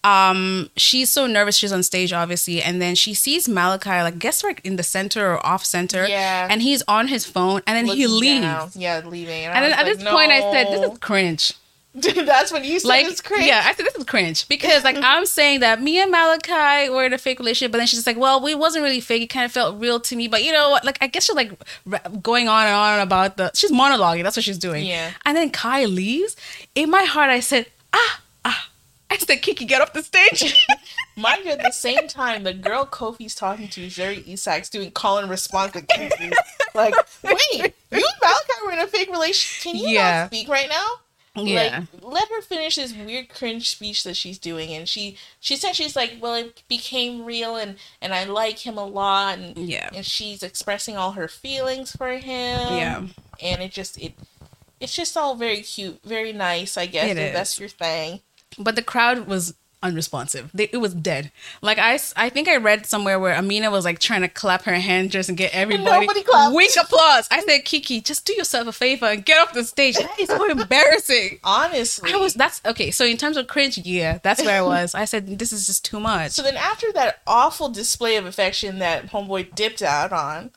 um 0.04 0.70
she's 0.76 1.10
so 1.10 1.26
nervous 1.26 1.56
she's 1.56 1.72
on 1.72 1.82
stage 1.82 2.12
obviously 2.12 2.62
and 2.62 2.82
then 2.82 2.94
she 2.94 3.14
sees 3.14 3.48
malakai 3.48 4.04
like 4.04 4.20
guess 4.20 4.44
like 4.44 4.60
in 4.66 4.76
the 4.76 4.84
center 4.84 5.32
or 5.32 5.46
off 5.46 5.64
center 5.64 6.06
Yeah. 6.08 6.48
and 6.50 6.62
he's 6.62 6.84
on 6.88 7.08
his 7.08 7.26
phone 7.26 7.62
and 7.68 7.78
then 7.78 7.96
he 7.96 8.06
leaves 8.08 8.42
down. 8.42 8.70
Yeah, 8.76 9.02
leaving. 9.06 9.46
And, 9.46 9.56
and 9.56 9.66
then 9.66 9.74
I 9.74 9.82
at 9.82 9.86
this 9.86 10.04
like, 10.04 10.14
point 10.14 10.32
i 10.32 10.42
said 10.52 10.68
this 10.68 10.92
is 10.92 10.98
cringe 11.00 11.54
Dude, 12.00 12.28
that's 12.28 12.52
when 12.52 12.64
you 12.64 12.80
said 12.80 12.88
like 12.88 13.06
it's 13.08 13.20
cringe. 13.20 13.46
yeah 13.48 13.64
i 13.66 13.74
said 13.74 13.84
this 13.84 13.96
is 13.96 14.04
cringe 14.04 14.48
because 14.48 14.84
like 14.84 14.96
i'm 15.02 15.26
saying 15.26 15.62
that 15.62 15.82
me 15.82 16.00
and 16.00 16.14
malakai 16.14 16.94
were 16.94 17.04
in 17.04 17.14
a 17.14 17.18
fake 17.18 17.40
relationship 17.40 17.72
but 17.72 17.80
then 17.80 17.88
she's 17.88 17.98
just 17.98 18.06
like 18.08 18.16
well 18.16 18.40
we 18.44 18.54
wasn't 18.54 18.84
really 18.84 19.00
fake 19.00 19.24
it 19.24 19.28
kind 19.28 19.44
of 19.44 19.52
felt 19.52 19.80
real 19.82 20.00
to 20.00 20.16
me 20.16 20.28
but 20.28 20.44
you 20.44 20.52
know 20.52 20.70
what 20.70 20.86
like 20.86 21.00
i 21.02 21.08
guess 21.08 21.26
she's 21.26 21.36
like 21.36 21.52
going 22.22 22.48
on 22.48 22.68
and 22.68 22.76
on 22.76 23.00
about 23.00 23.38
the 23.38 23.50
she's 23.56 23.72
monologuing 23.72 24.22
that's 24.22 24.38
what 24.38 24.44
she's 24.44 24.60
doing 24.60 24.86
Yeah. 24.86 25.12
and 25.26 25.36
then 25.36 25.50
kai 25.50 25.86
leaves 25.86 26.36
in 26.76 26.92
my 26.92 27.04
heart 27.06 27.32
i 27.32 27.40
said 27.40 27.66
ah 27.92 28.22
ah 28.46 28.70
i 29.10 29.18
said 29.18 29.38
kiki 29.42 29.66
get 29.66 29.82
off 29.82 29.92
the 29.94 30.04
stage 30.04 30.56
Mind 31.18 31.44
you, 31.44 31.52
at 31.52 31.62
the 31.62 31.72
same 31.72 32.08
time, 32.08 32.44
the 32.46 32.54
girl 32.54 32.86
Kofi's 32.86 33.36
talking 33.36 33.68
to, 33.70 33.88
Zuri 33.88 34.24
Isak's 34.24 34.70
doing 34.70 34.90
call 34.92 35.18
and 35.18 35.30
response 35.30 35.74
with 35.74 35.86
Kiki. 35.90 36.32
Like, 36.74 36.94
wait, 37.24 37.36
you 37.52 37.64
and 37.92 38.04
Malakai 38.24 38.66
were 38.66 38.72
in 38.72 38.80
a 38.80 38.88
fake 38.88 39.10
relationship. 39.12 39.64
Can 39.64 39.76
you 39.76 39.90
Yeah. 39.90 40.22
not 40.22 40.28
speak 40.28 40.48
right 40.48 40.70
now? 40.70 40.86
Yeah. 41.36 41.86
Like, 41.94 42.04
let 42.04 42.30
her 42.30 42.42
finish 42.42 42.76
this 42.76 42.94
weird 42.94 43.30
cringe 43.30 43.70
speech 43.70 44.04
that 44.04 44.18
she's 44.18 44.38
doing, 44.40 44.72
and 44.74 44.88
she 44.90 45.18
she 45.40 45.56
said 45.56 45.74
she's 45.76 45.96
like, 45.96 46.18
well, 46.20 46.36
it 46.36 46.64
became 46.68 47.24
real, 47.26 47.56
and 47.56 47.78
and 48.02 48.14
I 48.14 48.24
like 48.26 48.60
him 48.60 48.78
a 48.78 48.86
lot, 48.86 49.38
and 49.40 49.58
Yeah. 49.58 49.90
and 49.94 50.06
she's 50.06 50.44
expressing 50.44 50.98
all 50.98 51.12
her 51.14 51.28
feelings 51.28 51.96
for 51.96 52.10
him. 52.10 52.24
Yeah. 52.78 53.08
and 53.42 53.62
it 53.62 53.72
just 53.72 53.98
it 54.02 54.14
it's 54.80 54.96
just 54.96 55.16
all 55.18 55.36
very 55.36 55.62
cute, 55.62 56.00
very 56.04 56.34
nice. 56.34 56.78
I 56.78 56.86
guess 56.88 57.06
It 57.10 57.18
if 57.18 57.28
is. 57.30 57.34
that's 57.34 57.60
your 57.60 57.70
thing. 57.70 58.22
But 58.58 58.76
the 58.76 58.82
crowd 58.82 59.28
was 59.28 59.54
unresponsive. 59.82 60.52
They, 60.54 60.70
it 60.72 60.78
was 60.78 60.94
dead. 60.94 61.32
Like 61.62 61.78
I, 61.78 62.00
I 62.16 62.30
think 62.30 62.48
I 62.48 62.58
read 62.58 62.86
somewhere 62.86 63.20
where 63.20 63.36
Amina 63.36 63.72
was 63.72 63.86
like 63.86 64.00
trying 64.00 64.22
to 64.22 64.28
clap 64.28 64.64
her 64.64 64.74
hands 64.76 65.12
just 65.12 65.30
and 65.30 65.38
get 65.38 65.54
everybody 65.54 66.08
weak 66.08 66.76
applause. 66.80 67.28
I 67.32 67.42
said, 67.48 67.66
Kiki, 67.66 68.02
just 68.02 68.26
do 68.26 68.34
yourself 68.34 68.68
a 68.68 68.72
favor 68.72 69.06
and 69.06 69.26
get 69.26 69.40
off 69.40 69.54
the 69.54 69.64
stage. 69.64 69.96
That 69.98 70.20
is 70.20 70.28
so 70.28 70.50
embarrassing. 70.50 71.40
Honestly, 71.44 72.14
I 72.14 72.18
was 72.18 72.34
that's 72.34 72.62
okay. 72.66 72.92
So 72.92 73.06
in 73.06 73.18
terms 73.18 73.38
of 73.38 73.48
cringe, 73.48 73.78
yeah, 73.78 74.20
that's 74.22 74.44
where 74.44 74.58
I 74.58 74.66
was. 74.66 74.96
I 74.96 75.06
said 75.06 75.40
this 75.40 75.54
is 75.54 75.66
just 75.66 75.86
too 75.86 76.00
much. 76.00 76.32
So 76.32 76.42
then, 76.42 76.58
after 76.58 76.92
that 76.94 77.22
awful 77.26 77.70
display 77.70 78.16
of 78.18 78.26
affection 78.26 78.80
that 78.80 79.08
Homeboy 79.08 79.56
dipped 79.56 79.82
out 79.82 80.12
on, 80.12 80.52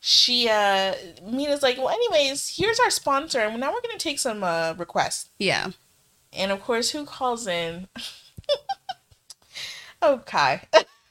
she, 0.00 0.48
uh, 0.48 0.94
Mina's 1.24 1.62
like, 1.62 1.78
well, 1.78 1.88
anyways, 1.88 2.56
here's 2.56 2.78
our 2.78 2.90
sponsor, 2.90 3.40
and 3.40 3.58
now 3.58 3.72
we're 3.72 3.80
gonna 3.80 3.98
take 3.98 4.18
some 4.18 4.44
uh, 4.44 4.74
requests. 4.76 5.30
Yeah, 5.38 5.70
And 6.32 6.52
of 6.52 6.62
course, 6.62 6.90
who 6.90 7.04
calls 7.06 7.46
in? 7.46 7.88
Kai. 10.26 10.62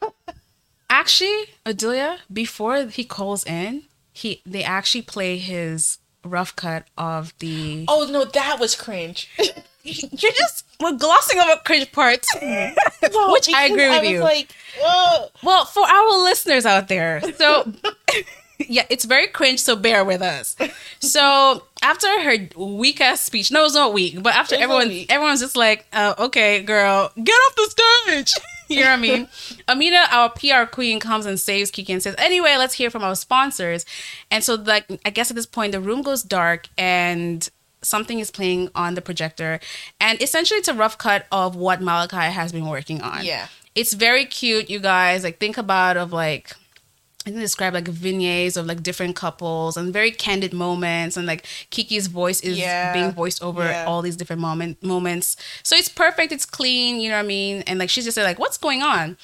actually, 0.90 1.46
Odelia, 1.66 2.20
before 2.32 2.86
he 2.86 3.04
calls 3.04 3.46
in, 3.46 3.84
he 4.14 4.42
they 4.46 4.64
actually 4.64 5.02
play 5.02 5.38
his 5.38 5.98
rough 6.24 6.56
cut 6.56 6.88
of 6.98 7.34
the. 7.40 7.86
Oh 7.88 8.08
no, 8.10 8.26
that 8.26 8.60
was 8.60 8.76
cringe. 8.76 9.30
You're 9.84 10.32
just 10.32 10.66
we're 10.80 10.94
glossing 10.94 11.40
over 11.40 11.62
cringe 11.64 11.92
parts, 11.92 12.28
which 12.34 13.50
I 13.54 13.68
agree 13.70 13.90
with 13.90 14.02
was 14.02 14.10
you. 14.10 14.20
Like, 14.22 14.52
ugh. 14.84 15.30
Well, 15.44 15.66
for 15.66 15.86
our 15.86 16.24
listeners 16.24 16.66
out 16.66 16.88
there, 16.88 17.22
so 17.34 17.72
yeah, 18.60 18.86
it's 18.90 19.06
very 19.06 19.28
cringe, 19.28 19.60
so 19.62 19.76
bear 19.76 20.04
with 20.06 20.22
us. 20.22 20.56
So 21.00 21.64
after 21.82 22.08
her 22.22 22.48
weak 22.58 23.02
ass 23.02 23.22
speech, 23.22 23.52
no, 23.52 23.66
it's 23.66 23.76
not 23.76 23.94
weak, 23.94 24.22
but 24.22 24.36
after 24.36 24.56
It's 24.56 24.64
everyone, 24.64 25.06
everyone's 25.10 25.42
just 25.42 25.56
like, 25.56 25.86
uh, 25.94 26.16
okay, 26.20 26.62
girl, 26.64 27.12
get 27.16 27.34
off 27.34 27.56
the 27.56 27.70
stage. 28.06 28.34
you 28.70 28.78
know 28.84 28.90
what 28.92 29.00
I 29.00 29.02
mean? 29.02 29.28
Amina, 29.68 30.06
our 30.12 30.30
PR 30.30 30.66
queen, 30.72 31.00
comes 31.00 31.26
and 31.26 31.40
saves 31.40 31.70
Kiki 31.72 31.94
and 31.94 32.02
says, 32.02 32.16
anyway, 32.18 32.56
let's 32.58 32.74
hear 32.74 32.90
from 32.90 33.04
our 33.04 33.16
sponsors. 33.16 33.86
And 34.32 34.44
so, 34.44 34.56
like, 34.56 34.86
I 35.06 35.10
guess 35.12 35.30
at 35.30 35.36
this 35.36 35.46
point, 35.46 35.72
the 35.72 35.80
room 35.80 36.02
goes 36.02 36.24
dark 36.24 36.68
and 36.78 37.48
something 37.82 38.18
is 38.20 38.32
playing 38.32 38.70
on 38.74 38.96
the 38.96 39.02
projector. 39.02 39.60
And 40.00 40.20
essentially, 40.22 40.58
it's 40.58 40.68
a 40.68 40.74
rough 40.74 40.98
cut 40.98 41.28
of 41.32 41.56
what 41.56 41.82
Malakai 41.82 42.30
has 42.32 42.52
been 42.52 42.68
working 42.68 43.02
on 43.02 43.24
Yeah. 43.24 43.48
it's 43.76 43.94
very 43.94 44.26
cute 44.26 44.70
you 44.70 44.80
guys 44.80 45.24
like 45.24 45.38
think 45.38 45.58
about 45.58 45.96
of 45.98 46.12
like 46.14 46.56
I 47.26 47.32
can 47.32 47.40
describe 47.40 47.74
like 47.74 47.88
vignettes 47.88 48.56
of 48.56 48.68
like 48.68 48.84
different 48.84 49.16
couples 49.16 49.78
and 49.78 49.92
very 49.92 50.12
candid 50.12 50.54
moments 50.54 51.18
and 51.18 51.26
like 51.26 51.46
Kiki's 51.72 52.06
voice 52.08 52.40
is 52.42 52.58
Yeah. 52.58 52.94
being 52.94 53.12
voiced 53.12 53.42
over 53.42 53.64
Yeah. 53.64 53.86
all 53.88 54.02
these 54.04 54.16
different 54.16 54.42
moment 54.42 54.84
moments. 54.84 55.36
So 55.64 55.76
it's 55.76 55.90
perfect, 55.90 56.32
it's 56.32 56.46
clean, 56.46 57.00
you 57.00 57.10
know 57.10 57.16
what 57.18 57.24
I 57.26 57.28
mean? 57.28 57.64
And 57.66 57.80
like 57.80 57.90
she's 57.90 58.06
just 58.06 58.18
like, 58.18 58.38
what's 58.38 58.58
going 58.58 58.84
on? 58.84 59.18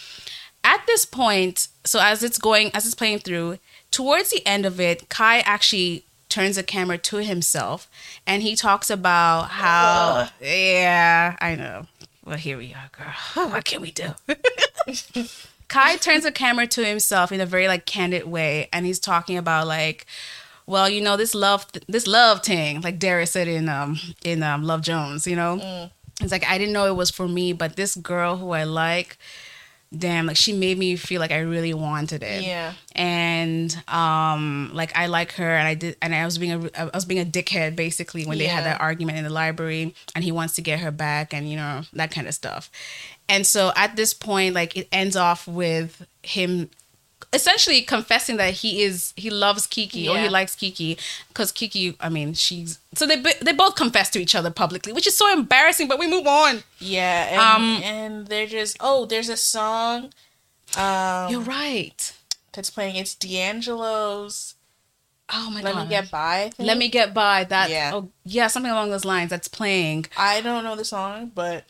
At 0.63 0.81
this 0.87 1.05
point, 1.05 1.67
so 1.85 1.99
as 1.99 2.23
it's 2.23 2.37
going, 2.37 2.71
as 2.73 2.85
it's 2.85 2.95
playing 2.95 3.19
through, 3.19 3.59
towards 3.91 4.29
the 4.31 4.45
end 4.47 4.65
of 4.65 4.79
it, 4.79 5.09
Kai 5.09 5.39
actually 5.39 6.05
turns 6.29 6.55
the 6.55 6.63
camera 6.63 6.97
to 6.97 7.17
himself 7.17 7.87
and 8.25 8.41
he 8.41 8.55
talks 8.55 8.89
about 8.89 9.49
how 9.49 10.29
yeah, 10.41 11.35
I 11.39 11.55
know. 11.55 11.85
Well, 12.25 12.37
here 12.37 12.57
we 12.57 12.73
are, 12.73 12.89
girl. 12.97 13.49
What 13.51 13.65
can 13.65 13.81
we 13.81 13.91
do? 13.91 14.13
Kai 15.71 15.95
turns 15.95 16.23
the 16.25 16.33
camera 16.33 16.67
to 16.67 16.85
himself 16.85 17.31
in 17.31 17.39
a 17.39 17.45
very 17.45 17.69
like 17.69 17.85
candid 17.85 18.25
way, 18.25 18.67
and 18.73 18.85
he's 18.85 18.99
talking 18.99 19.37
about 19.37 19.67
like, 19.67 20.05
well, 20.65 20.89
you 20.89 20.99
know, 20.99 21.15
this 21.15 21.33
love, 21.33 21.65
this 21.87 22.07
love 22.07 22.43
thing, 22.43 22.81
like 22.81 22.99
Darius 22.99 23.31
said 23.31 23.47
in 23.47 23.69
um 23.69 23.97
in 24.25 24.43
um 24.43 24.63
Love 24.63 24.81
Jones, 24.81 25.25
you 25.25 25.35
know, 25.37 25.89
it's 26.19 26.33
like 26.33 26.45
I 26.45 26.57
didn't 26.57 26.73
know 26.73 26.87
it 26.87 26.97
was 26.97 27.09
for 27.09 27.25
me, 27.25 27.53
but 27.53 27.77
this 27.77 27.95
girl 27.95 28.35
who 28.35 28.51
I 28.51 28.65
like, 28.65 29.17
damn, 29.95 30.25
like 30.25 30.37
she 30.37 30.53
made 30.53 30.77
me 30.77 30.95
feel 30.95 31.19
like 31.19 31.31
I 31.31 31.39
really 31.39 31.73
wanted 31.73 32.23
it 32.23 32.43
Yeah. 32.43 32.73
and 32.95 33.75
um 33.87 34.71
like 34.73 34.97
I 34.97 35.07
like 35.07 35.33
her 35.33 35.55
and 35.55 35.67
I 35.67 35.73
did 35.75 35.97
and 36.01 36.15
I 36.15 36.23
was 36.25 36.37
being 36.37 36.53
a 36.53 36.79
I 36.81 36.85
was 36.93 37.05
being 37.05 37.19
a 37.19 37.25
dickhead 37.29 37.75
basically 37.75 38.25
when 38.25 38.37
they 38.37 38.45
had 38.45 38.63
that 38.65 38.79
argument 38.79 39.17
in 39.17 39.23
the 39.25 39.29
library 39.29 39.93
and 40.15 40.23
he 40.23 40.31
wants 40.31 40.55
to 40.55 40.61
get 40.61 40.79
her 40.79 40.91
back 40.91 41.33
and 41.33 41.49
you 41.49 41.57
know 41.57 41.81
that 41.93 42.11
kind 42.11 42.27
of 42.27 42.33
stuff. 42.33 42.69
And 43.27 43.45
so 43.45 43.71
at 43.75 43.95
this 43.95 44.13
point 44.13 44.55
like 44.55 44.77
it 44.77 44.87
ends 44.91 45.15
off 45.15 45.47
with 45.47 46.05
him 46.23 46.69
essentially 47.33 47.81
confessing 47.81 48.37
that 48.37 48.53
he 48.55 48.81
is 48.83 49.13
he 49.15 49.29
loves 49.29 49.67
Kiki 49.67 50.07
or 50.07 50.17
he 50.17 50.29
likes 50.29 50.55
Kiki 50.55 50.97
because 51.29 51.51
Kiki 51.51 51.95
I 51.99 52.09
mean 52.09 52.33
she's 52.33 52.79
so 52.93 53.05
they 53.05 53.21
they 53.41 53.53
both 53.53 53.75
confess 53.75 54.09
to 54.11 54.19
each 54.19 54.35
other 54.35 54.49
publicly 54.51 54.93
which 54.93 55.07
is 55.07 55.15
so 55.15 55.31
embarrassing 55.31 55.87
but 55.87 55.99
we 55.99 56.07
move 56.09 56.27
on. 56.27 56.63
Yeah. 56.79 57.27
And, 57.31 57.41
Um, 57.41 57.83
and 57.83 58.27
they're 58.27 58.47
just, 58.47 58.77
oh, 58.79 59.05
there's 59.05 59.29
a 59.29 59.37
song. 59.37 60.11
Um, 60.77 61.29
You're 61.31 61.41
right. 61.41 62.13
that's 62.53 62.69
playing. 62.69 62.95
It's 62.95 63.15
D'Angelo's 63.15 64.55
Oh 65.33 65.49
my 65.49 65.61
god. 65.61 65.65
Let 65.67 65.73
god. 65.75 65.83
Me 65.83 65.89
Get 65.89 66.11
By. 66.11 66.51
Let 66.57 66.77
me 66.77 66.89
get 66.89 67.13
by 67.13 67.43
that. 67.45 67.69
Yeah. 67.69 67.91
Oh, 67.93 68.09
yeah, 68.25 68.47
something 68.47 68.71
along 68.71 68.89
those 68.89 69.05
lines. 69.05 69.29
That's 69.29 69.47
playing. 69.47 70.07
I 70.17 70.41
don't 70.41 70.63
know 70.63 70.75
the 70.75 70.83
song, 70.83 71.31
but 71.33 71.63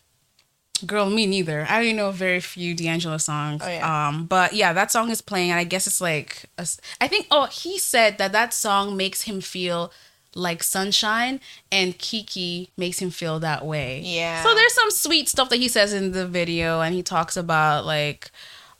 Girl, 0.85 1.09
me 1.09 1.25
neither. 1.25 1.65
I 1.69 1.79
only 1.79 1.93
know 1.93 2.11
very 2.11 2.39
few 2.39 2.73
D'Angelo 2.73 3.17
songs. 3.17 3.61
Oh, 3.63 3.67
yeah. 3.67 4.07
Um, 4.07 4.25
but 4.25 4.53
yeah, 4.53 4.73
that 4.73 4.91
song 4.91 5.09
is 5.09 5.21
playing, 5.21 5.51
and 5.51 5.59
I 5.59 5.63
guess 5.63 5.87
it's 5.87 6.01
like 6.01 6.45
a 6.57 6.67
I 6.99 7.07
think. 7.07 7.27
Oh, 7.31 7.45
he 7.45 7.77
said 7.77 8.17
that 8.17 8.31
that 8.31 8.53
song 8.53 8.97
makes 8.97 9.23
him 9.23 9.41
feel 9.41 9.91
like 10.33 10.63
sunshine, 10.63 11.41
and 11.71 11.97
Kiki 11.97 12.71
makes 12.77 12.99
him 12.99 13.09
feel 13.11 13.39
that 13.41 13.65
way. 13.65 14.01
Yeah. 14.05 14.43
So 14.43 14.55
there's 14.55 14.73
some 14.73 14.91
sweet 14.91 15.27
stuff 15.29 15.49
that 15.49 15.57
he 15.57 15.67
says 15.67 15.91
in 15.93 16.11
the 16.13 16.25
video, 16.27 16.81
and 16.81 16.95
he 16.95 17.03
talks 17.03 17.35
about 17.37 17.85
like 17.85 18.31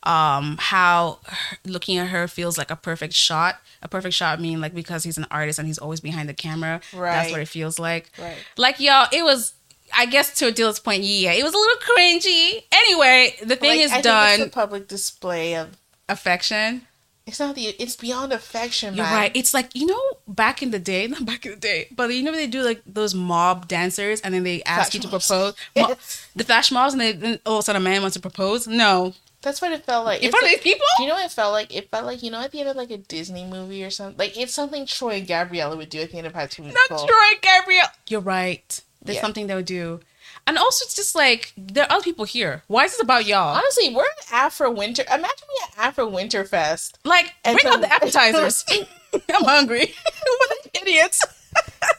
um 0.04 0.56
how 0.58 1.20
looking 1.64 1.96
at 1.96 2.08
her 2.08 2.26
feels 2.26 2.58
like 2.58 2.72
a 2.72 2.74
perfect 2.76 3.14
shot 3.14 3.60
a 3.82 3.86
perfect 3.88 4.12
shot 4.16 4.40
mean 4.40 4.60
like 4.60 4.74
because 4.74 5.04
he's 5.04 5.16
an 5.16 5.24
artist 5.30 5.60
and 5.60 5.68
he's 5.68 5.78
always 5.78 6.00
behind 6.00 6.28
the 6.28 6.34
camera 6.34 6.80
Right. 6.92 7.12
that's 7.12 7.30
what 7.30 7.38
it 7.40 7.46
feels 7.46 7.78
like 7.78 8.10
Right. 8.18 8.36
like 8.56 8.80
y'all 8.80 9.06
it 9.12 9.22
was 9.22 9.54
i 9.96 10.06
guess 10.06 10.34
to 10.38 10.46
Adil's 10.46 10.80
point 10.80 11.02
yeah 11.02 11.32
it 11.32 11.42
was 11.42 11.54
a 11.54 11.56
little 11.56 11.80
cringy 11.96 12.64
anyway 12.72 13.34
the 13.42 13.56
thing 13.56 13.70
like, 13.70 13.80
is 13.80 13.90
I 13.90 13.94
think 13.94 14.04
done 14.04 14.40
it's 14.40 14.46
a 14.48 14.50
public 14.50 14.88
display 14.88 15.54
of. 15.56 15.76
affection 16.08 16.82
It's 17.26 17.38
not 17.38 17.54
the. 17.54 17.66
It's 17.78 17.94
beyond 17.96 18.32
affection, 18.32 18.94
you're 18.96 19.04
man. 19.06 19.14
right 19.14 19.32
it's 19.36 19.54
like 19.54 19.70
you 19.76 19.86
know 19.86 20.02
back 20.26 20.60
in 20.62 20.70
the 20.72 20.78
day 20.80 21.06
not 21.06 21.24
back 21.24 21.46
in 21.46 21.52
the 21.52 21.56
day 21.72 21.86
but 21.94 22.10
you 22.12 22.22
know 22.22 22.32
they 22.32 22.48
do 22.48 22.62
like 22.62 22.82
those 22.84 23.14
mob 23.14 23.68
dancers 23.68 24.20
and 24.22 24.34
then 24.34 24.42
they 24.42 24.62
ask 24.64 24.90
Flash 24.90 24.94
you 24.94 25.00
to 25.02 25.08
mobs. 25.08 25.26
propose 25.28 25.54
the 26.36 26.44
flash 26.44 26.72
mobs 26.72 26.92
and 26.94 27.00
then 27.00 27.20
then 27.20 27.38
all 27.46 27.54
of 27.58 27.60
a 27.60 27.62
sudden 27.62 27.80
a 27.80 27.84
man 27.84 28.00
wants 28.02 28.14
to 28.14 28.20
propose 28.20 28.66
no 28.66 29.14
That's 29.42 29.62
what 29.62 29.70
it 29.72 29.84
felt 29.84 30.04
like. 30.04 30.22
in 30.22 30.30
front 30.30 30.46
of 30.46 30.52
like- 30.52 30.62
people 30.62 30.86
Do 30.96 31.02
you 31.04 31.08
know 31.10 31.14
what 31.16 31.26
it 31.26 31.30
felt 31.32 31.52
like? 31.52 31.70
It 31.74 31.90
felt 31.90 32.06
like 32.06 32.22
you 32.24 32.30
know 32.32 32.40
at 32.40 32.50
the 32.52 32.60
end 32.60 32.68
of 32.70 32.76
like 32.76 32.90
a 32.90 32.98
Disney 32.98 33.44
movie 33.44 33.82
or 33.86 33.90
something. 33.90 34.18
Like 34.18 34.34
it's 34.38 34.54
something 34.54 34.86
Troy 34.86 35.14
and 35.18 35.26
Gabriella 35.26 35.76
would 35.76 35.90
do 35.90 36.00
at 36.00 36.10
the 36.12 36.18
end 36.18 36.26
of 36.26 36.34
High 36.34 36.46
School 36.48 36.66
Not 36.66 36.74
Musical. 36.90 37.06
Troy 37.08 37.30
Gabriella. 37.42 37.90
You're 38.10 38.20
right. 38.38 38.80
There's 39.02 39.16
Yeah. 39.16 39.22
something 39.22 39.46
they'll 39.46 39.62
do. 39.62 40.00
And 40.46 40.56
also, 40.58 40.84
it's 40.84 40.94
just 40.94 41.14
like, 41.14 41.52
there 41.56 41.84
are 41.84 41.92
other 41.92 42.02
people 42.04 42.24
here. 42.24 42.62
Why 42.66 42.84
is 42.84 42.92
this 42.92 43.02
about 43.02 43.26
y'all? 43.26 43.54
Honestly, 43.56 43.94
we're 43.94 44.02
at 44.04 44.32
Afro 44.32 44.70
Winter. 44.70 45.02
Imagine 45.08 45.26
me 45.48 45.54
at 45.64 45.78
Afro 45.78 46.08
Winter 46.08 46.44
Fest. 46.44 46.98
Like, 47.04 47.34
And 47.44 47.56
bring 47.58 47.70
so- 47.72 47.76
out 47.78 47.80
the 47.82 47.92
appetizers. 47.92 48.64
I'm 49.34 49.44
hungry. 49.44 49.94
what 50.38 50.68
idiots? 50.80 51.20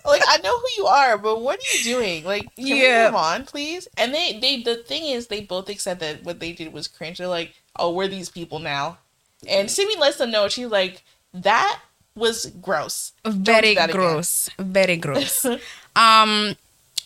Like 0.03 0.23
I 0.27 0.37
know 0.37 0.57
who 0.57 0.65
you 0.77 0.85
are, 0.87 1.17
but 1.17 1.41
what 1.41 1.59
are 1.59 1.77
you 1.77 1.83
doing? 1.83 2.23
Like, 2.23 2.43
can 2.55 2.65
Yeah. 2.65 3.05
we 3.05 3.11
move 3.11 3.15
on, 3.15 3.45
please? 3.45 3.87
And 3.97 4.11
they, 4.13 4.39
they, 4.39 4.63
the 4.63 4.77
thing 4.77 5.03
is, 5.03 5.27
they 5.27 5.41
both 5.41 5.69
accept 5.69 5.99
that 5.99 6.23
what 6.23 6.39
they 6.39 6.53
did 6.53 6.73
was 6.73 6.87
cringe. 6.87 7.19
They're 7.19 7.27
like, 7.27 7.53
oh, 7.77 7.93
we're 7.93 8.07
these 8.07 8.29
people 8.29 8.57
now. 8.59 8.97
And 9.47 9.69
Simi 9.69 9.95
lets 9.97 10.17
them 10.17 10.31
know. 10.31 10.47
She's 10.49 10.67
like, 10.67 11.03
that 11.35 11.79
was 12.15 12.47
gross. 12.61 13.11
Very 13.25 13.75
gross. 13.75 14.49
Very 14.57 14.97
gross. 14.97 15.45
um, 15.95 16.55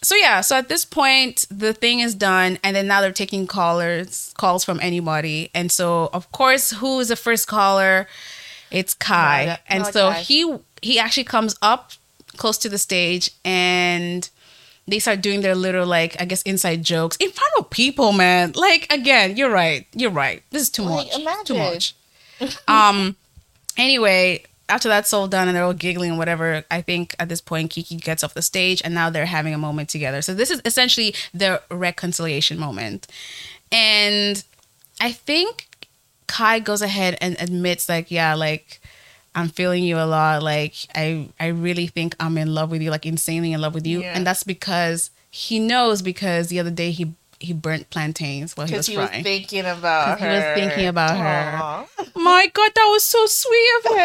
so 0.01 0.15
yeah, 0.15 0.41
so 0.41 0.55
at 0.57 0.69
this 0.69 0.85
point, 0.85 1.45
the 1.49 1.73
thing 1.73 1.99
is 1.99 2.13
done, 2.15 2.57
and 2.63 2.75
then 2.75 2.87
now 2.87 3.01
they're 3.01 3.11
taking 3.11 3.47
callers, 3.47 4.33
calls 4.37 4.63
from 4.63 4.79
anybody. 4.81 5.49
And 5.53 5.71
so, 5.71 6.09
of 6.13 6.31
course, 6.31 6.71
who 6.71 6.99
is 6.99 7.07
the 7.09 7.15
first 7.15 7.47
caller? 7.47 8.07
It's 8.71 8.93
Kai. 8.93 9.45
Malakai- 9.47 9.59
and 9.69 9.85
so 9.87 10.11
Malakai. 10.11 10.15
he 10.21 10.57
he 10.81 10.99
actually 10.99 11.23
comes 11.23 11.55
up 11.61 11.91
close 12.37 12.57
to 12.59 12.69
the 12.69 12.77
stage 12.77 13.31
and 13.43 14.29
they 14.87 14.99
start 14.99 15.21
doing 15.21 15.41
their 15.41 15.55
little 15.55 15.85
like 15.87 16.15
I 16.21 16.25
guess 16.25 16.41
inside 16.43 16.83
jokes 16.83 17.17
in 17.17 17.31
front 17.31 17.53
of 17.57 17.69
people, 17.69 18.11
man. 18.11 18.51
Like 18.55 18.91
again, 18.91 19.35
you're 19.37 19.49
right. 19.49 19.87
You're 19.93 20.11
right. 20.11 20.43
This 20.51 20.61
is 20.63 20.69
too 20.69 20.83
Like, 20.83 21.07
much. 21.23 21.47
Too 21.47 21.55
much. 21.57 21.95
um. 22.67 23.15
Anyway, 23.77 24.43
after 24.70 24.89
that's 24.89 25.13
all 25.13 25.28
done 25.28 25.47
and 25.47 25.55
they're 25.55 25.63
all 25.63 25.74
giggling 25.74 26.09
and 26.09 26.18
whatever, 26.20 26.63
I 26.70 26.82
think 26.82 27.15
at 27.20 27.30
this 27.30 27.41
point 27.41 27.72
Kiki 27.72 27.95
gets 27.95 28.24
off 28.24 28.34
the 28.34 28.41
stage 28.41 28.82
and 28.84 28.93
now 28.93 29.09
they're 29.09 29.26
having 29.26 29.53
a 29.53 29.57
moment 29.57 29.89
together. 29.89 30.22
So 30.22 30.34
this 30.34 30.51
is 30.51 30.61
essentially 30.65 31.15
their 31.34 31.61
reconciliation 31.72 32.59
moment, 32.59 33.07
and 33.72 34.43
I 34.99 35.11
think 35.11 35.68
Kai 36.28 36.59
goes 36.59 36.82
ahead 36.82 37.18
and 37.22 37.36
admits 37.39 37.88
like, 37.89 38.11
yeah, 38.11 38.34
like. 38.36 38.80
I'm 39.36 39.49
feeling 39.49 39.84
you 39.84 39.97
a 39.99 40.07
lot. 40.07 40.41
Like 40.41 40.74
I, 40.95 41.30
I 41.39 41.47
really 41.49 41.86
think 41.86 42.15
I'm 42.20 42.39
in 42.39 42.55
love 42.55 42.72
with 42.72 42.82
you, 42.82 42.89
like 42.89 43.05
insanely 43.05 43.53
in 43.53 43.61
love 43.61 43.76
with 43.76 43.86
you, 43.86 44.01
Yeah. 44.01 44.13
and 44.15 44.26
that's 44.26 44.43
because 44.43 45.11
he 45.30 45.59
knows 45.59 46.01
because 46.01 46.47
the 46.47 46.59
other 46.59 46.72
day 46.72 46.89
he 46.89 47.13
he 47.39 47.53
burnt 47.53 47.89
plantains 47.89 48.55
while 48.57 48.67
he 48.67 48.73
was 48.75 48.88
Because 48.88 48.88
he 48.88 48.97
was 48.97 49.09
frying. 49.09 49.23
thinking 49.23 49.65
about 49.65 50.17
'Cause 50.17 50.27
he 50.27 50.33
was 50.33 50.43
thinking 50.55 50.88
about 50.88 51.17
her. 51.17 51.85
My 52.15 52.47
God, 52.53 52.71
that 52.75 52.88
was 52.91 53.03
so 53.03 53.25
sweet 53.27 53.69
of 53.85 53.97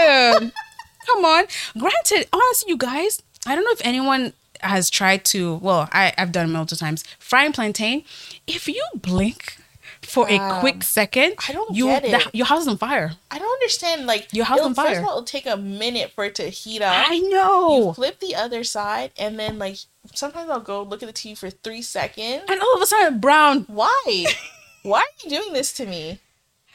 him. 0.42 0.52
Come 1.06 1.24
on. 1.24 1.44
Granted, 1.78 2.28
honestly, 2.32 2.68
you 2.70 2.76
guys, 2.76 3.22
I 3.46 3.54
don't 3.54 3.64
know 3.64 3.72
if 3.72 3.80
anyone 3.84 4.32
has 4.60 4.88
tried 4.90 5.24
to. 5.26 5.54
Well, 5.56 5.88
I, 5.92 6.12
I've 6.16 6.30
done 6.30 6.46
it 6.48 6.52
multiple 6.52 6.78
times. 6.78 7.04
Frying 7.18 7.52
plantain. 7.52 8.04
If 8.46 8.68
you 8.68 8.84
blink 8.94 9.56
for 10.02 10.28
a 10.30 10.36
Um, 10.38 10.60
quick 10.60 10.82
second, 10.84 11.34
I 11.48 11.52
don't 11.52 11.74
you 11.74 11.86
get 11.86 12.04
it. 12.04 12.10
the- 12.12 12.30
your 12.38 12.46
house 12.46 12.62
is 12.62 12.68
on 12.68 12.76
fire. 12.78 13.12
I 13.30 13.38
don't 13.38 13.50
understand. 13.52 14.06
Like 14.06 14.28
Your 14.32 14.44
house 14.44 14.60
on 14.60 14.74
First 14.74 14.86
fire. 14.88 14.98
of 15.00 15.04
all, 15.06 15.10
it'll 15.12 15.24
take 15.24 15.46
a 15.46 15.56
minute 15.56 16.12
for 16.14 16.24
it 16.24 16.34
to 16.36 16.50
heat 16.50 16.82
up. 16.82 16.94
I 17.08 17.18
know. 17.18 17.86
You 17.88 17.92
flip 17.94 18.20
the 18.20 18.34
other 18.36 18.62
side, 18.62 19.10
and 19.18 19.38
then 19.40 19.58
like 19.58 19.78
sometimes 20.14 20.50
I'll 20.50 20.60
go 20.60 20.82
look 20.82 21.02
at 21.02 21.06
the 21.06 21.12
TV 21.12 21.36
for 21.36 21.50
three 21.50 21.82
seconds. 21.82 22.44
And 22.48 22.60
all 22.60 22.74
of 22.76 22.82
a 22.82 22.86
sudden, 22.86 23.20
brown. 23.20 23.64
Why? 23.68 24.26
Why 24.82 25.00
are 25.00 25.24
you 25.24 25.30
doing 25.30 25.52
this 25.52 25.72
to 25.74 25.86
me? 25.86 26.18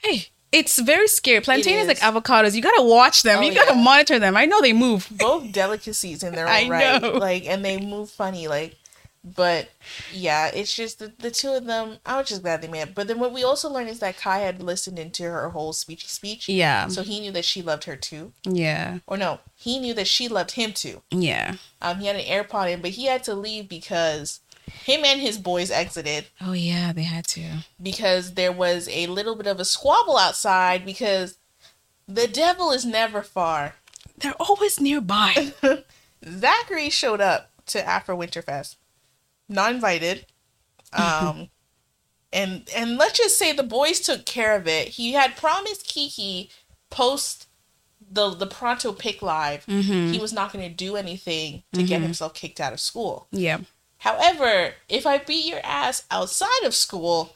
Hey, 0.03 0.28
it's 0.51 0.80
very 0.80 1.07
scary. 1.07 1.41
Plantain 1.41 1.78
is. 1.78 1.88
is. 1.88 1.88
like 1.88 1.99
avocados. 1.99 2.55
You 2.55 2.61
gotta 2.61 2.84
watch 2.84 3.23
them. 3.23 3.39
Oh, 3.39 3.41
you 3.41 3.53
gotta 3.53 3.75
yeah. 3.75 3.84
monitor 3.84 4.19
them. 4.19 4.38
I 4.38 4.45
know 4.45 4.61
they 4.61 4.73
move. 4.73 5.07
Both 5.11 5.51
delicacies 5.51 6.23
in 6.23 6.34
their 6.34 6.47
I 6.47 6.69
right. 6.69 7.01
know. 7.01 7.11
Like, 7.13 7.45
and 7.45 7.65
they 7.65 7.78
move 7.78 8.09
funny. 8.09 8.47
Like, 8.47 8.78
but 9.36 9.69
yeah, 10.13 10.47
it's 10.53 10.73
just 10.73 10.99
the, 10.99 11.11
the 11.19 11.32
two 11.32 11.49
of 11.51 11.65
them. 11.65 11.97
I 12.05 12.17
was 12.17 12.30
just 12.30 12.41
glad 12.43 12.61
they 12.61 12.67
met. 12.67 12.95
But 12.95 13.07
then 13.07 13.19
what 13.19 13.34
we 13.34 13.43
also 13.43 13.69
learned 13.69 13.89
is 13.89 13.99
that 13.99 14.17
Kai 14.17 14.39
had 14.39 14.61
listened 14.63 14.97
into 14.99 15.23
her 15.23 15.49
whole 15.49 15.73
speechy 15.73 16.07
speech. 16.07 16.47
Yeah. 16.47 16.88
So 16.88 17.03
he 17.03 17.19
knew 17.19 17.32
that 17.32 17.45
she 17.45 17.61
loved 17.61 17.84
her 17.86 17.95
too. 17.95 18.32
Yeah. 18.43 18.99
Or 19.07 19.17
no, 19.17 19.39
he 19.55 19.80
knew 19.80 19.93
that 19.95 20.07
she 20.07 20.28
loved 20.28 20.51
him 20.51 20.71
too. 20.73 21.01
Yeah. 21.11 21.55
Um, 21.82 21.99
he 21.99 22.07
had 22.07 22.15
an 22.15 22.25
AirPod 22.25 22.71
in, 22.71 22.82
but 22.82 22.91
he 22.91 23.05
had 23.05 23.23
to 23.25 23.36
leave 23.36 23.67
because 23.67 24.39
him 24.84 25.03
and 25.05 25.19
his 25.21 25.38
boys 25.38 25.71
exited 25.71 26.25
Oh 26.41 26.51
yeah, 26.53 26.91
they 26.93 27.03
had 27.03 27.25
to. 27.28 27.65
because 27.82 28.34
there 28.34 28.51
was 28.51 28.89
a 28.89 29.07
little 29.07 29.36
bit 29.36 29.47
of 29.47 29.59
a 29.59 29.65
squabble 29.65 30.17
outside 30.17 30.86
because 30.86 31.38
the 32.07 32.28
devil 32.28 32.71
is 32.71 32.86
never 32.86 33.21
far. 33.21 33.75
They're 34.17 34.34
always 34.39 34.80
nearby. 34.80 35.53
Zachary 36.28 36.89
showed 36.89 37.21
up 37.21 37.49
to 37.67 37.86
Afro 37.88 38.17
Winterfest, 38.17 38.75
not 39.50 39.74
invited. 39.74 40.26
Um, 40.93 41.50
and 42.34 42.70
and 42.76 42.98
let's 42.98 43.18
just 43.18 43.38
say 43.38 43.52
the 43.52 43.64
boys 43.64 44.00
took 44.00 44.26
care 44.26 44.56
of 44.56 44.68
it. 44.68 44.89
He 44.89 45.14
had 45.14 45.38
promised 45.38 45.88
Kiki 45.88 46.50
post 46.89 47.48
the 48.10 48.30
the 48.30 48.48
pronto 48.48 48.91
pick 48.91 49.22
live. 49.22 49.66
Mm-hmm. 49.66 50.14
He 50.14 50.20
was 50.20 50.34
not 50.34 50.54
going 50.54 50.68
to 50.68 50.74
do 50.74 50.95
anything 50.95 51.64
to 51.74 51.84
get 51.84 52.02
himself 52.02 52.34
kicked 52.34 52.60
out 52.60 52.74
of 52.74 52.80
school. 52.80 53.28
Yeah. 53.32 53.60
However, 54.00 54.74
if 54.88 55.06
I 55.06 55.18
beat 55.18 55.45
your 55.45 55.60
ass 55.64 56.06
outside 56.12 56.64
of 56.64 56.76
school, 56.76 57.36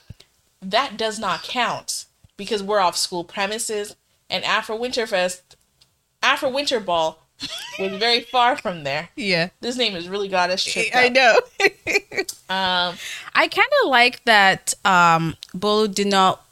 that 0.62 0.96
does 0.96 1.20
not 1.20 1.44
count 1.44 2.06
because 2.38 2.62
we're 2.62 2.80
off 2.80 2.96
school 2.96 3.24
premises. 3.24 3.96
And 4.30 4.44
after 4.46 4.74
Winterfest, 4.74 5.42
after 6.22 6.48
Winter 6.48 6.80
Ball 6.80 7.21
was 7.80 7.94
very 7.94 8.22
far 8.22 8.58
from 8.58 8.84
there. 8.84 9.10
Yeah. 9.16 9.50
This 9.62 9.78
name 9.78 9.94
has 9.94 10.08
really 10.08 10.28
got 10.28 10.50
us 10.50 10.64
tripped 10.64 10.96
I 10.96 11.10
know. 11.10 11.36
Um, 12.50 12.96
I 13.34 13.48
kind 13.48 13.70
of 13.84 13.90
like 13.90 14.26
that 14.26 14.74
um 14.84 15.38
Bolu 15.56 15.94
did 15.94 16.08
not 16.08 16.44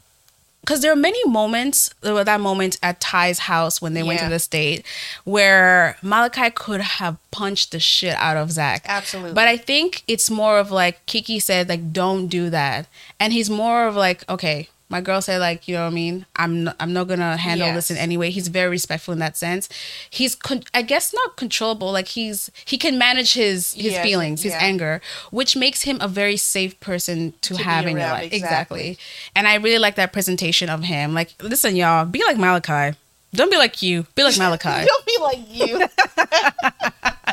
because 0.62 0.80
there 0.80 0.92
are 0.92 0.96
many 0.96 1.22
moments 1.28 1.92
there 2.00 2.14
were 2.14 2.24
that 2.24 2.40
moment 2.40 2.78
at 2.82 3.00
Ty's 3.00 3.40
house 3.40 3.82
when 3.82 3.92
they 3.92 4.02
went 4.02 4.20
to 4.20 4.28
the 4.28 4.38
state 4.38 4.84
where 5.24 5.96
Malakai 6.02 6.54
could 6.54 6.80
have 6.80 7.18
punched 7.30 7.72
the 7.72 7.80
shit 7.80 8.14
out 8.14 8.36
of 8.38 8.50
Zach. 8.50 8.84
absolutely. 8.86 9.34
But 9.34 9.48
I 9.48 9.56
think 9.58 10.02
it's 10.06 10.30
more 10.30 10.58
of 10.58 10.70
like 10.70 11.04
Kiki 11.06 11.38
said, 11.38 11.68
like, 11.68 11.92
don't 11.92 12.28
do 12.28 12.48
that. 12.50 12.86
And 13.18 13.32
he's 13.32 13.50
more 13.50 13.86
of 13.86 13.96
like, 13.96 14.26
okay, 14.28 14.68
my 14.90 15.00
girl 15.00 15.22
said, 15.22 15.38
like, 15.38 15.66
you 15.68 15.74
know 15.76 15.82
what 15.84 15.92
I 15.92 15.94
mean? 15.94 16.26
I'm 16.36 16.64
not, 16.64 16.76
I'm 16.80 16.92
not 16.92 17.08
gonna 17.08 17.36
handle 17.36 17.72
this 17.72 17.90
in 17.90 17.96
any 17.96 18.16
way. 18.18 18.30
He's 18.30 18.48
very 18.48 18.68
respectful 18.68 19.12
in 19.12 19.20
that 19.20 19.36
sense. 19.36 19.68
He's, 20.10 20.34
con- 20.34 20.64
I 20.74 20.82
guess, 20.82 21.14
not 21.14 21.36
controllable. 21.36 21.90
Like 21.92 22.08
he's, 22.08 22.50
he 22.64 22.76
can 22.76 22.98
manage 22.98 23.32
his 23.34 23.72
his 23.74 23.92
Yes, 23.92 24.04
feelings, 24.04 24.42
his 24.42 24.52
yeah. 24.52 24.58
anger, 24.60 25.00
which 25.30 25.56
makes 25.56 25.82
him 25.82 25.96
a 26.00 26.08
very 26.08 26.36
safe 26.36 26.78
person 26.80 27.32
to, 27.42 27.54
To 27.54 27.62
have 27.62 27.86
in 27.86 27.96
your 27.96 28.08
life. 28.08 28.32
exactly. 28.32 28.90
Exactly. 28.90 28.98
And 29.36 29.46
I 29.48 29.54
really 29.54 29.78
like 29.78 29.94
that 29.94 30.12
presentation 30.12 30.68
of 30.68 30.82
him. 30.84 31.14
Like, 31.14 31.34
listen, 31.40 31.76
y'all, 31.76 32.04
be 32.04 32.22
like 32.26 32.36
Malakai. 32.36 32.96
Don't 33.32 33.50
be 33.50 33.56
like 33.56 33.80
you. 33.80 34.06
Be 34.16 34.24
like 34.24 34.34
Malakai. 34.34 34.84
don't 34.92 35.06
be 35.06 35.16
like 35.20 35.38
you. 35.54 35.86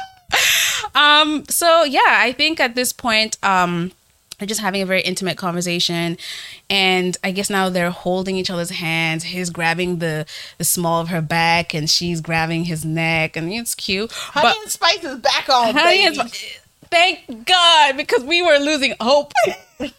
Um, 0.95 1.43
so 1.47 1.83
yeah, 1.83 2.01
I 2.07 2.31
think 2.31 2.59
at 2.59 2.73
this 2.75 2.91
point, 2.91 3.37
um, 3.43 3.91
just 4.45 4.61
having 4.61 4.81
a 4.83 4.85
very 4.85 5.01
intimate 5.01 5.35
conversation, 5.37 6.17
and 6.69 7.17
I 7.23 7.31
guess 7.31 7.49
now 7.49 7.69
they're 7.69 7.89
holding 7.89 8.35
each 8.35 8.51
other's 8.51 8.69
hands. 8.69 9.23
He's 9.23 9.49
grabbing 9.49 9.97
the 9.97 10.27
the 10.59 10.63
small 10.63 11.01
of 11.01 11.07
her 11.07 11.21
back, 11.21 11.73
and 11.73 11.89
she's 11.89 12.21
grabbing 12.21 12.65
his 12.65 12.85
neck, 12.85 13.35
and 13.35 13.51
it's 13.51 13.73
cute. 13.73 14.11
Honey 14.11 14.53
and 14.61 14.71
Spice 14.71 15.03
is 15.03 15.17
back 15.19 15.49
on, 15.49 15.73
Honey 15.73 16.05
baby. 16.05 16.19
and 16.19 16.29
Sp- 16.29 16.61
thank 16.91 17.47
God 17.47 17.97
because 17.97 18.23
we 18.23 18.43
were 18.43 18.59
losing 18.59 18.93
hope. 19.01 19.33
but 19.79 19.93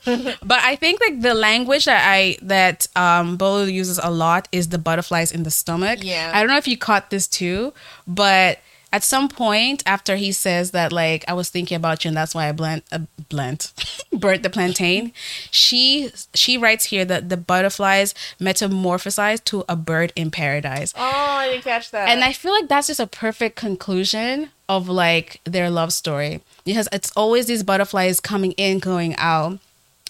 I 0.50 0.76
think 0.76 1.00
like 1.00 1.20
the 1.20 1.34
language 1.34 1.84
that 1.86 2.02
I 2.08 2.36
that 2.42 2.86
um 2.94 3.36
Bolu 3.38 3.72
uses 3.72 3.98
a 4.00 4.10
lot 4.10 4.46
is 4.52 4.68
the 4.68 4.78
butterflies 4.78 5.32
in 5.32 5.42
the 5.42 5.50
stomach. 5.50 5.98
Yeah. 6.02 6.30
I 6.32 6.40
don't 6.40 6.48
know 6.48 6.56
if 6.58 6.68
you 6.68 6.78
caught 6.78 7.10
this 7.10 7.26
too, 7.26 7.72
but 8.06 8.58
at 8.92 9.04
some 9.04 9.28
point 9.28 9.82
after 9.86 10.16
he 10.16 10.32
says 10.32 10.70
that 10.70 10.92
like 10.92 11.24
I 11.28 11.34
was 11.34 11.50
thinking 11.50 11.76
about 11.76 12.04
you 12.04 12.08
and 12.08 12.16
that's 12.16 12.34
why 12.34 12.48
I 12.48 12.52
blend 12.52 12.82
uh, 12.90 13.00
blend 13.28 13.70
burnt 14.12 14.42
the 14.42 14.50
plantain, 14.50 15.12
she 15.50 16.10
she 16.34 16.56
writes 16.56 16.86
here 16.86 17.04
that 17.04 17.28
the 17.28 17.36
butterflies 17.36 18.14
metamorphosize 18.40 19.44
to 19.44 19.64
a 19.68 19.76
bird 19.76 20.12
in 20.16 20.30
paradise. 20.30 20.94
oh, 20.96 21.00
I 21.02 21.48
didn't 21.50 21.64
catch 21.64 21.90
that. 21.90 22.08
And 22.08 22.24
I 22.24 22.32
feel 22.32 22.52
like 22.52 22.68
that's 22.68 22.86
just 22.86 23.00
a 23.00 23.06
perfect 23.06 23.56
conclusion 23.56 24.50
of 24.68 24.88
like 24.88 25.40
their 25.44 25.70
love 25.70 25.92
story 25.92 26.40
because 26.64 26.88
it's 26.92 27.10
always 27.16 27.46
these 27.46 27.62
butterflies 27.62 28.20
coming 28.20 28.52
in, 28.52 28.78
going 28.78 29.14
out. 29.16 29.58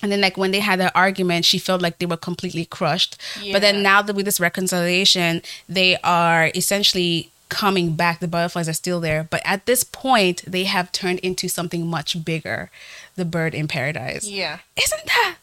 And 0.00 0.12
then, 0.12 0.20
like 0.20 0.36
when 0.36 0.52
they 0.52 0.60
had 0.60 0.78
their 0.78 0.96
argument, 0.96 1.44
she 1.44 1.58
felt 1.58 1.82
like 1.82 1.98
they 1.98 2.06
were 2.06 2.16
completely 2.16 2.64
crushed. 2.64 3.16
But 3.52 3.62
then 3.62 3.82
now 3.82 4.00
that 4.00 4.14
with 4.14 4.26
this 4.26 4.38
reconciliation, 4.38 5.42
they 5.68 5.96
are 6.04 6.52
essentially 6.54 7.32
coming 7.48 7.94
back. 7.94 8.20
The 8.20 8.28
butterflies 8.28 8.68
are 8.68 8.72
still 8.74 9.00
there, 9.00 9.26
but 9.28 9.40
at 9.44 9.66
this 9.66 9.84
point, 9.84 10.42
they 10.46 10.64
have 10.64 10.92
turned 10.92 11.18
into 11.20 11.48
something 11.48 11.86
much 11.86 12.24
bigger. 12.24 12.70
The 13.16 13.24
bird 13.24 13.54
in 13.54 13.68
paradise. 13.68 14.26
yeah. 14.28 14.58
Isn't 14.80 15.04
that? 15.06 15.36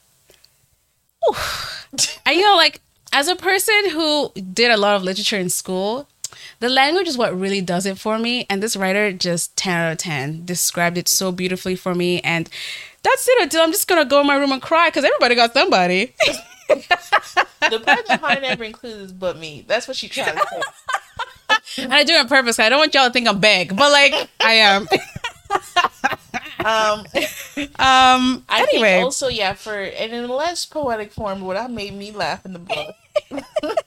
Oof. 1.29 1.87
And 2.25 2.35
you 2.35 2.41
know, 2.43 2.55
like 2.55 2.81
as 3.11 3.27
a 3.27 3.35
person 3.35 3.89
who 3.91 4.31
did 4.33 4.71
a 4.71 4.77
lot 4.77 4.95
of 4.95 5.03
literature 5.03 5.37
in 5.37 5.49
school, 5.49 6.07
the 6.59 6.69
language 6.69 7.07
is 7.07 7.17
what 7.17 7.37
really 7.37 7.61
does 7.61 7.85
it 7.85 7.97
for 7.97 8.17
me. 8.19 8.45
And 8.49 8.61
this 8.61 8.75
writer 8.75 9.11
just 9.11 9.55
ten 9.57 9.79
out 9.79 9.91
of 9.93 9.97
ten 9.97 10.45
described 10.45 10.97
it 10.97 11.07
so 11.07 11.31
beautifully 11.31 11.75
for 11.75 11.95
me. 11.95 12.19
And 12.21 12.49
that's 13.03 13.27
it. 13.27 13.43
Until 13.43 13.61
I'm 13.61 13.71
just 13.71 13.87
gonna 13.87 14.05
go 14.05 14.21
in 14.21 14.27
my 14.27 14.35
room 14.35 14.51
and 14.51 14.61
cry 14.61 14.89
because 14.89 15.03
everybody 15.03 15.35
got 15.35 15.53
somebody. 15.53 16.13
The 16.67 17.79
part 17.79 18.07
that 18.07 18.19
Honey 18.21 18.41
never 18.41 18.63
includes 18.63 19.11
but 19.11 19.37
me. 19.37 19.63
That's 19.67 19.87
what 19.87 19.97
she 19.97 20.07
tried 20.07 20.31
to 20.33 20.37
say. 20.37 20.61
and 21.77 21.93
I 21.93 22.03
do 22.03 22.13
it 22.13 22.19
on 22.19 22.27
purpose. 22.27 22.57
'cause 22.57 22.65
I 22.65 22.69
don't 22.69 22.79
want 22.79 22.93
y'all 22.93 23.07
to 23.07 23.13
think 23.13 23.27
I'm 23.27 23.39
beg, 23.39 23.75
but 23.75 23.91
like 23.91 24.29
I 24.39 24.53
am. 24.53 24.87
Um, 26.65 27.05
Um. 27.77 28.43
I 28.49 28.65
anyway, 28.71 28.93
think 28.93 29.03
also 29.03 29.27
yeah 29.27 29.53
for 29.53 29.73
and 29.79 30.11
in 30.13 30.23
a 30.23 30.33
less 30.33 30.65
poetic 30.65 31.11
form, 31.11 31.41
what 31.41 31.57
I 31.57 31.67
made 31.67 31.93
me 31.93 32.11
laugh 32.11 32.43
in 32.43 32.53
the 32.53 32.59
book 32.59 32.95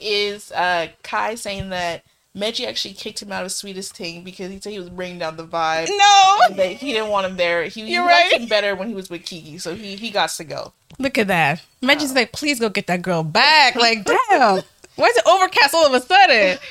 is 0.00 0.52
uh 0.52 0.88
Kai 1.02 1.34
saying 1.34 1.70
that 1.70 2.04
Meji 2.34 2.66
actually 2.66 2.94
kicked 2.94 3.20
him 3.22 3.32
out 3.32 3.44
of 3.44 3.50
Sweetest 3.52 3.96
Thing 3.96 4.22
because 4.22 4.50
he 4.50 4.60
said 4.60 4.72
he 4.72 4.78
was 4.78 4.90
bringing 4.90 5.18
down 5.18 5.36
the 5.36 5.46
vibe. 5.46 5.88
no. 5.88 6.36
and 6.48 6.56
that 6.58 6.66
he 6.76 6.92
didn't 6.92 7.08
want 7.10 7.26
him 7.26 7.36
there. 7.36 7.64
He, 7.64 7.82
he 7.82 7.94
You're 7.94 8.04
liked 8.04 8.32
right. 8.32 8.40
him 8.42 8.48
better 8.48 8.74
when 8.76 8.88
he 8.88 8.94
was 8.94 9.10
with 9.10 9.24
Kiki, 9.24 9.58
so 9.58 9.74
he 9.74 9.96
he 9.96 10.10
got 10.10 10.30
to 10.30 10.44
go. 10.44 10.72
Look 10.98 11.18
at 11.18 11.26
that. 11.28 11.62
Imagine 11.82 12.14
like, 12.14 12.30
please 12.32 12.60
go 12.60 12.68
get 12.68 12.86
that 12.86 13.02
girl 13.02 13.24
back. 13.24 13.74
Like, 13.74 14.04
damn. 14.04 14.62
Why 14.96 15.06
is 15.06 15.16
it 15.16 15.24
overcast 15.26 15.74
all 15.74 15.86
of 15.86 15.94
a 15.94 16.00
sudden? 16.00 16.58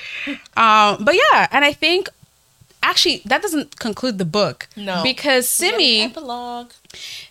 Um, 0.56 1.04
but 1.04 1.16
yeah, 1.16 1.48
and 1.52 1.66
I 1.66 1.74
think 1.74 2.08
actually, 2.82 3.22
that 3.26 3.42
doesn't 3.42 3.78
conclude 3.80 4.18
the 4.20 4.26
book. 4.26 4.68
No. 4.78 5.04
because 5.04 5.58
We 5.60 5.66
get 5.68 5.74
an 5.74 5.80
Simi, 5.80 6.02
epilogue. 6.04 6.72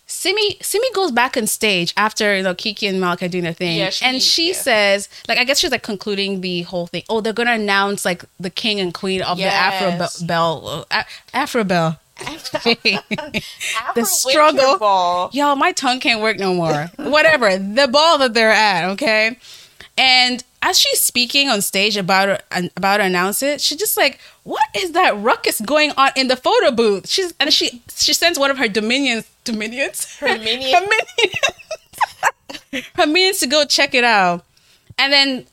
Simi, 0.07 0.57
Simi 0.61 0.87
goes 0.93 1.11
back 1.11 1.37
on 1.39 1.47
stage 1.47 1.95
after 1.97 2.37
you 2.37 2.43
know 2.43 2.55
Kiki 2.55 2.87
and 2.87 3.01
Malakai 3.03 3.31
doing 3.31 3.45
their 3.45 3.55
thing, 3.55 3.79
Yeah, 3.79 3.89
she- 3.91 4.05
and 4.05 4.21
she 4.23 4.49
yeah. 4.49 4.55
says, 4.55 5.09
like, 5.29 5.39
I 5.39 5.45
guess 5.45 5.59
she's 5.61 5.71
like 5.71 5.83
concluding 5.83 6.43
the 6.43 6.63
whole 6.63 6.87
thing. 6.87 7.03
Oh, 7.09 7.23
they're 7.23 7.33
gonna 7.33 7.53
announce 7.53 8.05
like 8.05 8.25
the 8.39 8.51
king 8.51 8.79
and 8.79 8.93
queen 8.93 9.23
of 9.23 9.39
Yes. 9.39 9.53
the 9.53 9.57
Afro 9.97 10.27
Bell, 10.27 10.87
uh, 10.91 11.03
Afro 11.33 11.65
Bell. 11.73 11.99
the 13.95 14.05
struggle. 14.05 14.79
ball. 14.79 15.31
Yo, 15.33 15.55
my 15.55 15.73
tongue 15.73 16.01
can't 16.01 16.21
work 16.21 16.39
no 16.39 16.55
more. 16.55 16.91
Whatever 16.97 17.57
the 17.57 17.89
ball 17.89 18.19
that 18.19 18.35
they're 18.35 18.51
at, 18.53 18.91
okay. 18.91 19.39
And 19.99 20.43
as 20.63 20.79
she's 20.79 21.01
speaking 21.01 21.49
on 21.49 21.61
stage 21.61 21.97
about 21.97 22.29
her, 22.29 22.69
about 22.77 22.99
to 22.99 23.05
announce 23.05 23.43
it, 23.43 23.61
she's 23.61 23.79
just 23.79 23.97
like, 23.97 24.19
"What 24.43 24.63
is 24.75 24.93
that 24.93 25.17
ruckus 25.19 25.61
going 25.61 25.93
on 25.97 26.11
in 26.17 26.29
the 26.29 26.37
photo 26.37 26.71
booth?" 26.71 27.09
She's 27.09 27.35
and 27.39 27.53
she 27.53 27.83
she 27.95 28.15
sends 28.15 28.39
one 28.39 28.51
of 28.51 28.59
her 28.59 28.69
dominions 28.69 29.27
dominions 29.45 30.17
Her 30.19 30.29
minion. 30.39 30.73
her 30.73 30.81
minions 30.81 32.87
her 32.95 33.07
minions 33.07 33.39
to 33.41 33.47
go 33.47 33.65
check 33.65 33.95
it 33.95 34.05
out, 34.05 34.45
and 34.99 35.13
then 35.13 35.47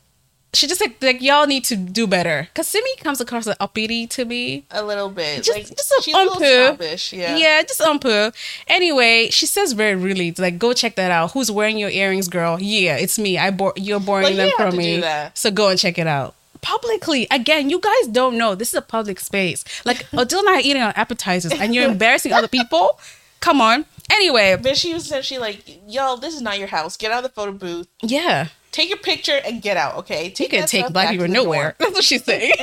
she 0.53 0.65
just 0.67 0.81
like 0.81 1.01
like 1.03 1.21
y'all 1.21 1.45
need 1.45 1.63
to 1.65 1.75
do 1.75 2.07
better 2.07 2.47
because 2.51 2.67
Simi 2.67 2.95
comes 2.97 3.21
across 3.21 3.45
as 3.47 3.55
uppity 3.59 4.07
to 4.07 4.25
me. 4.25 4.65
A 4.71 4.83
little 4.83 5.09
bit. 5.09 5.43
Just- 5.43 5.51
like, 5.57 5.67
just 5.67 5.91
a 5.91 6.01
she's 6.01 6.13
a 6.15 6.17
little 6.17 6.33
umpoo. 6.33 6.65
snobbish. 6.65 7.13
Yeah. 7.13 7.37
Yeah, 7.37 7.61
just 7.63 7.79
umpu. 7.79 8.33
Anyway, 8.67 9.29
she 9.29 9.45
says 9.45 9.73
very 9.73 9.95
rudely, 9.95 10.33
like, 10.37 10.57
go 10.57 10.73
check 10.73 10.95
that 10.95 11.11
out. 11.11 11.31
Who's 11.33 11.51
wearing 11.51 11.77
your 11.77 11.89
earrings, 11.89 12.27
girl? 12.27 12.57
Yeah, 12.59 12.95
it's 12.97 13.19
me. 13.19 13.37
I 13.37 13.51
bore 13.51 13.73
you're 13.75 13.99
borrowing 13.99 14.31
you 14.31 14.37
them 14.37 14.51
from 14.57 14.75
me. 14.77 15.03
So 15.35 15.51
go 15.51 15.69
and 15.69 15.77
check 15.79 15.97
it 15.99 16.07
out. 16.07 16.35
Publicly. 16.61 17.25
Again, 17.31 17.69
you 17.69 17.79
guys 17.79 18.07
don't 18.11 18.37
know. 18.37 18.53
This 18.55 18.69
is 18.69 18.75
a 18.75 18.81
public 18.81 19.19
space. 19.19 19.63
Like 19.85 20.05
Odile 20.13 20.39
and 20.39 20.49
I 20.49 20.53
are 20.55 20.59
eating 20.61 20.81
our 20.81 20.93
appetizers 20.95 21.53
and 21.53 21.73
you're 21.73 21.85
embarrassing 21.89 22.33
other 22.33 22.47
people. 22.49 22.99
Come 23.39 23.61
on. 23.61 23.85
Anyway, 24.11 24.57
But 24.61 24.75
she 24.75 24.93
was 24.93 25.05
essentially 25.05 25.39
like, 25.39 25.63
"Yo, 25.87 26.17
this 26.17 26.33
is 26.33 26.41
not 26.41 26.57
your 26.59 26.67
house. 26.67 26.97
Get 26.97 27.11
out 27.11 27.23
of 27.23 27.29
the 27.29 27.33
photo 27.33 27.51
booth. 27.53 27.87
yeah. 28.01 28.47
Take 28.71 28.89
your 28.89 28.99
picture 28.99 29.39
and 29.45 29.61
get 29.61 29.77
out. 29.77 29.95
Okay? 29.97 30.25
You 30.25 30.31
Take 30.31 30.51
can 30.51 30.67
take 30.67 30.91
black 30.93 31.09
people 31.09 31.27
nowhere. 31.27 31.75
That's 31.79 31.93
what 31.93 32.03
she's 32.03 32.23
saying. 32.23 32.53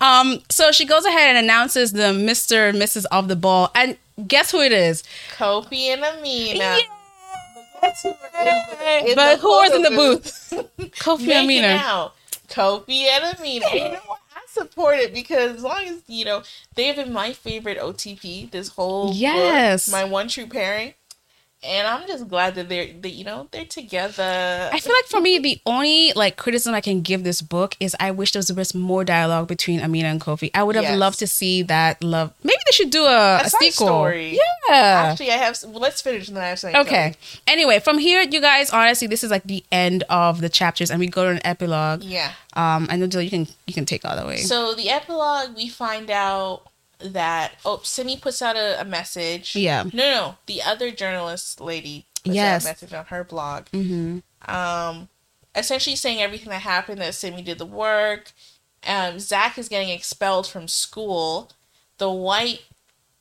um, 0.00 0.40
so 0.50 0.72
she 0.72 0.84
goes 0.84 1.04
ahead 1.04 1.36
and 1.36 1.44
announces 1.44 1.92
the 1.92 2.12
Mr. 2.12 2.68
and 2.70 2.78
Mrs. 2.78 3.04
of 3.12 3.28
the 3.28 3.36
ball. 3.36 3.70
And 3.74 3.96
guess 4.26 4.50
who 4.50 4.60
it 4.60 4.72
is? 4.72 5.04
Kofi 5.36 5.92
and 5.92 6.02
Amina. 6.02 6.58
Yeah. 6.58 6.78
Guess 7.80 8.02
who 8.02 8.08
in 8.08 8.14
the- 8.32 9.10
in 9.10 9.14
but 9.14 9.36
the 9.36 9.40
who 9.42 9.48
was 9.48 9.72
in 9.72 9.82
the 9.82 9.90
booth? 9.90 10.52
Kofi 10.98 11.22
and 11.30 11.44
Amina. 11.44 12.10
Kofi 12.48 13.02
and 13.04 13.38
Amina. 13.38 13.66
You 13.72 13.78
know 13.80 14.00
what? 14.06 14.18
I 14.34 14.40
support 14.48 14.98
it 14.98 15.14
because 15.14 15.56
as 15.56 15.62
long 15.62 15.84
as 15.86 16.02
you 16.08 16.24
know 16.24 16.42
they've 16.74 16.96
been 16.96 17.12
my 17.12 17.32
favorite 17.32 17.78
OTP 17.78 18.50
this 18.50 18.68
whole 18.68 19.12
Yes. 19.14 19.86
book, 19.86 19.92
my 19.92 20.04
one 20.04 20.26
true 20.26 20.46
pairing, 20.46 20.94
and 21.62 21.86
I'm 21.88 22.06
just 22.06 22.28
glad 22.28 22.54
that 22.54 22.68
they're 22.68 22.92
that 23.02 23.10
you 23.10 23.24
know 23.24 23.48
they're 23.50 23.64
together. 23.64 24.70
I 24.72 24.78
feel 24.78 24.92
like 24.94 25.06
for 25.06 25.20
me, 25.20 25.38
the 25.38 25.60
only 25.66 26.12
like 26.14 26.36
criticism 26.36 26.74
I 26.74 26.80
can 26.80 27.00
give 27.00 27.24
this 27.24 27.42
book 27.42 27.74
is 27.80 27.96
I 27.98 28.10
wish 28.12 28.32
there 28.32 28.42
was 28.54 28.74
more 28.74 29.04
dialogue 29.04 29.48
between 29.48 29.80
Amina 29.80 30.08
and 30.08 30.20
Kofi. 30.20 30.50
I 30.54 30.62
would 30.62 30.76
have 30.76 30.84
Yes. 30.84 30.98
loved 30.98 31.18
to 31.20 31.26
see 31.26 31.62
that 31.62 32.02
love. 32.02 32.32
Maybe 32.44 32.58
they 32.66 32.72
should 32.72 32.90
do 32.90 33.04
a, 33.04 33.38
A 33.38 33.42
a, 33.44 33.48
sequel. 33.50 33.86
story. 33.88 34.38
Yeah. 34.68 35.08
Actually, 35.10 35.30
I 35.32 35.36
have. 35.36 35.58
Well, 35.64 35.80
let's 35.80 36.00
finish 36.00 36.28
and 36.28 36.36
then 36.36 36.44
I 36.44 36.48
have 36.48 36.58
something. 36.58 36.80
Okay. 36.82 37.14
Anyway, 37.46 37.80
from 37.80 37.98
here, 37.98 38.20
you 38.22 38.40
guys, 38.40 38.70
honestly, 38.70 39.06
this 39.08 39.24
is 39.24 39.30
like 39.30 39.44
the 39.44 39.64
end 39.72 40.04
of 40.10 40.40
the 40.40 40.48
chapters, 40.48 40.90
and 40.90 41.00
we 41.00 41.08
go 41.08 41.24
to 41.24 41.30
an 41.30 41.40
epilogue. 41.44 42.02
Yeah. 42.02 42.32
Um, 42.54 42.86
I 42.90 42.96
know 42.96 43.06
Jill, 43.06 43.22
you 43.22 43.30
can 43.30 43.48
you 43.66 43.74
can 43.74 43.84
take 43.84 44.04
all 44.04 44.16
the 44.16 44.26
way. 44.26 44.36
So 44.38 44.74
the 44.74 44.90
epilogue, 44.90 45.56
we 45.56 45.68
find 45.68 46.10
out 46.10 46.62
that 46.98 47.52
oh, 47.64 47.80
Simi 47.82 48.16
puts 48.16 48.42
out 48.42 48.56
a, 48.56 48.80
a 48.80 48.84
message. 48.84 49.54
Yeah. 49.54 49.84
No, 49.84 49.90
no, 49.92 50.34
the 50.46 50.62
other 50.62 50.90
journalist 50.90 51.60
lady 51.60 52.06
puts 52.24 52.34
Yes. 52.34 52.64
out 52.64 52.68
a 52.68 52.72
message 52.72 52.92
on 52.92 53.04
her 53.06 53.24
blog. 53.24 53.68
hmm 53.68 54.18
um, 54.46 55.08
essentially 55.54 55.96
saying 55.96 56.20
everything 56.22 56.48
that 56.50 56.62
happened 56.62 57.00
that 57.00 57.14
Simi 57.14 57.42
did 57.42 57.58
the 57.58 57.66
work. 57.66 58.32
Um, 58.86 59.18
Zach 59.18 59.58
is 59.58 59.68
getting 59.68 59.88
expelled 59.90 60.46
from 60.46 60.68
school. 60.68 61.50
The 61.98 62.10
white, 62.10 62.62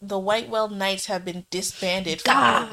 the 0.01 0.19
white 0.19 0.47
Whitewell 0.47 0.69
Knights 0.69 1.07
have 1.07 1.25
been 1.25 1.45
disbanded. 1.49 2.23
God. 2.23 2.69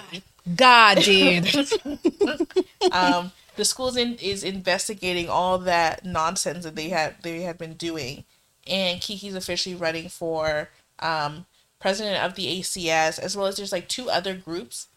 God, 0.54 0.98
dude. 0.98 1.46
um, 2.92 3.32
the 3.56 3.64
school 3.64 3.96
in, 3.96 4.16
is 4.16 4.44
investigating 4.44 5.28
all 5.28 5.58
that 5.58 6.04
nonsense 6.04 6.64
that 6.64 6.76
they 6.76 6.90
had 6.90 7.14
they 7.22 7.40
had 7.42 7.56
been 7.56 7.74
doing, 7.74 8.24
and 8.66 9.00
Kiki's 9.00 9.34
officially 9.34 9.74
running 9.74 10.08
for 10.10 10.68
um, 11.00 11.46
president 11.80 12.22
of 12.24 12.34
the 12.34 12.60
ACS, 12.60 13.18
as 13.18 13.36
well 13.36 13.46
as 13.46 13.56
there's 13.56 13.72
like 13.72 13.88
two 13.88 14.08
other 14.10 14.34
groups. 14.34 14.88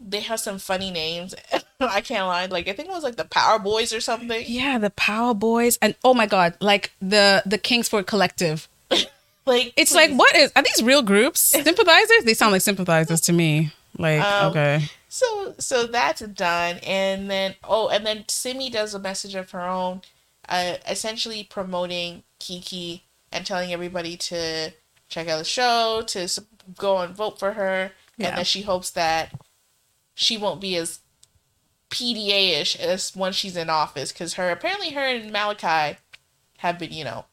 They 0.00 0.20
have 0.20 0.40
some 0.40 0.58
funny 0.58 0.90
names. 0.90 1.34
I 1.80 2.00
can't 2.00 2.26
lie. 2.26 2.46
Like 2.46 2.68
I 2.68 2.72
think 2.72 2.88
it 2.88 2.92
was 2.92 3.04
like 3.04 3.16
the 3.16 3.24
Power 3.24 3.58
Boys 3.58 3.92
or 3.92 4.00
something. 4.00 4.44
yeah, 4.46 4.78
the 4.78 4.90
Power 4.90 5.34
Boys, 5.34 5.78
and 5.80 5.94
oh 6.04 6.14
my 6.14 6.26
God, 6.26 6.54
like 6.60 6.92
the 7.00 7.42
the 7.46 7.58
Kingsford 7.58 8.06
Collective. 8.06 8.68
Like 9.46 9.74
It's 9.76 9.92
please. 9.92 9.96
like, 10.10 10.18
what 10.18 10.34
is? 10.36 10.50
Are 10.56 10.62
these 10.62 10.82
real 10.82 11.02
groups? 11.02 11.38
Sympathizers? 11.40 12.24
They 12.24 12.32
sound 12.32 12.52
like 12.52 12.62
sympathizers 12.62 13.20
to 13.22 13.32
me. 13.34 13.72
Like, 13.98 14.22
Um, 14.22 14.50
okay, 14.52 14.84
So 15.10 15.54
so 15.58 15.86
that's 15.86 16.22
done, 16.22 16.78
and 16.78 17.30
then 17.30 17.54
oh, 17.62 17.88
and 17.88 18.06
then 18.06 18.24
Simi 18.28 18.70
does 18.70 18.94
a 18.94 18.98
message 18.98 19.34
of 19.34 19.50
her 19.50 19.60
own, 19.60 20.00
uh, 20.48 20.76
essentially 20.88 21.44
promoting 21.44 22.22
Kiki 22.38 23.04
and 23.30 23.44
telling 23.44 23.70
everybody 23.70 24.16
to 24.16 24.72
check 25.14 25.28
out 25.28 25.38
the 25.38 25.44
show, 25.44 26.02
to 26.08 26.28
go 26.76 26.98
and 26.98 27.14
vote 27.14 27.38
for 27.38 27.52
her, 27.52 27.92
Yeah. 28.16 28.28
and 28.28 28.38
that 28.38 28.46
she 28.46 28.62
hopes 28.62 28.90
that 28.90 29.32
she 30.14 30.36
won't 30.36 30.60
be 30.60 30.76
as 30.76 31.00
PDA 31.90 32.60
ish 32.60 32.76
as 32.76 33.14
once 33.14 33.36
she's 33.36 33.56
in 33.56 33.70
office, 33.70 34.12
because 34.12 34.34
her 34.34 34.50
apparently 34.50 34.90
her 34.90 35.00
and 35.02 35.32
Malakai 35.32 35.96
have 36.58 36.78
been 36.78 36.92
you 36.92 37.04
know. 37.04 37.26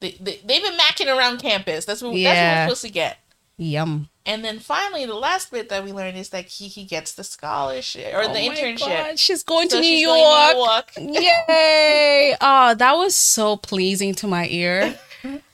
They, 0.00 0.12
they, 0.12 0.40
they've 0.44 0.62
been 0.62 0.78
macking 0.78 1.14
around 1.14 1.40
campus. 1.40 1.84
That's 1.84 2.00
what, 2.02 2.14
that's 2.14 2.24
what 2.24 2.56
we're 2.56 2.64
supposed 2.66 2.82
to 2.82 2.90
get. 2.90 3.18
yum. 3.58 4.08
And 4.26 4.44
then 4.44 4.58
finally, 4.58 5.04
the 5.06 5.14
last 5.14 5.50
bit 5.50 5.68
that 5.70 5.82
we 5.84 5.92
learned 5.92 6.16
is 6.16 6.28
that 6.30 6.46
Kiki 6.48 6.84
gets 6.84 7.12
the 7.12 7.24
scholarship 7.24 8.14
or 8.14 8.22
Oh 8.24 8.32
the 8.32 8.38
internship. 8.38 8.78
God, 8.80 9.18
She's 9.18 9.42
going 9.42 9.68
So 9.68 9.76
to 9.76 9.80
New 9.82 9.88
she's 9.88 10.02
York. 10.02 10.14
going 10.14 10.86
to 10.94 11.00
New 11.00 11.20
York. 11.20 11.48
Yay! 11.48 12.36
Oh, 12.40 12.74
that 12.78 12.96
was 12.96 13.14
so 13.16 13.56
pleasing 13.56 14.14
to 14.16 14.26
my 14.26 14.46
ear. 14.48 14.98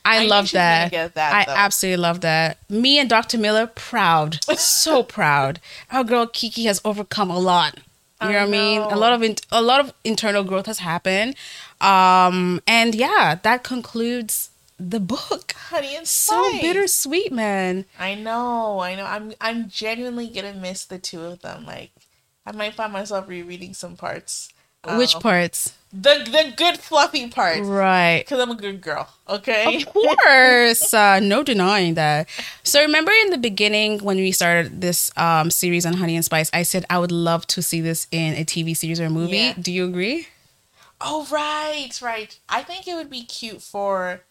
I, 0.05 0.23
knew 0.23 0.29
love 0.29 0.47
she 0.47 0.57
was 0.57 0.63
gonna 0.63 0.89
that. 0.89 1.13
that, 1.15 1.33
I 1.33 1.45
though. 1.45 1.57
absolutely 1.57 2.01
love 2.01 2.21
that. 2.21 2.57
Me 2.69 2.97
and 2.99 3.09
Dr. 3.09 3.37
Miller, 3.37 3.67
proud, 3.67 4.39
so 4.57 5.03
proud. 5.17 5.59
Our 5.91 6.03
girl 6.03 6.27
Kiki 6.27 6.63
has 6.65 6.79
overcome 6.85 7.29
a 7.29 7.39
lot. 7.39 7.79
You 8.21 8.29
know 8.29 8.37
I 8.37 8.39
what 8.41 8.47
I 8.47 8.51
mean? 8.51 8.81
A 8.81 8.95
lot 8.95 9.13
of 9.13 9.21
in- 9.21 9.35
a 9.51 9.61
lot 9.61 9.79
of 9.79 9.93
internal 10.03 10.43
growth 10.43 10.65
has 10.65 10.79
happened, 10.79 11.35
um, 11.81 12.61
and 12.65 12.95
yeah, 12.95 13.37
that 13.43 13.63
concludes 13.63 14.49
the 14.79 14.99
book. 14.99 15.53
Honey 15.69 15.95
and 15.95 16.07
So 16.07 16.51
bittersweet, 16.61 17.31
man. 17.31 17.85
I 17.99 18.15
know, 18.15 18.79
I 18.79 18.95
know. 18.95 19.05
I'm 19.05 19.33
I'm 19.39 19.69
genuinely 19.69 20.27
gonna 20.29 20.53
miss 20.53 20.85
the 20.85 20.97
two 20.97 21.21
of 21.25 21.41
them. 21.41 21.65
Like, 21.65 21.91
I 22.45 22.53
might 22.53 22.73
find 22.73 22.91
myself 22.93 23.27
rereading 23.27 23.73
some 23.75 23.95
parts. 23.95 24.49
Which 24.97 25.15
Um, 25.15 25.21
parts? 25.21 25.73
The 25.93 26.23
the 26.25 26.53
good 26.55 26.77
fluffy 26.77 27.27
parts. 27.29 27.61
Right. 27.61 28.19
Because 28.19 28.39
I'm 28.39 28.51
a 28.51 28.55
good 28.55 28.81
girl. 28.81 29.07
Okay. 29.29 29.77
Of 29.77 29.93
course, 29.93 30.93
uh, 30.93 31.19
no 31.21 31.43
denying 31.43 31.93
that. 31.95 32.27
So 32.63 32.81
remember 32.81 33.11
in 33.23 33.29
the 33.29 33.37
beginning 33.37 33.99
when 33.99 34.17
we 34.17 34.31
started 34.31 34.81
this 34.81 35.11
um, 35.17 35.49
series 35.49 35.85
on 35.85 35.93
Honey 35.93 36.15
and 36.15 36.25
Spice, 36.25 36.49
I 36.53 36.63
said 36.63 36.85
I 36.89 36.99
would 36.99 37.11
love 37.11 37.47
to 37.47 37.61
see 37.61 37.79
this 37.81 38.07
in 38.11 38.33
a 38.33 38.43
TV 38.43 38.75
series 38.75 38.99
or 38.99 39.05
a 39.05 39.09
movie. 39.09 39.37
Yeah. 39.37 39.53
Do 39.59 39.71
you 39.71 39.85
agree? 39.85 40.27
Oh 40.99 41.27
right, 41.31 41.91
right. 42.01 42.37
I 42.49 42.63
think 42.63 42.87
it 42.87 42.95
would 42.95 43.09
be 43.09 43.23
cute 43.23 43.61
for, 43.61 44.21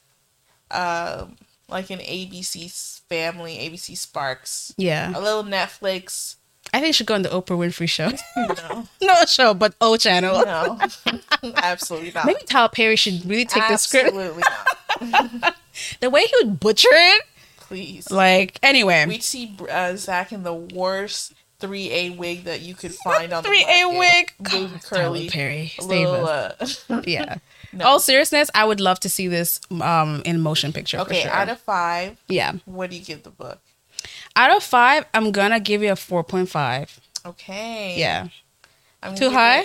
um, 0.70 1.36
like 1.68 1.90
an 1.90 2.00
ABC 2.00 3.00
family, 3.08 3.56
ABC 3.58 3.96
Sparks, 3.96 4.74
Yeah, 4.76 5.16
a 5.16 5.20
little 5.20 5.44
Netflix. 5.44 6.35
I 6.74 6.80
think 6.80 6.90
it 6.90 6.94
should 6.94 7.06
go 7.06 7.14
on 7.14 7.22
the 7.22 7.28
Oprah 7.30 7.56
Winfrey 7.56 7.88
show. 7.88 8.10
No, 8.36 8.86
no 9.02 9.24
show, 9.26 9.54
but 9.54 9.74
O 9.80 9.96
channel. 9.96 10.44
no, 10.44 10.78
absolutely 11.56 12.12
not. 12.12 12.26
Maybe 12.26 12.40
Tyler 12.46 12.68
Perry 12.68 12.96
should 12.96 13.24
really 13.24 13.44
take 13.44 13.66
the 13.68 13.76
script. 13.76 14.08
Absolutely 14.08 14.42
not. 15.10 15.56
The 16.00 16.08
way 16.08 16.22
he 16.24 16.32
would 16.42 16.58
butcher 16.58 16.88
it, 16.90 17.22
Please. 17.58 18.10
like 18.10 18.58
anyway. 18.62 19.04
We'd 19.06 19.22
see 19.22 19.54
uh, 19.70 19.94
Zach 19.96 20.32
in 20.32 20.42
the 20.42 20.54
worst 20.54 21.34
3A 21.60 22.16
wig 22.16 22.44
that 22.44 22.62
you 22.62 22.74
could 22.74 22.94
find 22.94 23.30
on 23.32 23.42
the 23.42 23.48
Three 23.50 23.62
A 23.68 23.84
wig, 23.86 24.32
God, 24.42 24.82
curly, 24.82 25.28
Tyler 25.28 25.30
Perry, 25.30 25.72
a 25.78 25.82
little, 25.84 26.26
uh, 26.26 27.02
Yeah. 27.04 27.36
No. 27.74 27.84
All 27.84 28.00
seriousness, 28.00 28.50
I 28.54 28.64
would 28.64 28.80
love 28.80 29.00
to 29.00 29.10
see 29.10 29.28
this 29.28 29.60
um 29.82 30.22
in 30.24 30.40
motion 30.40 30.72
picture. 30.72 30.98
okay, 31.00 31.22
for 31.24 31.28
sure. 31.28 31.36
out 31.36 31.50
of 31.50 31.60
five, 31.60 32.16
yeah. 32.28 32.52
what 32.64 32.88
do 32.88 32.96
you 32.96 33.04
give 33.04 33.22
the 33.22 33.30
book? 33.30 33.58
Out 34.36 34.54
of 34.56 34.62
five, 34.62 35.04
I'm 35.14 35.32
gonna 35.32 35.58
give 35.60 35.82
you 35.82 35.90
a 35.92 35.96
four 35.96 36.22
point 36.22 36.48
five. 36.48 37.00
Okay. 37.24 37.96
Yeah. 37.98 38.28
I'm 39.02 39.14
Too 39.14 39.30
high? 39.30 39.64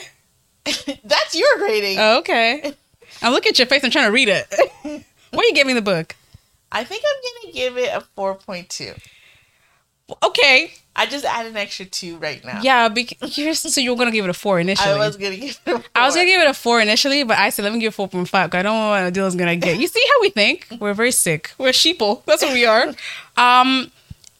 it- 0.65 0.99
That's 1.03 1.35
your 1.35 1.59
rating. 1.61 1.99
Okay. 1.99 2.73
I'm 3.21 3.33
looking 3.33 3.49
at 3.51 3.59
your 3.59 3.67
face. 3.67 3.83
I'm 3.83 3.91
trying 3.91 4.05
to 4.07 4.11
read 4.11 4.29
it. 4.29 4.47
What 5.31 5.45
are 5.45 5.47
you 5.47 5.53
giving 5.55 5.75
the 5.75 5.81
book? 5.81 6.13
I 6.73 6.83
think 6.83 7.03
I'm 7.07 7.43
gonna 7.45 7.53
give 7.53 7.77
it 7.77 7.89
a 7.95 8.01
four 8.15 8.35
point 8.35 8.67
two. 8.69 8.93
Okay. 10.23 10.73
I 10.93 11.05
just 11.05 11.23
add 11.23 11.45
an 11.45 11.55
extra 11.55 11.85
two 11.85 12.17
right 12.17 12.43
now. 12.43 12.59
Yeah, 12.61 12.89
because 12.89 13.37
you're, 13.37 13.53
so 13.53 13.79
you 13.79 13.91
were 13.91 13.97
gonna 13.97 14.11
give 14.11 14.25
it 14.25 14.29
a 14.29 14.33
four 14.33 14.59
initially. 14.59 14.89
I 14.93 14.97
was 14.97 15.15
gonna 15.15 15.37
give 15.37 15.51
it. 15.51 15.59
A 15.67 15.79
four. 15.79 15.83
I 15.95 16.05
was 16.05 16.15
gonna 16.15 16.27
give 16.27 16.41
it 16.41 16.47
a 16.49 16.53
four 16.53 16.81
initially, 16.81 17.23
but 17.23 17.37
I 17.37 17.49
said 17.49 17.63
let 17.63 17.71
me 17.73 17.79
give 17.79 17.93
it 17.93 17.95
four 17.95 18.09
point 18.09 18.27
five 18.27 18.49
because 18.51 18.59
I 18.59 18.63
don't 18.63 18.75
know 18.75 18.89
what 18.89 19.13
Odelia's 19.13 19.35
gonna 19.37 19.55
get. 19.55 19.79
You 19.79 19.87
see 19.87 20.03
how 20.05 20.21
we 20.21 20.29
think? 20.31 20.67
We're 20.81 20.93
very 20.93 21.11
sick. 21.13 21.51
We're 21.57 21.69
sheeple. 21.69 22.25
That's 22.25 22.41
what 22.43 22.51
we 22.53 22.65
are. 22.65 22.93
Um, 23.37 23.89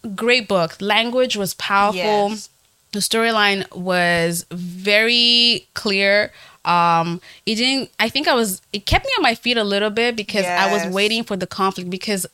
great 0.08 0.48
book. 0.48 0.76
Language 0.80 1.36
was 1.36 1.54
powerful. 1.54 2.30
Yes. 2.30 2.48
The 2.92 3.00
storyline 3.00 3.74
was 3.74 4.44
very 4.50 5.66
clear. 5.74 6.30
Um, 6.64 7.20
it 7.44 7.56
didn't. 7.56 7.90
I 7.98 8.08
think 8.08 8.28
I 8.28 8.34
was. 8.34 8.62
It 8.72 8.86
kept 8.86 9.04
me 9.04 9.10
on 9.16 9.22
my 9.22 9.34
feet 9.34 9.56
a 9.56 9.64
little 9.64 9.90
bit 9.90 10.14
because 10.14 10.44
I 10.44 10.72
was 10.72 10.94
waiting 10.94 11.24
for 11.24 11.36
the 11.36 11.46
conflict. 11.46 11.90
Because 11.90 12.26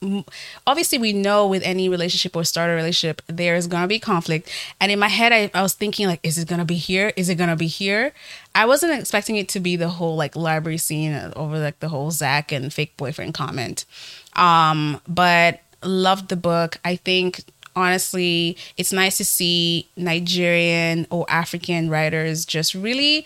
obviously 0.66 0.98
we 0.98 1.12
know 1.12 1.46
with 1.46 1.62
any 1.62 1.88
relationship 1.88 2.36
or 2.36 2.44
start 2.44 2.70
a 2.70 2.74
relationship, 2.74 3.22
there 3.26 3.54
is 3.56 3.66
gonna 3.66 3.86
be 3.86 3.98
conflict. 3.98 4.50
And 4.80 4.92
in 4.92 4.98
my 4.98 5.08
head, 5.08 5.32
I, 5.32 5.50
I 5.54 5.62
was 5.62 5.74
thinking 5.74 6.08
like, 6.08 6.20
is 6.22 6.36
it 6.36 6.48
gonna 6.48 6.66
be 6.66 6.74
here? 6.74 7.12
Is 7.16 7.28
it 7.28 7.36
gonna 7.36 7.56
be 7.56 7.68
here? 7.68 8.12
I 8.54 8.66
wasn't 8.66 8.98
expecting 8.98 9.36
it 9.36 9.48
to 9.50 9.60
be 9.60 9.76
the 9.76 9.88
whole 9.88 10.16
like 10.16 10.36
library 10.36 10.78
scene 10.78 11.14
over 11.36 11.58
like 11.58 11.80
the 11.80 11.88
whole 11.88 12.10
Zach 12.10 12.52
and 12.52 12.72
fake 12.72 12.96
boyfriend 12.96 13.32
comment. 13.32 13.86
Um, 14.34 15.00
but 15.08 15.60
loved 15.82 16.28
the 16.28 16.36
book. 16.36 16.78
I 16.84 16.96
think 16.96 17.44
honestly, 17.78 18.56
it's 18.76 18.92
nice 18.92 19.16
to 19.18 19.24
see 19.24 19.88
Nigerian 19.96 21.06
or 21.10 21.24
African 21.28 21.88
writers 21.90 22.44
just 22.44 22.74
really 22.74 23.24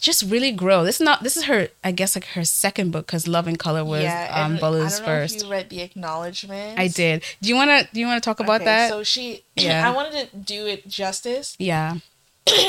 just 0.00 0.24
really 0.24 0.50
grow. 0.50 0.82
This 0.82 0.96
is 1.00 1.04
not 1.04 1.22
this 1.22 1.36
is 1.36 1.44
her 1.44 1.68
I 1.84 1.92
guess 1.92 2.16
like 2.16 2.24
her 2.36 2.44
second 2.44 2.90
book 2.90 3.06
cuz 3.06 3.28
Love 3.28 3.46
in 3.46 3.56
Color 3.56 3.84
was 3.84 4.02
yeah, 4.02 4.32
um 4.44 4.56
Bolu's 4.58 4.94
I 4.94 4.96
don't 4.98 5.06
know 5.06 5.12
first. 5.12 5.36
if 5.36 5.42
you 5.44 5.50
read 5.52 5.70
the 5.70 5.80
acknowledgement. 5.82 6.78
I 6.78 6.88
did. 6.88 7.22
Do 7.40 7.48
you 7.48 7.54
want 7.54 7.70
to 7.70 7.94
do 7.94 8.00
you 8.00 8.06
want 8.06 8.20
to 8.22 8.26
talk 8.28 8.40
about 8.40 8.62
Okay, 8.62 8.64
that? 8.72 8.88
So 8.90 9.04
she, 9.04 9.44
Yeah. 9.56 9.86
I 9.88 9.90
wanted 9.94 10.30
to 10.30 10.36
do 10.36 10.66
it 10.66 10.88
justice. 10.88 11.54
yeah. 11.70 11.98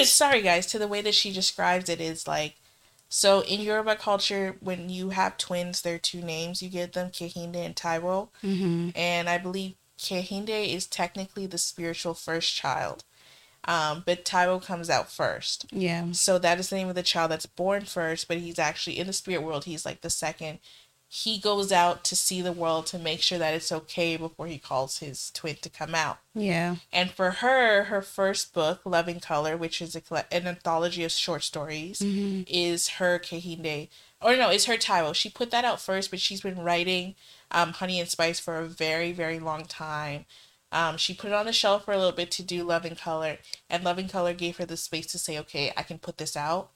Sorry, 0.03 0.41
guys, 0.43 0.67
to 0.67 0.77
the 0.79 0.87
way 0.87 1.01
that 1.01 1.15
she 1.15 1.31
describes 1.33 1.89
it 1.89 1.99
is 1.99 2.27
like, 2.27 2.53
so 3.09 3.41
in 3.41 3.59
Yoruba 3.61 3.95
culture, 3.95 4.55
when 4.59 4.89
you 4.89 5.09
have 5.09 5.37
twins, 5.39 5.81
they're 5.81 5.97
two 5.97 6.21
names. 6.21 6.61
You 6.61 6.69
get 6.69 6.93
them 6.93 7.09
Kehinde 7.09 7.55
and 7.55 7.75
Taiwo, 7.75 8.29
Mhm. 8.43 8.91
and 8.95 9.27
I 9.29 9.37
believe 9.39 9.73
Kehinde 10.03 10.67
is 10.73 10.85
technically 10.85 11.45
the 11.45 11.57
spiritual 11.57 12.13
first 12.13 12.53
child, 12.53 13.03
um, 13.65 14.03
but 14.05 14.25
Taiwo 14.25 14.61
comes 14.63 14.89
out 14.89 15.09
first. 15.11 15.65
Yeah. 15.71 16.11
So 16.11 16.37
that 16.39 16.59
is 16.59 16.69
the 16.69 16.75
name 16.75 16.89
of 16.89 16.95
the 16.95 17.03
child 17.03 17.31
that's 17.31 17.45
born 17.45 17.85
first, 17.85 18.27
but 18.27 18.37
he's 18.37 18.59
actually 18.59 18.99
in 18.99 19.07
the 19.07 19.13
spirit 19.13 19.41
world. 19.43 19.63
He's 19.65 19.85
like 19.85 20.01
the 20.01 20.09
second. 20.09 20.59
He 21.07 21.37
goes 21.37 21.71
out 21.71 22.03
to 22.05 22.15
see 22.15 22.41
the 22.41 22.51
world 22.51 22.87
to 22.87 22.97
make 22.97 23.21
sure 23.21 23.37
that 23.37 23.53
it's 23.53 23.71
okay 23.71 24.17
before 24.17 24.47
he 24.47 24.57
calls 24.57 24.97
his 24.97 25.29
twin 25.31 25.57
to 25.61 25.69
come 25.69 25.93
out. 25.93 26.17
Yeah. 26.33 26.77
And 26.91 27.11
for 27.11 27.29
her, 27.29 27.83
her 27.83 28.01
first 28.01 28.51
book, 28.51 28.81
Love 28.83 29.07
in 29.07 29.19
Color, 29.19 29.55
which 29.55 29.79
is 29.79 29.95
a, 29.95 30.01
an 30.33 30.47
anthology 30.47 31.03
of 31.03 31.11
short 31.11 31.43
stories, 31.43 31.99
Mhm. 31.99 32.45
is 32.49 32.87
her 32.97 33.19
Kehinde. 33.19 33.89
Or 34.21 34.35
no, 34.35 34.49
it's 34.49 34.65
her 34.65 34.75
Taiwo. 34.77 35.13
She 35.13 35.29
put 35.29 35.51
that 35.51 35.63
out 35.65 35.79
first, 35.79 36.09
but 36.09 36.19
she's 36.19 36.41
been 36.41 36.59
writing 36.59 37.13
um, 37.53 37.73
Honey 37.73 37.99
and 37.99 38.09
Spice 38.09 38.39
for 38.39 38.57
a 38.57 38.65
very, 38.65 39.11
very 39.11 39.39
long 39.39 39.65
time. 39.65 40.25
Um, 40.71 40.97
she 40.97 41.13
put 41.13 41.27
it 41.29 41.33
on 41.33 41.45
the 41.45 41.53
shelf 41.53 41.85
for 41.85 41.93
a 41.93 41.97
little 41.97 42.11
bit 42.11 42.31
to 42.31 42.43
do 42.43 42.63
Love 42.63 42.85
in 42.85 42.95
Color, 42.95 43.37
and 43.69 43.83
Love 43.83 43.99
in 43.99 44.09
Color 44.09 44.33
gave 44.33 44.57
her 44.57 44.65
the 44.65 44.77
space 44.77 45.05
to 45.07 45.19
say, 45.19 45.37
okay, 45.39 45.71
I 45.77 45.83
can 45.83 45.99
put 45.99 46.17
this 46.17 46.35
out. 46.35 46.71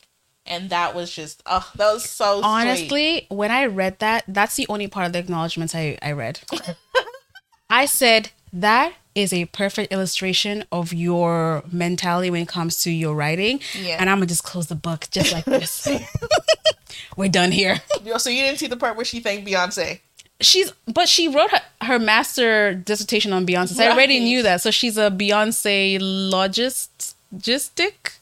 And 0.45 0.69
that 0.69 0.95
was 0.95 1.11
just, 1.11 1.43
oh, 1.45 1.69
that 1.75 1.93
was 1.93 2.09
so 2.09 2.35
sweet. 2.35 2.45
Honestly, 2.45 3.27
when 3.29 3.51
I 3.51 3.65
read 3.65 3.99
that, 3.99 4.23
that's 4.27 4.55
the 4.55 4.65
only 4.69 4.87
part 4.87 5.07
of 5.07 5.13
the 5.13 5.19
acknowledgments 5.19 5.75
I, 5.75 5.97
I 6.01 6.13
read. 6.13 6.39
I 7.69 7.85
said, 7.85 8.29
that 8.53 8.93
is 9.13 9.33
a 9.33 9.45
perfect 9.45 9.91
illustration 9.91 10.63
of 10.71 10.93
your 10.93 11.63
mentality 11.71 12.29
when 12.29 12.43
it 12.43 12.47
comes 12.47 12.81
to 12.83 12.91
your 12.91 13.15
writing. 13.15 13.59
Yeah. 13.77 13.97
And 13.99 14.09
I'm 14.09 14.19
going 14.19 14.27
to 14.27 14.31
just 14.31 14.43
close 14.43 14.67
the 14.67 14.75
book 14.75 15.07
just 15.11 15.33
like 15.33 15.45
this. 15.45 15.87
We're 17.17 17.29
done 17.29 17.51
here. 17.51 17.81
So 18.17 18.29
you 18.29 18.43
didn't 18.43 18.59
see 18.59 18.67
the 18.67 18.77
part 18.77 18.95
where 18.95 19.05
she 19.05 19.19
thanked 19.19 19.47
Beyonce. 19.47 20.01
She's, 20.39 20.71
but 20.87 21.09
she 21.09 21.27
wrote 21.27 21.49
her, 21.51 21.61
her 21.81 21.99
master 21.99 22.73
dissertation 22.73 23.33
on 23.33 23.45
Beyonce. 23.47 23.69
So 23.69 23.83
I 23.83 23.91
already 23.91 24.19
knew 24.19 24.43
that. 24.43 24.61
So 24.61 24.69
she's 24.71 24.97
a 24.97 25.09
Beyonce 25.09 25.97
logist, 25.99 27.15
logistic. 27.35 28.13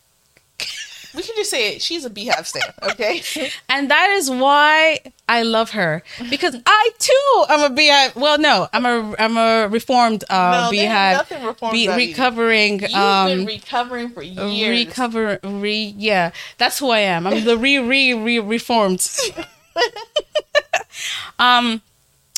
We 1.14 1.24
can 1.24 1.36
just 1.38 1.50
say 1.50 1.76
it. 1.76 1.82
She's 1.82 2.04
a 2.04 2.10
BeyHive 2.10 2.46
stan, 2.46 2.74
okay? 2.84 3.22
And 3.70 3.90
that 3.90 4.10
is 4.12 4.30
why 4.30 5.00
I 5.30 5.44
love 5.44 5.72
her 5.72 6.04
because 6.30 6.58
I 6.66 6.90
too 7.00 7.46
am 7.50 7.72
a 7.72 7.74
BeyHive. 7.74 8.16
Well, 8.16 8.38
no, 8.38 8.68
I'm 8.74 8.86
a 8.86 9.16
I'm 9.18 9.38
a 9.38 9.68
reformed 9.70 10.26
uh, 10.30 10.70
No, 10.70 10.78
BeyHive. 10.78 11.14
nothing 11.14 11.44
reformed 11.46 11.72
Be, 11.74 11.88
about 11.88 12.02
you. 12.02 12.08
recovering. 12.10 12.80
You've 12.82 12.94
um, 12.96 13.28
been 13.30 13.46
recovering 13.46 14.10
for 14.10 14.22
years. 14.24 14.86
recover. 14.88 15.40
Re 15.44 15.94
yeah, 15.98 16.32
that's 16.58 16.80
who 16.80 16.90
I 16.90 17.00
am. 17.00 17.28
I'm 17.28 17.46
the 17.46 17.58
re 17.58 17.78
re 17.78 18.14
re 18.14 18.40
reformed. 18.40 19.08
um. 21.40 21.82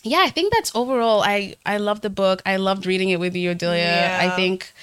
Yeah, 0.08 0.24
I 0.24 0.30
think 0.30 0.54
that's 0.54 0.72
overall. 0.76 1.22
I 1.22 1.56
I 1.66 1.78
love 1.78 2.02
the 2.02 2.10
book. 2.10 2.42
I 2.46 2.58
loved 2.58 2.86
reading 2.86 3.10
it 3.10 3.20
with 3.20 3.36
you, 3.36 3.54
Odelia. 3.54 4.18
I 4.20 4.36
think 4.36 4.74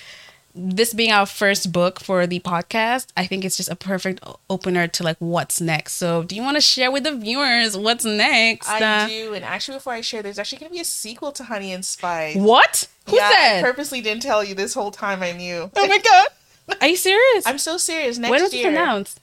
this 0.55 0.95
being 0.95 1.11
our 1.11 1.27
first 1.27 1.73
book 1.73 1.99
for 1.99 2.27
the 2.27 2.39
podcast, 2.41 3.09
I 3.17 3.27
think 3.27 3.45
it's 3.45 3.57
just 3.57 3.69
a 3.69 3.75
perfect 3.75 4.25
opener 4.49 4.87
to 4.87 5.03
like 5.03 5.17
what's 5.19 5.61
next. 5.61 5.95
So, 5.95 6.23
do 6.23 6.37
you 6.37 6.43
want 6.43 6.57
to 6.57 6.61
share 6.61 6.93
with 6.93 7.03
the 7.05 7.17
viewers 7.17 7.77
what's 7.77 8.05
next? 8.05 8.69
I 8.69 8.81
Uh, 8.81 9.09
do, 9.09 9.35
and 9.35 9.45
actually, 9.45 9.79
before 9.79 9.95
I 9.95 10.01
share, 10.01 10.23
there's 10.23 10.39
actually 10.39 10.59
going 10.59 10.71
to 10.71 10.75
be 10.75 10.81
a 10.81 10.85
sequel 10.85 11.33
to 11.33 11.45
Honey 11.45 11.73
and 11.73 11.85
Spice. 11.85 12.37
What? 12.37 12.89
Who 13.09 13.17
yeah, 13.17 13.27
I 13.29 13.33
said? 13.33 13.65
purposely 13.65 14.01
didn't 14.01 14.23
tell 14.23 14.45
you 14.45 14.55
this 14.55 14.75
whole 14.75 14.93
time. 14.93 15.23
I 15.23 15.33
knew. 15.33 15.71
oh 15.77 15.87
my 15.89 15.99
god! 15.99 16.79
Are 16.81 16.87
you 16.89 16.97
serious? 16.97 17.47
I'm 17.47 17.59
so 17.59 17.77
serious. 17.77 18.19
Next 18.19 18.31
when 18.31 18.43
was 18.43 18.55
year, 18.55 18.69
it 18.69 18.71
announced? 18.71 19.21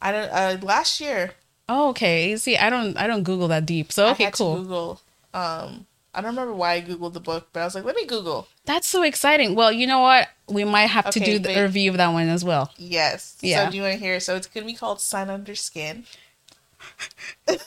I 0.00 0.12
don't. 0.12 0.30
Uh, 0.30 0.56
last 0.62 1.00
year. 1.00 1.32
Oh, 1.68 1.90
okay. 1.90 2.36
See, 2.36 2.56
I 2.56 2.68
don't, 2.68 2.96
I 2.96 3.06
don't 3.06 3.22
Google 3.22 3.46
that 3.48 3.64
deep. 3.64 3.92
So 3.92 4.06
I 4.06 4.10
okay, 4.12 4.30
cool. 4.32 4.56
Google. 4.62 5.00
Um, 5.32 5.86
I 6.12 6.20
don't 6.20 6.30
remember 6.32 6.54
why 6.54 6.74
I 6.74 6.82
googled 6.82 7.12
the 7.12 7.20
book, 7.20 7.48
but 7.52 7.60
I 7.60 7.64
was 7.64 7.74
like, 7.74 7.84
let 7.84 7.94
me 7.94 8.04
Google. 8.04 8.48
That's 8.64 8.88
so 8.88 9.02
exciting. 9.02 9.54
Well, 9.54 9.70
you 9.70 9.86
know 9.86 10.00
what? 10.00 10.28
We 10.48 10.64
might 10.64 10.86
have 10.86 11.10
to 11.10 11.20
do 11.20 11.38
the 11.38 11.54
but- 11.54 11.62
review 11.62 11.92
of 11.92 11.96
that 11.98 12.08
one 12.08 12.28
as 12.28 12.44
well. 12.44 12.72
Yes. 12.76 13.36
Yeah. 13.40 13.66
So 13.66 13.70
do 13.70 13.76
you 13.76 13.82
want 13.84 13.94
to 13.94 14.00
hear? 14.00 14.18
So 14.18 14.34
it's 14.34 14.46
going 14.48 14.66
to 14.66 14.72
be 14.72 14.76
called 14.76 15.00
Sun 15.00 15.30
Under 15.30 15.54
Skin. 15.54 16.04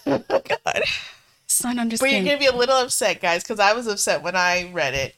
Oh 0.06 0.23
God. 0.27 0.84
Sun 1.48 1.80
under 1.80 1.98
Skin. 1.98 2.07
But 2.10 2.14
you're 2.15 2.26
gonna 2.26 2.38
be 2.40 2.48
a 2.48 2.56
little 2.56 2.77
upset, 2.77 3.22
guys, 3.22 3.44
because 3.44 3.60
I 3.60 3.73
was 3.73 3.88
upset 3.88 4.23
when 4.23 4.35
I 4.35 4.69
read 4.72 4.94
it. 4.94 5.15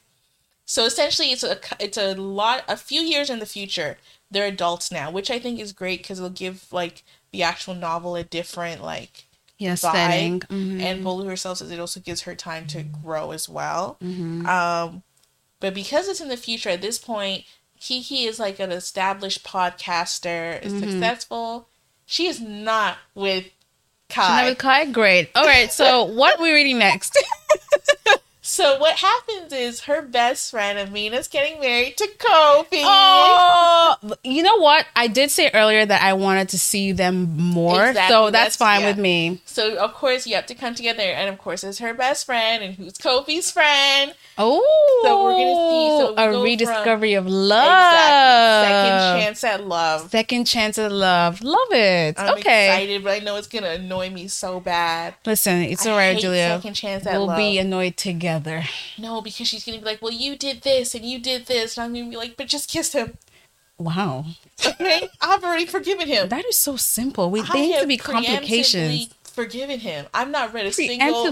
So 0.65 0.85
essentially, 0.85 1.31
it's 1.31 1.43
a 1.43 1.57
it's 1.80 1.97
a 1.97 2.13
lot 2.15 2.63
a 2.67 2.76
few 2.77 3.01
years 3.01 3.30
in 3.30 3.39
the 3.39 3.45
future. 3.45 3.97
They're 4.30 4.47
adults 4.47 4.91
now, 4.91 5.11
which 5.11 5.31
I 5.31 5.39
think 5.39 5.59
is 5.59 5.72
great 5.72 5.99
because 6.01 6.19
it'll 6.19 6.30
give 6.30 6.72
like 6.73 7.03
the 7.31 7.43
actual 7.43 7.76
novel 7.76 8.15
a 8.15 8.23
different 8.23 8.81
like 8.84 9.26
Yes, 9.57 9.82
vibe. 9.82 9.91
setting. 9.94 10.40
Mhm. 10.41 10.82
And 10.82 11.03
Bolu 11.06 11.27
herself 11.27 11.60
says 11.60 11.72
it 11.72 11.80
also 11.80 11.99
gives 11.99 12.22
her 12.22 12.36
time 12.36 12.68
to 12.68 12.84
grow 12.84 13.32
as 13.32 13.48
well. 13.48 13.98
Mhm. 14.03 14.45
Um, 14.45 15.03
but 15.60 15.73
because 15.73 16.07
it's 16.07 16.19
in 16.22 16.27
the 16.30 16.38
future, 16.38 16.69
at 16.69 16.82
this 16.82 16.98
point, 16.99 17.45
Kiki 17.80 18.26
is 18.26 18.40
like 18.40 18.60
an 18.60 18.72
established 18.72 19.44
podcaster, 19.44 20.61
is 20.61 20.73
Mm-hmm. 20.73 20.91
successful. 20.91 21.68
She 22.06 22.27
is 22.27 22.40
not 22.41 22.98
with 23.14 23.45
She's 24.10 24.18
not 24.18 24.27
Kai. 24.27 24.45
with 24.49 24.57
Kai? 24.57 24.86
Great. 24.86 25.30
All 25.36 25.45
right. 25.45 25.72
So, 25.72 26.03
what 26.19 26.40
are 26.40 26.44
we 26.44 26.52
reading 26.53 26.77
next? 26.77 27.18
So 28.47 28.77
what 28.77 28.97
happens 28.97 29.51
is 29.51 29.81
her 29.85 30.03
best 30.03 30.51
friend 30.51 30.77
Amina's 30.77 31.27
getting 31.27 31.59
married 31.59 31.97
to 31.97 32.07
Kofi. 32.19 32.84
oh, 32.84 33.95
you 34.23 34.43
know 34.43 34.57
what? 34.59 34.85
I 34.95 35.07
did 35.07 35.31
say 35.31 35.49
earlier 35.51 35.84
that 35.84 36.03
I 36.03 36.13
wanted 36.13 36.49
to 36.49 36.59
see 36.59 36.91
them 36.91 37.35
more. 37.38 37.88
Exactly, 37.88 38.13
So, 38.13 38.26
that's, 38.26 38.55
that's- 38.55 38.55
fine 38.57 38.81
yeah. 38.81 38.88
with 38.89 38.99
me. 38.99 39.41
So 39.45 39.77
of 39.77 39.95
course 39.95 40.27
you 40.27 40.35
have 40.35 40.45
to 40.45 40.53
come 40.53 40.76
together, 40.76 41.01
and 41.01 41.27
of 41.27 41.39
course 41.39 41.63
it's 41.63 41.80
her 41.80 41.95
best 41.95 42.27
friend, 42.27 42.63
and 42.63 42.76
who's 42.76 42.93
Kofi's 42.93 43.49
friend. 43.49 44.13
Oh, 44.38 45.01
So 45.03 45.23
we're 45.23 45.31
gonna 45.31 45.72
see- 45.72 46.26
so 46.30 46.39
a 46.39 46.43
rediscovery 46.43 47.13
of 47.15 47.26
love. 47.26 47.63
Exactly. 47.65 48.69
Second 48.69 49.22
chance 49.26 49.43
at 49.43 49.67
love. 49.67 50.11
Second 50.11 50.45
chance 50.45 50.77
at 50.77 50.91
love. 50.91 51.41
Love 51.41 51.72
it. 51.72 52.19
I'm 52.19 52.38
okay. 52.38 52.67
excited, 52.67 53.03
but 53.03 53.09
I 53.13 53.19
know 53.26 53.38
it's 53.38 53.47
gonna 53.47 53.69
annoy 53.72 54.11
me 54.11 54.27
so 54.27 54.59
bad. 54.59 55.15
Listen, 55.26 55.61
it's 55.63 55.85
I 55.88 55.89
all 55.91 55.97
right, 55.97 56.13
hate 56.13 56.22
Julia. 56.22 56.57
Second 56.57 56.73
chance 56.76 57.07
at 57.07 57.13
We'll 57.13 57.26
love. 57.27 57.38
be 57.38 57.57
annoyed 57.57 57.97
together. 57.97 58.35
No, 58.98 59.22
because 59.22 59.48
she's 59.48 59.64
gonna 59.66 59.80
be 59.80 59.86
like, 59.86 60.02
"Well, 60.02 60.12
you 60.12 60.36
did 60.36 60.62
this 60.62 60.95
and 60.95 61.06
you 61.06 61.20
did 61.20 61.45
this," 61.45 61.78
and 61.78 61.86
I'm 61.86 61.94
gonna 61.94 62.10
be 62.10 62.18
like, 62.18 62.38
"But 62.38 62.48
just 62.48 62.70
kiss 62.70 62.94
him." 62.94 63.18
Wow. 63.78 64.26
Okay, 64.66 65.10
I've 65.22 65.44
already 65.44 65.66
forgiven 65.66 66.07
him. 66.07 66.30
That 66.30 66.45
is 66.45 66.57
so 66.57 66.78
simple. 66.78 67.30
We 67.30 67.41
they 67.41 67.68
need 67.68 67.80
to 67.80 67.88
be 67.88 67.98
complications. 67.98 69.10
Forgiven 69.24 69.82
him. 69.82 70.06
I'm 70.14 70.32
not 70.32 70.53
read 70.53 70.66
a 70.66 70.72
single 70.72 71.26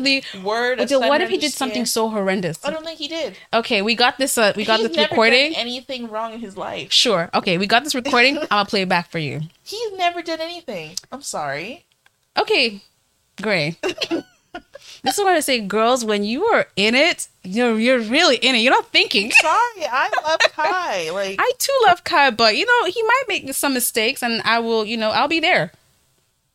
word. 0.43 0.81
Of 0.81 0.91
what 0.91 1.21
if 1.21 1.29
he 1.29 1.37
did 1.37 1.53
something 1.53 1.85
so 1.85 2.09
horrendous? 2.09 2.59
I 2.65 2.69
don't 2.69 2.83
think 2.83 2.99
he 2.99 3.07
did. 3.07 3.37
Okay, 3.53 3.81
we 3.81 3.95
got 3.95 4.17
this. 4.17 4.37
Uh, 4.37 4.51
we 4.57 4.65
got 4.65 4.81
He's 4.81 4.89
this 4.89 4.97
never 4.97 5.11
recording. 5.11 5.53
Done 5.53 5.61
anything 5.61 6.09
wrong 6.09 6.33
in 6.33 6.41
his 6.41 6.57
life? 6.57 6.91
Sure. 6.91 7.29
Okay, 7.33 7.57
we 7.57 7.65
got 7.65 7.85
this 7.85 7.95
recording. 7.95 8.37
I'm 8.41 8.47
gonna 8.47 8.65
play 8.65 8.81
it 8.81 8.89
back 8.89 9.09
for 9.09 9.19
you. 9.19 9.43
He's 9.63 9.93
never 9.93 10.21
done 10.21 10.41
anything. 10.41 10.97
I'm 11.13 11.21
sorry. 11.21 11.85
Okay. 12.37 12.81
Gray. 13.41 13.77
this 15.03 15.17
is 15.17 15.23
what 15.23 15.33
I 15.33 15.39
say, 15.41 15.59
girls. 15.59 16.03
When 16.05 16.23
you 16.23 16.45
are 16.45 16.67
in 16.75 16.95
it, 16.95 17.27
you're 17.43 17.77
you're 17.77 17.99
really 17.99 18.37
in 18.37 18.55
it. 18.55 18.59
You're 18.59 18.73
not 18.73 18.87
thinking. 18.87 19.31
Sorry, 19.31 19.85
I 19.85 20.09
love 20.25 20.39
Kai. 20.51 21.09
Like 21.11 21.35
I 21.39 21.51
too 21.59 21.77
love 21.87 22.03
Kai, 22.03 22.31
but 22.31 22.55
you 22.57 22.65
know 22.65 22.89
he 22.89 23.03
might 23.03 23.23
make 23.27 23.53
some 23.53 23.73
mistakes, 23.73 24.23
and 24.23 24.41
I 24.43 24.59
will, 24.59 24.85
you 24.85 24.97
know, 24.97 25.11
I'll 25.11 25.27
be 25.27 25.39
there 25.39 25.71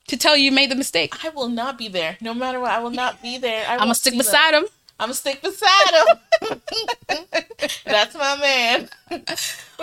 to 0.09 0.17
tell 0.17 0.37
you 0.37 0.45
you 0.45 0.53
made 0.53 0.71
the 0.71 0.77
mistake. 0.77 1.25
I 1.25 1.29
will 1.29 1.49
not 1.49 1.77
be 1.79 1.89
there. 1.89 2.17
No 2.21 2.33
matter 2.35 2.59
what, 2.61 2.71
I 2.71 2.81
will 2.81 2.91
not 2.91 3.23
be 3.23 3.39
there. 3.39 3.65
I 3.69 3.75
I'm 3.75 3.79
gonna 3.81 3.95
stick 3.95 4.17
beside 4.17 4.55
him. 4.55 4.65
I'm 5.01 5.09
gonna 5.09 5.15
stick 5.15 5.43
beside 5.43 5.95
him. 6.41 6.61
That's 7.85 8.15
my 8.15 8.37
man. 8.37 8.89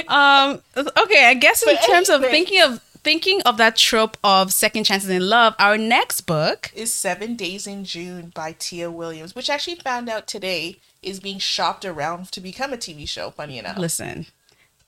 Um. 0.09 0.61
Okay, 0.75 1.25
I 1.25 1.35
guess 1.35 1.63
in 1.63 1.73
But 1.73 1.81
terms 1.85 2.09
of 2.09 2.19
thinking 2.19 2.61
of 2.61 2.81
thinking 3.05 3.39
of 3.43 3.57
that 3.57 3.75
trope 3.75 4.17
of 4.23 4.51
second 4.51 4.83
chances 4.83 5.11
in 5.11 5.29
love, 5.29 5.53
our 5.59 5.77
next 5.77 6.21
book. 6.21 6.71
Is 6.73 6.91
Seven 6.91 7.35
Days 7.35 7.67
in 7.67 7.85
June 7.85 8.31
by 8.33 8.55
Tia 8.57 8.89
Williams, 8.89 9.35
which 9.35 9.47
I 9.47 9.53
actually 9.53 9.75
found 9.75 10.09
out 10.09 10.25
today 10.25 10.77
is 11.03 11.19
being 11.19 11.37
shopped 11.37 11.85
around 11.85 12.31
to 12.31 12.41
become 12.41 12.73
a 12.73 12.77
TV 12.77 13.07
show. 13.07 13.29
Funny 13.29 13.59
enough. 13.59 13.77
Listen, 13.77 14.25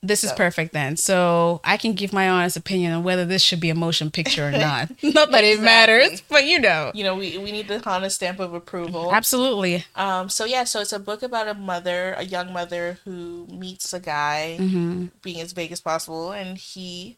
this 0.02 0.23
is 0.23 0.31
perfect 0.31 0.73
then. 0.73 0.98
So 0.98 1.61
I 1.64 1.77
can 1.77 1.94
give 1.94 2.11
my 2.11 2.27
honest 2.27 2.57
opinion 2.57 2.91
on 2.94 3.03
whether 3.03 3.23
this 3.23 3.44
should 3.44 3.60
be 3.60 3.69
a 3.69 3.76
motion 3.76 4.10
picture 4.10 4.48
or 4.48 4.52
not. 4.52 4.89
not 5.03 5.30
that 5.30 5.44
it 5.44 5.61
matters, 5.61 6.23
but 6.27 6.45
you 6.45 6.60
know. 6.60 6.91
You 6.95 7.03
know, 7.03 7.14
we, 7.15 7.38
we 7.38 7.52
need 7.52 7.68
the 7.68 7.77
Hana 7.80 8.10
stamp 8.10 8.39
of 8.39 8.52
approval. 8.56 9.14
Absolutely. 9.14 9.85
Um, 9.95 10.27
so 10.30 10.44
yeah, 10.44 10.64
so 10.64 10.81
it's 10.81 10.91
a 10.91 10.98
book 10.98 11.22
about 11.22 11.48
a 11.48 11.53
mother, 11.53 12.15
a 12.18 12.26
young 12.26 12.52
mother 12.52 12.98
who 13.06 13.45
meets 13.52 13.94
a 13.94 13.99
guy, 13.99 14.57
Mm-hmm. 14.60 15.06
being 15.22 15.39
as 15.39 15.52
vague 15.52 15.72
as 15.72 15.81
possible, 15.81 16.31
and 16.31 16.57
he, 16.57 17.18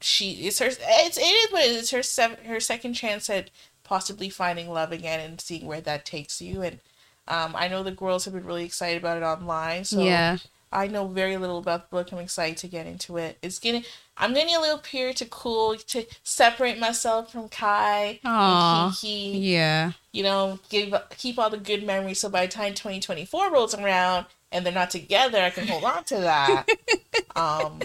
she, 0.00 0.32
it's 0.46 0.58
her, 0.58 0.66
it's 0.68 1.18
it 1.18 1.20
is 1.20 1.52
what 1.52 1.64
it 1.64 1.70
is. 1.70 1.76
It's 1.78 1.90
her 1.90 2.02
sev- 2.02 2.40
her 2.40 2.60
second 2.60 2.94
chance 2.94 3.28
at 3.30 3.50
possibly 3.84 4.28
finding 4.28 4.68
love 4.70 4.92
again 4.92 5.20
and 5.20 5.40
seeing 5.40 5.66
where 5.66 5.80
that 5.80 6.04
takes 6.04 6.40
you. 6.40 6.62
And 6.62 6.80
um, 7.28 7.54
I 7.56 7.68
know 7.68 7.82
the 7.82 7.90
girls 7.92 8.24
have 8.24 8.34
been 8.34 8.44
really 8.44 8.64
excited 8.64 8.98
about 8.98 9.16
it 9.16 9.24
online. 9.24 9.84
So 9.84 10.02
yeah. 10.02 10.38
I 10.72 10.88
know 10.88 11.06
very 11.06 11.36
little 11.36 11.58
about 11.58 11.90
the 11.90 11.96
book. 11.96 12.12
I'm 12.12 12.18
excited 12.18 12.56
to 12.58 12.68
get 12.68 12.86
into 12.86 13.16
it. 13.16 13.38
It's 13.40 13.58
getting, 13.58 13.84
I'm 14.16 14.34
getting 14.34 14.54
a 14.56 14.60
little 14.60 14.78
period 14.78 15.16
to 15.18 15.24
cool 15.26 15.76
to 15.76 16.04
separate 16.24 16.78
myself 16.78 17.32
from 17.32 17.48
Kai 17.48 18.20
and 18.24 18.94
Kiki 18.94 19.38
Yeah. 19.38 19.92
you 20.12 20.22
know, 20.24 20.58
give 20.68 20.94
keep 21.16 21.38
all 21.38 21.50
the 21.50 21.58
good 21.58 21.84
memories 21.84 22.20
so 22.20 22.28
by 22.28 22.46
the 22.46 22.52
time 22.52 22.74
2024 22.74 23.52
rolls 23.52 23.74
around 23.74 24.26
and 24.52 24.66
they're 24.66 24.72
not 24.72 24.90
together, 24.90 25.38
I 25.38 25.50
can 25.50 25.66
hold 25.68 25.84
on 25.84 26.04
to 26.04 26.16
that. 26.16 26.66
um, 27.36 27.80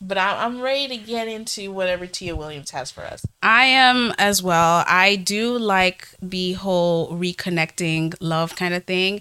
but 0.00 0.18
I, 0.18 0.44
I'm 0.44 0.60
ready 0.60 0.88
to 0.88 0.96
get 0.96 1.28
into 1.28 1.72
whatever 1.72 2.06
Tia 2.06 2.36
Williams 2.36 2.70
has 2.70 2.90
for 2.90 3.02
us. 3.02 3.24
I 3.42 3.64
am 3.64 4.12
as 4.18 4.42
well. 4.42 4.84
I 4.86 5.16
do 5.16 5.58
like 5.58 6.08
the 6.20 6.52
whole 6.54 7.10
reconnecting 7.12 8.14
love 8.20 8.56
kind 8.56 8.74
of 8.74 8.84
thing. 8.84 9.20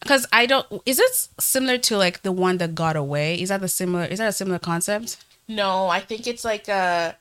Because 0.00 0.26
I 0.32 0.46
don't 0.46 0.66
is 0.84 0.98
it 0.98 1.28
similar 1.38 1.78
to 1.78 1.96
like 1.96 2.22
the 2.22 2.32
one 2.32 2.58
that 2.58 2.74
got 2.74 2.96
away? 2.96 3.40
Is 3.40 3.50
that 3.50 3.60
the 3.60 3.68
similar 3.68 4.04
is 4.04 4.18
that 4.18 4.28
a 4.28 4.32
similar 4.32 4.58
concept? 4.58 5.24
No, 5.48 5.88
I 5.88 6.00
think 6.00 6.26
it's 6.26 6.44
like 6.44 6.68
a. 6.68 7.16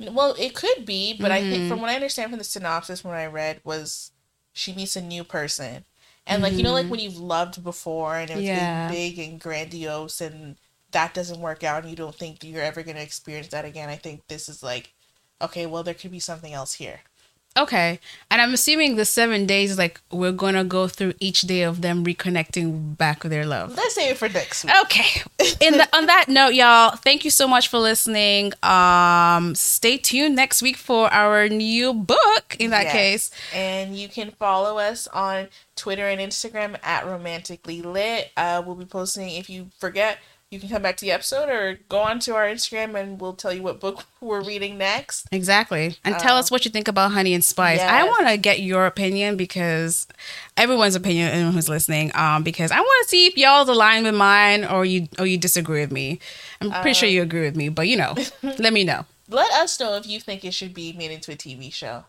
Well, 0.00 0.34
it 0.38 0.54
could 0.54 0.86
be, 0.86 1.16
but 1.18 1.32
I 1.32 1.40
think 1.40 1.54
mm-hmm. 1.54 1.68
from 1.68 1.80
what 1.80 1.90
I 1.90 1.96
understand 1.96 2.30
from 2.30 2.38
the 2.38 2.44
synopsis 2.44 3.02
when 3.02 3.14
I 3.14 3.26
read 3.26 3.60
was 3.64 4.12
she 4.52 4.72
meets 4.72 4.96
a 4.96 5.02
new 5.02 5.24
person. 5.24 5.84
And 6.26 6.42
like 6.42 6.54
you 6.54 6.62
know, 6.62 6.72
like 6.72 6.82
mm-hmm. 6.82 6.90
when 6.90 7.00
you've 7.00 7.18
loved 7.18 7.62
before 7.62 8.16
and 8.16 8.30
it's 8.30 8.40
Yeah. 8.40 8.88
been 8.88 8.96
big 8.96 9.18
and 9.18 9.40
grandiose 9.40 10.20
and 10.20 10.56
that 10.92 11.14
doesn't 11.14 11.40
work 11.40 11.62
out 11.64 11.82
and 11.82 11.90
you 11.90 11.96
don't 11.96 12.14
think 12.14 12.42
you're 12.44 12.62
ever 12.62 12.82
gonna 12.82 13.00
experience 13.00 13.48
that 13.48 13.64
again. 13.64 13.88
I 13.88 13.96
think 13.96 14.26
this 14.28 14.48
is 14.48 14.62
like, 14.62 14.92
okay, 15.42 15.66
well 15.66 15.82
there 15.82 15.94
could 15.94 16.10
be 16.10 16.20
something 16.20 16.52
else 16.52 16.74
here. 16.74 17.00
Okay. 17.56 17.98
And 18.30 18.40
I'm 18.40 18.54
assuming 18.54 18.94
the 18.94 19.04
seven 19.04 19.44
days 19.44 19.76
like 19.78 20.00
we're 20.12 20.32
gonna 20.32 20.62
go 20.64 20.86
through 20.86 21.14
each 21.18 21.40
day 21.42 21.62
of 21.62 21.80
them 21.82 22.04
reconnecting 22.04 22.96
back 22.96 23.22
with 23.24 23.32
their 23.32 23.44
love. 23.46 23.76
Let's 23.76 23.96
save 23.96 24.12
it 24.12 24.16
for 24.18 24.28
next 24.28 24.64
week. 24.64 24.72
Okay. 24.82 25.22
In 25.60 25.72
the, 25.78 25.88
on 25.96 26.06
that 26.06 26.26
note, 26.28 26.50
y'all, 26.54 26.94
thank 26.96 27.24
you 27.24 27.30
so 27.32 27.48
much 27.48 27.66
for 27.68 27.78
listening. 27.78 28.52
Um, 28.62 29.54
stay 29.56 29.96
tuned 29.96 30.36
next 30.36 30.62
week 30.62 30.76
for 30.76 31.12
our 31.12 31.48
new 31.48 31.92
book. 31.92 32.54
In 32.60 32.70
that 32.70 32.84
Yes. 32.84 32.92
case, 32.92 33.30
And 33.52 33.96
you 33.98 34.08
can 34.08 34.30
follow 34.32 34.78
us 34.78 35.08
on 35.08 35.48
Twitter 35.74 36.06
and 36.06 36.20
Instagram 36.20 36.76
at 36.84 37.06
Romantically 37.06 37.82
Lit. 37.82 38.30
Uh, 38.36 38.62
we'll 38.64 38.76
be 38.76 38.84
posting, 38.84 39.30
if 39.30 39.50
you 39.50 39.70
forget, 39.78 40.18
you 40.50 40.58
can 40.58 40.70
come 40.70 40.80
back 40.80 40.96
to 40.96 41.04
the 41.04 41.10
episode 41.12 41.50
or 41.50 41.78
go 41.90 41.98
on 41.98 42.20
to 42.20 42.34
our 42.34 42.46
Instagram 42.46 42.98
and 42.98 43.20
we'll 43.20 43.34
tell 43.34 43.52
you 43.52 43.62
what 43.62 43.80
book 43.80 44.04
we're 44.22 44.42
reading 44.42 44.78
next. 44.78 45.26
exactly. 45.30 45.96
And 46.04 46.18
tell 46.18 46.36
us 46.38 46.50
what 46.50 46.64
you 46.64 46.70
think 46.70 46.88
about 46.88 47.12
Honey 47.12 47.34
and 47.34 47.44
Spice. 47.44 47.80
I 47.80 48.00
Um, 48.00 48.08
want 48.08 48.28
to 48.28 48.36
get 48.38 48.60
your 48.60 48.86
opinion 48.86 49.36
because 49.36 50.06
everyone's 50.56 50.94
opinion, 50.94 51.28
anyone 51.28 51.52
who's 51.52 51.68
listening. 51.68 52.10
Um, 52.14 52.42
because 52.44 52.70
I 52.70 52.80
want 52.80 53.02
to 53.04 53.08
see 53.10 53.26
if 53.26 53.36
y'all's 53.36 53.68
aligned 53.68 54.06
with 54.06 54.14
mine 54.14 54.64
or 54.64 54.86
you 54.86 55.08
or 55.18 55.26
you 55.26 55.36
disagree 55.36 55.80
with 55.82 55.92
me. 55.92 56.18
I'm 56.62 56.70
pretty 56.70 56.90
Um, 56.90 56.94
sure 56.94 57.08
you 57.10 57.20
agree 57.22 57.42
with 57.42 57.54
me, 57.56 57.68
but 57.68 57.86
you 57.86 57.96
know, 57.98 58.14
let 58.42 58.72
me 58.72 58.84
know. 58.84 59.04
Let 59.28 59.50
us 59.52 59.78
know 59.78 59.96
if 59.96 60.06
you 60.06 60.18
think 60.18 60.46
it 60.46 60.54
should 60.54 60.72
be 60.72 60.94
made 60.94 61.10
into 61.10 61.30
a 61.30 61.36
TV 61.36 61.70
show. 61.70 62.04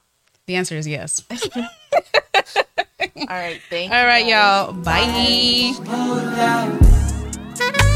The 0.48 0.56
answer 0.56 0.76
is 0.78 0.88
yes. 0.88 1.22
All 1.32 1.66
right, 3.28 3.60
thank 3.70 3.92
you. 3.92 3.98
All 3.98 4.06
right, 4.06 4.26
guys. 4.26 4.30
y'all. 4.32 4.74
Bye. 4.74 5.74
Hold 5.86 6.24
out. 6.40 7.96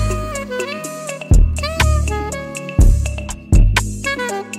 thank 4.17 4.45
you. 4.47 4.52